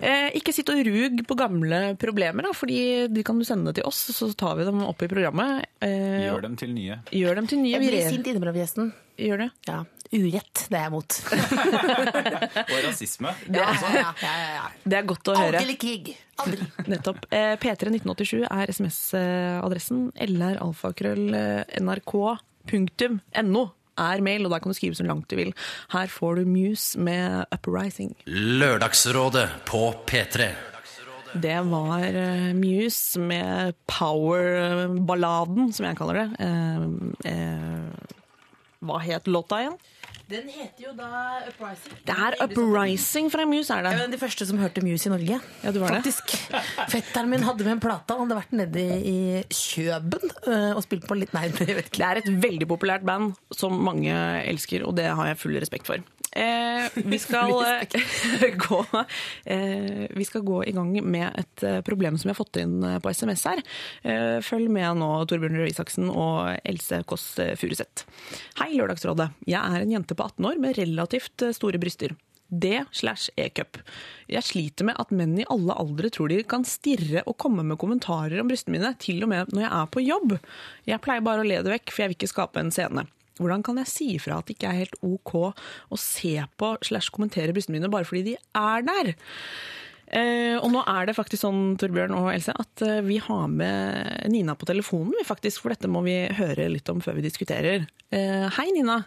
Eh, 0.00 0.30
Ikke 0.38 0.54
sitt 0.56 0.70
og 0.72 0.80
rug 0.88 1.22
på 1.28 1.36
gamle 1.38 1.82
problemer, 2.00 2.42
da, 2.48 2.54
fordi 2.56 2.80
de 3.12 3.22
kan 3.26 3.38
du 3.38 3.44
sende 3.44 3.74
til 3.76 3.84
oss, 3.88 4.00
så 4.16 4.30
tar 4.38 4.56
vi 4.58 4.64
dem 4.68 4.82
opp 4.86 5.02
i 5.04 5.10
programmet. 5.10 5.66
Eh, 5.84 6.24
Gjør 6.28 6.42
dem 6.48 6.56
til 6.60 6.72
nye. 6.74 7.00
Gjør 7.12 7.34
dem 7.42 7.46
til 7.50 7.62
nye. 7.62 7.76
Jeg 7.76 7.84
blir 7.86 8.10
sint 8.10 8.26
innimellom 8.32 8.58
gjesten. 8.58 8.92
Gjør 9.18 9.44
det. 9.44 9.50
Ja. 9.68 9.82
Urett, 10.08 10.64
det 10.70 10.78
er 10.78 10.86
jeg 10.86 10.92
mot. 10.94 11.16
Og 12.72 12.78
rasisme. 12.86 13.32
Ja, 13.52 13.66
ja, 13.76 13.90
ja, 13.92 14.12
ja, 14.24 14.50
ja. 14.54 14.66
Det 14.84 15.00
er 15.00 15.08
godt 15.08 15.28
å 15.28 15.36
høre. 15.36 15.60
Aldri 15.60 15.76
krig. 15.80 16.12
Aldri. 16.40 16.68
Nettopp. 16.92 17.26
Eh, 17.28 17.56
P3 17.60 17.92
1987 17.98 18.46
er 18.48 18.72
SMS-adressen. 18.72 20.06
LR-alfakrøll 20.28 21.26
nrk.no 21.82 23.66
er 23.98 24.22
mail, 24.24 24.46
og 24.46 24.54
der 24.54 24.62
kan 24.62 24.72
du 24.72 24.78
skrive 24.78 24.96
så 24.96 25.06
langt 25.06 25.28
du 25.30 25.36
vil. 25.38 25.52
Her 25.92 26.10
får 26.12 26.40
du 26.40 26.48
Muse 26.48 27.00
med 27.02 27.44
Uprising. 27.54 28.14
Lørdagsrådet 28.26 29.48
på 29.68 29.90
P3. 30.08 30.52
Det 31.36 31.58
var 31.68 32.06
eh, 32.08 32.54
Muse 32.56 33.20
med 33.20 33.76
power-balladen, 33.90 35.72
som 35.76 35.86
jeg 35.88 35.98
kaller 35.98 36.22
det. 36.22 36.28
Eh, 36.40 36.86
eh, 37.32 38.16
hva 38.88 39.00
het 39.04 39.28
låta 39.28 39.60
igjen? 39.60 39.76
Den 40.28 40.44
heter 40.52 40.82
jo 40.82 40.90
da 40.92 41.08
Uprising. 41.48 41.94
Det 42.04 42.14
er 42.14 42.34
Uprising 42.44 43.30
fra 43.32 43.46
Muse, 43.48 43.72
er 43.72 43.86
Jeg 43.86 43.94
det? 43.96 44.00
var 44.02 44.10
de 44.12 44.18
første 44.20 44.46
som 44.46 44.58
hørte 44.60 44.82
Muse 44.84 45.08
i 45.08 45.12
Norge. 45.14 45.38
Ja, 45.64 45.72
du 45.72 45.78
var 45.80 45.94
det. 45.94 46.02
Faktisk. 46.02 46.34
Fetteren 46.92 47.30
min 47.32 47.46
hadde 47.46 47.64
med 47.64 47.78
en 47.78 47.80
plate. 47.80 48.12
Han 48.18 48.26
hadde 48.28 48.36
vært 48.42 48.52
nede 48.60 48.84
i 49.08 49.16
Kjøben 49.48 50.28
øh, 50.44 50.76
og 50.76 50.82
spilt 50.84 51.08
på 51.08 51.16
litt 51.16 51.32
Nei, 51.32 51.46
jeg 51.48 51.56
vet 51.78 51.88
ikke. 51.88 51.96
Det 52.02 52.08
er 52.10 52.20
et 52.20 52.30
veldig 52.44 52.68
populært 52.68 53.06
band 53.08 53.32
som 53.56 53.72
mange 53.88 54.12
elsker, 54.44 54.84
og 54.84 54.96
det 55.00 55.08
har 55.08 55.32
jeg 55.32 55.40
full 55.40 55.56
respekt 55.64 55.88
for. 55.88 56.04
Eh, 56.32 56.88
vi, 56.94 57.18
skal, 57.24 57.52
eh, 57.64 58.56
gå, 58.68 58.84
eh, 59.44 60.06
vi 60.10 60.24
skal 60.24 60.42
gå 60.42 60.64
i 60.64 60.74
gang 60.76 60.92
med 61.04 61.32
et 61.40 61.64
eh, 61.64 61.80
problem 61.86 62.18
som 62.18 62.28
vi 62.28 62.34
har 62.34 62.40
fått 62.40 62.60
inn 62.60 62.82
eh, 62.84 62.98
på 63.02 63.12
SMS 63.14 63.46
her. 63.48 63.62
Eh, 64.02 64.38
følg 64.44 64.70
med 64.72 65.00
nå, 65.00 65.10
Torbjørn 65.30 65.60
Røe 65.62 65.72
Isaksen 65.72 66.10
og 66.12 66.54
Else 66.68 67.02
Kåss 67.08 67.28
Furuseth. 67.60 68.06
Hei, 68.60 68.72
Lørdagsrådet. 68.76 69.30
Jeg 69.48 69.60
er 69.62 69.84
en 69.84 69.94
jente 69.98 70.18
på 70.18 70.26
18 70.28 70.50
år 70.52 70.62
med 70.62 70.80
relativt 70.80 71.48
store 71.56 71.80
bryster. 71.80 72.16
D 72.48 72.78
slash 72.96 73.28
e-cup. 73.36 73.76
Jeg 74.28 74.44
sliter 74.46 74.86
med 74.88 74.96
at 75.00 75.10
menn 75.12 75.34
i 75.36 75.44
alle 75.52 75.74
aldre 75.76 76.08
tror 76.12 76.32
de 76.32 76.40
kan 76.48 76.64
stirre 76.64 77.20
og 77.28 77.36
komme 77.40 77.64
med 77.66 77.76
kommentarer 77.80 78.40
om 78.40 78.48
brystene 78.48 78.78
mine, 78.78 78.94
til 79.00 79.20
og 79.24 79.32
med 79.32 79.52
når 79.52 79.66
jeg 79.66 79.72
er 79.76 79.92
på 79.92 80.04
jobb. 80.06 80.38
Jeg 80.88 81.04
pleier 81.04 81.24
bare 81.26 81.44
å 81.44 81.48
le 81.48 81.60
det 81.60 81.74
vekk, 81.74 81.92
for 81.92 82.04
jeg 82.04 82.12
vil 82.12 82.18
ikke 82.22 82.32
skape 82.32 82.64
en 82.64 82.72
scene. 82.72 83.04
Hvordan 83.40 83.64
kan 83.66 83.80
jeg 83.82 83.90
si 83.90 84.08
ifra 84.16 84.38
at 84.40 84.48
det 84.48 84.56
ikke 84.58 84.70
er 84.70 84.82
helt 84.84 84.96
ok 85.06 85.34
å 85.40 85.98
se 86.00 86.34
på 86.60 86.72
slash 86.86 87.12
kommentere 87.14 87.54
brystene 87.56 87.78
mine 87.78 87.90
bare 87.92 88.08
fordi 88.08 88.32
de 88.32 88.38
er 88.58 88.86
der? 88.86 89.12
Eh, 90.08 90.56
og 90.56 90.70
nå 90.72 90.80
er 90.88 91.08
det 91.10 91.16
faktisk 91.18 91.42
sånn, 91.44 91.76
Torbjørn 91.80 92.14
og 92.16 92.30
Else, 92.32 92.54
at 92.56 92.82
eh, 92.86 93.02
vi 93.04 93.18
har 93.20 93.44
med 93.52 94.24
Nina 94.32 94.54
på 94.56 94.68
telefonen, 94.70 95.18
faktisk, 95.28 95.60
for 95.60 95.74
dette 95.74 95.90
må 95.90 96.00
vi 96.06 96.16
høre 96.38 96.70
litt 96.72 96.88
om 96.88 97.02
før 97.04 97.18
vi 97.18 97.26
diskuterer. 97.26 97.84
Eh, 98.08 98.46
hei, 98.56 98.68
Nina. 98.72 99.02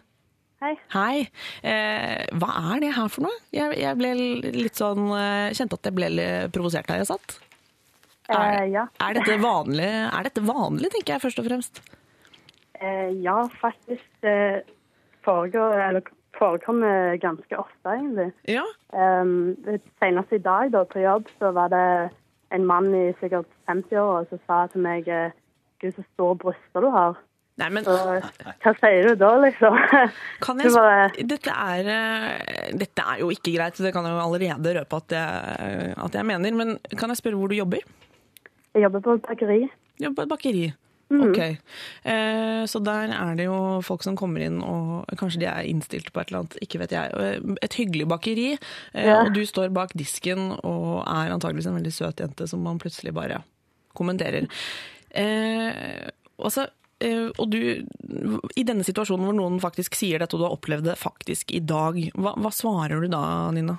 Hei. 0.62 0.76
Hei. 0.94 1.24
Eh, 1.66 2.28
hva 2.38 2.52
er 2.76 2.84
det 2.84 2.92
her 2.94 3.08
for 3.10 3.26
noe? 3.26 3.40
Jeg, 3.50 3.80
jeg 3.82 3.98
ble 3.98 4.12
litt 4.54 4.78
sånn 4.78 5.08
eh, 5.18 5.56
Kjente 5.58 5.80
at 5.80 5.90
jeg 5.90 5.98
ble 5.98 6.12
litt 6.14 6.54
provosert 6.54 6.92
her 6.94 7.02
jeg 7.02 7.10
satt. 7.10 7.40
Er, 8.30 8.62
Eh, 8.62 8.68
ja. 8.72 8.86
er, 9.02 9.18
dette 9.18 9.40
vanlig, 9.42 9.90
er 9.90 10.28
dette 10.30 10.44
vanlig, 10.46 10.92
tenker 10.94 11.18
jeg 11.18 11.24
først 11.26 11.42
og 11.42 11.48
fremst? 11.50 11.82
Eh, 12.82 13.10
ja, 13.24 13.38
faktisk. 13.62 14.06
Det 14.22 14.64
foregår, 15.26 15.78
eller 15.88 16.02
forekommer 16.38 17.16
ganske 17.22 17.58
ofte, 17.60 17.94
egentlig. 17.94 18.32
Ja. 18.50 18.64
Um, 18.94 19.54
senest 20.02 20.34
i 20.34 20.40
dag 20.42 20.72
da, 20.74 20.84
på 20.90 21.00
jobb 21.04 21.30
så 21.40 21.52
var 21.56 21.70
det 21.74 21.84
en 22.52 22.66
mann 22.68 22.90
i 22.96 23.12
sikkert 23.22 23.48
50-åra 23.70 24.26
som 24.30 24.42
sa 24.48 24.64
til 24.74 24.82
meg 24.84 25.08
eh, 25.08 25.30
Gud, 25.82 25.94
så 25.96 26.04
store 26.14 26.36
bryster 26.42 26.84
du 26.84 26.90
har. 26.94 27.20
Nei, 27.62 27.68
men 27.76 27.86
Så 27.86 27.94
hva 28.64 28.72
sier 28.80 29.12
du 29.12 29.16
da, 29.22 29.30
liksom? 29.44 29.76
Kan 30.46 30.62
jeg, 30.64 30.72
bare- 30.74 31.26
dette, 31.30 31.54
er, 31.54 31.90
eh, 31.94 32.72
dette 32.80 33.06
er 33.06 33.22
jo 33.22 33.30
ikke 33.34 33.54
greit, 33.60 33.78
det 33.78 33.94
kan 33.94 34.08
jeg 34.08 34.16
jo 34.18 34.24
allerede 34.26 34.76
røpe 34.80 35.02
at 35.04 35.16
jeg, 35.20 35.94
at 36.02 36.18
jeg 36.18 36.26
mener. 36.32 36.58
Men 36.58 36.78
kan 36.98 37.12
jeg 37.14 37.22
spørre 37.22 37.38
hvor 37.40 37.52
du 37.52 37.60
jobber? 37.60 37.84
Jeg 38.74 38.86
jobber 38.88 39.04
på 39.06 39.18
et 39.20 39.26
bakeri. 39.28 39.60
Jobber 40.02 40.16
på 40.22 40.26
et 40.26 40.32
bakeri. 40.34 40.66
Ok. 41.12 41.40
Eh, 42.08 42.64
så 42.72 42.80
der 42.84 43.12
er 43.12 43.36
det 43.36 43.46
jo 43.46 43.82
folk 43.84 44.04
som 44.06 44.16
kommer 44.16 44.42
inn, 44.46 44.62
og 44.64 45.06
kanskje 45.20 45.42
de 45.44 45.48
er 45.52 45.68
innstilt 45.68 46.12
på 46.14 46.22
et 46.22 46.32
eller 46.32 46.44
annet, 46.44 46.58
ikke 46.64 46.80
vet 46.80 46.92
jeg. 46.96 47.12
Eh, 47.20 47.56
Et 47.68 47.78
hyggelig 47.82 48.08
bakeri, 48.08 48.48
eh, 48.94 49.06
Ja. 49.08 49.22
og 49.26 49.34
du 49.34 49.42
står 49.46 49.72
bak 49.74 49.92
disken 49.94 50.52
og 50.64 51.04
er 51.08 51.32
antageligvis 51.36 51.68
en 51.68 51.76
veldig 51.80 51.94
søt 51.94 52.16
jente 52.24 52.48
som 52.48 52.64
man 52.64 52.80
plutselig 52.80 53.14
bare 53.14 53.44
kommenterer. 53.94 54.48
Eh, 55.14 56.08
altså, 56.40 56.68
eh, 57.02 57.30
og 57.38 57.50
du, 57.52 57.86
i 58.56 58.64
denne 58.64 58.84
situasjonen 58.88 59.26
hvor 59.28 59.36
noen 59.36 59.60
faktisk 59.60 59.96
sier 60.00 60.20
dette, 60.20 60.34
og 60.36 60.40
du 60.40 60.46
har 60.48 60.56
opplevd 60.56 60.84
det 60.88 60.98
faktisk 60.98 61.52
i 61.52 61.60
dag, 61.60 61.98
hva, 62.16 62.36
hva 62.40 62.52
svarer 62.56 63.02
du 63.02 63.08
da, 63.12 63.52
Nina? 63.52 63.78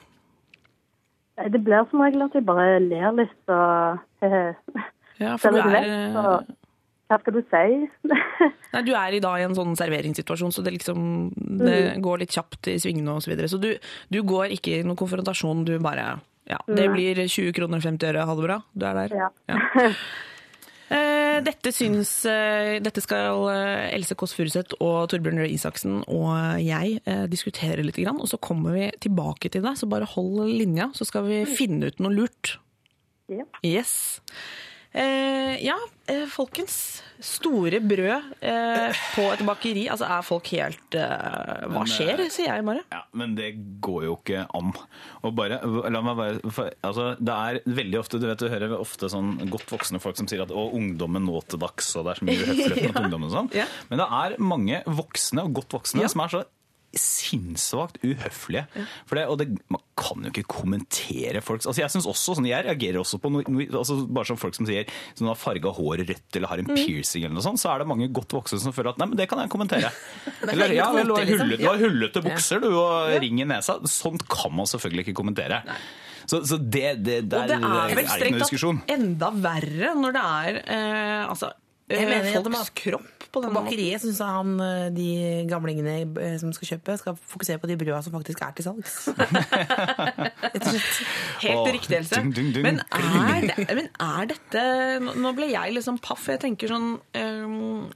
Det 1.50 1.62
blir 1.64 1.88
som 1.90 2.02
regel 2.04 2.22
at 2.26 2.34
jeg 2.36 2.44
bare 2.44 2.78
ler 2.84 3.12
litt 3.16 3.48
og 3.48 3.98
Ja, 5.22 5.36
for 5.40 5.50
du 5.54 5.58
er, 5.58 6.44
hva 7.12 7.20
skal 7.22 7.36
du 7.36 7.42
si? 7.52 8.10
Nei, 8.74 8.82
du 8.86 8.92
er 8.96 9.16
i 9.16 9.22
dag 9.22 9.38
i 9.38 9.46
en 9.46 9.56
sånn 9.56 9.76
serveringssituasjon, 9.78 10.54
så 10.54 10.64
det 10.64 10.74
liksom 10.78 11.30
det 11.60 11.78
går 12.02 12.24
litt 12.24 12.34
kjapt 12.34 12.72
i 12.72 12.78
svingene 12.82 13.16
og 13.16 13.24
så 13.24 13.32
videre. 13.32 13.50
Så 13.52 13.60
du, 13.62 13.70
du 14.12 14.20
går 14.26 14.56
ikke 14.56 14.78
i 14.78 14.82
noen 14.86 14.98
konfrontasjon, 14.98 15.64
du 15.68 15.76
bare 15.82 16.16
Ja, 16.50 16.58
det 16.66 16.88
blir 16.90 17.22
20 17.22 17.54
kroner 17.56 17.78
og 17.78 17.86
50 17.86 18.10
øre, 18.10 18.26
ha 18.26 18.36
det 18.38 18.46
bra. 18.48 18.60
Du 18.74 18.86
er 18.88 19.02
der. 19.04 19.18
Ja. 19.22 19.88
Eh, 20.92 21.38
Dette 21.40 21.70
syns 21.72 22.10
eh, 22.28 22.74
Dette 22.84 23.00
skal 23.00 23.46
eh, 23.48 23.94
Else 23.96 24.16
Kåss 24.18 24.34
Furuseth 24.36 24.76
og 24.84 25.06
Torbjørn 25.08 25.40
Røe 25.40 25.52
Isaksen 25.54 26.02
og 26.04 26.60
jeg 26.60 26.98
diskutere 27.32 27.84
litt, 27.84 27.96
grann, 28.02 28.20
og 28.20 28.28
så 28.28 28.36
kommer 28.42 28.76
vi 28.76 28.90
tilbake 29.00 29.48
til 29.52 29.64
deg. 29.64 29.78
Så 29.78 29.88
bare 29.88 30.08
hold 30.12 30.50
linja, 30.50 30.90
så 30.96 31.06
skal 31.08 31.24
vi 31.28 31.42
finne 31.48 31.88
ut 31.88 32.02
noe 32.02 32.12
lurt. 32.12 32.56
Ja. 33.32 33.46
Yes. 33.64 34.20
Eh, 34.92 35.56
ja, 35.64 35.76
eh, 36.10 36.26
folkens. 36.28 36.74
Store 37.22 37.78
brød 37.80 38.32
eh, 38.42 38.98
på 39.14 39.24
et 39.32 39.42
bakeri. 39.46 39.84
Altså, 39.88 40.08
er 40.10 40.24
folk 40.26 40.48
helt 40.52 40.96
eh, 40.98 41.66
Hva 41.72 41.84
skjer, 41.88 42.20
eh, 42.26 42.30
sier 42.34 42.50
jeg 42.50 42.66
bare. 42.66 42.82
Ja, 42.92 43.00
Men 43.16 43.36
det 43.38 43.52
går 43.84 44.08
jo 44.08 44.16
ikke 44.18 44.42
an. 44.58 44.72
Og 45.22 45.36
bare, 45.38 45.60
la 45.64 46.02
meg 46.04 46.18
bare, 46.18 46.52
for, 46.52 46.72
altså, 46.84 47.12
det 47.22 47.36
er 47.38 47.60
veldig 47.78 48.00
ofte, 48.02 48.20
du 48.20 48.26
vet 48.28 48.42
du 48.42 48.50
hører 48.52 48.74
ofte 48.76 49.08
sånn 49.12 49.36
godt 49.52 49.70
voksne 49.72 50.02
folk 50.02 50.18
som 50.20 50.28
sier 50.28 50.42
at 50.44 50.52
å, 50.52 50.66
ungdommen 50.76 51.24
nå 51.28 51.40
til 51.48 51.62
dags, 51.62 51.92
og 51.96 52.08
det 52.08 52.16
er 52.16 52.20
så 52.22 52.28
mye 52.28 52.48
høflighet 52.50 52.88
mot 52.90 53.00
ungdommen 53.06 53.30
og 53.30 53.36
sånn. 53.38 53.52
Ja. 53.62 53.68
Men 53.88 54.02
det 54.02 54.10
er 54.22 54.36
mange 54.42 54.82
voksne, 54.88 55.46
og 55.46 55.56
godt 55.62 55.78
voksne, 55.78 56.02
Ja. 56.04 56.10
som 56.12 56.26
er 56.26 56.34
så 56.36 56.42
sinnssvakt 56.98 57.98
uhøflige. 58.04 58.64
For 59.08 59.18
det, 59.18 59.24
og 59.30 59.38
det, 59.40 59.46
man 59.72 59.80
kan 59.98 60.24
jo 60.24 60.32
ikke 60.32 60.44
kommentere 60.50 61.40
folks 61.44 61.68
Altså 61.68 61.82
Jeg 61.82 61.92
synes 61.94 62.08
også, 62.10 62.36
sånn, 62.36 62.48
jeg 62.48 62.66
reagerer 62.66 63.00
også 63.00 63.20
på 63.22 63.30
noe, 63.32 63.44
noe 63.48 63.66
altså 63.80 63.96
bare 64.08 64.28
som 64.28 64.40
folk 64.40 64.56
som 64.56 64.68
sier 64.68 64.88
som 65.18 65.30
har 65.30 65.38
farga 65.38 65.72
håret 65.72 66.08
rødt 66.08 66.38
eller 66.38 66.52
har 66.52 66.62
en 66.62 66.70
piercing 66.72 67.24
eller 67.24 67.36
noe 67.38 67.44
sånt, 67.44 67.60
så 67.62 67.72
er 67.72 67.82
det 67.82 67.88
mange 67.90 68.08
godt 68.14 68.36
voksne 68.36 68.60
som 68.62 68.76
føler 68.76 68.92
at 68.92 69.00
nei, 69.00 69.08
men 69.12 69.20
det 69.20 69.28
kan 69.30 69.40
jeg 69.42 69.52
kommentere. 69.52 69.92
Eller 70.52 70.74
ja, 70.74 70.88
vel, 70.94 71.08
du 71.08 71.14
har 71.14 71.26
liksom. 71.26 71.44
hullete, 71.44 71.62
du 71.62 71.68
har 71.68 71.80
hullete 71.80 72.22
bukser 72.24 72.62
du 72.62 72.68
og 72.70 73.12
ring 73.22 73.40
i 73.42 73.46
nesa. 73.48 73.78
Sånt 73.88 74.24
kan 74.30 74.52
man 74.54 74.68
selvfølgelig 74.68 75.06
ikke 75.06 75.16
kommentere. 75.20 75.62
Så, 76.26 76.42
så 76.46 76.58
det, 76.58 77.02
det, 77.06 77.18
Og 77.24 77.30
der 77.32 77.50
det 77.50 77.58
er 77.58 77.96
vel 77.98 78.08
strengt 78.10 78.44
tatt 78.44 78.92
enda 78.94 79.32
verre 79.42 79.94
når 79.98 80.16
det 80.16 80.22
er 80.22 80.60
eh, 80.62 81.22
altså, 81.26 81.52
eh, 81.90 82.32
folks 82.34 82.72
kropp 82.78 83.21
på 83.32 83.40
På 83.42 83.50
bakeriet 83.54 84.02
syns 84.02 84.18
han 84.22 84.52
øh, 84.60 84.88
de 84.96 85.08
gamlingene 85.50 85.94
øh, 86.20 86.34
som 86.42 86.52
skal 86.52 86.68
kjøpe, 86.74 86.96
skal 87.00 87.16
fokusere 87.16 87.58
på 87.62 87.70
de 87.70 87.76
brøda 87.80 88.02
som 88.04 88.12
faktisk 88.16 88.42
er 88.44 88.52
til 88.58 88.66
salgs. 88.68 88.98
Helt 91.42 91.68
riktig, 91.74 91.96
Else. 91.96 92.22
Men, 92.24 92.32
men 92.92 93.88
er 94.00 94.26
dette 94.30 94.62
nå- 95.16 95.32
ble 95.36 95.48
jeg 95.52 95.74
liksom 95.76 95.98
paff. 96.04 96.28
Jeg 96.32 96.40
tenker 96.44 96.70
sånn 96.72 96.88
um, 96.98 97.90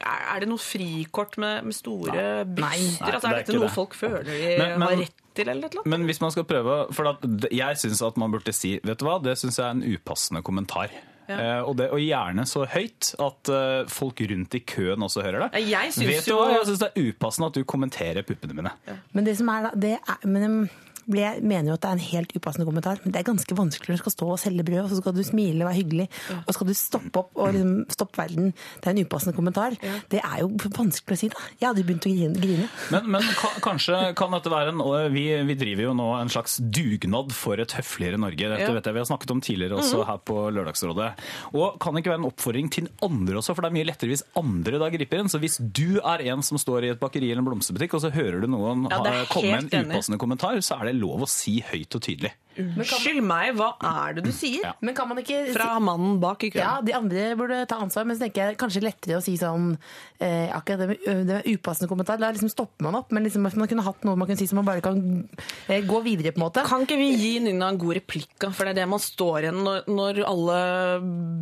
er- 0.00 0.40
det 0.40 0.48
noe 0.50 0.58
frikort 0.62 1.36
med, 1.42 1.64
med 1.68 1.76
store 1.76 2.44
bryster? 2.48 3.12
Altså, 3.14 3.28
er 3.30 3.34
dette 3.42 3.56
noe 3.56 3.66
det. 3.68 3.74
folk 3.76 3.94
føler 3.98 4.24
de 4.24 4.38
Men- 4.58 4.78
men- 4.78 4.88
har 4.88 4.96
rett 5.04 5.16
til, 5.36 5.48
eller 5.52 5.68
noe? 5.76 5.84
Men 5.86 6.04
hvis 6.08 6.20
man 6.20 6.30
skal 6.34 6.42
prøve 6.44 6.80
For 6.96 7.06
jeg 7.54 7.76
syns 7.78 8.00
at 8.02 8.16
man 8.18 8.32
burde 8.32 8.50
si 8.56 8.72
Vet 8.82 8.98
du 8.98 9.04
hva, 9.06 9.20
det 9.22 9.36
syns 9.38 9.58
jeg 9.60 9.66
er 9.66 9.70
en 9.76 9.84
upassende 9.94 10.42
kommentar. 10.42 10.90
Eh, 11.38 11.62
og, 11.62 11.76
det, 11.78 11.90
og 11.94 11.98
gjerne 12.02 12.46
så 12.48 12.64
høyt 12.66 13.14
at 13.20 13.48
eh, 13.54 13.86
folk 13.88 14.20
rundt 14.30 14.54
i 14.54 14.58
køen 14.66 15.02
også 15.06 15.22
hører 15.22 15.48
det. 15.48 15.62
Jeg 15.70 15.92
syns 15.92 16.26
jo- 16.28 16.48
jeg 16.50 16.64
synes 16.66 16.78
det 16.82 16.88
er 16.96 17.08
upassende 17.10 17.46
at 17.46 17.54
du 17.54 17.64
kommenterer 17.64 18.22
puppene 18.26 18.54
mine. 18.54 18.70
Men 19.12 19.24
det 19.26 19.36
som 19.38 19.48
er 19.48 19.68
da, 19.68 19.70
det 19.86 19.92
er 19.98 20.26
men, 20.26 20.42
um, 20.44 20.68
jeg 21.08 21.42
mener 21.42 21.70
jo 21.72 21.74
at 21.78 21.80
det 21.84 21.88
er 21.90 21.96
en 21.98 22.04
helt 22.10 22.32
upassende 22.36 22.66
kommentar, 22.68 22.98
men 23.04 23.12
det 23.14 23.20
er 23.20 23.26
ganske 23.30 23.56
vanskelig 23.56 23.88
når 23.92 23.96
du 23.96 24.02
skal 24.04 24.14
stå 24.16 24.28
og 24.34 24.38
selge 24.42 24.64
brød, 24.66 24.82
og 24.84 24.90
så 24.90 24.98
skal 25.00 25.14
du 25.16 25.22
smile 25.26 25.64
og 25.64 25.70
være 25.70 25.78
hyggelig, 25.80 26.06
og 26.36 26.48
så 26.50 26.56
skal 26.58 26.66
du 26.70 26.74
stoppe 26.74 27.22
opp 27.22 27.30
og 27.40 27.52
liksom, 27.54 27.72
stoppe 27.96 28.18
verden. 28.20 28.52
Det 28.80 28.86
er 28.90 28.94
en 28.96 29.02
upassende 29.06 29.36
kommentar. 29.36 29.76
Det 30.10 30.20
er 30.20 30.36
jo 30.42 30.50
vanskelig 30.76 31.16
å 31.16 31.20
si, 31.20 31.28
da. 31.32 31.44
Jeg 31.60 31.68
hadde 31.70 31.84
begynt 31.88 32.06
å 32.08 32.12
grine. 32.40 32.68
Men, 32.94 33.08
men 33.16 33.22
kanskje 33.64 34.00
kan 34.18 34.34
dette 34.36 34.52
være 34.52 34.74
en 34.74 34.80
og 34.84 35.10
vi, 35.14 35.24
vi 35.48 35.56
driver 35.58 35.88
jo 35.88 35.94
nå 35.96 36.08
en 36.20 36.30
slags 36.32 36.58
dugnad 36.62 37.32
for 37.36 37.60
et 37.62 37.72
høfligere 37.78 38.18
Norge. 38.20 38.48
Dette 38.50 38.68
Ja. 38.68 38.72
vet 38.76 38.86
jeg 38.86 38.94
vi 38.96 39.00
har 39.02 39.08
snakket 39.10 39.30
om 39.34 39.40
tidligere 39.44 39.78
også 39.80 40.04
her 40.06 40.18
på 40.26 40.36
Lørdagsrådet. 40.54 41.10
Og 41.54 41.78
kan 41.82 41.94
det 41.94 42.02
ikke 42.04 42.12
være 42.14 42.20
en 42.22 42.28
oppfordring 42.30 42.70
til 42.72 42.88
andre 43.02 43.38
også, 43.40 43.54
for 43.54 43.62
det 43.64 43.70
er 43.70 43.76
mye 43.78 43.88
lettere 43.88 44.10
hvis 44.12 44.24
andre 44.38 44.78
da 44.80 44.88
griper 44.92 45.20
inn. 45.22 45.30
Så 45.32 45.40
hvis 45.42 45.58
du 45.60 45.98
er 46.00 46.24
en 46.32 46.42
som 46.46 46.58
står 46.60 46.84
i 46.86 46.92
et 46.94 47.00
bakeri 47.00 47.30
eller 47.30 47.42
en 47.44 47.48
blomsterbutikk, 47.50 47.94
og 47.98 48.04
så 48.04 48.10
hører 48.14 48.40
du 48.44 48.48
noen 48.52 48.86
Ja, 48.90 49.00
komme 49.30 49.50
med 49.56 49.68
en 49.72 49.84
enig. 49.84 49.94
upassende 49.94 50.18
kommentar, 50.20 50.58
så 50.64 50.78
er 50.80 50.90
det 50.90 50.96
lov 51.00 51.24
å 51.24 51.30
si 51.30 51.58
høyt 51.70 51.96
og 51.96 52.04
tydelig. 52.06 52.32
Unnskyld 52.58 53.22
meg, 53.24 53.54
hva 53.56 53.68
er 53.80 54.14
det 54.18 54.24
du 54.26 54.32
sier? 54.34 54.64
Ja. 54.64 54.72
Men 54.82 54.94
kan 54.94 55.08
man 55.08 55.18
ikke 55.22 55.46
si- 55.46 55.52
Fra 55.54 55.78
mannen 55.80 56.18
bak 56.20 56.42
i 56.44 56.50
køen. 56.50 56.60
Ja, 56.64 56.80
de 56.82 56.92
andre 56.92 57.36
burde 57.38 57.60
ta 57.70 57.76
ansvar, 57.80 58.04
men 58.04 58.16
så 58.18 58.24
tenker 58.26 58.50
jeg 58.50 58.58
kanskje 58.58 58.82
lettere 58.82 59.16
å 59.16 59.22
si 59.22 59.36
sånn 59.38 59.76
eh, 60.20 60.50
Akkurat 60.52 60.78
det 60.82 60.88
med, 60.88 60.98
ø, 61.06 61.14
det 61.24 61.36
med 61.38 61.46
upassende 61.54 61.88
kommentar, 61.88 62.18
da 62.18 62.30
liksom 62.34 62.50
stopper 62.50 62.82
man 62.84 62.94
opp. 62.98 63.12
Men 63.12 63.24
liksom, 63.24 63.42
man 63.46 63.68
kunne 63.70 63.84
hatt 63.86 64.02
noe 64.04 64.16
man 64.16 64.26
kunne 64.28 64.36
si 64.42 64.46
som 64.50 64.56
man 64.60 64.66
bare 64.66 64.82
kan 64.84 65.28
eh, 65.68 65.80
gå 65.86 66.02
videre, 66.02 66.32
på 66.34 66.40
en 66.42 66.46
måte. 66.48 66.64
Kan 66.66 66.82
ikke 66.84 66.98
vi 66.98 67.08
gi 67.16 67.32
Nynna 67.40 67.68
en 67.70 67.78
god 67.78 67.94
replikk, 68.00 68.34
da? 68.42 68.50
For 68.50 68.64
det 68.66 68.74
er 68.74 68.82
det 68.82 68.88
man 68.90 68.98
står 69.00 69.46
igjen 69.46 69.62
når, 69.64 69.86
når 69.88 70.20
alle 70.28 70.58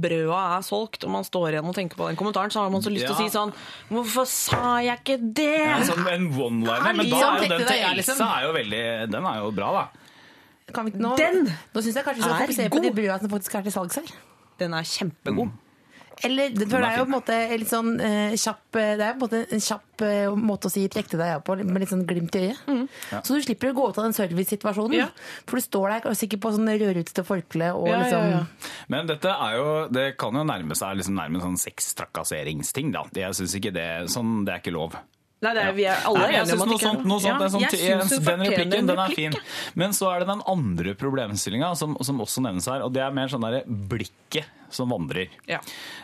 brøda 0.05 0.41
er 0.59 0.67
solgt, 0.67 1.05
og 1.09 1.11
man 1.17 1.27
står 1.27 1.57
igjen 1.57 1.69
og 1.69 1.75
tenker 1.77 1.99
på 1.99 2.09
den 2.11 2.19
kommentaren, 2.21 2.53
så 2.53 2.63
har 2.63 2.71
man 2.71 2.83
så 2.85 2.93
lyst 2.93 3.07
til 3.09 3.17
å 3.17 3.19
Ja. 3.19 3.29
si 3.29 3.35
sånn 3.37 3.53
Hvorfor 3.91 4.27
sa 4.29 4.79
jeg 4.85 4.99
ikke 5.03 5.19
det? 5.35 5.49
Ja, 5.65 5.79
sånn 5.89 6.07
en 6.13 6.29
one-liner. 6.37 6.93
Men 6.95 7.09
da 7.11 7.17
Sånn 7.19 7.35
er 7.35 7.39
jo 7.39 7.41
tenkte 7.43 7.59
den 7.59 7.67
til 7.67 7.81
jeg, 7.83 7.97
liksom. 7.97 8.21
Er 8.29 8.43
jo 8.47 8.53
veldig 8.53 9.11
Den 9.11 9.27
er 9.27 9.41
jo 9.43 9.51
bra, 9.57 9.73
da. 9.73 9.87
Kan 10.75 10.89
vi, 10.89 10.99
nå, 11.01 11.15
Den 11.19 11.47
Nå 11.47 11.85
syns 11.85 11.97
jeg 11.97 12.05
kanskje 12.05 12.21
vi 12.21 12.27
skal 12.27 12.35
er 12.35 12.45
fokusere 12.47 12.75
på 12.75 12.83
de 12.85 12.93
brua 12.97 13.17
som 13.23 13.33
faktisk 13.33 13.57
er 13.59 13.65
til 13.69 13.75
salgs 13.75 14.01
her. 14.01 14.13
Den 14.59 14.77
er 14.77 14.87
kjempegod. 14.89 15.57
Eller, 16.27 16.51
det, 16.51 16.67
for 16.67 16.83
det 16.83 16.89
er 16.89 16.97
jo 16.99 17.05
på 17.07 17.13
en 17.13 17.15
måte 17.15 17.35
litt 17.61 17.71
sånn 17.71 17.91
eh, 18.03 18.33
kjapp 18.39 18.79
eh, 18.81 18.95
Det 18.99 19.05
er 19.07 19.13
på 19.15 19.21
en 19.21 19.23
måte 19.23 19.41
en 19.55 19.63
kjapp 19.63 20.03
eh, 20.03 20.39
måte 20.51 20.67
å 20.67 20.73
si 20.73 20.83
'trekk 20.91 21.13
til 21.13 21.21
deg' 21.23 21.45
på, 21.47 21.55
med 21.61 21.83
litt 21.85 21.93
sånn 21.93 22.03
glimt 22.09 22.35
i 22.35 22.49
øyet. 22.49 22.89
Så 23.23 23.37
du 23.37 23.45
slipper 23.45 23.71
å 23.71 23.77
gå 23.77 23.85
ut 23.91 24.01
av 24.01 24.09
den 24.09 24.17
servicesituasjonen. 24.17 24.97
Ja. 24.99 25.09
For 25.47 25.61
du 25.61 25.67
står 25.69 25.95
der 25.95 26.19
sikkert 26.19 26.43
på 26.43 26.53
sånn 26.57 26.73
rødrutete 26.73 27.25
forkle 27.27 27.71
og 27.77 27.87
Ja, 27.87 27.93
ja, 27.93 28.01
liksom 28.03 28.27
ja. 28.33 28.73
Men 28.91 29.11
dette 29.11 29.31
er 29.31 29.61
jo, 29.61 29.69
det 29.95 30.09
kan 30.19 30.35
jo 30.35 30.43
nærme 30.49 30.79
seg 30.79 30.99
liksom 30.99 31.19
nærme 31.19 31.45
sånn 31.45 31.61
sextrakasseringsting. 31.61 32.91
da. 32.97 33.07
Jeg 33.15 33.39
syns 33.39 33.55
ikke 33.55 33.75
det 33.75 33.89
sånn, 34.11 34.43
det 34.49 34.57
er 34.57 34.65
ikke 34.65 34.75
lov. 34.75 34.99
Nei, 35.39 35.53
det 35.55 35.63
er, 35.63 35.75
vi 35.77 35.85
er 35.87 36.07
alle 36.09 36.25
Nei, 36.25 36.31
enige 36.41 36.57
om 36.57 36.63
at 36.65 36.73
ikke 36.75 36.83
sånt, 36.83 37.05
noe 37.07 37.23
sånt, 37.23 37.43
Ja, 37.45 37.51
sånt 37.55 37.75
jeg 37.79 37.99
synes 38.09 38.25
den 38.27 38.41
replikken 38.43 38.89
den 38.91 39.03
er 39.05 39.13
fin. 39.15 39.37
Men 39.79 39.95
så 39.95 40.09
er 40.11 40.25
det 40.25 40.31
den 40.33 40.43
andre 40.51 40.95
problemstillinga 40.99 41.69
som, 41.79 41.95
som 42.03 42.25
også 42.25 42.43
nevnes 42.43 42.67
her, 42.67 42.83
og 42.83 42.91
det 42.97 43.05
er 43.05 43.15
mer 43.15 43.31
sånn 43.31 43.47
derre 43.47 43.63
blikket 43.67 44.51
som 44.71 44.91
vandrer. 44.91 45.29
Ja. 45.49 45.59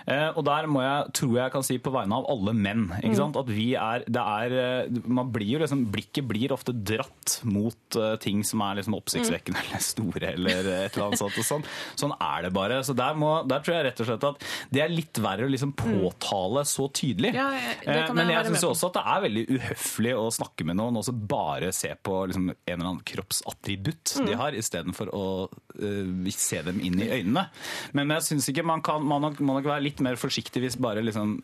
Eh, 0.06 0.30
og 0.36 0.44
der 0.44 0.66
må 0.70 0.80
jeg, 0.82 1.12
tror 1.14 1.34
jeg 1.36 1.52
kan 1.52 1.62
si 1.66 1.78
på 1.78 1.92
vegne 1.94 2.12
av 2.16 2.26
alle 2.30 2.52
menn, 2.54 2.86
Mm. 3.04 3.14
sant? 3.16 3.36
at 3.36 3.46
vi 3.48 3.74
er, 3.74 4.04
det 4.08 4.20
er 4.22 4.52
eh, 4.84 5.00
man 5.06 5.30
blir 5.32 5.54
jo 5.54 5.58
liksom, 5.62 5.84
Blikket 5.92 6.26
blir 6.28 6.52
ofte 6.52 6.72
dratt 6.72 7.40
mot 7.44 7.96
uh, 7.96 8.16
ting 8.16 8.42
som 8.44 8.60
er 8.62 8.76
liksom 8.80 8.94
oppsiktsvekkende 8.96 9.58
Mm. 9.60 9.64
eller 9.68 9.82
store 9.84 10.32
eller 10.34 10.68
et 10.86 10.96
eller 10.96 11.06
annet 11.08 11.18
sånt. 11.18 11.38
Sånn. 11.44 11.64
sånn 11.96 12.14
er 12.20 12.42
det 12.46 12.52
bare. 12.54 12.80
Så 12.84 12.94
der, 12.96 13.14
må, 13.14 13.46
der 13.48 13.60
tror 13.60 13.76
jeg 13.76 13.84
rett 13.90 14.00
og 14.00 14.06
slett 14.08 14.24
at 14.30 14.44
det 14.72 14.82
er 14.84 14.88
litt 14.92 15.18
verre 15.22 15.46
å 15.46 15.50
liksom 15.52 15.74
påtale 15.76 16.64
så 16.68 16.88
tydelig. 16.92 17.32
Mm. 17.34 17.40
Ja, 17.40 17.50
jeg- 17.52 17.80
Eh, 17.84 18.12
Men 18.14 18.28
jeg 18.28 18.44
jeg 18.44 18.52
syns 18.54 18.64
også 18.64 18.86
at 18.86 18.94
det 18.94 19.02
er 19.06 19.20
veldig 19.24 19.44
uhøflig 19.58 20.12
å 20.14 20.30
snakke 20.32 20.64
med 20.64 20.76
noen 20.76 20.96
og 20.96 21.04
så 21.04 21.12
bare 21.12 21.72
se 21.72 21.90
på 22.02 22.26
liksom 22.28 22.50
en 22.50 22.56
eller 22.66 22.86
annen 22.88 23.04
kroppsattributt 23.04 24.14
Mm. 24.20 24.26
de 24.26 24.34
har, 24.38 24.52
istedenfor 24.52 25.08
å 25.12 25.48
uh, 25.82 26.30
se 26.30 26.62
dem 26.62 26.78
inn 26.80 27.00
i 27.00 27.08
øynene. 27.08 27.48
Men 27.92 28.08
jeg 28.08 28.22
syns 28.22 28.48
ikke 28.48 28.53
man 28.62 28.82
kan 28.84 29.02
man 29.02 29.22
nok, 29.24 29.40
må 29.40 29.56
nok 29.58 29.64
være 29.64 29.82
litt 29.82 30.00
mer 30.04 30.14
forsiktig 30.20 30.60
hvis 30.62 30.76
bare 30.78 31.02
liksom 31.02 31.38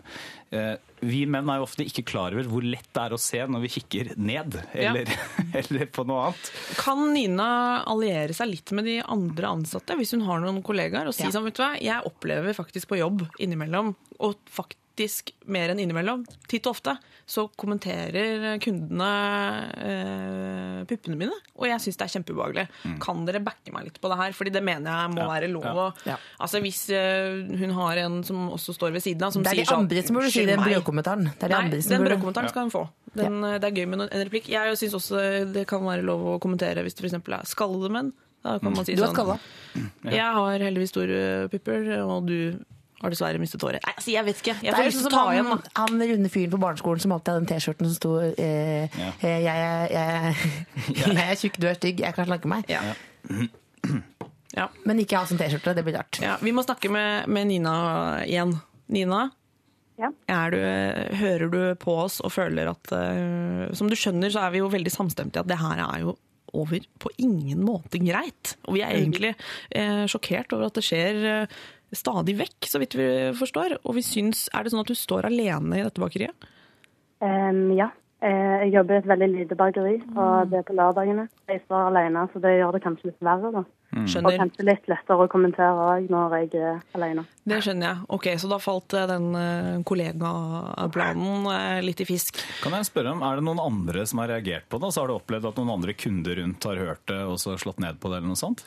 eh, 0.55 0.77
Vi 1.03 1.25
menn 1.27 1.49
er 1.51 1.59
jo 1.59 1.65
ofte 1.67 1.83
ikke 1.89 2.05
klar 2.07 2.37
over 2.37 2.47
hvor 2.53 2.63
lett 2.63 2.87
det 2.95 3.03
er 3.07 3.15
å 3.17 3.19
se 3.19 3.41
når 3.49 3.61
vi 3.65 3.73
kikker 3.79 4.13
ned, 4.21 4.59
Ja. 4.77 4.93
eller, 4.93 5.09
eller 5.63 5.87
på 5.91 6.05
noe 6.07 6.27
annet. 6.29 6.51
Kan 6.79 7.07
Nina 7.15 7.49
alliere 7.89 8.37
seg 8.37 8.53
litt 8.53 8.71
med 8.77 8.85
de 8.85 8.99
andre 9.03 9.49
ansatte 9.57 9.97
hvis 9.99 10.13
hun 10.15 10.23
har 10.29 10.41
noen 10.45 10.63
kollegaer 10.63 11.09
og 11.09 11.17
si 11.17 11.25
Ja. 11.25 11.33
sånn, 11.35 11.49
vet 11.49 11.57
du 11.59 11.65
hva, 11.65 11.73
jeg 11.81 12.07
opplever 12.07 12.55
faktisk 12.55 12.93
på 12.93 13.01
jobb 13.01 13.27
innimellom, 13.41 13.95
og 14.21 14.37
faktisk 15.01 15.31
mer 15.49 15.71
enn 15.73 15.81
innimellom, 15.81 16.25
titt 16.51 16.67
og 16.69 16.75
ofte, 16.77 16.93
så 17.31 17.47
kommenterer 17.57 18.59
kundene 18.61 19.09
eh, 19.81 20.85
puppene 20.91 21.17
mine, 21.17 21.37
og 21.57 21.67
jeg 21.69 21.81
syns 21.85 21.99
det 22.01 22.07
er 22.07 22.13
kjempeubehagelig. 22.17 22.65
Kan 23.03 23.25
dere 23.29 23.41
backe 23.45 23.73
meg 23.73 23.87
litt 23.89 24.01
på 24.03 24.11
det 24.11 24.19
her? 24.21 24.35
Fordi 24.37 24.53
det 24.53 24.63
mener 24.67 24.91
jeg 24.91 25.13
må 25.15 25.21
Ja. 25.25 25.29
være 25.31 25.49
lov 25.51 25.65
Ja. 25.65 25.93
Ja. 26.07 26.17
Altså 26.41 26.61
Hvis 26.61 26.91
eh, 26.91 27.57
hun 27.59 27.71
har 27.71 27.97
en 27.99 28.23
som 28.25 28.51
også 28.51 28.75
står 28.77 28.93
ved 28.93 29.03
siden 29.03 29.23
av, 29.23 29.33
som 29.33 29.43
Det 29.43 29.53
er 29.53 29.55
sier 29.57 29.65
de 29.65 29.71
sånn 29.71 29.85
andre 29.87 30.03
som 30.07 30.17
burde 30.17 30.31
si 30.31 30.41
"Unnskyld 30.41 30.47
den 30.47 30.61
meg." 30.61 30.69
brødkommentaren. 30.75 31.25
Det 31.39 31.43
er 31.45 31.49
de 31.49 31.55
Nei, 31.71 31.81
den 31.81 32.05
brødkommentaren 32.05 32.49
skal 32.49 32.63
hun 32.63 32.71
få. 32.71 32.89
Den, 33.15 33.45
eh, 33.45 33.59
Det 33.59 33.65
er 33.65 33.77
gøy 33.77 33.89
med 33.89 34.01
en 34.13 34.25
replikk. 34.29 34.49
Jeg 34.49 34.77
syns 34.77 34.95
også 34.95 35.53
det 35.53 35.67
kan 35.67 35.81
være 35.83 36.03
lov 36.05 36.21
å 36.21 36.41
kommentere 36.41 36.83
hvis 36.83 36.95
det 36.95 37.05
f.eks. 37.11 37.15
er 37.15 37.45
skallede 37.47 37.91
menn. 37.91 38.13
Da 38.43 38.59
kan 38.59 38.73
man 38.75 38.85
si 38.85 38.95
Du 38.95 39.03
er 39.03 39.09
sånn 39.09 39.15
skalla. 39.15 39.39
Jeg 40.05 40.33
har 40.33 40.59
heldigvis 40.59 40.89
store 40.89 41.49
pupper, 41.51 42.01
og 42.09 42.27
du 42.27 42.59
har 43.01 43.13
dessverre 43.15 43.41
mistet 43.41 43.63
håret. 43.65 43.85
Nei, 43.87 43.95
altså, 43.97 44.11
jeg 44.13 44.25
vet 44.27 44.41
ikke. 44.43 44.55
Jeg 44.61 44.71
Det 44.71 44.77
får 44.77 44.83
er 44.83 44.89
lyst 44.91 44.99
til 44.99 45.05
sånn 45.07 45.13
å 45.13 45.17
ta 45.17 45.25
som 45.25 45.33
igjen, 45.33 45.47
han, 45.51 45.63
da. 45.65 45.71
han 45.81 46.03
runde 46.13 46.31
fyren 46.35 46.53
på 46.55 46.61
barneskolen 46.67 47.01
som 47.05 47.15
alltid 47.17 47.33
hadde 47.33 47.45
den 47.47 47.51
T-skjorten 47.55 47.89
som 47.91 47.97
sto 47.97 48.13
eh, 48.21 48.99
Ja. 49.01 49.11
jeg, 49.25 49.43
jeg, 49.47 49.91
jeg, 49.95 50.07
er- 50.21 50.39
jeg 51.17 51.27
er 51.31 51.41
tjukk, 51.41 51.59
du 51.63 51.67
er 51.71 51.79
stygg, 51.81 52.01
jeg 52.05 52.17
kan 52.19 52.29
slanke 52.29 52.51
meg. 52.53 52.69
Ja. 52.73 52.83
Ja. 54.57 54.67
Men 54.89 54.99
ikke 55.03 55.21
ha 55.21 55.27
sånn 55.31 55.39
T-skjorte, 55.41 55.75
det 55.79 55.85
blir 55.87 55.95
rart. 56.01 56.19
Ja, 56.23 56.37
vi 56.43 56.53
må 56.55 56.65
snakke 56.67 56.91
med, 56.93 57.29
med 57.31 57.47
Nina 57.53 57.75
igjen. 58.27 58.57
Nina, 58.91 59.29
Ja. 60.01 60.09
er 60.33 60.51
du, 60.55 60.59
hører 61.21 61.51
du 61.53 61.61
på 61.79 61.93
oss 62.07 62.19
og 62.25 62.33
føler 62.33 62.71
at 62.73 62.91
uh, 62.97 63.69
Som 63.77 63.91
du 63.93 63.95
skjønner, 63.95 64.33
så 64.33 64.41
er 64.47 64.51
vi 64.55 64.63
jo 64.63 64.71
veldig 64.73 64.91
samstemte 64.91 65.39
i 65.39 65.43
at 65.45 65.51
det 65.51 65.59
her 65.61 65.79
er 65.85 66.01
jo 66.07 66.17
over 66.51 66.81
på 66.99 67.13
ingen 67.23 67.61
måte 67.63 68.01
greit. 68.03 68.57
Og 68.67 68.75
vi 68.75 68.81
er 68.83 68.97
egentlig 68.97 69.37
eh, 69.71 70.01
sjokkert 70.11 70.51
over 70.57 70.67
at 70.67 70.75
det 70.75 70.83
skjer 70.83 71.21
eh, 71.31 71.61
stadig 71.97 72.37
vekk, 72.39 72.69
så 72.71 72.81
vidt 72.83 72.97
vi 72.99 73.09
forstår. 73.39 73.79
Og 73.85 73.97
vi 73.99 74.05
syns 74.07 74.49
Er 74.55 74.65
det 74.65 74.73
sånn 74.75 74.85
at 74.85 74.91
du 74.91 74.95
står 74.99 75.27
alene 75.31 75.81
i 75.81 75.87
dette 75.87 76.03
bakeriet? 76.03 76.51
Um, 77.21 77.71
ja. 77.77 77.91
Eh, 78.21 78.67
jeg 78.67 78.75
jobber 78.75 78.99
i 78.99 79.01
et 79.01 79.07
veldig 79.09 79.27
lite 79.33 79.57
bakeri, 79.57 79.95
og 80.13 80.51
det 80.53 80.59
er 80.59 80.65
på 80.69 80.75
lørdagene. 80.77 81.23
Jeg 81.49 81.63
står 81.65 81.87
alene, 81.89 82.27
så 82.29 82.41
det 82.45 82.51
gjør 82.59 82.75
det 82.77 82.81
kanskje 82.85 83.09
litt 83.09 83.23
verre. 83.25 83.53
da. 83.55 83.63
Og 83.91 84.11
Skjønner. 84.13 84.37
kanskje 84.39 84.67
litt 84.69 84.91
lettere 84.93 85.25
å 85.25 85.29
kommentere 85.33 85.87
òg 85.87 86.11
når 86.13 86.35
jeg 86.37 86.61
er 86.61 86.83
alene. 86.95 87.25
Det 87.49 87.63
skjønner 87.65 87.89
jeg. 87.89 88.05
Ok, 88.13 88.27
Så 88.39 88.51
da 88.53 88.59
falt 88.61 88.93
eh, 88.93 89.07
den 89.09 89.35
eh, 89.35 89.81
kollegaplanen 89.89 91.49
litt 91.85 92.01
i 92.05 92.09
fisk. 92.09 92.39
Kan 92.63 92.77
jeg 92.77 92.91
spørre 92.91 93.17
om, 93.17 93.23
Er 93.25 93.41
det 93.41 93.47
noen 93.49 93.63
andre 93.65 94.05
som 94.07 94.21
har 94.21 94.29
reagert 94.29 94.69
på 94.69 94.79
det? 94.79 94.93
Så 94.93 95.01
har 95.01 95.09
du 95.09 95.17
opplevd 95.17 95.49
at 95.49 95.57
noen 95.57 95.75
andre 95.81 95.97
kunder 95.97 96.37
rundt 96.43 96.69
har 96.69 96.77
hørt 96.77 97.07
det 97.09 97.23
og 97.25 97.41
så 97.41 97.57
slått 97.57 97.81
ned 97.81 97.99
på 98.01 98.13
det? 98.13 98.21
eller 98.21 98.29
noe 98.35 98.37
sånt? 98.37 98.67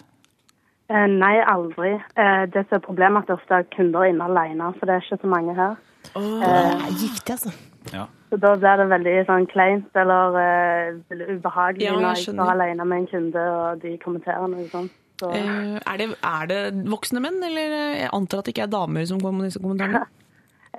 Eh, 0.92 1.06
nei, 1.08 1.36
aldri. 1.48 1.94
Eh, 2.20 2.46
det 2.54 2.66
som 2.68 2.80
er 2.80 2.84
problemet 2.86 3.18
er 3.18 3.24
at 3.24 3.30
det 3.30 3.38
ofte 3.38 3.60
er 3.62 3.70
kunder 3.76 4.08
inne 4.10 4.28
alene, 4.28 4.74
så 4.78 4.90
det 4.90 4.98
er 4.98 5.06
ikke 5.06 5.22
så 5.22 5.32
mange 5.32 5.56
her. 5.58 5.78
Det 6.14 6.50
er 6.50 6.98
giftig, 7.00 7.38
altså. 7.38 7.54
Ja. 7.94 8.08
Så 8.30 8.40
da 8.42 8.56
blir 8.58 8.80
det 8.82 8.90
veldig 8.90 9.14
sånn 9.28 9.46
kleint 9.52 9.98
eller 10.00 10.36
uh, 10.40 11.16
ubehagelig 11.36 11.86
Ja, 11.86 11.92
jeg 11.92 12.02
når 12.02 12.16
jeg 12.16 12.34
står 12.34 12.52
alene 12.56 12.86
med 12.90 13.04
en 13.04 13.08
kunde 13.12 13.44
og 13.54 13.84
de 13.84 13.92
kommenterer 14.02 14.48
noe 14.50 14.66
sånt. 14.72 14.96
Så, 15.22 15.30
Eh, 15.30 15.78
er, 15.78 15.98
det, 16.02 16.08
er 16.26 16.48
det 16.50 16.60
voksne 16.90 17.22
menn, 17.24 17.38
eller 17.46 17.76
eh, 17.78 18.02
jeg 18.02 18.10
antar 18.18 18.42
at 18.42 18.48
det 18.48 18.56
ikke 18.56 18.66
er 18.66 18.74
damer 18.74 19.06
som 19.08 19.22
kommer 19.22 19.44
med 19.44 19.52
disse 19.52 19.62
kommentarene? 19.62 20.04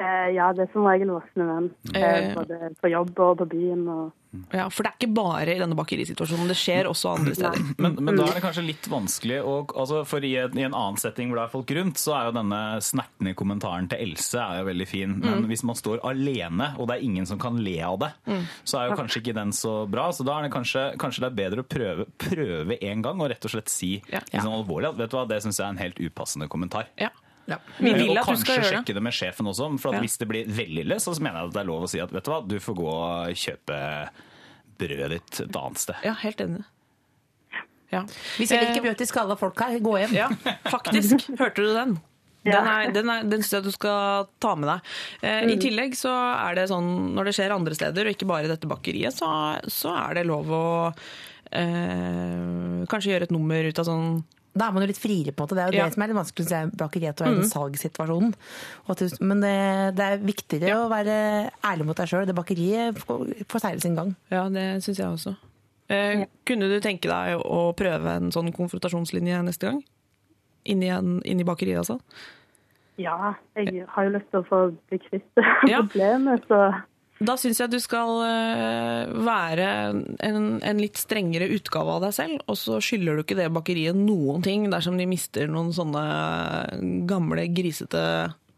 eh, 0.01 0.29
ja, 0.35 0.51
det 0.57 0.67
er 0.67 0.73
som 0.75 0.87
regel 0.89 1.15
voksne 1.15 1.47
menn. 1.49 1.71
Eh. 1.95 2.03
Eh, 2.03 2.35
både 2.35 2.75
på 2.81 2.91
jobb 2.93 3.17
og 3.25 3.39
på 3.43 3.49
byen. 3.55 3.89
Og, 3.89 4.13
Ja, 4.51 4.65
For 4.67 4.83
det 4.83 4.91
er 4.91 4.97
ikke 4.99 5.15
bare 5.15 5.53
i 5.53 5.61
denne 5.61 5.77
bakerisituasjonen, 5.79 6.49
det 6.51 6.57
skjer 6.59 6.89
også 6.91 7.13
andre 7.13 7.35
steder. 7.39 7.61
Men, 7.79 7.93
men 8.03 8.17
da 8.19 8.25
er 8.27 8.35
det 8.35 8.43
kanskje 8.43 8.65
litt 8.67 8.89
vanskelig 8.91 9.37
å 9.47 9.53
altså 9.71 10.01
For 10.11 10.27
i 10.27 10.33
en, 10.43 10.57
i 10.59 10.65
en 10.67 10.75
annen 10.75 10.99
setting 10.99 11.31
hvor 11.31 11.39
det 11.39 11.45
er 11.45 11.53
folk 11.53 11.71
rundt, 11.79 12.01
så 12.03 12.17
er 12.17 12.27
jo 12.27 12.35
denne 12.41 12.63
snertne 12.83 13.37
kommentaren 13.39 13.87
til 13.93 14.03
Else 14.03 14.43
er 14.43 14.59
jo 14.59 14.67
veldig 14.73 14.89
fin. 14.91 15.15
Men 15.23 15.47
hvis 15.47 15.63
man 15.63 15.79
står 15.79 16.03
alene, 16.03 16.73
og 16.79 16.91
det 16.91 16.97
er 16.99 17.07
ingen 17.07 17.31
som 17.31 17.39
kan 17.39 17.61
le 17.63 17.77
av 17.87 18.01
det, 18.03 18.11
så 18.67 18.81
er 18.81 18.91
jo 18.91 18.99
kanskje 18.99 19.23
ikke 19.23 19.37
den 19.39 19.55
så 19.55 19.77
bra. 19.87 20.09
Så 20.11 20.27
da 20.27 20.41
er 20.41 20.49
det 20.49 20.55
kanskje, 20.57 20.83
kanskje 20.99 21.23
det 21.23 21.31
er 21.31 21.39
bedre 21.39 21.63
å 21.63 21.71
prøve, 21.77 22.09
prøve 22.27 22.81
en 22.91 23.07
gang 23.07 23.23
og 23.23 23.31
rett 23.31 23.47
og 23.47 23.55
slett 23.55 23.71
si 23.71 23.93
Ja. 24.11 24.19
liksom 24.33 24.51
alvorlig 24.59 24.91
at 24.91 24.99
vet 24.99 25.15
du 25.15 25.17
hva, 25.21 25.29
det 25.31 25.45
syns 25.47 25.63
jeg 25.63 25.69
er 25.69 25.77
en 25.77 25.85
helt 25.85 26.03
upassende 26.03 26.51
kommentar. 26.51 26.91
Ja. 26.99 27.15
Vi 27.47 27.93
vil 27.93 28.11
og 28.11 28.17
at 28.17 28.25
du 28.25 28.31
kanskje 28.31 28.41
skal 28.45 28.55
gjøre 28.57 28.65
det. 28.65 28.73
sjekke 28.79 28.95
det 28.95 29.03
med 29.05 29.13
sjefen 29.13 29.47
også. 29.51 29.67
For 29.81 29.89
at 29.93 29.99
Ja. 29.99 30.01
hvis 30.07 30.19
det 30.19 30.29
blir 30.31 30.47
veldig 30.49 30.85
ille, 30.87 30.97
så 31.01 31.13
mener 31.21 31.41
jeg 31.43 31.49
at 31.49 31.53
det 31.59 31.61
er 31.65 31.69
lov 31.69 31.83
å 31.85 31.89
si 31.91 32.01
at 32.01 32.11
vet 32.15 32.25
du 32.25 32.31
hva, 32.33 32.39
du 32.49 32.57
får 32.61 32.75
gå 32.79 32.89
og 32.89 33.35
kjøpe 33.37 33.81
brødet 34.79 35.11
ditt 35.11 35.41
et 35.45 35.57
annet 35.61 35.79
sted. 35.79 35.97
Ja, 36.05 36.15
helt 36.25 36.41
enig. 36.41 36.65
Ja. 37.93 38.01
Vi 38.39 38.47
selger 38.49 38.67
Eh, 38.67 38.73
ikke 38.75 38.83
brød 38.89 38.97
til 38.99 39.07
skalla 39.07 39.37
folk 39.39 39.61
her, 39.61 39.79
gå 39.79 39.93
hjem. 40.01 40.15
Ja, 40.17 40.29
faktisk. 40.67 41.29
Hørte 41.43 41.63
du 41.63 41.75
den? 41.75 41.99
Den, 42.45 42.67
er, 42.69 42.91
den, 42.93 43.09
er, 43.09 43.23
den 43.25 43.41
syns 43.41 43.53
jeg 43.57 43.63
du 43.65 43.71
skal 43.73 44.27
ta 44.43 44.55
med 44.59 44.69
deg. 44.69 44.81
Eh, 45.23 45.47
I 45.55 45.57
tillegg 45.63 45.95
så 45.97 46.11
er 46.13 46.55
det 46.59 46.67
sånn 46.69 47.15
når 47.15 47.31
det 47.31 47.35
skjer 47.39 47.55
andre 47.55 47.75
steder, 47.79 48.05
og 48.11 48.13
ikke 48.17 48.27
bare 48.29 48.45
i 48.45 48.51
dette 48.51 48.69
bakeriet, 48.69 49.15
så, 49.17 49.29
så 49.73 49.95
er 49.97 50.19
det 50.19 50.27
lov 50.29 50.51
å 50.53 50.65
eh, 51.53 52.85
kanskje 52.91 53.15
gjøre 53.15 53.29
et 53.29 53.35
nummer 53.35 53.65
ut 53.69 53.79
av 53.81 53.89
sånn 53.89 54.09
Da 54.57 54.69
er 54.69 54.73
man 54.73 54.83
jo 54.85 54.87
litt 54.87 55.01
friere, 55.03 55.33
på 55.35 55.43
en 55.43 55.47
måte. 55.49 55.57
Det 55.59 55.63
er 55.65 55.73
jo 55.73 55.79
Ja. 55.79 55.85
det 55.89 55.95
som 55.95 56.03
er 56.03 56.07
litt 56.13 56.17
vanskelig 56.17 56.45
å 56.45 56.49
si 56.49 56.55
i 56.55 56.77
bakeriet, 56.79 57.17
å 57.21 57.25
være 57.25 57.33
i 57.35 57.41
den 57.41 57.51
salgssituasjonen. 57.51 58.35
Og 58.87 58.91
at 58.91 58.99
du- 58.99 59.25
Men 59.25 59.41
det, 59.41 59.97
det 59.97 60.05
er 60.05 60.19
viktigere 60.19 60.77
å 60.79 60.89
være 60.89 61.51
ærlig 61.65 61.85
mot 61.87 61.97
deg 61.97 62.07
sjøl. 62.07 62.27
Det 62.27 62.35
bakeriet 62.37 62.95
får 63.49 63.61
seile 63.61 63.81
sin 63.83 63.97
gang. 63.97 64.15
Ja, 64.31 64.49
det 64.49 64.83
syns 64.85 64.97
jeg 64.99 65.07
også. 65.07 65.37
Eh, 65.91 66.25
Kunne 66.47 66.69
du 66.71 66.79
tenke 66.81 67.03
deg 67.11 67.41
å 67.45 67.75
prøve 67.75 68.07
en 68.17 68.31
sånn 68.31 68.53
konfrontasjonslinje 68.55 69.43
neste 69.45 69.69
gang? 69.71 69.83
Inni, 70.67 70.87
en, 70.89 71.21
inni 71.25 71.45
bakeriet, 71.45 71.79
altså? 71.83 72.01
ja, 72.97 73.35
jeg 73.57 73.85
har 73.89 74.05
jo 74.05 74.11
lyst 74.11 74.31
til 74.31 74.41
å 74.41 74.47
få 74.47 74.59
bli 74.89 74.99
kvitt 74.99 75.37
Ja. 75.69 75.83
problemet, 75.83 76.47
så 76.47 76.83
Da 77.25 77.37
syns 77.41 77.61
jeg 77.63 77.73
du 77.73 77.79
skal 77.83 78.21
eh, 78.27 79.13
være 79.27 79.69
en, 80.27 80.39
en 80.61 80.81
litt 80.81 80.99
strengere 81.01 81.49
utgave 81.55 81.97
av 81.97 82.07
deg 82.07 82.15
selv, 82.17 82.45
og 82.51 82.59
så 82.61 82.79
skylder 82.85 83.17
du 83.17 83.25
ikke 83.25 83.39
det 83.39 83.51
bakeriet 83.55 83.99
noen 83.99 84.45
ting 84.45 84.69
dersom 84.73 84.99
de 85.01 85.09
mister 85.09 85.51
noen 85.51 85.73
sånne 85.75 86.05
gamle, 87.09 87.47
grisete 87.55 88.03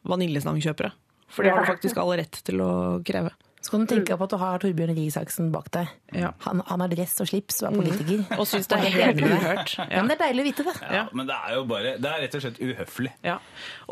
vaniljestangkjøpere. 0.06 0.92
For 1.32 1.44
det 1.44 1.52
har 1.52 1.64
du 1.64 1.70
faktisk 1.70 1.98
all 2.00 2.14
rett 2.18 2.40
til 2.46 2.62
å 2.62 2.70
kreve. 3.06 3.34
Så 3.66 3.72
kan 3.72 3.82
du 3.82 3.88
tenke 3.90 4.14
på 4.14 4.26
at 4.28 4.30
du 4.30 4.38
har 4.38 4.60
Torbjørn 4.62 4.92
Røe 4.94 5.08
Isaksen 5.08 5.48
bak 5.50 5.66
deg. 5.74 5.88
Ja. 6.14 6.28
Han, 6.44 6.60
han 6.68 6.84
har 6.84 6.90
dress 6.92 7.16
og 7.24 7.26
slips 7.26 7.56
og 7.64 7.72
er 7.72 7.78
politiker. 7.80 8.20
Og 8.38 8.46
syns 8.46 8.68
det 8.70 8.76
er 8.78 8.94
helt 8.94 9.22
uhørt. 9.24 9.72
Ja, 9.80 10.04
men 10.04 10.10
det 10.12 10.14
er 10.14 10.20
deilig 10.20 10.44
å 10.44 10.46
vite 10.46 10.66
det. 10.68 10.74
Ja, 10.94 11.00
men 11.10 11.26
det 11.26 11.34
er 11.34 11.56
jo 11.56 11.64
bare 11.66 11.96
Det 11.98 12.12
er 12.12 12.22
rett 12.22 12.36
og 12.38 12.44
slett 12.44 12.60
uhøflig. 12.62 13.12
Ja. 13.26 13.34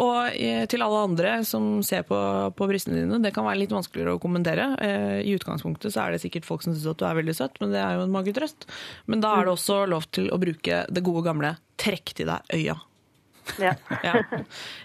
Og 0.04 0.38
eh, 0.38 0.62
til 0.70 0.86
alle 0.86 1.02
andre 1.08 1.34
som 1.48 1.82
ser 1.86 2.06
på, 2.06 2.20
på 2.54 2.70
brystene 2.70 3.02
dine, 3.02 3.18
det 3.24 3.34
kan 3.34 3.48
være 3.48 3.64
litt 3.64 3.74
vanskeligere 3.74 4.14
å 4.14 4.22
kommentere. 4.22 4.70
Eh, 4.78 5.18
I 5.26 5.34
utgangspunktet 5.34 5.90
så 5.90 6.06
er 6.06 6.14
det 6.14 6.22
sikkert 6.22 6.46
folk 6.46 6.62
som 6.62 6.76
syns 6.76 6.86
at 6.94 7.02
du 7.02 7.06
er 7.10 7.18
veldig 7.18 7.34
søt, 7.34 7.58
men 7.58 7.74
det 7.74 7.82
er 7.82 7.98
jo 7.98 8.06
en 8.06 8.14
magetrøst. 8.14 8.70
Men 9.10 9.26
da 9.26 9.34
er 9.40 9.48
det 9.48 9.56
også 9.58 9.82
lov 9.90 10.06
til 10.14 10.30
å 10.30 10.38
bruke 10.38 10.84
det 10.86 11.06
gode 11.10 11.26
gamle 11.26 11.56
'trekk 11.74 12.14
til 12.14 12.30
deg 12.30 12.54
øya'. 12.54 12.78
Ja. 13.60 13.74
Ja. 14.04 14.14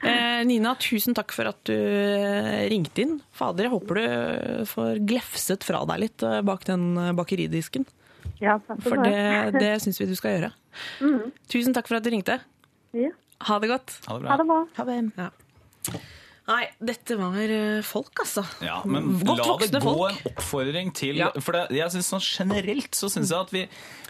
Eh, 0.03 0.41
Nina, 0.47 0.73
tusen 0.81 1.15
takk 1.17 1.31
for 1.35 1.49
at 1.51 1.61
du 1.69 1.73
eh, 1.75 2.65
ringte 2.71 3.03
inn. 3.05 3.15
Fader, 3.35 3.67
jeg 3.69 3.73
håper 3.73 3.99
du 3.99 4.65
får 4.69 4.99
glefset 5.09 5.63
fra 5.67 5.81
deg 5.89 6.03
litt 6.05 6.25
eh, 6.27 6.41
bak 6.47 6.65
den 6.69 6.89
eh, 6.99 7.13
bakeridisken. 7.17 7.87
ja 8.43 8.57
takk 8.67 8.83
For 8.85 8.99
det, 9.03 9.59
det 9.59 9.73
syns 9.83 9.99
vi 10.01 10.09
du 10.11 10.15
skal 10.19 10.37
gjøre. 10.37 10.51
Tusen 11.51 11.75
takk 11.75 11.87
for 11.89 11.99
at 11.99 12.05
du 12.07 12.11
ringte. 12.13 12.39
Ja. 12.97 13.11
Ha 13.47 13.59
det 13.63 13.71
godt. 13.71 13.97
Ha 14.07 14.17
det 14.19 14.27
Ha 14.27 14.35
bra. 14.35 14.37
det 14.43 14.47
bra. 14.51 14.61
Ha 14.79 14.87
det. 14.91 15.01
Ja. 15.19 15.29
Nei, 16.49 16.63
dette 16.81 17.13
var 17.19 17.35
eh, 17.37 17.79
folk, 17.85 18.09
altså. 18.23 18.41
Ja, 18.65 18.79
men 18.89 19.11
Godt 19.21 19.37
la 19.45 19.53
det 19.61 19.67
gå 19.75 19.81
folk. 19.85 20.09
en 20.09 20.31
oppfordring 20.31 20.87
til 20.97 21.19
Ja. 21.21 21.27
For 21.45 21.53
det, 21.53 21.67
jeg 21.77 21.93
synes 21.93 22.07
sånn 22.09 22.23
generelt 22.25 22.97
så 22.97 23.05
syns 23.13 23.29
jeg 23.29 23.37
at 23.45 23.51
vi, 23.53 23.61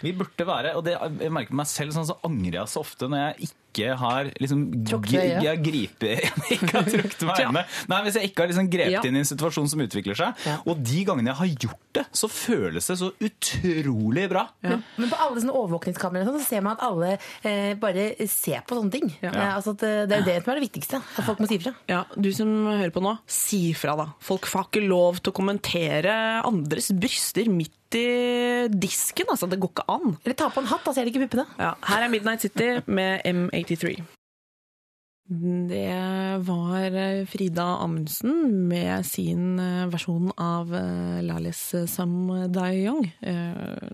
vi 0.05 0.13
burde 0.15 0.45
være 0.47 0.71
Og 0.79 0.85
det, 0.87 0.93
jeg 1.19 1.33
merker 1.35 1.57
meg 1.59 1.67
selv, 1.67 1.91
sånn 1.97 2.07
så 2.07 2.15
angrer 2.23 2.61
jeg 2.61 2.71
så 2.71 2.79
ofte 2.85 3.09
når 3.11 3.25
jeg 3.25 3.49
ikke 3.49 3.57
har 3.77 4.31
liksom 4.41 4.63
jeg 5.09 5.59
griper 5.63 6.23
Ikke 6.55 6.71
har 6.73 6.87
trukket 6.89 7.21
meg 7.27 7.39
i 7.39 7.43
Ja. 7.43 7.51
Nei, 7.89 7.99
hvis 8.05 8.15
jeg 8.19 8.29
ikke 8.31 8.43
har 8.43 8.49
liksom 8.51 8.69
grepet 8.71 8.91
Ja. 8.97 9.01
inn 9.05 9.15
i 9.15 9.21
en 9.21 9.29
situasjon 9.29 9.69
som 9.69 9.79
utvikler 9.83 10.17
seg. 10.17 10.33
Ja. 10.45 10.57
Og 10.65 10.81
de 10.83 11.03
gangene 11.07 11.29
jeg 11.31 11.37
har 11.39 11.51
gjort 11.67 11.85
det, 11.93 12.03
så 12.15 12.27
føles 12.29 12.87
det 12.89 12.97
så 12.99 13.11
utrolig 13.25 14.27
bra. 14.29 14.43
Men, 14.65 14.83
men 14.97 15.09
på 15.11 15.17
alle 15.21 15.41
sånne 15.41 15.55
overvåkningskameraer 15.57 16.27
sånn, 16.29 16.39
så 16.41 16.47
ser 16.49 16.63
man 16.65 16.77
at 16.77 16.83
alle 16.85 17.11
eh, 17.45 17.73
bare 17.79 18.09
ser 18.29 18.61
på 18.67 18.77
sånne 18.77 18.93
ting. 18.93 19.09
Ja. 19.23 19.31
Eh, 19.33 19.55
altså 19.55 19.73
eh, 19.77 20.03
det 20.09 20.17
er 20.17 20.23
jo 20.23 20.27
det 20.29 20.37
som 20.43 20.53
er 20.53 20.59
det 20.61 20.65
viktigste. 20.67 21.01
At 21.01 21.25
folk 21.29 21.41
må 21.43 21.49
si 21.49 21.59
fra. 21.61 21.73
Ja, 21.89 22.03
Du 22.15 22.29
som 22.35 22.51
hører 22.69 22.93
på 22.95 23.03
nå, 23.05 23.15
si 23.29 23.61
fra, 23.77 23.95
da. 23.99 24.09
Folk 24.25 24.49
får 24.49 24.69
ikke 24.69 24.85
lov 24.87 25.21
til 25.23 25.33
å 25.33 25.37
kommentere 25.39 26.15
andres 26.45 26.91
bryster 26.97 27.49
midt 27.53 27.75
i 27.97 28.67
disken. 28.69 29.25
altså. 29.29 29.49
Det 29.49 29.59
går 29.59 29.71
ikke 29.73 29.87
an. 29.89 30.17
Eller 30.25 30.35
ta 30.37 30.49
på 30.53 30.61
en 30.61 30.69
hatt, 30.69 30.83
da 30.85 30.93
ser 30.93 31.05
de 31.07 31.13
ikke 31.13 31.25
puppene. 31.27 31.45
Ja, 31.59 31.73
her 31.89 32.05
er 32.05 32.11
Midnight 32.13 32.41
City 32.45 32.69
med 32.87 33.21
M83. 33.25 33.95
Det 35.69 35.89
var 36.47 36.85
eh, 36.97 37.25
Frida 37.29 37.65
Amundsen 37.83 38.67
med 38.67 39.05
sin 39.05 39.59
eh, 39.61 39.85
versjon 39.93 40.31
av 40.41 40.71
Lalis 41.21 41.59
Sam 41.69 41.87
Some 41.87 42.47
Die 42.55 42.79
Young. 42.85 43.03
Eh, 43.21 43.89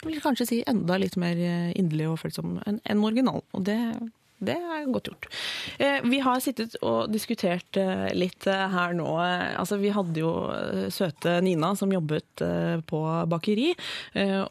Jeg 0.00 0.08
vil 0.08 0.22
kanskje 0.24 0.46
si 0.48 0.58
enda 0.66 0.96
litt 0.98 1.14
mer 1.20 1.36
eh, 1.36 1.70
inderlig 1.78 2.08
og 2.08 2.18
følsom 2.22 2.56
enn 2.66 2.80
originalen, 2.88 3.04
original, 3.04 3.42
og 3.52 3.64
det, 3.68 3.76
det 4.40 4.56
er 4.56 4.88
godt 4.88 5.10
gjort. 5.10 5.28
Eh, 5.78 6.00
Vi 6.08 6.20
har 6.24 6.40
sittet 6.40 6.76
og 6.80 7.10
diskutert 7.12 7.76
eh, 7.80 8.08
litt 8.16 8.46
eh, 8.48 8.66
her 8.72 8.94
nå. 8.96 9.08
Altså, 9.20 9.76
vi 9.80 9.92
hadde 9.92 10.22
jo 10.22 10.32
søte 10.92 11.36
Nina 11.44 11.74
som 11.76 11.92
jobbet 11.92 12.42
på 12.88 13.00
bakeri, 13.30 13.72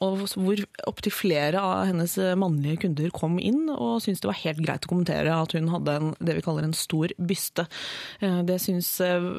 og 0.03 0.22
hvor 0.36 0.61
opptil 0.90 1.14
flere 1.14 1.61
av 1.61 1.88
hennes 1.90 2.14
mannlige 2.40 2.84
kunder 2.84 3.10
kom 3.16 3.38
inn 3.41 3.70
og 3.72 4.02
syntes 4.03 4.22
det 4.22 4.30
var 4.30 4.40
helt 4.44 4.61
greit 4.66 4.86
å 4.86 4.91
kommentere 4.91 5.34
at 5.34 5.56
hun 5.57 5.72
hadde 5.74 5.95
en, 5.98 6.11
det 6.22 6.36
vi 6.38 6.44
kaller 6.45 6.68
en 6.68 6.76
stor 6.78 7.11
byste. 7.18 7.66
Det 8.22 8.60
syns 8.61 8.91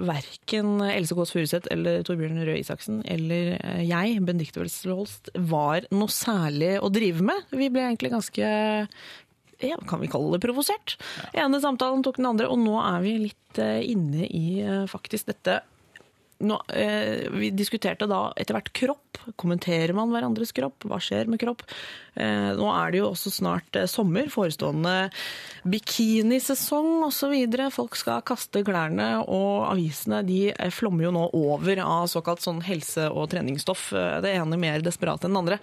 verken 0.08 0.82
Else 0.88 1.16
Kåss 1.16 1.34
Furuseth 1.36 1.70
eller 1.72 2.04
Torbjørn 2.06 2.42
Røe 2.48 2.58
Isaksen 2.60 3.02
eller 3.08 3.54
jeg, 3.86 4.18
Benedicte 4.26 4.62
Welsel 4.62 5.06
var 5.50 5.86
noe 5.94 6.12
særlig 6.12 6.76
å 6.82 6.90
drive 6.92 7.26
med. 7.30 7.50
Vi 7.54 7.70
ble 7.72 7.86
egentlig 7.86 8.14
ganske 8.16 8.52
ja, 9.60 9.76
kan 9.88 10.00
vi 10.00 10.08
kalle 10.10 10.36
det 10.36 10.44
provosert. 10.44 10.96
Ene 11.36 11.60
samtalen 11.62 12.04
tok 12.06 12.20
den 12.20 12.30
andre, 12.30 12.48
og 12.50 12.60
nå 12.62 12.76
er 12.82 13.02
vi 13.04 13.16
litt 13.26 13.60
eh, 13.60 13.80
inne 13.92 14.26
i 14.26 14.60
eh, 14.64 14.86
faktisk 14.90 15.30
dette 15.32 15.60
nå, 16.40 16.56
eh, 16.72 17.28
Vi 17.32 17.50
diskuterte 17.52 18.08
da 18.08 18.30
etter 18.40 18.56
hvert 18.56 18.72
kropp. 18.76 19.09
Kommenterer 19.40 19.92
man 19.96 20.10
hverandres 20.12 20.52
kropp? 20.56 20.86
Hva 20.88 20.98
skjer 21.02 21.28
med 21.30 21.40
kropp? 21.42 21.64
Eh, 22.14 22.50
nå 22.58 22.66
er 22.74 22.90
det 22.94 23.00
jo 23.02 23.10
også 23.12 23.30
snart 23.32 23.76
eh, 23.78 23.86
sommer, 23.90 24.26
forestående 24.32 25.10
bikinisesong 25.70 27.04
osv. 27.06 27.34
Folk 27.74 27.96
skal 27.98 28.24
kaste 28.26 28.62
klærne, 28.66 29.12
og 29.22 29.68
avisene 29.70 30.22
de 30.26 30.40
eh, 30.52 30.72
flommer 30.74 31.08
jo 31.08 31.14
nå 31.14 31.26
over 31.36 31.82
av 31.84 32.08
såkalt 32.10 32.42
sånn 32.44 32.62
helse- 32.66 33.10
og 33.10 33.30
treningsstoff. 33.32 33.90
Det 34.24 34.34
ene 34.34 34.58
mer 34.60 34.82
desperat 34.84 35.24
enn 35.26 35.36
det 35.36 35.42
andre. 35.44 35.60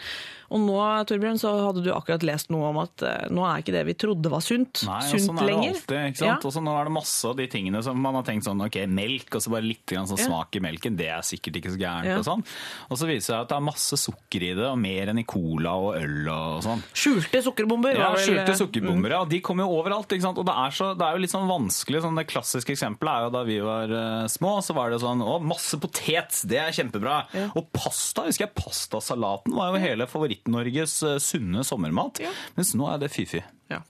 Og 0.48 0.61
nå, 0.64 0.78
Torbjørn, 1.10 1.40
så 1.41 1.49
hadde 1.60 1.82
du 1.84 1.90
akkurat 1.91 2.24
lest 2.24 2.52
noe 2.53 2.69
om 2.69 2.78
at 2.80 3.03
nå 3.36 3.44
er 3.44 3.60
ikke 3.60 3.74
det 3.76 3.82
vi 3.90 3.98
trodde 3.99 4.32
var 4.32 4.40
sunt, 4.45 4.80
Nei, 4.88 5.02
sunt 5.10 5.26
sånn 5.26 5.41
er 5.41 5.44
det 5.44 5.49
lenger. 5.52 5.74
alltid. 5.74 5.98
ikke 6.14 6.22
sant? 6.22 6.30
Ja. 6.30 6.38
Og 6.48 6.53
så 6.56 6.64
nå 6.64 6.76
er 6.80 6.88
det 6.88 6.94
masse 6.95 7.28
av 7.28 7.36
de 7.41 7.48
tingene 7.52 7.82
som 7.84 7.99
man 7.99 8.15
har 8.15 8.24
tenkt 8.30 8.48
sånn 8.48 8.64
Ok, 8.64 8.78
melk, 8.88 9.28
og 9.36 9.44
så 9.44 9.52
bare 9.52 9.68
litt 9.68 9.91
sånn 9.91 10.22
smak 10.24 10.56
i 10.56 10.64
melken. 10.64 10.95
Det 10.99 11.10
er 11.11 11.26
sikkert 11.28 11.60
ikke 11.60 11.74
så 11.76 11.82
gærent. 11.82 12.07
Ja. 12.14 12.22
Og 12.22 12.28
sånn. 12.30 12.45
Og 12.88 13.02
så 13.02 13.10
viser 13.11 13.36
seg 13.38 13.45
at 13.45 13.51
det 13.53 13.57
er 13.59 13.65
masse 13.69 13.97
sukker 14.01 14.43
i 14.49 14.51
det, 14.57 14.65
og 14.68 14.80
mer 14.81 15.11
enn 15.14 15.22
i 15.22 15.26
cola 15.30 15.76
og 15.77 15.95
øl 16.01 16.27
og 16.34 16.64
sånn. 16.65 16.81
Skjulte 16.97 17.41
sukkerbomber. 17.45 17.97
Ja, 18.01 18.09
skjulte 18.18 18.55
sukkerbomber, 18.57 19.14
ja. 19.14 19.22
De 19.30 19.39
kommer 19.45 19.68
jo 19.68 19.77
overalt. 19.80 20.09
ikke 20.11 20.26
sant? 20.26 20.41
Og 20.41 20.47
det 20.49 20.55
er, 20.57 20.73
så, 20.76 20.91
det 20.97 21.05
er 21.07 21.15
jo 21.18 21.23
litt 21.23 21.34
sånn 21.35 21.47
vanskelig. 21.49 22.01
Sånn, 22.03 22.18
det 22.18 22.26
klassiske 22.31 22.73
eksempelet 22.76 23.14
er 23.14 23.27
jo 23.27 23.34
da 23.38 23.43
vi 23.47 23.59
var 23.64 23.93
uh, 23.93 24.27
små, 24.31 24.57
så 24.65 24.76
var 24.77 24.91
det 24.91 24.99
sånn 25.05 25.22
Å, 25.22 25.38
masse 25.45 25.77
potet! 25.84 26.41
Det 26.49 26.57
er 26.64 26.73
kjempebra! 26.76 27.22
Og 27.53 27.69
pasta, 27.76 28.26
husker 28.27 28.47
jeg, 28.47 28.55
pastasalaten 28.57 29.53
var 29.57 29.72
jo 29.76 29.84
hele 29.85 30.09
Favoritt-Norges 30.09 30.97
uh, 31.05 31.15
sunne 31.22 31.64
sommermat. 31.68 32.23
Ja. 32.26 32.34
Mens 32.57 32.73
nå 32.77 32.89
er 32.89 33.01
det 33.05 33.14
fy-fy. 33.14 33.43
Ja. 33.68 33.81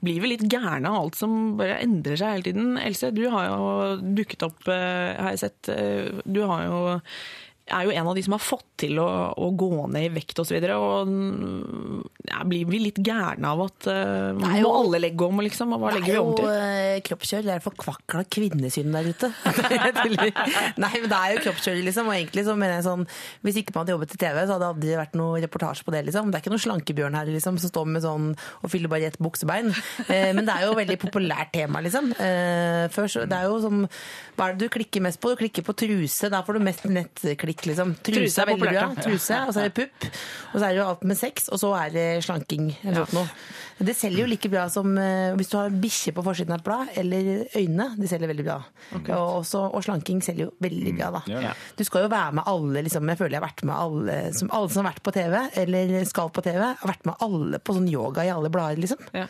Blir 0.00 0.22
vi 0.22 0.30
litt 0.30 0.46
gærne 0.48 0.88
av 0.88 1.02
alt 1.02 1.18
som 1.18 1.32
bare 1.58 1.74
endrer 1.84 2.16
seg 2.16 2.30
hele 2.38 2.46
tiden? 2.46 2.76
Else, 2.80 3.10
du 3.12 3.26
har 3.28 3.50
jo 3.50 3.66
dukket 4.16 4.46
opp, 4.46 4.62
eh, 4.72 5.10
har 5.20 5.34
jeg 5.34 5.42
sett. 5.42 5.68
eh, 5.68 6.22
Du 6.24 6.40
har 6.48 6.62
jo 6.64 6.78
er 7.66 7.86
jo 7.88 7.94
en 7.96 8.08
av 8.10 8.14
de 8.14 8.22
som 8.22 8.36
har 8.36 8.42
fått 8.42 8.66
til 8.78 8.98
å, 9.02 9.06
å 9.42 9.48
gå 9.58 9.70
ned 9.90 10.06
i 10.06 10.12
vekt 10.14 10.38
osv. 10.42 10.56
Og, 10.56 10.66
så 10.66 10.76
og 10.76 11.08
mm, 11.10 12.02
ja, 12.28 12.42
blir 12.46 12.68
vi 12.68 12.80
litt 12.84 13.00
gærne 13.02 13.50
av 13.50 13.62
at 13.64 13.88
uh, 13.88 14.36
Det 14.36 14.50
er 14.50 14.60
jo- 14.60 14.68
må 14.68 14.74
alle 14.82 15.00
legge 15.02 15.26
om, 15.26 15.40
liksom? 15.42 15.74
Og 15.74 15.82
hva 15.82 15.94
legger 15.96 16.14
er 16.14 16.18
vi 16.18 16.22
om 16.22 16.34
til? 16.36 16.46
jo 16.46 17.02
kroppskjør. 17.06 17.46
Det 17.46 17.54
er 17.54 17.64
forkvakla 17.64 18.24
kvinnesyn 18.32 18.92
der 18.94 19.10
ute. 19.10 19.30
Nei, 20.82 20.92
men 21.00 21.08
det 21.10 21.18
er 21.18 21.34
jo 21.34 21.42
kroppskjør, 21.46 21.80
liksom. 21.86 22.10
Og 22.10 22.16
egentlig 22.16 22.46
så 22.46 22.56
mener 22.58 22.78
jeg 22.78 22.86
sånn 22.86 23.04
Hvis 23.46 23.60
ikke 23.60 23.74
man 23.74 23.84
hadde 23.84 23.96
jobbet 23.96 24.14
i 24.16 24.20
TV, 24.20 24.40
så 24.42 24.56
hadde 24.56 24.62
det 24.64 24.70
aldri 24.72 24.98
vært 25.00 25.18
noe 25.18 25.42
reportasje 25.44 25.86
på 25.86 25.94
det, 25.94 26.04
liksom. 26.08 26.30
Det 26.30 26.38
er 26.38 26.44
ikke 26.44 26.54
noen 26.54 26.64
slankebjørn 26.66 27.18
her, 27.18 27.32
liksom, 27.36 27.60
som 27.62 27.72
står 27.72 27.90
med 27.96 28.04
sånn 28.06 28.30
og 28.36 28.70
fyller 28.72 28.92
bare 28.92 29.10
ett 29.10 29.18
buksebein. 29.22 29.72
Eh, 30.06 30.30
men 30.36 30.46
det 30.46 30.54
er 30.54 30.66
jo 30.66 30.74
et 30.74 30.80
veldig 30.82 30.98
populært 31.06 31.52
tema, 31.56 31.82
liksom. 31.84 32.12
Eh, 32.20 32.86
før 32.94 33.10
så, 33.10 33.26
det 33.28 33.38
er 33.38 33.50
jo 33.50 33.58
som 33.64 33.82
Hva 34.36 34.48
er 34.50 34.56
det 34.56 34.66
du 34.66 34.72
klikker 34.72 35.04
mest 35.04 35.20
på? 35.22 35.32
Du 35.32 35.40
klikker 35.40 35.64
på 35.66 35.74
truse. 35.76 36.30
Der 36.32 36.46
får 36.46 36.58
du 36.58 36.64
mest 36.66 36.84
nettklikk, 36.88 37.55
liksom. 37.64 37.94
Truse, 38.02 38.20
Truse 38.20 38.42
er 38.42 38.46
veldig 38.50 38.62
bra. 38.66 38.72
ja. 38.76 38.88
Truse, 39.02 39.38
og 39.48 39.54
så 39.54 39.60
er 39.62 39.70
det 39.70 39.74
pupp. 39.78 40.08
Og 40.52 40.60
så 40.60 40.64
er 40.66 40.68
det 40.74 40.80
jo 40.82 40.88
alt 40.88 41.04
med 41.04 41.16
sex, 41.16 41.48
og 41.48 41.58
så 41.62 41.72
er 41.78 41.88
det 41.94 42.06
slanking. 42.26 42.68
Eller 42.84 43.06
noe. 43.16 43.28
Det 43.78 43.92
selger 43.92 44.22
jo 44.22 44.28
like 44.30 44.48
bra 44.48 44.62
som 44.72 44.94
eh, 44.96 45.34
hvis 45.36 45.50
du 45.52 45.56
har 45.58 45.74
bikkje 45.82 46.14
på 46.16 46.22
forsiden 46.24 46.54
av 46.54 46.62
et 46.62 46.64
blad, 46.64 46.92
eller 46.96 47.26
øyne. 47.60 47.86
De 48.00 48.08
selger 48.08 48.30
veldig 48.30 48.46
bra. 48.46 48.54
Og, 48.96 49.10
også, 49.42 49.60
og 49.76 49.84
slanking 49.84 50.22
selger 50.24 50.46
jo 50.46 50.52
veldig 50.64 50.94
bra, 50.96 51.10
da. 51.18 51.20
Ja, 51.28 51.42
ja. 51.48 51.52
Du 51.76 51.84
skal 51.84 52.06
jo 52.06 52.10
være 52.12 52.38
med 52.38 52.48
alle, 52.48 52.82
liksom. 52.86 53.10
Jeg 53.12 53.20
føler 53.20 53.36
jeg 53.36 53.42
har 53.42 53.48
vært 53.50 53.64
med 53.68 53.76
alle 53.76 54.16
som, 54.38 54.48
alle 54.56 54.70
som 54.72 54.80
har 54.80 54.94
vært 54.94 55.02
på 55.04 55.12
TV, 55.18 55.36
eller 55.60 55.92
skal 56.08 56.32
på 56.32 56.44
TV. 56.46 56.62
Har 56.80 56.88
vært 56.92 57.04
med 57.10 57.20
alle 57.26 57.60
på 57.60 57.76
sånn 57.76 57.90
yoga 57.92 58.24
i 58.24 58.32
alle 58.32 58.52
blader, 58.54 58.80
liksom. 58.80 59.04
Ja. 59.12 59.26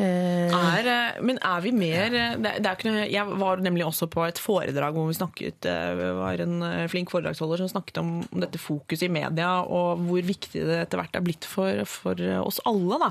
Eh, 0.00 0.56
Er, 0.60 0.88
eh, 0.88 1.20
men 1.26 1.36
er 1.44 1.60
vi 1.60 1.70
mer 1.76 2.08
det, 2.10 2.54
det 2.62 2.66
er 2.66 2.76
ikke 2.78 2.88
noe, 2.88 3.04
Jeg 3.10 3.36
var 3.40 3.60
nemlig 3.60 3.84
også 3.84 4.08
på 4.10 4.22
et 4.24 4.38
foredrag 4.40 4.94
hvor 4.96 5.08
vi 5.10 5.16
snakket 5.18 5.58
Det 5.66 5.74
var 6.16 6.40
en 6.40 6.62
flink 6.88 7.10
foredragsholder 7.12 7.60
som 7.60 7.68
snakket 7.74 8.00
om, 8.00 8.10
om 8.32 8.40
dette 8.42 8.58
fokuset 8.60 9.06
i 9.08 9.12
media, 9.12 9.50
og 9.62 10.00
hvor 10.06 10.24
viktig 10.24 10.64
det 10.66 10.78
etter 10.86 11.00
hvert 11.02 11.16
er 11.18 11.24
blitt 11.26 11.44
for, 11.48 11.82
for 11.90 12.16
oss 12.40 12.60
alle. 12.68 12.98
da, 13.02 13.10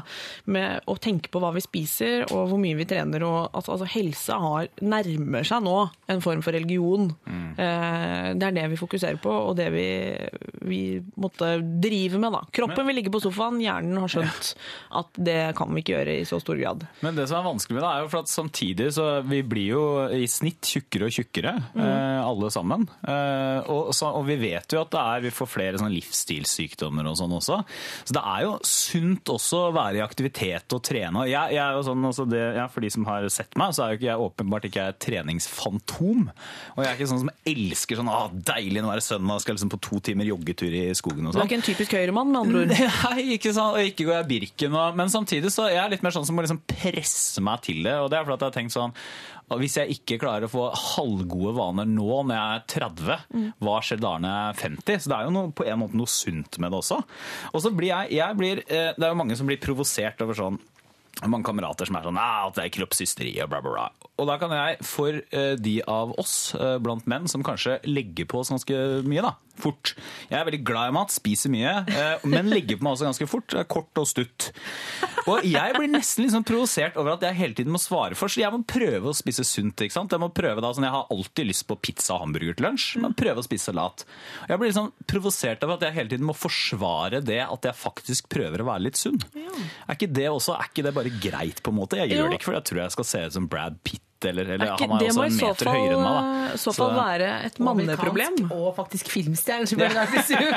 Med 0.49 0.78
å 0.87 0.95
tenke 1.01 1.29
på 1.33 1.39
hva 1.41 1.51
vi 1.55 1.61
spiser, 1.63 2.23
og 2.31 2.49
hvor 2.51 2.59
mye 2.61 2.77
vi 2.79 2.85
trener. 2.85 3.23
og 3.23 3.49
altså, 3.53 3.73
altså, 3.75 3.87
Helse 3.89 4.33
har, 4.39 4.67
nærmer 4.81 5.43
seg 5.47 5.63
nå 5.63 5.89
en 6.09 6.21
form 6.21 6.41
for 6.45 6.51
religion. 6.55 7.09
Eh, 7.57 8.33
Det 8.39 8.43
er 8.47 8.51
det 8.55 8.67
vi 8.71 8.77
fokuserer 8.79 9.17
på, 9.21 9.31
og 9.31 9.55
det 9.57 9.69
vi, 9.73 9.87
vi 10.69 10.81
måtte 11.17 11.57
drive 11.81 12.19
med. 12.19 12.31
da. 12.33 12.41
Kroppen 12.55 12.85
vil 12.87 12.95
ligge 12.99 13.11
på 13.11 13.21
sofaen, 13.23 13.59
hjernen 13.63 13.97
har 13.99 14.07
skjønt 14.11 14.53
at 15.01 15.07
det 15.17 15.55
kan 15.57 15.73
vi 15.73 15.81
ikke 15.83 15.95
gjøre 15.97 16.19
i 16.21 16.25
så 16.29 16.39
stor 16.41 16.55
grad. 16.59 16.85
Men 17.01 17.15
det 17.17 17.27
som 17.29 17.39
er 17.41 17.49
vanskelig 17.49 17.75
med 17.79 17.83
det, 17.83 17.89
er 17.95 18.03
jo 18.05 18.11
for 18.13 18.19
at 18.23 18.31
samtidig 18.31 18.89
så 18.95 19.07
vi 19.27 19.41
blir 19.43 19.67
jo 19.73 19.83
i 20.15 20.25
snitt 20.29 20.61
tjukkere 20.69 21.09
og 21.09 21.15
tjukkere, 21.15 21.55
Mm. 21.75 21.81
eh, 21.83 22.19
alle 22.25 22.49
sammen. 22.51 22.87
Eh, 23.07 23.59
og, 23.69 23.89
så, 23.95 24.09
og 24.15 24.25
vi 24.27 24.35
vet 24.41 24.73
jo 24.73 24.81
at 24.81 24.91
det 24.93 24.99
er, 25.01 25.21
vi 25.25 25.31
får 25.33 25.47
flere 25.49 25.77
sånn 25.81 25.93
livsstilssykdommer 25.93 27.07
og 27.09 27.17
sånn 27.19 27.33
også. 27.35 27.59
Så 28.05 28.15
det 28.15 28.23
er 28.23 28.43
jo 28.45 28.53
sunt 28.67 29.29
også 29.33 29.61
å 29.69 29.73
være 29.75 29.99
i 29.99 30.03
aktivitet 30.05 30.68
og 30.75 30.81
trene. 30.85 31.25
Jeg, 31.29 31.55
jeg 31.55 31.61
er 31.63 31.77
jo 31.77 31.83
sånn, 31.87 32.05
altså 32.09 32.25
det, 32.29 32.41
ja, 32.57 32.65
for 32.71 32.85
de 32.85 32.91
som 32.93 33.07
har 33.09 33.25
sett 33.33 33.57
meg, 33.59 33.73
så 33.75 33.85
er 33.85 33.93
jo 33.93 33.99
ikke 33.99 34.09
jeg 34.09 34.25
åpenbart 34.25 34.67
ikke 34.69 34.85
jeg 34.85 34.97
treningsfantom. 35.05 36.27
Og 36.75 36.81
jeg 36.83 36.89
er 36.89 36.97
ikke 36.97 37.09
sånn 37.11 37.23
som 37.23 37.31
elsker 37.53 37.99
sånn, 37.99 38.11
ah, 38.13 38.27
deilig 38.51 38.83
å 38.83 38.91
være 38.91 39.05
søndag, 39.05 39.41
skal 39.43 39.57
liksom 39.57 39.73
på 39.73 39.81
to 39.89 40.01
timer 40.09 40.29
joggetur 40.29 40.75
i 40.75 40.85
skogen 40.97 41.25
og 41.27 41.33
Du 41.33 41.37
er 41.37 41.41
sånn. 41.41 41.49
ikke 41.49 41.59
en 41.59 41.67
typisk 41.69 41.97
høyremann, 41.97 42.31
med 42.33 42.41
andre 42.43 42.63
ord. 42.65 42.75
Nei, 43.09 43.25
ikke 43.37 43.55
sånn, 43.55 43.73
og 43.79 43.91
ikke 43.91 44.07
går 44.09 44.17
jeg 44.19 44.29
Birken. 44.33 44.77
Og, 44.77 44.99
men 44.99 45.11
samtidig 45.13 45.53
så 45.55 45.67
er 45.69 45.77
jeg 45.79 45.95
litt 45.97 46.05
mer 46.05 46.15
sånn 46.15 46.27
som 46.29 46.37
må 46.37 46.45
liksom 46.45 46.61
presse 46.69 47.43
meg 47.45 47.65
til 47.65 47.83
det. 47.87 47.97
Og 48.03 48.11
det 48.11 48.19
er 48.19 48.27
fordi 48.27 48.39
jeg 48.39 48.51
har 48.51 48.57
tenkt 48.59 48.75
sånn 48.75 48.95
Hvis 49.57 49.77
jeg 49.79 49.97
ikke 49.97 50.19
klarer 50.21 50.45
å 50.45 50.51
få 50.51 50.65
halvgode 50.75 51.55
vaner 51.57 51.87
nå 51.89 52.21
når 52.29 52.35
jeg 52.35 52.57
er 52.59 52.65
30, 52.75 53.53
hva 53.65 53.77
skjer 53.85 54.01
da 54.03 54.15
når 54.21 54.35
jeg 54.35 54.49
er 54.49 54.59
50? 54.63 54.99
Så 55.01 55.11
det 55.11 55.17
er 55.17 55.29
jo 55.29 55.35
noe, 55.35 55.53
på 55.55 55.65
en 55.65 55.81
måte 55.81 55.97
noe 55.97 56.11
sunt 56.11 56.59
med 56.61 56.73
det 56.73 56.81
også. 56.83 56.99
Og 57.53 57.63
så 57.65 57.73
blir 57.75 57.91
jeg, 57.93 58.19
jeg 58.19 58.39
blir, 58.39 58.63
eh, 58.67 58.91
Det 58.93 59.07
er 59.07 59.15
jo 59.15 59.21
mange 59.21 59.37
som 59.39 59.49
blir 59.49 59.61
provosert 59.61 60.21
over 60.25 60.37
sånn 60.37 60.59
mange 61.27 61.49
kamerater 61.49 61.89
som 61.89 61.97
er 61.99 62.05
sånn 62.07 62.19
ah, 62.21 62.45
at 62.47 62.55
det 62.55 62.67
er 62.67 62.75
kroppshysteri 62.77 63.33
og 63.43 63.49
bla, 63.51 63.59
bla, 63.65 63.73
bla. 63.75 64.08
Og 64.19 64.27
da 64.29 64.35
kan 64.41 64.53
jeg, 64.53 64.79
for 64.85 65.15
eh, 65.15 65.53
de 65.59 65.79
av 65.87 66.13
oss 66.19 66.53
eh, 66.57 66.77
blant 66.83 67.05
menn 67.09 67.29
som 67.31 67.45
kanskje 67.45 67.79
legger 67.87 68.27
på 68.29 68.41
oss 68.41 68.51
ganske 68.53 68.79
mye, 69.07 69.23
da, 69.23 69.35
fort 69.59 69.93
Jeg 70.29 70.37
er 70.39 70.45
veldig 70.47 70.61
glad 70.67 70.91
i 70.91 70.95
mat, 70.95 71.13
spiser 71.13 71.51
mye, 71.51 71.71
eh, 71.91 72.25
men 72.29 72.51
legger 72.51 72.79
på 72.79 72.85
meg 72.85 72.95
også 72.95 73.09
ganske 73.09 73.27
fort. 73.29 73.55
Kort 73.71 73.99
og 73.99 74.07
stutt. 74.07 74.49
Og 75.29 75.45
jeg 75.47 75.75
blir 75.75 75.89
nesten 75.91 76.23
litt 76.23 76.33
sånn 76.33 76.47
provosert 76.47 76.97
over 76.99 77.15
at 77.15 77.25
jeg 77.27 77.37
hele 77.37 77.57
tiden 77.57 77.73
må 77.73 77.81
svare 77.81 78.17
for, 78.17 78.31
så 78.31 78.41
jeg 78.43 78.53
må 78.55 78.61
prøve 78.67 79.11
å 79.11 79.15
spise 79.15 79.45
sunt. 79.47 79.83
ikke 79.83 79.95
sant? 79.95 80.13
Jeg 80.15 80.23
må 80.23 80.31
prøve 80.35 80.63
da, 80.63 80.71
sånn, 80.75 80.87
jeg 80.87 80.95
har 80.95 81.11
alltid 81.13 81.49
lyst 81.49 81.67
på 81.69 81.79
pizza 81.79 82.15
og 82.15 82.23
hamburger 82.25 82.57
til 82.57 82.69
lunsj, 82.69 82.87
men 83.03 83.17
prøve 83.17 83.43
å 83.43 83.45
spise 83.45 83.69
salat. 83.69 84.05
Og 84.45 84.53
jeg 84.53 84.61
blir 84.61 84.71
litt 84.71 84.79
sånn 84.79 84.91
provosert 85.09 85.65
over 85.67 85.77
at 85.77 85.87
jeg 85.87 85.97
hele 85.97 86.13
tiden 86.15 86.29
må 86.29 86.37
forsvare 86.37 87.23
det 87.25 87.41
at 87.45 87.69
jeg 87.69 87.81
faktisk 87.83 88.29
prøver 88.31 88.63
å 88.63 88.69
være 88.71 88.87
litt 88.87 88.99
sunn. 88.99 89.19
Er 89.85 89.97
ikke 89.97 90.11
det 90.11 90.29
også, 90.31 90.55
er 90.55 90.71
ikke 90.71 90.87
det 90.87 90.95
bare 90.95 91.13
greit, 91.21 91.63
på 91.65 91.73
en 91.73 91.79
måte? 91.81 91.99
Jeg 91.99 92.15
gjør 92.15 92.31
det 92.31 92.39
ikke 92.39 92.49
fordi 92.51 92.61
jeg 92.61 92.69
tror 92.71 92.83
jeg 92.85 92.95
skal 92.97 93.09
se 93.11 93.25
ut 93.27 93.35
som 93.39 93.49
Brad 93.51 93.79
Pitt, 93.85 94.05
eller, 94.25 94.45
eller 94.55 94.65
Er 94.65 94.69
ikke, 94.73 94.87
han 94.89 94.99
er 94.99 95.03
også 95.09 95.23
en 95.23 95.27
meter 95.35 95.47
meter 95.49 95.65
høyere 95.73 95.95
enn 95.95 96.03
meg. 96.03 96.09
fall, 96.09 96.15
da. 96.49 96.57
så 96.63 96.69
fall 96.75 96.93
være 96.97 97.27
et 97.47 97.57
manneproblem. 97.63 98.35
Og 98.55 98.67
faktisk 98.77 99.05
filmstjerne. 99.13 99.65
er 99.69 99.73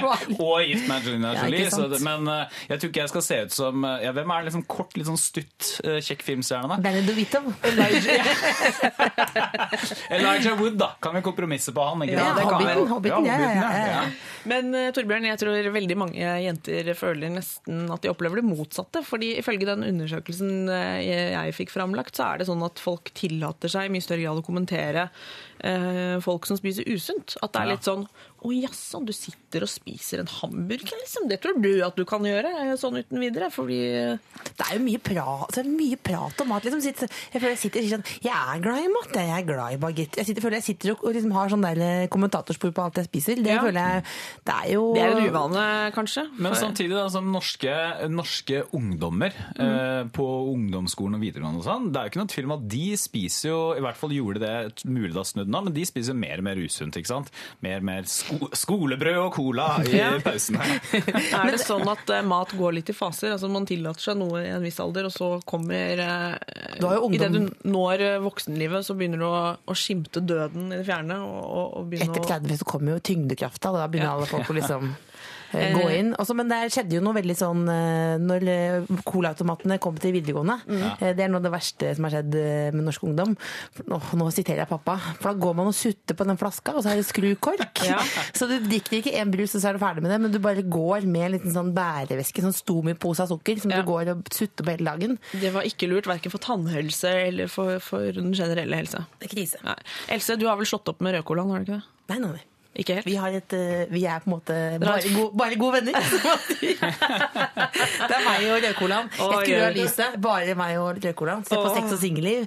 Og 0.42 0.56
gift 0.66 0.86
med 0.88 0.96
Angelina 0.96 1.28
Jolie. 1.36 1.60
Ja, 1.62 1.68
så 1.74 1.82
det, 1.92 1.98
men 2.04 2.20
eh, 2.32 2.44
jeg 2.70 2.76
tror 2.82 2.88
ikke 2.92 3.02
jeg 3.02 3.10
skal 3.12 3.24
se 3.26 3.36
ut 3.46 3.52
som 3.56 3.74
eh, 3.88 3.96
ja, 4.06 4.10
Hvem 4.16 4.30
er 4.34 4.40
liksom 4.48 4.64
kort, 4.70 4.92
litt 4.98 5.08
sånn 5.08 5.20
stutt, 5.20 5.60
eh, 5.84 5.98
kjekk 6.04 6.22
filmstjerne? 6.26 6.68
da? 6.72 6.76
Danny 6.88 7.02
DeVito. 7.06 7.40
Elijah 10.16 10.54
Wood, 10.58 10.76
da. 10.80 10.88
Kan 11.02 11.12
vi 11.16 11.20
kompromisse 11.24 11.70
på 11.74 11.80
han? 11.86 11.98
Ikke 12.06 12.16
Ja. 12.18 12.22
Det 12.36 12.42
kan. 12.48 12.52
Hobbiten, 12.62 12.88
Hobbiten, 12.88 13.24
ja, 13.26 13.36
ja, 13.40 13.50
ja, 13.54 13.70
ja. 13.72 13.86
ja. 13.92 14.02
Men 14.48 14.74
eh, 14.74 14.90
Torbjørn, 14.94 15.24
jeg 15.30 15.38
tror 15.40 15.68
veldig 15.74 15.96
mange 15.98 16.18
jenter 16.42 16.92
føler 16.98 17.28
nesten 17.32 17.76
at 17.92 18.00
de 18.02 18.08
opplever 18.10 18.36
det 18.40 18.44
motsatte. 18.46 19.02
fordi 19.06 19.28
ifølge 19.38 19.66
den 19.68 19.84
undersøkelsen 19.86 20.68
eh, 20.72 21.00
jeg 21.06 21.54
fikk 21.56 21.70
framlagt, 21.74 22.16
så 22.18 22.22
er 22.32 22.36
det 22.42 22.46
sånn 22.50 22.62
at 22.66 22.76
folk 22.82 23.06
tillater 23.18 23.51
seg 23.72 23.88
i 23.88 23.92
mye 23.92 24.04
større 24.04 24.24
grad 24.24 24.40
å 24.40 24.46
kommentere 24.46 25.08
eh, 25.62 26.18
folk 26.24 26.46
som 26.46 26.58
spiser 26.58 26.84
usunt. 26.90 27.36
At 27.42 27.52
det 27.54 27.62
er 27.62 27.72
litt 27.76 27.88
sånn 27.88 28.06
Å 28.42 28.50
jaså, 28.50 28.98
du 29.06 29.12
sitter 29.14 29.62
og 29.62 29.70
spiser 29.70 30.18
en 30.18 30.26
hamburger, 30.26 30.96
liksom. 30.98 31.28
Det 31.30 31.36
tror 31.44 31.60
du 31.62 31.76
at 31.86 31.94
du 31.94 32.02
kan 32.04 32.24
gjøre, 32.26 32.50
eh, 32.64 32.72
sånn 32.74 32.96
uten 32.98 33.20
videre. 33.22 33.52
Fordi 33.54 33.76
Det 34.58 34.64
er 34.66 34.72
jo 34.74 34.82
mye 34.82 34.98
prat, 34.98 35.44
altså, 35.46 35.62
mye 35.62 35.96
prat 36.02 36.40
om 36.42 36.48
mat. 36.50 36.64
Liksom. 36.66 36.82
Jeg 36.82 37.38
føler 37.38 37.52
jeg 37.54 37.60
sitter 37.62 37.78
og 37.78 37.86
sier 37.86 37.94
sånn 38.00 38.24
Jeg 38.26 38.34
er 38.34 38.64
glad 38.64 38.82
i 38.82 38.88
mat, 38.90 39.14
jeg 39.14 39.30
er 39.36 39.46
glad 39.46 39.76
i 39.76 39.78
bagett. 39.78 40.16
Jeg 40.18 40.26
sitter, 40.26 40.42
føler 40.42 40.58
jeg 40.58 40.66
sitter 40.72 40.90
og, 40.96 41.04
og 41.06 41.14
liksom 41.14 41.36
har 41.36 41.52
sånn 41.54 41.62
der 41.68 41.78
eh, 41.86 42.08
kommentatorspor 42.10 42.74
på 42.74 42.82
alt 42.88 42.98
jeg 42.98 43.06
spiser. 43.12 43.36
Det 43.46 43.54
Ja. 43.54 43.62
føler 43.62 43.78
jeg 43.78 44.02
Det 44.50 44.54
er 44.58 44.72
jo 44.74 44.82
det 44.98 45.02
er 45.06 45.14
en 45.14 45.30
uvane, 45.30 45.92
kanskje. 45.94 46.26
Men 46.42 46.58
samtidig, 46.58 46.96
da, 46.98 47.06
som 47.14 47.30
norske, 47.30 47.76
norske 48.10 48.64
ungdommer 48.74 49.30
eh, 49.54 50.02
på 50.10 50.26
ungdomsskolen 50.50 51.14
og 51.14 51.22
videregående 51.22 51.62
og 51.62 51.68
sånn, 51.70 51.86
det 51.94 52.00
er 52.02 52.08
jo 52.08 52.10
ikke 52.16 52.22
noe 52.24 52.34
tvil 52.34 52.50
om 52.50 52.56
at 52.58 52.66
de 52.74 52.84
spiser 52.98 53.48
jo, 53.54 53.60
i 53.78 53.80
hvert 53.86 53.96
fall 54.02 54.10
gjorde 54.18 54.42
det 54.42 54.84
mulig 54.90 55.14
da 55.14 55.22
snudd 55.22 55.51
nå, 55.52 55.60
men 55.68 55.74
de 55.76 55.84
spiser 55.88 56.16
mer 56.18 56.40
og 56.40 56.46
mer 56.48 56.60
usunt, 56.62 56.96
ikke 56.98 57.10
sant? 57.10 57.28
Mer 57.64 57.82
og 57.82 57.86
mer 57.90 58.08
sko 58.10 58.48
skolebrød 58.56 59.18
og 59.26 59.30
cola 59.36 59.68
i 59.84 59.92
Ja. 59.98 60.10
pausene. 60.24 60.64
Er 61.42 61.52
det 61.54 61.60
sånn 61.62 61.86
at 61.92 62.08
uh, 62.10 62.22
mat 62.26 62.54
går 62.58 62.76
litt 62.80 62.90
i 62.90 62.96
faser? 62.96 63.34
Altså 63.36 63.50
Man 63.52 63.68
tillater 63.68 64.02
seg 64.08 64.18
noe 64.20 64.42
i 64.42 64.50
en 64.56 64.64
viss 64.64 64.80
alder, 64.82 65.06
og 65.10 65.14
så 65.14 65.30
kommer 65.48 66.02
uh, 66.02 66.34
Du 66.80 66.86
har 66.88 66.96
jo 66.98 67.06
ungdom- 67.10 67.20
Idet 67.20 67.32
du 67.36 67.70
når 67.76 68.02
eh, 68.08 68.18
voksenlivet, 68.24 68.84
så 68.88 68.96
begynner 68.98 69.20
du 69.22 69.26
å, 69.28 69.40
å 69.68 69.74
skimte 69.78 70.20
døden 70.24 70.72
i 70.72 70.78
det 70.80 70.86
fjerne. 70.88 71.20
Og, 71.22 71.42
og, 71.44 71.78
og 71.84 71.96
Etter 72.00 72.22
å 72.22 72.26
30 72.32 72.60
så 72.62 72.68
kommer 72.72 72.96
jo 72.96 73.02
tyngdekrafta, 73.12 73.72
da 73.76 73.86
begynner 73.92 74.10
Ja. 74.10 74.16
alle 74.18 74.28
folk 74.30 74.50
å 74.50 74.56
liksom 74.58 74.88
eh, 74.90 75.08
gå 75.52 75.84
inn. 75.92 76.12
Også, 76.20 76.34
men 76.38 76.50
det 76.50 76.60
skjedde 76.74 76.96
jo 76.98 77.02
noe 77.04 77.16
veldig 77.18 77.36
sånn 77.38 77.62
eh, 77.70 78.16
når 78.22 78.48
eh, 78.52 78.92
colaautomatene 79.08 79.78
kom 79.82 79.98
til 80.02 80.14
videregående. 80.16 80.58
Mm. 80.66 80.84
Det 81.18 81.24
er 81.26 81.32
noe 81.32 81.42
av 81.42 81.46
det 81.46 81.52
verste 81.54 81.92
som 81.96 82.08
har 82.08 82.16
skjedd 82.16 82.38
eh, 82.40 82.70
med 82.74 82.86
norsk 82.88 83.06
ungdom. 83.06 83.36
Nå, 83.86 84.00
nå 84.18 84.28
siterer 84.34 84.64
jeg 84.64 84.70
pappa. 84.72 84.98
For 85.20 85.30
da 85.30 85.34
går 85.44 85.58
man 85.60 85.70
og 85.70 85.76
sutter 85.76 86.18
på 86.18 86.26
den 86.28 86.40
flaska, 86.40 86.74
og 86.76 86.84
så 86.86 86.92
er 86.94 87.00
det 87.02 87.08
skrukork. 87.08 87.68
Ja. 87.92 87.98
Så 88.32 88.46
du 88.48 88.54
drikker 88.62 89.00
ikke 89.00 89.12
én 89.18 89.28
brus, 89.32 89.52
og 89.56 89.60
så 89.60 89.68
er 89.68 89.76
du 89.76 89.80
ferdig 89.82 90.04
med 90.04 90.12
det, 90.14 90.18
men 90.22 90.32
du 90.32 90.38
bare 90.40 90.62
går 90.64 91.04
med 91.10 91.26
en 91.26 91.32
liten 91.34 91.52
sånn 91.52 91.72
bæreveske, 91.76 92.44
sånn 92.44 92.54
stomipose 92.54 93.02
pose 93.02 93.24
av 93.24 93.32
sukker, 93.32 93.58
som 93.60 93.72
Ja. 93.74 93.80
du 93.82 93.88
går 93.90 94.12
og 94.14 94.22
sutter 94.32 94.64
på 94.64 94.72
hele 94.76 94.86
dagen. 94.88 95.18
Det 95.32 95.50
var 95.52 95.66
ikke 95.68 95.88
lurt, 95.90 96.06
verken 96.08 96.32
for 96.32 96.42
tannhelse 96.42 97.10
eller 97.26 97.50
for, 97.52 97.78
for 97.84 98.12
den 98.16 98.32
generelle 98.32 98.78
helse. 98.78 99.04
Det 99.18 99.28
er 99.28 99.34
krise. 99.34 99.60
Nei. 99.66 99.76
Else, 100.16 100.38
du 100.40 100.46
har 100.48 100.56
vel 100.60 100.68
slått 100.70 100.88
opp 100.92 101.02
med 101.04 101.16
Rødcolan, 101.18 101.50
har 101.52 101.62
du 101.62 101.68
ikke 101.68 101.80
det? 101.80 101.84
Nei, 102.12 102.18
nei, 102.22 102.32
nei. 102.38 102.46
Ikke 102.72 102.94
helt? 102.96 103.04
Vi, 103.04 103.14
har 103.20 103.34
et, 103.36 103.52
eh, 103.52 103.82
vi 103.92 104.00
er 104.08 104.22
på 104.24 104.30
en 104.30 104.32
måte 104.32 104.54
bare, 104.80 105.02
go, 105.12 105.26
bare 105.36 105.56
gode 105.60 105.80
venner. 105.80 105.92
det 106.62 108.16
er 108.16 108.24
meg 108.24 108.46
og 108.48 108.62
Rødcolaen. 108.64 109.10
Jeg 109.12 109.42
skrur 109.42 109.64
av 109.66 109.76
lyset. 109.76 110.16
Bare 110.24 110.54
meg 110.56 110.78
og 110.80 111.02
Rødcolaen. 111.04 111.44
Se 111.48 111.58
på. 111.58 111.74
Sex 111.76 111.92
og 111.98 112.00
singelliv. 112.00 112.46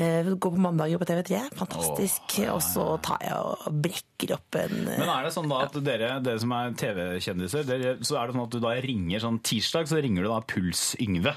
Eh, 0.00 0.30
Gå 0.32 0.52
på 0.54 0.62
mandager 0.64 1.00
på 1.02 1.08
TV3. 1.10 1.42
Fantastisk. 1.60 2.38
Og 2.54 2.62
så 2.64 2.86
tar 3.04 3.26
jeg 3.26 3.36
og 3.36 3.80
brekker 3.84 4.32
opp 4.38 4.60
en 4.62 4.76
eh, 4.86 4.96
Men 5.02 5.12
er 5.12 5.28
det 5.28 5.34
sånn 5.36 5.52
da 5.52 5.60
at 5.66 5.76
dere, 5.84 6.14
dere 6.24 6.40
som 6.40 6.56
er 6.56 6.72
TV-kjendiser, 6.80 7.68
så 7.68 7.76
er 7.76 8.30
det 8.32 8.38
sånn 8.38 8.46
at 8.46 8.56
du 8.56 8.62
da 8.64 8.72
ringer 8.80 9.26
sånn 9.26 9.42
tirsdag, 9.44 9.92
så 9.92 10.00
ringer 10.00 10.24
du 10.24 10.32
da 10.32 10.40
Puls-Yngve. 10.54 11.36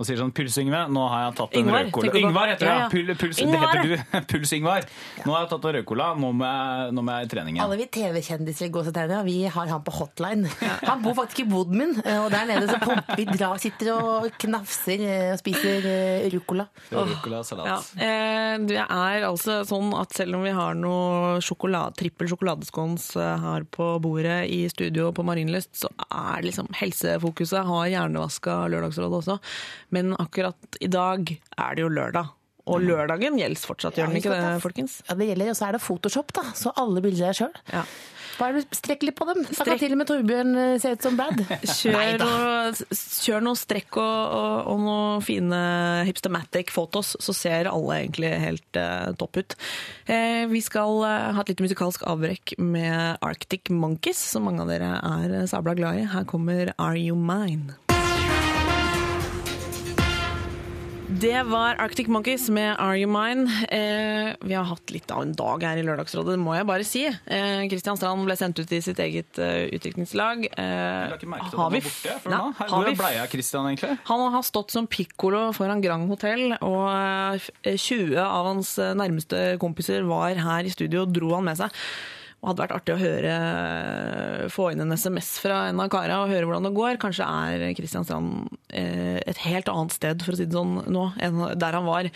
Og 0.00 0.06
sier 0.08 0.16
sånn, 0.16 0.30
Puls-Yngve, 0.32 0.78
nå 0.88 1.00
har 1.12 1.26
jeg 1.26 1.34
tatt 1.36 1.54
en 1.54 1.60
Yngvar, 1.60 1.82
rødcola. 1.84 2.12
du? 2.12 2.18
Yngvar 2.22 2.48
heter 2.48 2.64
det, 2.64 2.76
Ja. 2.80 2.88
Pul, 2.88 3.10
puls, 3.20 3.36
det 3.36 3.58
heter 3.60 3.82
du. 3.84 3.96
Puls-Yngvar. 4.32 4.86
Nå 5.26 5.34
har 5.34 5.42
jeg 5.44 5.50
tatt 5.50 5.66
en 5.68 5.74
rødcola, 5.76 6.06
nå, 6.16 6.30
må 6.40 6.46
jeg- 6.48 6.94
nå 6.96 7.02
må 7.04 7.16
jeg 7.18 7.26
i 7.26 7.30
trening 7.34 7.54
igjen. 7.58 7.64
Alle 7.66 7.76
vi 7.76 7.86
TV-kjendiser 7.92 8.64
i 8.64 8.70
gåsetegnet, 8.72 9.24
vi 9.26 9.34
har 9.44 9.66
han 9.68 9.82
på 9.84 9.92
hotline. 9.98 10.48
Han 10.88 11.02
bor 11.04 11.12
faktisk 11.18 11.42
i 11.44 11.48
boden 11.50 11.76
min, 11.76 11.92
eh, 12.00 12.16
og 12.24 12.30
der 12.32 12.46
nede 12.48 12.64
så 12.70 12.78
pumper 12.80 13.16
vi 13.20 13.26
drar, 13.26 13.58
sitter 13.60 13.92
og 13.92 14.30
knafser 14.40 15.04
eh, 15.04 15.32
og 15.34 15.38
spiser 15.42 15.84
eh, 15.92 16.30
rucola. 16.32 16.64
Rødcola 16.90 17.42
salat. 17.44 17.68
Ja, 17.68 18.06
eh, 18.08 18.56
det 18.70 18.80
er 18.80 19.28
altså 19.28 19.60
sånn 19.68 19.92
at 20.00 20.16
selv 20.16 20.40
om 20.40 20.42
vi 20.48 20.54
har 20.56 20.72
noe 20.80 21.36
sjokolade, 21.44 21.92
trippel 22.00 22.26
sjokoladeskons 22.32 23.10
eh, 23.20 23.36
her 23.44 23.68
på 23.68 23.90
bordet 24.00 24.48
i 24.48 24.62
studio 24.72 25.12
på 25.12 25.28
Marienlyst, 25.28 25.74
så 25.84 25.92
er 26.08 26.40
liksom 26.48 26.72
helsefokuset 26.80 27.68
har 27.68 27.92
hjernevaska 27.92 28.62
Lørdagsrådet 28.72 29.20
også. 29.20 29.38
Men 29.94 30.14
akkurat 30.18 30.78
i 30.80 30.90
dag 30.90 31.32
er 31.34 31.76
det 31.76 31.86
jo 31.86 31.90
lørdag. 31.92 32.36
Og 32.70 32.84
lørdagen 32.84 33.38
gjelder 33.40 33.66
fortsatt, 33.66 33.98
gjør 33.98 34.12
den 34.12 34.20
ikke 34.20 34.36
det, 34.36 34.54
folkens? 34.62 35.00
Ja, 35.08 35.16
det 35.18 35.30
gjelder, 35.32 35.50
og 35.50 35.58
så 35.58 35.66
er 35.66 35.76
det 35.76 35.82
Photoshop, 35.82 36.32
da. 36.36 36.44
Så 36.54 36.72
alle 36.78 37.02
bilder 37.02 37.32
er 37.32 37.38
sjøl. 37.40 37.54
Ja. 37.72 37.84
Bare 38.40 38.62
strekk 38.72 39.02
litt 39.04 39.16
på 39.18 39.26
dem. 39.28 39.42
Da 39.44 39.66
kan 39.66 39.80
til 39.80 39.92
og 39.92 39.98
med 40.00 40.08
Torbjørn 40.08 40.54
eh, 40.56 40.76
se 40.80 40.94
ut 40.94 41.04
som 41.04 41.16
Brad. 41.18 41.42
Kjør 41.80 42.20
noe, 42.22 42.86
kjør 42.96 43.44
noe 43.44 43.58
strekk 43.58 43.98
og, 44.00 44.36
og, 44.38 44.70
og 44.72 44.80
noen 44.84 45.24
fine 45.24 45.60
hipstematic 46.08 46.72
photos, 46.72 47.12
så 47.20 47.34
ser 47.36 47.68
alle 47.70 47.98
egentlig 47.98 48.32
helt 48.40 48.80
uh, 48.80 49.10
topp 49.20 49.42
ut. 49.42 49.58
Eh, 50.08 50.46
vi 50.50 50.62
skal 50.64 51.02
uh, 51.02 51.30
ha 51.36 51.44
et 51.44 51.52
lite 51.52 51.66
musikalsk 51.66 52.06
avbrekk 52.08 52.56
med 52.62 53.20
Arctic 53.26 53.72
Monkeys, 53.74 54.22
som 54.32 54.48
mange 54.48 54.64
av 54.64 54.72
dere 54.72 54.94
er 54.96 55.50
sabla 55.50 55.76
glad 55.76 56.00
i. 56.00 56.08
Her 56.14 56.24
kommer 56.28 56.72
Are 56.78 56.96
You 56.96 57.18
Mine? 57.18 57.76
Det 61.18 61.42
var 61.42 61.74
Arctic 61.82 62.06
Monkeys 62.06 62.48
med 62.48 62.76
Are 62.78 62.98
You 62.98 63.10
Mine. 63.10 63.50
Eh, 63.68 64.34
vi 64.40 64.54
har 64.54 64.64
hatt 64.64 64.90
litt 64.94 65.10
av 65.10 65.24
en 65.24 65.32
dag 65.34 65.64
her 65.66 65.80
i 65.80 65.82
Lørdagsrådet, 65.82 66.36
det 66.36 66.42
må 66.42 66.54
jeg 66.54 66.68
bare 66.68 66.86
si. 66.86 67.02
Eh, 67.08 67.62
Kristian 67.72 67.98
Strand 67.98 68.22
ble 68.28 68.36
sendt 68.38 68.60
ut 68.62 68.70
i 68.70 68.78
sitt 68.84 69.00
eget 69.02 69.40
uh, 69.42 69.66
utdrikningslag. 69.74 70.46
Eh, 70.54 71.16
har 71.56 71.74
vi 71.74 71.82
før 71.82 72.30
nå. 72.30 72.40
Hvor 72.60 72.86
vi 72.86 72.94
ble 73.00 73.26
Kristian, 73.32 73.66
egentlig? 73.72 73.98
han 74.06 74.24
har 74.36 74.46
stått 74.46 74.70
som 74.70 74.86
pikkolo 74.86 75.48
foran 75.56 75.82
Grand 75.82 76.06
Hotell, 76.12 76.54
og 76.62 77.42
eh, 77.66 77.74
20 77.74 78.14
av 78.22 78.52
hans 78.52 78.76
eh, 78.78 78.94
nærmeste 78.94 79.44
kompiser 79.60 80.06
var 80.06 80.38
her 80.38 80.68
i 80.68 80.72
studio 80.72 81.02
og 81.08 81.14
dro 81.16 81.34
han 81.34 81.50
med 81.50 81.58
seg. 81.58 81.82
Og 82.40 82.50
hadde 82.50 82.62
vært 82.62 82.72
artig 82.78 82.94
å 82.94 83.00
høre, 83.00 83.34
få 84.52 84.70
inn 84.72 84.80
en 84.80 84.96
SMS 84.96 85.34
fra 85.42 85.66
en 85.68 85.82
av 85.82 85.90
kara 85.92 86.22
og 86.22 86.32
høre 86.32 86.48
hvordan 86.48 86.70
det 86.70 86.76
går. 86.78 86.96
Kanskje 87.02 87.26
er 87.28 87.66
Kristiansand 87.76 88.48
eh, 88.72 89.20
et 89.20 89.42
helt 89.44 89.68
annet 89.68 89.92
sted, 89.92 90.24
for 90.24 90.32
å 90.32 90.40
si 90.40 90.48
det 90.48 90.56
sånn, 90.56 90.78
nå 90.88 91.10
enn 91.20 91.44
der 91.60 91.76
han 91.76 91.88
var. 91.88 92.08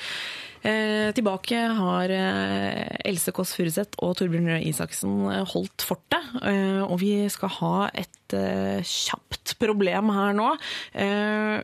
Eh, 0.64 1.10
tilbake 1.12 1.60
har 1.76 2.09
eh, 2.09 2.96
Else 3.05 3.34
Kåss 3.36 3.52
Furuseth 3.59 4.01
og 4.01 4.14
Torbjørn 4.16 4.48
Røe 4.55 4.64
Isaksen 4.70 5.18
holdt 5.52 5.84
fortet. 5.84 6.32
Og 6.88 6.96
vi 7.05 7.12
skal 7.32 7.52
ha 7.60 7.76
et 7.92 8.38
kjapt 8.88 9.59
problem 9.60 10.09
her 10.14 10.32
nå. 10.36 10.51
Eh, 10.96 11.60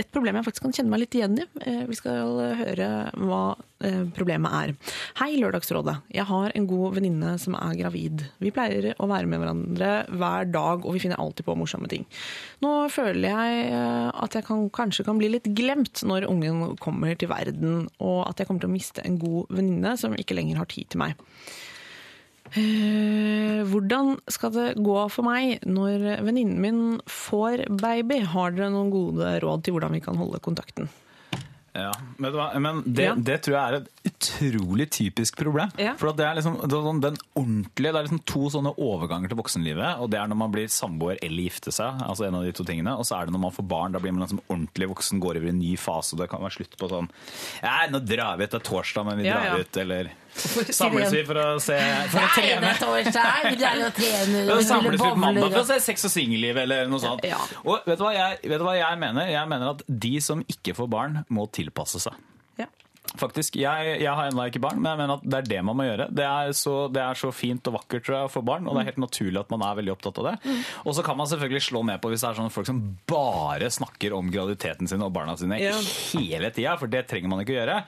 et 0.00 0.08
problem 0.12 0.38
jeg 0.38 0.46
faktisk 0.46 0.64
kan 0.64 0.72
kjenne 0.76 0.92
meg 0.92 1.02
litt 1.02 1.16
igjen 1.18 1.36
i. 1.42 1.44
Eh, 1.66 1.82
Vi 1.88 1.96
skal 1.98 2.38
høre 2.56 2.88
hva 3.20 3.40
eh, 3.84 4.04
problemet 4.16 4.54
er. 4.56 4.72
Hei, 5.20 5.34
Lørdagsrådet. 5.40 5.98
Jeg 6.16 6.24
har 6.30 6.54
en 6.56 6.68
god 6.70 6.96
venninne 6.96 7.34
som 7.42 7.56
er 7.58 7.76
gravid. 7.76 8.24
Vi 8.40 8.52
pleier 8.54 8.92
å 8.96 9.08
være 9.10 9.28
med 9.28 9.42
hverandre 9.42 9.90
hver 10.08 10.48
dag, 10.52 10.86
og 10.86 10.96
vi 10.96 11.02
finner 11.04 11.20
alltid 11.20 11.44
på 11.48 11.56
morsomme 11.60 11.90
ting. 11.92 12.06
Nå 12.64 12.72
føler 12.94 13.28
jeg 13.28 13.66
eh, 13.68 14.08
at 14.24 14.38
jeg 14.38 14.48
kan, 14.48 14.64
kanskje 14.72 15.06
kan 15.08 15.20
bli 15.20 15.32
litt 15.34 15.50
glemt 15.52 16.04
når 16.08 16.28
ungen 16.30 16.78
kommer 16.80 17.12
til 17.18 17.32
verden, 17.32 17.84
og 18.00 18.24
at 18.30 18.40
jeg 18.40 18.48
kommer 18.48 18.64
til 18.64 18.72
å 18.72 18.76
miste 18.78 19.04
en 19.04 19.20
god 19.20 19.52
venninne 19.52 19.96
som 20.00 20.16
ikke 20.16 20.38
lenger 20.38 20.62
har 20.62 20.72
tid 20.72 20.88
til 20.94 21.04
meg. 21.04 21.20
Eh, 22.58 23.62
hvordan 23.70 24.16
skal 24.28 24.52
det 24.52 24.66
gå 24.84 24.96
for 25.12 25.24
meg 25.28 25.62
når 25.64 26.08
venninnen 26.26 26.58
min 26.60 26.82
får 27.08 27.66
baby? 27.80 28.20
Har 28.34 28.52
dere 28.52 28.72
noen 28.74 28.92
gode 28.92 29.38
råd 29.44 29.64
til 29.64 29.76
hvordan 29.78 29.94
vi 29.96 30.02
kan 30.04 30.18
holde 30.20 30.40
kontakten? 30.44 30.90
Ja? 31.72 31.88
Men 32.20 32.82
det, 32.84 33.02
Ja. 33.06 33.14
det 33.16 33.38
tror 33.46 33.54
jeg 33.56 33.72
er 33.72 33.76
et 33.78 33.88
utrolig 34.04 34.90
typisk 34.92 35.38
problem. 35.40 35.70
Ja. 35.80 35.94
For 35.96 36.12
det 36.12 36.26
er 36.26 36.34
liksom 36.36 36.58
det 36.60 36.76
er 36.76 36.84
sånn, 36.84 37.00
den 37.00 37.16
ordentlige, 37.34 37.92
det 37.92 37.96
er 37.96 38.04
liksom 38.04 38.24
to 38.28 38.42
sånne 38.52 38.74
overganger 38.76 39.28
til 39.32 39.38
voksenlivet. 39.40 39.98
Og 40.04 40.10
det 40.12 40.20
er 40.20 40.28
når 40.28 40.36
man 40.36 40.52
blir 40.52 40.68
samboer 40.68 41.16
eller 41.22 41.42
gifter 41.48 41.72
seg. 41.72 42.02
altså 42.04 42.26
en 42.28 42.34
av 42.34 42.44
de 42.44 42.52
to 42.52 42.62
tingene, 42.68 42.92
Og 42.98 43.06
så 43.08 43.16
er 43.22 43.24
det 43.24 43.32
når 43.32 43.40
man 43.46 43.56
får 43.56 43.66
barn. 43.68 43.92
Da 43.92 43.98
blir 44.00 44.12
man 44.12 44.26
liksom 44.28 44.42
ordentlig 44.50 44.88
voksen, 44.92 45.18
går 45.20 45.36
over 45.40 45.46
i 45.46 45.48
en 45.48 45.58
ny 45.58 45.76
fase. 45.76 46.12
og 46.12 46.18
Det 46.20 46.28
kan 46.28 46.40
være 46.44 46.58
slutt 46.58 46.76
på 46.76 46.90
sånn 46.92 47.08
Ja, 47.62 47.88
nå 47.88 48.04
drar 48.04 48.36
vi 48.36 48.44
ut. 48.44 48.50
Det 48.50 48.60
er 48.60 48.68
torsdag, 48.68 49.06
men 49.06 49.16
vi 49.16 49.30
drar 49.30 49.44
ja. 49.44 49.56
ut. 49.56 49.76
Eller 49.78 50.10
samles 50.34 51.12
vi 51.12 51.22
for 51.28 51.38
å 51.40 51.46
se 51.62 51.76
for 52.12 52.22
å 52.22 52.28
trene. 52.36 52.72
samles 54.68 54.96
vi 54.96 55.00
på 55.02 55.12
mandag 55.20 55.52
for 55.52 55.62
å 55.62 55.66
se 55.68 55.78
Sex 55.84 56.06
og 56.08 56.12
singelliv 56.14 56.60
eller 56.64 56.90
noe 56.90 57.02
sånt. 57.02 57.24
Ja. 57.28 57.40
Og 57.66 57.84
vet 57.88 58.00
du, 58.00 58.04
hva 58.06 58.12
jeg, 58.16 58.40
vet 58.48 58.62
du 58.62 58.66
hva 58.66 58.76
jeg 58.78 59.00
mener? 59.02 59.28
Jeg 59.32 59.50
mener 59.50 59.74
at 59.74 59.84
de 59.86 60.14
som 60.24 60.44
ikke 60.48 60.76
får 60.78 60.92
barn, 60.92 61.20
må 61.32 61.46
tilpasse 61.52 62.00
seg. 62.02 62.16
Ja. 62.60 62.68
Faktisk, 63.20 63.56
jeg, 63.60 63.96
jeg 64.00 64.08
har 64.16 64.30
ennå 64.30 64.46
ikke 64.48 64.60
barn, 64.64 64.78
men 64.80 64.88
jeg 64.92 64.98
mener 65.02 65.18
at 65.18 65.24
det 65.28 65.38
er 65.42 65.48
det 65.50 65.58
man 65.68 65.76
må 65.76 65.84
gjøre. 65.84 66.06
Det 66.16 66.24
er, 66.24 66.52
så, 66.56 66.74
det 66.92 67.02
er 67.04 67.18
så 67.20 67.28
fint 67.34 67.66
og 67.68 67.74
vakkert 67.76 68.06
tror 68.06 68.16
jeg, 68.18 68.30
få 68.32 68.42
barn, 68.48 68.64
og 68.66 68.74
det 68.76 68.82
er 68.82 68.88
helt 68.92 69.00
naturlig 69.04 69.40
at 69.42 69.50
man 69.52 69.64
er 69.66 69.76
veldig 69.80 69.92
opptatt 69.92 70.20
av 70.22 70.28
det. 70.30 70.54
Og 70.86 70.96
så 70.96 71.04
kan 71.04 71.18
man 71.20 71.28
selvfølgelig 71.30 71.62
slå 71.66 71.82
ned 71.90 72.00
på 72.02 72.12
hvis 72.12 72.24
det 72.24 72.30
er 72.30 72.38
sånne 72.40 72.54
folk 72.54 72.68
som 72.70 72.80
bare 73.12 73.68
snakker 73.74 74.16
om 74.16 74.30
graviditeten 74.32 74.88
sin 74.90 75.04
og 75.04 75.12
barna 75.16 75.36
sine 75.40 75.60
Ja. 75.60 75.74
hele 76.16 76.50
tida, 76.56 76.76
for 76.80 76.88
det 76.92 77.04
trenger 77.10 77.28
man 77.32 77.44
ikke 77.44 77.54
å 77.56 77.58
gjøre. 77.60 77.78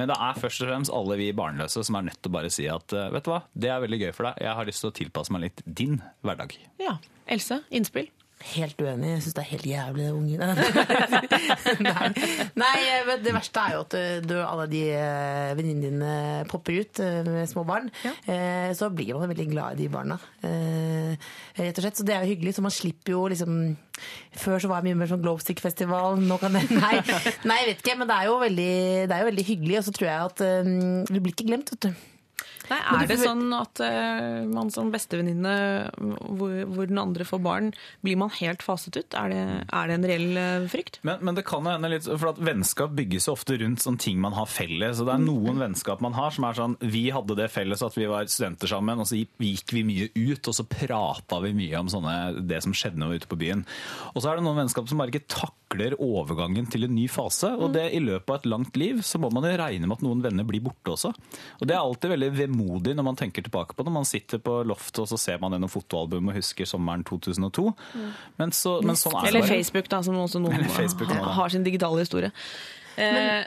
Men 0.00 0.10
det 0.10 0.18
er 0.18 0.40
først 0.42 0.64
og 0.66 0.72
fremst 0.72 0.94
alle 0.98 1.20
vi 1.22 1.30
barnløse 1.36 1.84
som 1.86 2.00
er 2.00 2.08
nødt 2.10 2.18
til 2.22 2.32
å 2.32 2.36
bare 2.40 2.50
si 2.52 2.66
at 2.70 2.92
eh, 2.98 3.10
vet 3.14 3.24
du 3.28 3.30
hva, 3.32 3.42
det 3.54 3.70
er 3.72 3.84
veldig 3.86 4.00
gøy 4.02 4.12
for 4.16 4.28
deg, 4.30 4.42
jeg 4.48 4.58
har 4.58 4.68
lyst 4.68 4.82
til 4.84 4.90
å 4.90 4.96
tilpasse 4.98 5.32
meg 5.36 5.46
litt 5.46 5.62
din 5.66 6.00
hverdag. 6.26 6.58
ja. 6.82 6.98
Else, 7.30 7.60
innspill? 7.70 8.08
Helt 8.42 8.80
uenig. 8.82 9.10
Jeg 9.12 9.22
syns 9.24 9.36
det 9.36 9.42
er 9.42 9.50
helt 9.52 9.66
jævlig 9.68 10.06
unge. 10.12 10.48
Nei, 11.86 12.08
Nei 12.58 12.74
men 13.06 13.22
det 13.22 13.34
verste 13.36 13.62
er 13.62 13.76
jo 13.76 13.82
at 13.84 13.96
eh, 13.98 14.18
du, 14.24 14.34
alle 14.42 14.66
de 14.70 14.82
eh, 14.96 15.52
venninnene 15.58 15.82
dine 15.82 16.12
popper 16.50 16.80
ut 16.82 17.02
eh, 17.04 17.20
med 17.26 17.50
små 17.50 17.64
barn. 17.68 17.88
Ja. 18.02 18.14
Så 18.76 18.90
blir 18.94 19.14
man 19.18 19.30
veldig 19.30 19.48
glad 19.52 19.78
i 19.78 19.84
de 19.84 19.88
barna. 19.92 20.18
Rett 20.42 21.78
og 21.78 21.84
slett. 21.84 21.98
Så 22.00 22.06
det 22.06 22.16
er 22.16 22.26
jo 22.26 22.32
hyggelig. 22.34 22.56
Så 22.56 22.64
man 22.64 22.74
slipper 22.74 23.14
jo 23.14 23.24
liksom 23.30 23.58
Før 24.38 24.62
så 24.62 24.70
var 24.70 24.80
jeg 24.80 24.90
mye 24.90 25.02
mer 25.02 25.10
sånn 25.10 25.22
Glowstick-festival. 25.22 26.18
Nå 26.22 26.38
kan 26.42 26.56
det 26.56 26.64
Nei, 26.82 26.96
nei, 27.46 27.58
jeg 27.62 27.68
vet 27.70 27.84
ikke. 27.84 27.98
Men 28.00 28.10
det 28.10 28.16
er 28.18 28.30
jo 28.30 28.38
veldig, 28.42 28.72
det 29.06 29.16
er 29.16 29.22
jo 29.22 29.30
veldig 29.30 29.50
hyggelig. 29.52 29.78
Og 29.82 29.86
så 29.88 29.94
tror 29.98 30.10
jeg 30.10 30.32
at 30.32 30.46
du 31.12 31.20
blir 31.20 31.34
ikke 31.34 31.50
glemt, 31.52 31.74
vet 31.74 31.90
du. 31.90 32.08
Nei, 32.70 32.78
er 32.78 33.08
det 33.10 33.18
sånn 33.20 33.48
at 33.56 33.80
uh, 33.82 34.44
man 34.48 34.70
som 34.72 34.92
bestevenninne 34.92 35.54
hvor, 35.98 36.52
hvor 36.70 36.88
den 36.90 37.00
andre 37.00 37.26
får 37.26 37.40
barn, 37.42 37.70
blir 38.04 38.18
man 38.20 38.30
helt 38.38 38.62
faset 38.64 38.96
ut? 39.00 39.16
Er 39.18 39.32
det, 39.32 39.42
er 39.66 39.90
det 39.90 39.96
en 39.98 40.06
reell 40.08 40.38
uh, 40.38 40.68
frykt? 40.70 41.00
Men, 41.06 41.22
men 41.26 41.38
det 41.38 41.44
kan 41.48 41.66
hende 41.68 41.90
litt, 41.92 42.06
for 42.06 42.32
at 42.32 42.40
vennskap 42.42 42.94
bygges 42.98 43.28
ofte 43.32 43.58
rundt 43.62 43.82
sånne 43.84 44.02
ting 44.02 44.20
man 44.22 44.36
har 44.36 44.50
felles. 44.50 45.02
Og 45.02 45.10
det 45.10 45.16
er 45.16 45.24
noen 45.24 45.60
vennskap 45.62 46.02
man 46.04 46.16
har 46.18 46.34
som 46.34 46.46
er 46.48 46.58
sånn 46.58 46.78
Vi 46.92 47.06
hadde 47.14 47.36
det 47.38 47.50
felles 47.52 47.82
at 47.84 47.98
vi 47.98 48.08
var 48.10 48.30
studenter 48.30 48.70
sammen, 48.70 49.02
og 49.02 49.10
så 49.10 49.18
gikk- 49.18 49.72
vi 49.72 49.84
mye 49.88 50.08
ut, 50.14 50.48
og 50.50 50.54
så 50.56 50.66
prata 50.68 51.38
vi 51.44 51.54
mye 51.56 51.80
om 51.80 51.90
sånne, 51.90 52.16
det 52.48 52.62
som 52.64 52.74
skjedde 52.76 53.00
når 53.00 53.08
vi 53.08 53.16
var 53.16 53.22
ute 53.22 53.30
på 53.32 53.40
byen. 53.40 53.66
Og 54.12 54.22
så 54.22 54.30
er 54.30 54.38
det 54.38 54.46
noen 54.46 54.62
vennskap 54.62 54.90
som 54.90 55.00
bare 55.00 55.12
ikke 55.14 55.28
takler 55.72 55.94
overgangen 56.02 56.66
til 56.70 56.84
en 56.84 56.94
ny 56.94 57.06
fase. 57.10 57.48
Og 57.56 57.72
det 57.74 57.88
i 57.96 58.00
løpet 58.00 58.28
av 58.30 58.40
et 58.40 58.48
langt 58.50 58.76
liv 58.76 59.00
så 59.02 59.18
må 59.18 59.30
man 59.32 59.44
jo 59.46 59.52
regne 59.58 59.86
med 59.88 59.96
at 59.98 60.04
noen 60.04 60.22
venner 60.24 60.44
blir 60.44 60.62
borte 60.64 60.92
også. 60.92 61.12
Og 61.60 61.66
det 61.68 61.74
er 61.74 61.80
alltid 61.80 62.12
veldig 62.12 62.30
vemodig 62.36 62.94
når 62.98 63.06
man 63.06 63.16
tenker 63.18 63.42
tilbake 63.46 63.74
på 63.76 63.86
det. 63.86 63.94
Man 63.94 64.08
sitter 64.08 64.42
på 64.42 64.58
loftet 64.68 65.02
og 65.04 65.08
så 65.12 65.18
ser 65.20 65.40
man 65.42 65.56
gjennom 65.56 65.72
fotoalbum 65.72 66.28
og 66.32 66.36
husker 66.38 66.68
sommeren 66.68 67.04
2002. 67.08 67.66
Men, 68.38 68.52
så, 68.52 68.78
men 68.84 68.98
sånn 69.00 69.16
er 69.20 69.30
det 69.30 69.34
Eller. 69.34 69.48
Facebook, 69.48 69.88
da, 69.92 70.02
som 70.04 70.20
også 70.20 70.42
noen 70.42 70.68
Facebook 70.76 71.12
har, 71.12 71.32
har 71.40 71.52
sin 71.52 71.64
digitale 71.66 72.04
historie. 72.04 72.32
Eh, 73.00 73.42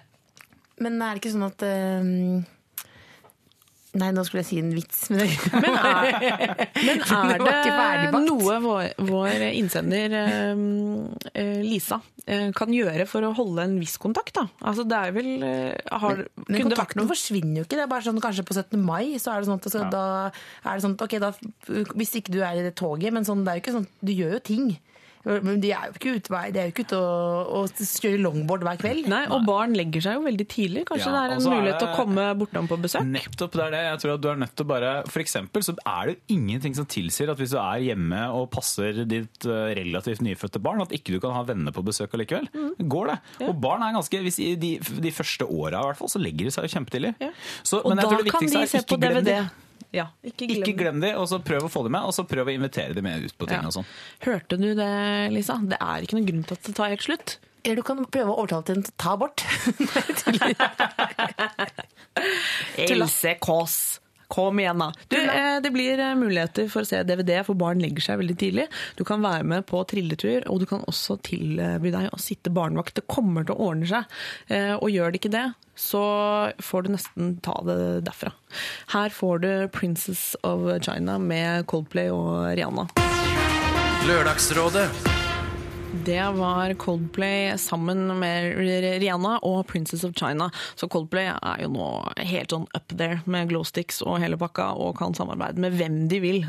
Men 0.81 0.99
er 0.99 1.15
det 1.15 1.21
ikke 1.21 1.35
sånn 1.35 1.47
at 1.47 1.63
eh, 1.63 2.53
Nei, 3.95 4.09
nå 4.15 4.23
skulle 4.27 4.41
jeg 4.43 4.49
si 4.49 4.57
en 4.59 4.71
vits, 4.75 5.05
men 5.11 5.21
det 5.21 5.27
Men 5.55 5.77
er, 5.79 6.15
men 6.75 7.03
Det 7.45 7.53
er 7.55 8.01
det 8.03 8.21
noe 8.25 8.57
vår, 8.63 8.89
vår 9.07 9.45
innsender 9.53 10.15
eh, 10.19 10.63
eh, 11.31 11.61
Lisa 11.63 12.01
eh, 12.27 12.49
kan 12.55 12.73
gjøre 12.75 13.07
for 13.09 13.23
å 13.23 13.31
holde 13.37 13.67
en 13.69 13.77
viss 13.79 13.95
kontakt? 14.01 14.33
da? 14.35 14.47
Altså 14.67 14.83
det 14.87 14.99
er 14.99 15.15
vel 15.15 15.29
eh, 15.47 15.93
har, 16.03 16.25
Men 16.43 16.57
vært 16.57 16.67
kontakten 16.67 17.07
forsvinner 17.09 17.61
jo 17.61 17.67
ikke. 17.67 17.77
Det 17.77 17.85
er 17.85 17.91
bare 17.91 18.07
sånn 18.07 18.23
kanskje 18.23 18.47
på 18.47 18.57
17. 18.57 18.75
mai, 18.83 19.15
så 19.21 19.31
er 19.31 19.41
det 19.41 19.49
sånn 19.49 19.61
at 19.61 19.69
så, 19.71 19.85
da 19.93 20.05
er 20.27 20.73
det 20.73 20.85
sånn 20.87 20.97
ok, 21.05 21.15
da, 21.23 21.31
hvis 21.95 22.17
ikke 22.19 22.35
du 22.35 22.41
er 22.43 22.59
i 22.59 22.65
det 22.65 22.75
toget, 22.79 23.15
men 23.15 23.27
sånn, 23.27 23.45
det 23.45 23.53
er 23.53 23.61
jo 23.61 23.65
ikke 23.65 23.77
sånn, 23.79 23.89
du 24.03 24.11
gjør 24.15 24.37
jo 24.37 24.43
ting. 24.51 24.67
Men 25.25 25.59
de 25.63 25.71
er 25.73 25.87
jo 25.89 25.95
ikke 25.97 26.15
ute, 26.19 26.39
de 26.53 26.59
er 26.61 26.67
jo 26.69 26.73
ikke 26.73 26.85
ute 26.85 26.97
og, 27.01 27.53
og 27.57 27.79
kjører 27.81 28.21
longboard 28.21 28.65
hver 28.67 28.79
kveld. 28.81 29.07
Nei, 29.09 29.23
og 29.33 29.45
barn 29.47 29.73
legger 29.77 30.03
seg 30.05 30.19
jo 30.19 30.25
veldig 30.27 30.47
tidlig. 30.51 30.83
Kanskje 30.89 31.09
Ja, 31.09 31.13
det 31.15 31.21
er 31.23 31.33
en 31.35 31.41
så 31.41 31.49
er 31.51 31.57
mulighet 31.59 31.81
til 31.81 31.89
å 31.89 31.97
komme 31.97 32.27
bortom 32.37 32.69
på 32.69 32.77
besøk? 32.83 33.07
Nettopp, 33.09 33.57
det 33.57 33.63
er 33.65 33.73
det. 33.75 33.81
Jeg 33.87 34.01
tror 34.03 34.13
at 34.15 34.23
du 34.23 34.29
er 34.31 34.39
nødt 34.43 34.53
til 34.55 34.67
å 34.67 34.69
bare 34.69 34.91
For 35.09 35.23
eksempel 35.23 35.65
så 35.65 35.75
er 35.81 36.11
det 36.11 36.15
ingenting 36.35 36.77
som 36.77 36.87
tilsier 36.89 37.33
at 37.33 37.41
hvis 37.41 37.55
du 37.55 37.59
er 37.61 37.83
hjemme 37.87 38.21
og 38.37 38.47
passer 38.53 39.03
ditt 39.09 39.49
eh, 39.49 39.73
relativt 39.81 40.23
nyfødte 40.25 40.61
barn, 40.63 40.85
at 40.85 40.93
ikke 40.95 41.15
du 41.15 41.19
kan 41.23 41.35
ha 41.35 41.43
venner 41.47 41.73
på 41.75 41.83
besøk 41.85 42.13
allikevel. 42.17 42.47
Mm. 42.53 42.87
Går 42.91 43.13
det? 43.13 43.19
Og 43.49 43.53
barn 43.65 43.85
er 43.85 43.97
ganske 43.97 44.23
hvis 44.25 44.39
de, 44.61 44.75
de 44.79 45.13
første 45.15 45.45
åra 45.49 45.81
i 45.81 45.89
hvert 45.91 46.01
fall, 46.01 46.11
så 46.11 46.21
legger 46.21 46.49
de 46.49 46.55
seg 46.55 46.69
jo 46.69 46.75
kjempetidlig. 46.77 47.15
Ja. 47.23 47.33
Så, 47.63 47.81
Og 47.81 47.93
jeg 47.93 48.01
da 48.01 48.09
tror 48.09 48.25
det 48.25 48.35
kan 48.35 48.49
de 48.49 48.67
se 48.69 48.83
på 48.85 48.99
DVD. 49.01 49.29
de. 49.33 49.64
Ja, 49.95 50.07
ikke 50.27 50.47
glem, 50.49 50.59
Ikke 50.63 50.73
glem 50.77 50.97
de, 51.03 51.09
og 51.15 51.27
så 51.31 51.37
prøv 51.45 51.67
å 51.67 51.71
få 51.71 51.83
dem 51.87 51.93
med, 51.95 52.03
og 52.09 52.13
så 52.15 52.25
prøv 52.27 52.49
å 52.51 52.55
invitere 52.55 52.93
dem 52.97 53.05
med 53.07 53.23
ut 53.29 53.35
på 53.39 53.47
ting 53.47 53.61
Ja. 53.61 53.67
og 53.69 53.73
sånn. 53.77 53.87
Hørte 54.25 54.53
du 54.59 54.67
det, 54.75 54.91
Lisa? 55.31 55.55
Det 55.63 55.79
er 55.79 55.97
ikke 56.03 56.17
noen 56.19 56.27
grunn 56.29 56.43
til 56.49 56.57
at 56.57 56.63
det 56.67 56.73
tar 56.75 56.91
helt 56.91 57.05
slutt. 57.05 57.37
Eller 57.65 57.79
du 57.79 57.83
kan 57.87 57.97
prøve 58.05 58.29
å 58.29 58.35
overtale 58.43 58.65
til 58.67 58.75
en 58.77 58.85
ta 59.01 59.09
abort. 59.15 59.39
Else 62.77 63.35
Kåss. 63.41 63.99
Kom 64.27 64.59
igjen, 64.59 64.81
da. 64.81 64.91
Du, 65.11 65.17
eh, 65.17 65.59
det 65.61 65.71
blir 65.73 65.99
eh, 65.99 66.15
muligheter 66.17 66.69
for 66.71 66.85
å 66.85 66.89
se 66.89 67.01
DVD, 67.05 67.37
for 67.45 67.57
barn 67.59 67.81
legger 67.83 68.07
seg 68.07 68.21
veldig 68.21 68.37
tidlig. 68.41 68.67
Du 68.97 69.03
kan 69.07 69.23
være 69.25 69.45
med 69.47 69.67
på 69.69 69.83
trilletur, 69.89 70.45
og 70.51 70.61
du 70.63 70.67
kan 70.69 70.85
også 70.89 71.19
tilby 71.25 71.93
deg 71.93 72.09
å 72.11 72.21
sitte 72.21 72.53
barnevakt. 72.53 72.97
Det 72.97 73.07
kommer 73.11 73.45
til 73.45 73.55
å 73.55 73.69
ordne 73.69 73.89
seg. 73.89 74.17
Eh, 74.49 74.73
og 74.75 74.89
gjør 74.93 75.13
det 75.13 75.21
ikke 75.21 75.35
det, 75.35 75.47
så 75.75 76.03
får 76.63 76.85
du 76.85 76.93
nesten 76.95 77.35
ta 77.45 77.57
det 77.67 78.05
derfra. 78.07 78.33
Her 78.93 79.09
får 79.09 79.41
du 79.43 79.51
'Princess 79.67 80.35
of 80.43 80.61
China' 80.81 81.19
med 81.19 81.67
Coldplay 81.67 82.09
og 82.09 82.55
Rihanna. 82.55 82.87
Lørdagsrådet 84.05 85.14
Det 86.03 86.21
var 86.35 86.73
Coldplay 86.73 87.57
sammen 87.57 88.19
med 88.19 88.57
Rihanna 89.01 89.37
og 89.43 89.67
Princess 89.67 90.03
of 90.03 90.13
China. 90.17 90.49
Så 90.75 90.87
Coldplay 90.91 91.29
er 91.31 91.61
jo 91.63 91.69
nå 91.73 91.85
helt 92.19 92.51
sånn 92.53 92.67
up 92.77 92.91
there 92.97 93.21
med 93.25 93.49
glowsticks 93.49 94.01
og 94.05 94.19
hele 94.21 94.37
pakka, 94.37 94.67
og 94.75 94.97
kan 94.99 95.15
samarbeide 95.17 95.61
med 95.61 95.73
hvem 95.79 96.01
de 96.11 96.19
vil. 96.21 96.41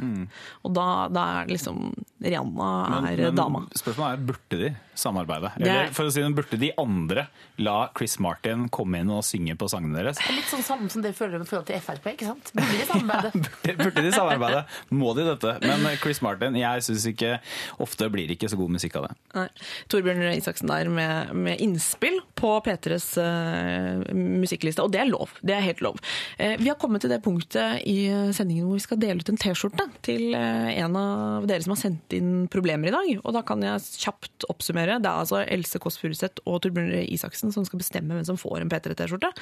Og 0.66 0.74
da, 0.77 0.86
da 1.12 1.24
er 1.43 1.52
liksom 1.55 1.93
Rihanna 2.27 2.70
er 3.12 3.31
dama. 3.36 3.62
spørsmålet 3.77 4.16
er 4.18 4.27
burde 4.32 4.60
de 4.64 4.70
samarbeide? 4.97 5.52
Er- 5.60 5.66
Eller 5.66 5.93
for 5.94 6.09
å 6.09 6.12
si 6.12 6.20
det, 6.24 6.32
burde 6.36 6.59
de 6.60 6.73
andre 6.81 7.27
la 7.62 7.77
Chris 7.97 8.18
Martin 8.20 8.66
komme 8.73 9.01
inn 9.01 9.10
og 9.12 9.23
synge 9.24 9.56
på 9.60 9.68
sangene 9.70 9.97
deres? 10.01 10.20
Er 10.27 10.36
litt 10.36 10.48
sånn 10.51 10.64
samme 10.66 10.90
som 10.93 11.05
dere 11.05 11.16
føler 11.16 11.39
med 11.40 11.48
forhold 11.48 11.68
til 11.70 11.81
Frp, 11.85 12.10
ikke 12.14 12.28
sant? 12.32 12.52
Burde 12.56 12.81
de 12.81 12.89
samarbeide? 12.90 13.32
Burde, 13.47 13.77
burde 13.85 14.02
de 14.09 14.12
samarbeide? 14.16 14.64
Må 14.97 15.14
de 15.16 15.28
dette? 15.31 15.56
Men 15.64 15.86
Chris 16.02 16.20
Martin, 16.24 16.56
jeg 16.59 16.82
syns 16.89 17.06
ikke 17.12 17.36
Ofte 17.85 18.09
blir 18.12 18.27
det 18.28 18.36
ikke 18.39 18.48
så 18.51 18.56
god 18.59 18.73
musikk 18.77 18.97
av 18.98 19.09
det. 19.09 19.14
Nei. 19.36 19.46
Torbjørn 19.92 20.22
Røe 20.24 20.36
Isaksen 20.38 20.70
der 20.70 20.88
med, 20.92 21.32
med 21.36 21.60
innspill 21.62 22.18
på 22.38 22.54
P3s 22.64 23.08
uh, 23.20 24.04
musikkliste, 24.16 24.84
og 24.84 24.92
det 24.94 25.02
er 25.02 25.10
lov. 25.10 25.34
Det 25.44 25.56
er 25.56 25.64
helt 25.64 25.82
lov. 25.84 26.00
Uh, 26.40 26.54
vi 26.60 26.70
har 26.70 26.78
kommet 26.80 27.04
til 27.04 27.12
det 27.12 27.20
punktet 27.24 27.84
i 27.88 28.08
sendingen 28.36 28.68
hvor 28.68 28.78
vi 28.78 28.84
skal 28.86 29.00
dele 29.02 29.20
ut 29.20 29.32
en 29.32 29.40
T-skjorte 29.40 29.86
til 30.06 30.32
uh, 30.32 30.70
en 30.72 30.96
av 31.00 31.48
dere 31.48 31.64
som 31.64 31.74
har 31.74 31.82
sendt 31.82 32.16
inn 32.16 32.46
problemer 32.52 32.90
i 32.90 32.94
dag. 32.94 33.10
Og 33.22 33.36
da 33.36 33.44
kan 33.46 33.64
jeg 33.64 33.84
kjapt 34.06 34.48
oppsummere. 34.52 34.98
Det 35.02 35.10
er 35.10 35.24
altså 35.24 35.42
Else 35.44 35.80
Kåss 35.82 36.00
Furuseth 36.00 36.44
og 36.46 36.62
Torbjørn 36.64 36.92
Røe 36.94 37.04
Isaksen 37.12 37.52
som 37.54 37.66
skal 37.68 37.82
bestemme 37.82 38.16
hvem 38.16 38.26
som 38.28 38.40
får 38.40 38.62
en 38.62 38.72
P3-T-skjorte. 38.72 39.32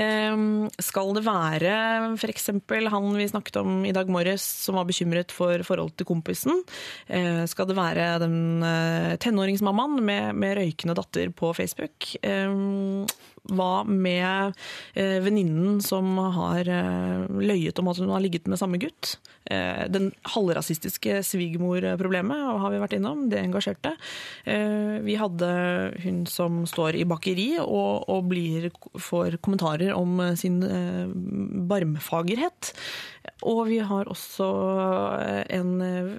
Eh, 0.00 0.44
skal 0.84 1.12
det 1.16 1.24
være 1.26 1.74
f.eks. 2.14 2.50
han 2.94 3.12
vi 3.18 3.28
snakket 3.30 3.60
om 3.60 3.84
i 3.84 3.92
dag 3.94 4.10
morges 4.12 4.44
som 4.64 4.78
var 4.78 4.88
bekymret 4.88 5.34
for 5.34 5.62
forholdet 5.66 5.98
til 6.00 6.08
kompisen? 6.08 6.62
Skal 7.50 7.68
det 7.68 7.76
være 7.78 8.06
den 8.22 8.64
eh, 8.64 9.14
tenåringsmammaen 9.34 9.98
med, 10.04 10.34
med 10.38 10.56
røykende 10.58 10.94
datter 10.96 11.30
på 11.34 11.52
Facebook? 11.56 12.14
Eh, 12.22 12.54
hva 13.54 13.84
med 13.84 14.54
eh, 14.96 15.18
venninnen 15.20 15.82
som 15.84 16.16
har 16.16 16.68
eh, 16.70 17.26
løyet 17.28 17.78
om 17.82 17.90
at 17.90 18.00
hun 18.00 18.12
har 18.14 18.22
ligget 18.24 18.48
med 18.48 18.60
samme 18.60 18.80
gutt? 18.82 19.18
Den 19.44 20.06
halvrasistiske 20.32 21.18
svigermorproblemet 21.28 22.46
har 22.62 22.70
vi 22.72 22.78
vært 22.80 22.94
innom, 22.96 23.26
det 23.28 23.42
engasjerte. 23.42 23.90
Vi 25.04 25.16
hadde 25.20 25.50
hun 26.00 26.22
som 26.24 26.62
står 26.64 26.96
i 26.96 27.04
bakeri 27.04 27.50
og, 27.60 28.08
og 28.08 28.30
blir, 28.30 28.70
får 28.96 29.36
kommentarer 29.44 29.92
om 29.92 30.16
sin 30.40 30.62
barmfagerhet. 31.68 32.72
Og 33.44 33.66
vi 33.68 33.78
har 33.84 34.08
også 34.08 34.46
en 35.52 35.72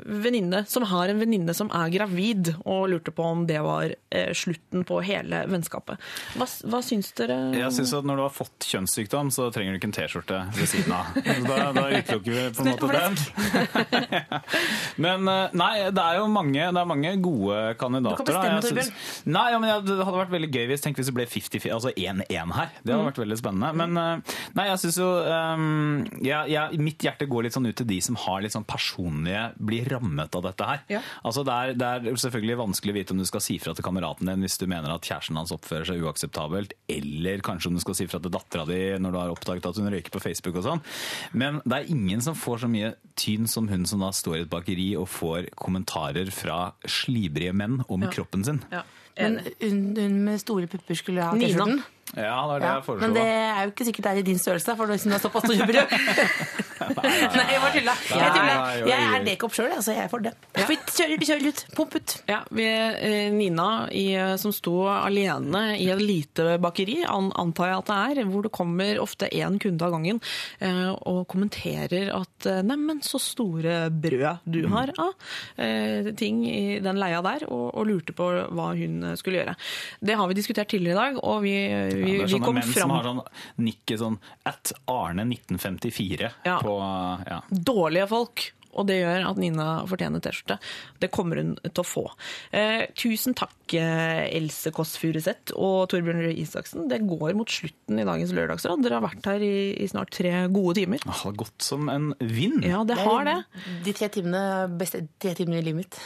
venninne 0.06 0.64
som 0.70 0.84
har 0.90 1.10
en 1.10 1.20
venninne 1.22 1.54
som 1.58 1.70
er 1.74 1.90
gravid, 1.94 2.52
og 2.66 2.88
lurte 2.92 3.14
på 3.16 3.24
om 3.26 3.46
det 3.50 3.60
var 3.66 3.92
eh, 4.14 4.32
slutten 4.38 4.84
på 4.86 5.00
hele 5.06 5.44
vennskapet. 5.50 6.02
Hva, 6.38 6.46
hva 6.70 6.82
syns 6.86 7.12
dere? 7.18 7.38
Jeg 7.58 7.72
synes 7.74 7.94
at 7.98 8.06
Når 8.06 8.20
du 8.20 8.24
har 8.26 8.34
fått 8.36 8.68
kjønnssykdom, 8.70 9.32
så 9.34 9.48
trenger 9.54 9.74
du 9.74 9.80
ikke 9.80 9.90
en 9.90 9.96
T-skjorte 9.98 10.42
ved 10.58 10.70
siden 10.70 10.94
av. 10.96 11.14
Da, 11.16 11.72
da 11.78 11.86
utelukker 11.94 12.32
vi 12.36 12.46
på 12.58 12.66
en 12.66 12.72
måte 12.74 12.92
den. 12.94 14.16
Men 15.06 15.28
eh, 15.32 15.56
nei, 15.58 15.72
det 15.96 16.04
er 16.06 16.20
jo 16.22 16.28
mange, 16.32 16.60
det 16.70 16.82
er 16.84 16.90
mange 16.90 17.14
gode 17.24 17.60
kandidater. 17.80 18.22
Du 18.22 18.24
kan 18.24 18.30
bestemme, 18.32 18.62
Torbjørn. 18.66 18.94
Nei, 19.36 19.46
ja, 19.54 19.60
men 19.62 19.70
jeg- 19.70 19.86
Det 19.86 19.98
hadde 20.06 20.20
vært 20.22 20.34
veldig 20.34 20.52
gøy 20.54 20.66
hvis, 20.72 20.82
tenk 20.84 20.98
hvis 21.00 21.10
det 21.10 21.16
ble 21.18 21.26
50, 21.30 21.70
altså 21.74 21.92
1-1 21.96 22.54
her. 22.56 22.70
Det 22.84 22.94
hadde 22.96 23.08
vært 23.10 23.22
veldig 23.24 23.38
spennende. 23.40 23.74
Men 23.82 23.98
eh, 23.98 24.38
nei, 24.58 24.68
jeg 24.72 24.80
synes 24.86 24.98
jo 25.02 25.10
um, 25.26 26.06
ja, 26.26 26.44
ja, 26.50 26.68
Mitt 26.76 26.95
hjerte 27.04 27.28
går 27.30 27.44
litt 27.48 27.56
sånn 27.56 27.68
ut 27.68 27.76
til 27.80 27.88
de 27.90 27.98
som 28.04 28.16
har 28.24 28.42
litt 28.44 28.54
sånn 28.56 28.66
personlige 28.68 29.44
blir 29.58 29.90
rammet 29.92 30.36
av 30.38 30.46
dette 30.46 30.68
her. 30.70 30.84
Ja. 30.92 31.02
Altså 31.26 31.44
det 31.48 31.56
er, 31.56 31.74
det 31.80 31.90
er 32.12 32.20
selvfølgelig 32.24 32.58
vanskelig 32.62 32.94
å 32.94 32.98
vite 33.00 33.16
om 33.16 33.22
du 33.22 33.26
skal 33.28 33.44
si 33.44 33.58
fra 33.60 33.74
til 33.76 33.86
kameraten 33.88 34.30
din 34.30 34.46
hvis 34.46 34.60
du 34.62 34.68
mener 34.72 34.94
at 34.94 35.06
kjæresten 35.08 35.40
hans 35.40 35.54
oppfører 35.56 35.90
seg 35.90 36.04
uakseptabelt, 36.06 36.76
eller 36.92 37.44
kanskje 37.46 37.72
om 37.72 37.80
du 37.80 37.84
skal 37.84 37.98
si 38.00 38.08
fra 38.12 38.22
til 38.24 38.34
dattera 38.36 38.68
di 38.70 38.82
når 39.02 39.16
du 39.16 39.20
har 39.22 39.34
oppdaget 39.36 39.70
at 39.72 39.82
hun 39.82 39.92
røyker 39.94 40.14
på 40.16 40.24
Facebook 40.24 40.60
og 40.62 40.68
sånn. 40.68 40.84
Men 41.34 41.62
det 41.66 41.82
er 41.82 41.94
ingen 41.96 42.22
som 42.26 42.38
får 42.38 42.64
så 42.66 42.72
mye 42.72 42.94
tyn 43.20 43.50
som 43.52 43.68
hun 43.72 43.88
som 43.90 44.04
da 44.04 44.12
står 44.16 44.38
i 44.40 44.44
et 44.46 44.52
bakeri 44.52 44.92
og 45.00 45.10
får 45.12 45.52
kommentarer 45.60 46.32
fra 46.36 46.72
slibrige 46.86 47.56
menn 47.56 47.82
om 47.88 48.06
kroppen 48.12 48.46
sin. 48.48 48.62
Ja. 48.74 48.86
Men 49.16 49.38
hun, 49.62 49.78
hun 49.96 50.16
med 50.26 50.42
store 50.42 50.68
pupper 50.68 50.98
skulle 51.00 51.24
ha. 51.24 51.36
T-skjorten. 51.40 51.84
Ja, 52.16 52.36
det 52.48 52.56
er 52.58 52.60
det 52.60 52.68
Ja, 52.68 52.74
jeg 52.76 52.84
foreslo. 52.86 53.02
men 53.02 53.16
det 53.16 53.24
er 53.26 53.62
jo 53.64 53.72
ikke 53.72 53.86
sikkert 53.88 54.06
det 54.06 54.12
er 54.12 54.20
i 54.20 54.26
din 54.28 54.40
størrelse, 54.40 54.76
for 54.78 54.92
du 54.92 54.94
har 54.94 55.22
såpass 55.24 55.48
store 55.48 55.68
brød. 55.72 55.96
Nei, 56.96 57.46
jeg 57.52 57.62
bare 57.64 57.74
tulla. 57.76 57.96
Jeg, 58.10 58.30
oi, 58.36 58.90
jeg 58.90 59.08
er 59.16 59.26
dekopp 59.26 59.56
sjøl, 59.58 59.74
så 59.84 59.96
jeg 59.96 60.10
får 60.12 60.26
det. 60.28 60.34
Flytt, 60.66 60.92
kjør, 60.98 61.14
kjør 61.30 61.46
ut. 61.50 61.64
Pump 61.78 61.96
ut. 62.00 62.16
Ja, 62.30 62.40
vi, 62.56 62.66
eh, 62.70 63.30
Nina 63.34 63.68
i, 63.92 64.06
som 64.42 64.54
sto 64.56 64.76
alene 64.92 65.64
i 65.80 65.90
et 65.94 66.02
lite 66.04 66.56
bakeri, 66.64 67.02
an, 67.10 67.32
antar 67.42 67.72
jeg 67.72 67.82
at 67.84 67.92
det 67.92 68.00
er, 68.22 68.30
hvor 68.32 68.46
det 68.48 68.54
kommer 68.56 69.00
ofte 69.04 69.30
én 69.36 69.58
kunde 69.62 69.86
av 69.86 69.96
gangen 69.96 70.22
eh, 70.60 70.92
og 71.08 71.26
kommenterer 71.32 72.12
at 72.16 72.50
eh, 72.50 72.62
'neimen, 72.66 73.02
så 73.06 73.20
store 73.22 73.90
brød 73.92 74.46
du 74.46 74.62
har 74.72 74.92
av'. 74.98 75.16
Eh, 75.58 76.12
ting 76.18 76.44
i 76.48 76.80
den 76.84 77.00
leia 77.02 77.22
der, 77.26 77.48
og, 77.50 77.68
og 77.76 77.88
lurte 77.90 78.14
på 78.16 78.28
hva 78.56 78.70
hun 78.78 79.16
skulle 79.20 79.42
gjøre. 79.42 79.56
Det 80.02 80.16
har 80.20 80.28
vi 80.30 80.38
diskutert 80.38 80.70
tidligere 80.72 80.96
i 80.96 81.00
dag, 81.02 81.20
og 81.24 81.42
vi, 81.46 81.56
vi, 81.56 81.66
Ja, 81.66 81.88
det 81.90 82.22
er 82.22 82.26
vi 82.26 82.34
sånne 82.36 82.46
kom 82.46 82.58
menn 82.60 82.68
som 82.70 82.78
fram 82.80 82.94
har 82.96 83.08
sånn 83.10 83.22
nikket 83.66 84.02
sånn 84.02 84.18
at 84.46 84.74
Arne 84.92 85.26
1954 85.28 86.32
Ja. 86.46 86.58
på 86.62 86.75
ja. 87.30 87.42
Dårlige 87.50 88.08
folk. 88.08 88.54
Og 88.76 88.88
det 88.90 89.00
gjør 89.02 89.30
at 89.30 89.38
Nina 89.42 89.68
fortjener 89.90 90.22
T-skjorte. 90.24 90.58
Det 91.00 91.10
kommer 91.16 91.40
hun 91.42 91.56
til 91.64 91.82
å 91.82 91.86
få. 91.88 92.04
Eh, 92.52 92.86
tusen 93.00 93.34
takk, 93.38 93.56
eh, 93.74 94.26
Else 94.36 94.72
Kåss 94.76 94.98
Furuseth 95.02 95.54
og 95.56 95.88
Torbjørn 95.94 96.22
Røe 96.26 96.36
Isaksen. 96.44 96.88
Det 96.92 97.02
går 97.08 97.34
mot 97.40 97.48
slutten 97.50 98.00
i 98.02 98.06
dagens 98.08 98.34
Lørdagsråd. 98.36 98.84
Dere 98.84 99.00
har 99.00 99.06
vært 99.08 99.26
her 99.32 99.40
i, 99.46 99.54
i 99.80 99.88
snart 99.88 100.12
tre 100.12 100.34
gode 100.54 100.76
timer. 100.82 101.00
Det 101.06 101.18
har 101.24 101.32
gått 101.40 101.62
som 101.66 101.88
en 101.90 102.12
vind. 102.20 102.64
Ja, 102.68 102.84
det 102.84 102.98
har 103.00 103.24
det. 103.26 103.38
De 103.86 103.94
tre 103.96 104.10
timene, 104.10 104.44
beste 104.78 105.06
tre 105.20 105.34
timene 105.40 105.60
i 105.62 105.66
livet 105.66 105.86
mitt. 105.86 106.00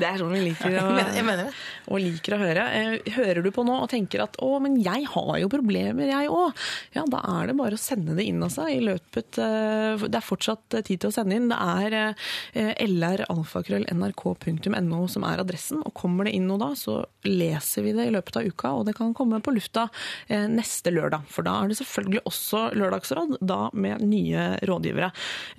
Det 0.00 0.06
er 0.06 0.20
sånn 0.20 0.30
vi 0.32 0.40
liker 0.44 0.70
å, 0.78 0.82
Jeg 0.94 1.24
mener- 1.24 1.40
jeg 1.40 1.46
det. 1.50 1.54
og 1.90 1.98
liker 2.00 2.34
å 2.36 2.38
høre. 2.40 2.64
Eh, 2.78 3.10
Hører 3.16 3.42
du 3.42 3.50
på 3.50 3.64
nå 3.66 3.74
og 3.82 3.88
tenker 3.90 4.22
at 4.22 4.36
'å, 4.38 4.60
men 4.62 4.76
jeg 4.80 5.04
har 5.10 5.38
jo 5.40 5.48
problemer, 5.50 6.06
jeg 6.06 6.28
òg', 6.30 6.54
ja, 6.94 7.02
da 7.10 7.18
er 7.42 7.48
det 7.48 7.56
bare 7.58 7.74
å 7.74 7.78
sende 7.78 8.14
det 8.14 8.24
inn 8.24 8.40
av 8.42 8.50
seg 8.50 8.70
i 8.76 8.80
løpet 8.86 9.38
eh, 9.42 9.96
Det 10.06 10.14
er 10.14 10.22
fortsatt 10.24 10.74
eh, 10.78 10.82
tid 11.00 11.06
til 11.06 11.10
å 11.10 11.16
sende 11.16 11.34
inn. 11.36 11.48
Det 11.50 11.58
er 11.58 12.14
eh, 12.54 12.74
lralfakrøll.nrk.no 12.86 15.00
som 15.10 15.24
er 15.26 15.40
adressen, 15.42 15.80
og 15.86 15.94
kommer 15.96 16.24
det 16.28 16.34
inn 16.36 16.46
noe 16.50 16.58
da, 16.60 16.70
så 16.78 17.00
leser 17.26 17.82
vi 17.86 17.92
det 17.96 18.04
i 18.08 18.12
løpet 18.14 18.36
av 18.40 18.46
uka, 18.48 18.68
og 18.80 18.84
det 18.88 18.94
kan 18.98 19.14
komme 19.16 19.40
på 19.44 19.54
lufta 19.56 19.84
eh, 20.28 20.46
neste 20.50 20.88
lørdag. 20.94 21.22
For 21.32 21.42
da 21.46 21.52
er 21.64 21.68
det 21.72 21.78
selvfølgelig 21.80 22.22
også 22.28 22.58
lørdagsråd, 22.78 23.30
da 23.40 23.60
med 23.74 24.04
nye 24.06 24.42
rådgivere. 24.68 25.10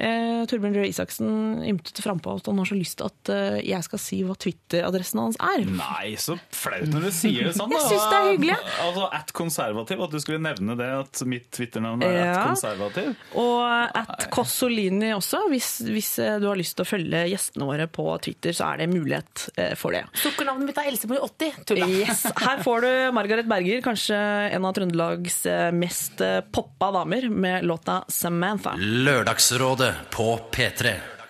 Eh, 0.01 0.41
Torbjørn 0.51 0.77
Røe 0.80 0.89
Isaksen 0.91 1.30
ymtet 1.72 2.01
frampå 2.03 2.27
at 2.38 2.49
han 2.51 2.59
har 2.61 2.68
så 2.69 2.77
lyst 2.77 2.95
til 3.01 3.07
at 3.09 3.23
jeg 3.65 3.81
skal 3.88 3.99
si 4.01 4.18
hva 4.26 4.35
Twitter-adressen 4.41 5.19
hans 5.22 5.38
er. 5.41 5.59
Nei, 5.68 6.07
så 6.22 6.34
flaut 6.55 6.89
når 6.91 7.01
du 7.07 7.11
sier 7.15 7.41
det 7.49 7.55
sånn. 7.57 7.72
Jeg 7.76 7.84
syns 7.88 8.05
det 8.11 8.18
er 8.19 8.30
hyggelig. 8.31 8.57
Altså, 8.85 9.03
At 9.22 9.30
konservativ, 9.38 9.97
at 10.05 10.13
du 10.13 10.19
skulle 10.23 10.41
nevne 10.43 10.73
det, 10.80 10.89
at 11.01 11.13
mitt 11.30 11.47
Twitter-navn 11.55 11.99
er 12.05 12.09
Ja. 12.11 12.18
at 12.31 12.41
konservativ. 12.51 13.09
Og 13.39 13.61
at 13.97 14.26
Kossolini 14.34 15.09
også, 15.15 15.31
hvis, 15.52 15.70
hvis 15.88 16.12
eh, 16.20 16.38
du 16.41 16.48
har 16.49 16.60
lyst 16.60 16.76
til 16.78 16.86
å 16.86 16.90
følge 16.90 17.24
gjestene 17.32 17.68
våre 17.70 17.88
på 17.91 18.06
Twitter, 18.24 18.56
så 18.58 18.72
er 18.72 18.82
det 18.82 18.90
mulighet 18.91 19.45
eh, 19.56 19.74
for 19.80 19.95
det. 19.95 20.03
Sukkernavnet 20.22 20.72
mitt 20.72 20.82
er 20.82 20.90
Elsemor 20.91 21.24
80. 21.30 21.62
Tulla. 21.70 21.88
Yes. 22.02 22.26
Her 22.41 22.64
får 22.66 22.86
du 22.86 22.91
Margaret 23.16 23.49
Berger, 23.52 23.82
kanskje 23.86 24.20
en 24.52 24.68
av 24.68 24.76
Trøndelags 24.78 25.40
eh, 25.49 25.70
mest 25.76 26.22
poppa 26.52 26.91
damer, 26.98 27.30
med 27.30 27.66
låta 27.66 28.03
'Samantha'. 28.08 28.76
Lørdagsrådet 28.78 29.94
på 30.12 30.28
P3. 30.52 31.20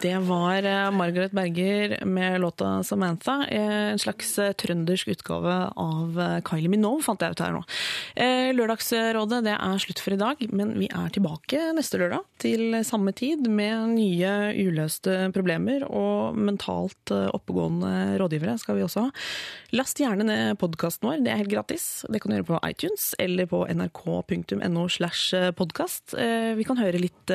Det 0.00 0.18
var 0.18 0.62
eh, 0.62 0.90
Margaret 0.90 1.32
Berger 1.32 2.04
med 2.04 2.40
låta 2.40 2.82
'Samantha'. 2.82 3.46
eh, 3.48 3.92
En 3.92 3.98
slags 3.98 4.38
eh, 4.38 4.52
trøndersk 4.52 5.08
utgave 5.08 5.72
av 5.76 6.40
Kylie 6.44 6.68
Minogue, 6.68 7.02
fant 7.02 7.20
jeg 7.20 7.30
ut 7.30 7.40
her 7.40 7.54
nå. 7.54 7.62
Lørdagsrådet 8.56 9.44
det 9.46 9.54
er 9.54 9.78
slutt 9.80 10.00
for 10.02 10.12
i 10.12 10.18
dag, 10.20 10.36
men 10.52 10.74
vi 10.78 10.88
er 10.88 11.08
tilbake 11.14 11.72
neste 11.76 11.98
lørdag 12.00 12.24
til 12.38 12.76
samme 12.84 13.14
tid 13.16 13.48
med 13.48 13.94
nye 13.94 14.52
uløste 14.66 15.32
problemer 15.32 15.86
og 15.88 16.36
mentalt 16.36 17.12
oppegående 17.12 18.18
rådgivere 18.20 18.58
skal 18.58 18.76
vi 18.76 18.84
også 18.84 19.06
ha. 19.06 19.10
Last 19.72 20.00
gjerne 20.00 20.26
ned 20.26 20.58
podkasten 20.58 21.08
vår, 21.08 21.24
det 21.24 21.32
er 21.32 21.40
helt 21.40 21.52
gratis. 21.52 22.04
Det 22.10 22.20
kan 22.20 22.30
du 22.32 22.36
gjøre 22.36 22.50
på 22.52 22.60
iTunes 22.68 23.14
eller 23.18 23.46
på 23.46 23.64
nrk.no 23.72 24.88
slash 24.88 25.52
podkast. 25.56 26.16
Vi 26.16 26.64
kan 26.64 26.80
høre 26.80 27.00
litt 27.00 27.32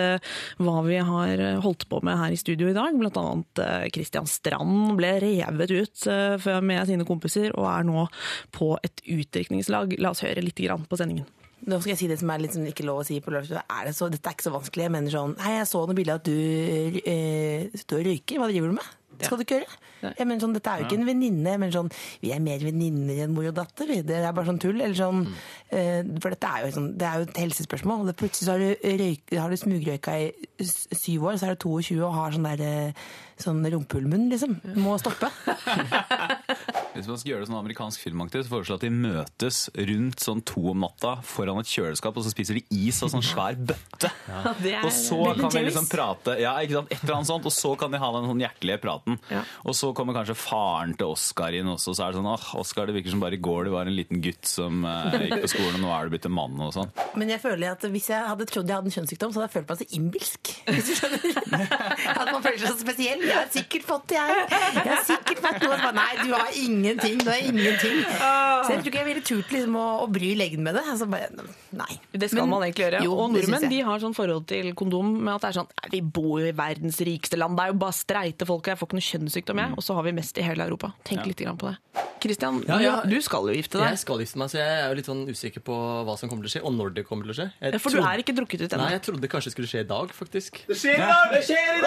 hva 0.61 0.77
vi 0.85 0.97
har 1.01 1.61
holdt 1.61 1.87
på 1.89 2.01
med 2.03 2.17
her 2.17 2.31
i 2.31 2.37
studio 2.39 2.50
i 2.71 2.75
dag. 2.75 2.97
Blant 2.99 3.19
annet 3.21 3.61
eh, 3.63 3.89
Christian 3.93 4.27
Strand 4.29 4.95
ble 4.99 5.13
revet 5.23 5.71
ut 5.71 6.07
eh, 6.11 6.49
med 6.61 6.89
sine 6.89 7.07
kompiser 7.07 7.53
og 7.55 7.69
er 7.71 7.85
nå 7.87 8.07
på 8.55 8.73
et 8.83 9.03
utdrikningslag. 9.05 9.95
La 10.01 10.11
oss 10.11 10.25
høre 10.25 10.43
litt 10.43 10.59
på 10.59 10.99
sendingen. 10.99 11.29
Nå 11.61 11.77
skal 11.77 11.93
jeg 11.93 11.99
si 11.99 12.07
det 12.09 12.17
som 12.17 12.31
er 12.33 12.41
litt 12.41 12.55
som 12.55 12.65
ikke 12.65 12.85
lov 12.87 13.03
å 13.03 13.05
si 13.05 13.19
på 13.21 13.33
lørdag. 13.33 13.61
Det 13.61 14.09
dette 14.15 14.31
er 14.31 14.33
ikke 14.33 14.47
så 14.47 14.53
vanskelig. 14.55 14.87
Jeg 14.87 14.93
mener 14.95 15.13
sånn 15.13 15.35
Hei, 15.41 15.59
jeg 15.59 15.69
så 15.69 15.83
noen 15.85 15.99
bilder 15.99 16.17
at 16.17 16.25
du 16.25 17.01
eh, 17.05 17.69
du 17.69 17.97
røyker. 18.01 18.41
Hva 18.41 18.49
driver 18.49 18.73
du 18.73 18.77
med? 18.79 18.89
Skal 19.25 19.37
du 19.37 19.43
ikke 19.45 19.59
gjøre. 19.61 19.77
Jeg 20.17 20.25
mener 20.25 20.41
sånn, 20.41 20.53
Dette 20.57 20.71
er 20.71 20.81
jo 20.81 20.85
ikke 20.87 20.97
en 20.97 21.05
venninne. 21.05 21.51
Jeg 21.53 21.61
mener 21.61 21.75
sånn, 21.75 21.91
Vi 22.21 22.31
er 22.33 22.39
mer 22.41 22.59
venninner 22.65 23.23
enn 23.25 23.33
mor 23.35 23.45
og 23.49 23.55
datter. 23.55 23.91
Det 24.01 24.17
er 24.17 24.31
bare 24.33 24.49
sånn 24.49 24.59
tull. 24.61 24.81
eller 24.81 24.97
sånn, 24.97 25.27
eh, 25.69 26.01
For 26.19 26.29
dette 26.33 26.47
er 26.49 26.65
jo, 26.65 26.71
sånn, 26.79 26.97
det 26.97 27.07
er 27.07 27.19
jo 27.19 27.27
et 27.29 27.41
helsespørsmål. 27.43 28.07
og 28.09 28.15
Plutselig 28.17 28.47
så 28.47 28.55
har 28.55 28.59
du, 28.59 28.75
røyk, 29.03 29.35
har 29.37 29.49
du 29.49 29.57
smugrøyka 29.61 30.15
i 30.17 30.31
syv 30.65 31.27
år, 31.29 31.37
så 31.37 31.49
er 31.49 31.55
du 31.55 31.61
22 31.67 32.01
og 32.03 32.13
har 32.13 32.31
sånn 32.31 32.49
der, 32.49 32.61
eh, 32.65 32.93
sånn 33.37 33.61
rumpehullmunn, 33.65 34.29
liksom. 34.31 34.59
Må 34.77 34.97
stoppe. 35.01 35.29
Hvis 36.91 37.07
man 37.07 37.19
skal 37.21 37.31
gjøre 37.31 37.43
det 37.45 37.47
sånn 37.47 37.59
amerikansk 37.61 38.01
filmaktig, 38.03 38.41
så 38.43 38.51
foreslår 38.51 38.75
jeg 38.75 38.79
at 38.81 38.83
de 38.83 38.89
møtes 39.05 39.59
rundt 39.91 40.23
sånn 40.25 40.41
to 40.47 40.63
om 40.73 40.81
natta 40.83 41.13
foran 41.23 41.61
et 41.61 41.69
kjøleskap, 41.71 42.17
og 42.19 42.25
så 42.25 42.33
spiser 42.33 42.57
de 42.59 42.63
is 42.89 42.97
av 43.05 43.13
sånn 43.13 43.23
svær 43.23 43.55
bøtte. 43.55 44.09
Ja. 44.27 44.41
Ja, 44.67 44.81
Og 44.83 44.91
så 44.95 45.17
kan 45.39 45.53
de 45.53 45.61
liksom 45.69 45.87
prate, 45.91 46.35
ja, 46.41 46.51
ikke 46.65 46.81
sant, 46.81 46.91
et 46.91 47.03
eller 47.05 47.15
annet 47.21 47.29
sånt, 47.31 47.47
og 47.47 47.55
så 47.55 47.71
kan 47.79 47.95
de 47.95 48.01
ha 48.01 48.09
den 48.17 48.27
sånn 48.27 48.43
hjertelige 48.43 48.81
praten. 48.83 49.17
Ja. 49.31 49.43
Og 49.63 49.77
så 49.79 49.93
kommer 49.95 50.17
kanskje 50.17 50.35
faren 50.41 50.97
til 50.99 51.13
Oscar 51.15 51.55
inn 51.55 51.69
også, 51.71 51.93
og 51.93 51.97
så 51.97 52.05
er 52.09 52.11
det 52.11 52.19
sånn, 52.19 52.29
åh, 52.33 52.49
Oscar, 52.59 52.89
det 52.91 52.97
virker 52.99 53.15
som 53.15 53.23
bare 53.23 53.39
i 53.39 53.41
går 53.47 53.69
du 53.69 53.71
var 53.77 53.87
en 53.87 53.95
liten 53.95 54.19
gutt 54.25 54.51
som 54.51 54.83
eh, 54.87 55.15
gikk 55.29 55.45
på 55.47 55.51
skolen, 55.55 55.79
og 55.79 55.85
nå 55.85 55.93
er 55.95 56.09
du 56.11 56.15
blitt 56.17 56.27
en 56.27 56.35
mann 56.35 56.59
og 56.67 56.73
sånn. 56.75 56.91
Men 57.15 57.31
jeg 57.31 57.41
føler 57.43 57.71
at 57.71 57.87
hvis 57.95 58.11
jeg 58.11 58.27
hadde 58.27 58.49
trodd 58.51 58.67
jeg 58.67 58.81
hadde 58.81 58.91
en 58.91 58.97
kjønnssykdom, 58.97 59.31
så 59.31 59.39
hadde 59.41 59.47
jeg 59.49 59.55
følt 59.61 59.71
meg 59.71 59.79
så 59.79 59.89
innbilsk. 59.97 60.53
Hvis 60.67 60.91
du 60.91 60.93
skjønner? 60.99 61.71
At 62.21 62.27
man 62.31 62.43
føler 62.43 62.59
seg 62.61 62.69
så 62.75 62.79
spesiell. 62.83 63.23
Jeg 63.25 63.35
har 63.37 63.49
sikkert 63.53 63.87
fått 63.87 64.05
det, 64.11 64.19
jeg. 64.19 64.45
Jeg 64.75 64.87
har 64.91 65.03
sikkert 65.07 65.41
fått 65.43 65.65
noe. 65.65 65.91
Nei, 65.95 66.09
du 66.21 66.31
har 66.35 66.51
ingenting. 66.81 67.17
Du 67.21 67.29
er 67.29 67.45
ingenting. 67.45 68.01
Så 68.09 68.73
jeg 68.73 68.81
tror 68.81 68.89
ikke 68.91 68.99
jeg 69.01 69.07
ville 69.07 69.23
turt 69.25 69.53
liksom, 69.53 69.77
å, 69.77 69.85
å 70.03 70.07
bry 70.11 70.33
leggen 70.37 70.63
med 70.65 70.75
det. 70.77 70.83
Altså, 70.89 71.07
bare, 71.09 71.29
nei. 71.77 71.99
Det 72.11 72.29
skal 72.33 72.43
Men- 72.43 72.49
man 72.55 72.65
egentlig 72.67 72.85
gjøre. 72.89 73.03
Jo, 73.05 73.15
og 73.21 73.31
nordmenn 73.37 73.69
de 73.71 73.79
har 73.87 74.01
sånn 74.03 74.15
forhold 74.17 74.47
til 74.49 74.73
kondom 74.77 75.13
med 75.21 75.33
at 75.35 75.41
det 75.45 75.49
er 75.51 75.57
sånn 75.61 75.69
Vi 75.93 76.01
bor 76.01 76.39
jo 76.41 76.47
i 76.49 76.55
verdens 76.55 76.97
rikeste 77.05 77.37
land, 77.39 77.57
det 77.57 77.63
er 77.65 77.71
jo 77.73 77.79
bare 77.81 77.95
streite 77.97 78.45
folk, 78.49 78.65
her, 78.65 78.75
jeg 78.75 78.79
får 78.81 78.87
ikke 78.91 78.99
noe 78.99 79.07
kjønnssykdom, 79.11 79.61
jeg. 79.63 79.73
Og 79.77 79.83
så 79.85 79.95
har 79.97 80.03
vi 80.07 80.11
mest 80.17 80.37
i 80.37 80.45
hele 80.45 80.63
Europa. 80.67 80.91
Tenk 81.07 81.25
litt 81.29 81.37
grann 81.43 81.57
på 81.61 81.67
det. 81.71 81.77
Kristian, 82.21 82.59
Ja, 82.67 82.77
ja. 82.79 82.95
du 83.01 83.17
skal 83.25 83.47
jo 83.49 83.55
gifte 83.57 83.79
deg. 83.81 83.89
Jeg 83.95 84.01
skal 84.03 84.19
gifte 84.21 84.37
meg, 84.37 84.51
så 84.53 84.59
jeg 84.61 84.69
er 84.69 84.89
jo 84.91 84.97
litt 84.99 85.07
sånn 85.09 85.23
usikker 85.27 85.63
på 85.65 85.73
hva 86.05 86.13
som 86.21 86.29
kommer 86.29 86.45
til 86.45 86.51
å 86.51 86.53
skje, 86.53 86.63
og 86.69 86.73
når 86.77 86.93
det 86.99 87.03
kommer 87.07 87.25
til 87.25 87.33
å 87.33 87.37
skje. 87.39 87.47
Jeg 87.61 87.73
Ja, 87.73 87.79
For 87.81 87.89
du 87.89 87.97
er 88.05 88.21
ikke 88.21 88.35
drukket 88.37 88.61
ut 88.61 88.73
ennå. 88.77 88.83
Nei, 88.85 88.91
jeg 88.93 89.01
trodde 89.09 89.27
kanskje 89.31 89.49
det 89.49 89.55
skulle 89.57 89.71
skje 89.73 89.81
i 89.81 89.89
dag, 89.89 90.13
faktisk. 90.13 90.61
Det 90.69 90.77
skjer 90.77 90.95
i 90.95 90.97
dag! 91.01 91.33
Det 91.33 91.41
skjer 91.49 91.65
i 91.77 91.81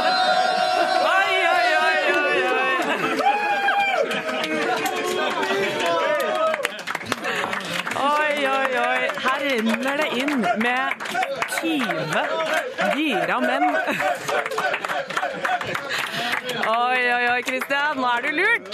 Oi, 0.00 1.30
oi, 1.54 1.68
oi, 1.84 1.98
oi, 2.16 2.38
oi. 2.50 3.80
Oi, 8.00 8.46
oi, 8.48 8.70
oi. 8.80 9.02
Her 9.24 9.40
renner 9.60 9.96
det 9.96 10.08
inn 10.20 10.40
med 10.62 11.02
20 11.60 12.94
gira 12.96 13.40
menn. 13.40 13.66
Oi, 16.70 17.00
oi, 17.14 17.24
oi, 17.32 17.42
Kristian, 17.44 18.00
nå 18.00 18.08
er 18.08 18.24
du 18.24 18.30
lurt. 18.38 18.70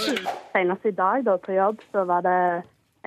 Senest 0.53 0.87
i 0.87 0.93
dag 0.95 1.25
da, 1.27 1.37
på 1.41 1.55
jobb 1.57 1.81
så 1.91 2.05
var 2.07 2.23
det 2.27 2.37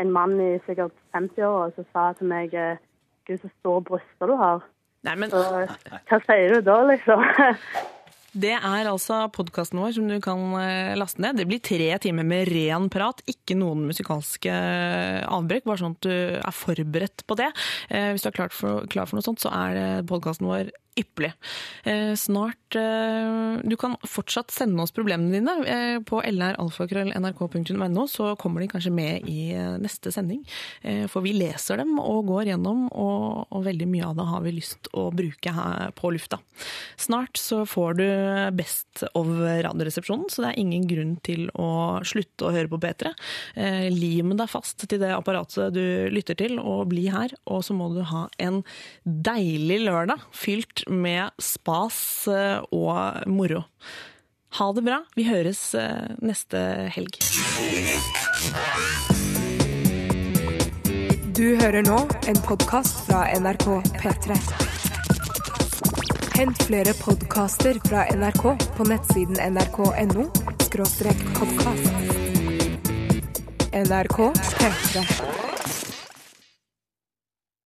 en 0.00 0.12
mann 0.12 0.36
i 0.40 0.52
sikkert 0.66 0.94
50-åra 1.16 1.70
som 1.76 1.88
sa 1.92 2.10
til 2.18 2.30
meg 2.30 2.54
eh, 2.56 2.76
Gud, 3.28 3.40
så 3.42 3.50
store 3.60 3.84
bryster 3.88 4.30
du 4.30 4.36
har. 4.40 4.62
Nei, 5.06 5.16
men 5.16 5.32
Så 5.32 5.40
hva 5.48 6.20
sier 6.26 6.56
du 6.56 6.60
da, 6.66 6.80
liksom? 6.90 7.24
Det 8.30 8.52
er 8.54 8.86
altså 8.86 9.24
podkasten 9.34 9.80
vår 9.82 9.94
som 9.96 10.06
du 10.06 10.16
kan 10.22 10.42
eh, 10.60 10.92
laste 10.98 11.22
ned. 11.22 11.40
Det 11.40 11.48
blir 11.50 11.62
tre 11.64 11.88
timer 12.02 12.26
med 12.26 12.46
ren 12.52 12.86
prat, 12.92 13.22
ikke 13.30 13.56
noen 13.58 13.88
musikalske 13.88 14.52
eh, 14.54 15.24
avbrekk. 15.26 15.66
Bare 15.66 15.82
sånn 15.82 15.96
at 15.98 16.06
du 16.06 16.14
er 16.38 16.54
forberedt 16.54 17.24
på 17.26 17.38
det. 17.40 17.50
Eh, 17.90 18.12
Hvis 18.14 18.22
du 18.22 18.30
er 18.30 18.36
klar 18.38 18.54
for, 18.54 18.86
klar 18.92 19.10
for 19.10 19.18
noe 19.18 19.26
sånt, 19.26 19.42
så 19.42 19.50
er 19.50 20.06
podkasten 20.06 20.46
vår 20.46 20.70
ypperlig. 21.00 21.32
Eh, 21.84 22.12
Snart 22.18 22.76
eh, 22.78 23.60
Du 23.64 23.76
kan 23.80 23.96
fortsatt 24.06 24.52
sende 24.54 24.82
oss 24.84 24.94
problemene 24.94 25.34
dine 25.38 25.56
eh, 25.64 25.98
på 26.06 26.22
lralfakrøll.nrk.no, 26.22 28.06
så 28.10 28.34
kommer 28.40 28.64
de 28.64 28.70
kanskje 28.70 28.94
med 28.94 29.28
i 29.30 29.50
neste 29.80 30.12
sending. 30.14 30.42
For 31.10 31.24
vi 31.24 31.32
leser 31.36 31.80
dem 31.80 31.96
og 32.00 32.28
går 32.30 32.50
gjennom, 32.52 32.86
og, 32.90 33.46
og 33.50 33.64
veldig 33.66 33.88
mye 33.90 34.08
av 34.10 34.16
det 34.18 34.26
har 34.30 34.44
vi 34.44 34.54
lyst 34.56 34.90
å 34.96 35.08
bruke 35.14 35.52
her 35.54 35.94
på 35.96 36.12
lufta. 36.14 36.40
Snart 37.00 37.40
så 37.40 37.62
får 37.68 37.98
du 37.98 38.06
Best 38.56 39.04
of 39.14 39.28
Radioresepsjonen, 39.28 40.28
så 40.30 40.44
det 40.44 40.52
er 40.52 40.62
ingen 40.62 40.86
grunn 40.90 41.16
til 41.26 41.48
å 41.58 42.00
slutte 42.06 42.46
å 42.46 42.52
høre 42.54 42.70
på 42.70 42.80
P3. 42.82 43.12
Eh, 43.60 43.88
lim 43.92 44.34
deg 44.36 44.50
fast 44.50 44.84
til 44.86 45.00
det 45.02 45.12
apparatet 45.14 45.74
du 45.74 45.84
lytter 46.12 46.38
til, 46.38 46.58
og 46.60 46.88
bli 46.92 47.08
her. 47.12 47.34
Og 47.50 47.64
så 47.66 47.76
må 47.76 47.90
du 47.94 48.02
ha 48.10 48.26
en 48.42 48.62
deilig 49.04 49.80
lørdag 49.86 50.24
fylt 50.36 50.84
med 50.90 51.30
spas 51.38 52.28
eh, 52.28 52.58
og 52.74 53.28
moro. 53.30 53.64
Ha 54.58 54.72
det 54.74 54.82
bra. 54.82 54.98
Vi 55.14 55.24
høres 55.28 55.62
eh, 55.78 56.10
neste 56.18 56.58
helg. 56.90 57.20
Du 61.38 61.46
hører 61.62 61.86
nå 61.86 62.00
en 62.28 62.40
podkast 62.44 63.06
fra 63.06 63.22
NRK 63.38 63.68
P3. 64.02 64.36
Hent 66.40 66.62
flere 66.66 66.94
podkaster 66.98 67.78
fra 67.86 68.06
NRK 68.16 68.44
på 68.76 68.88
nettsiden 68.90 69.38
nrk.no 69.54 70.26
podkast. 71.38 71.94
NRK 73.72 74.32
P3. 74.58 75.49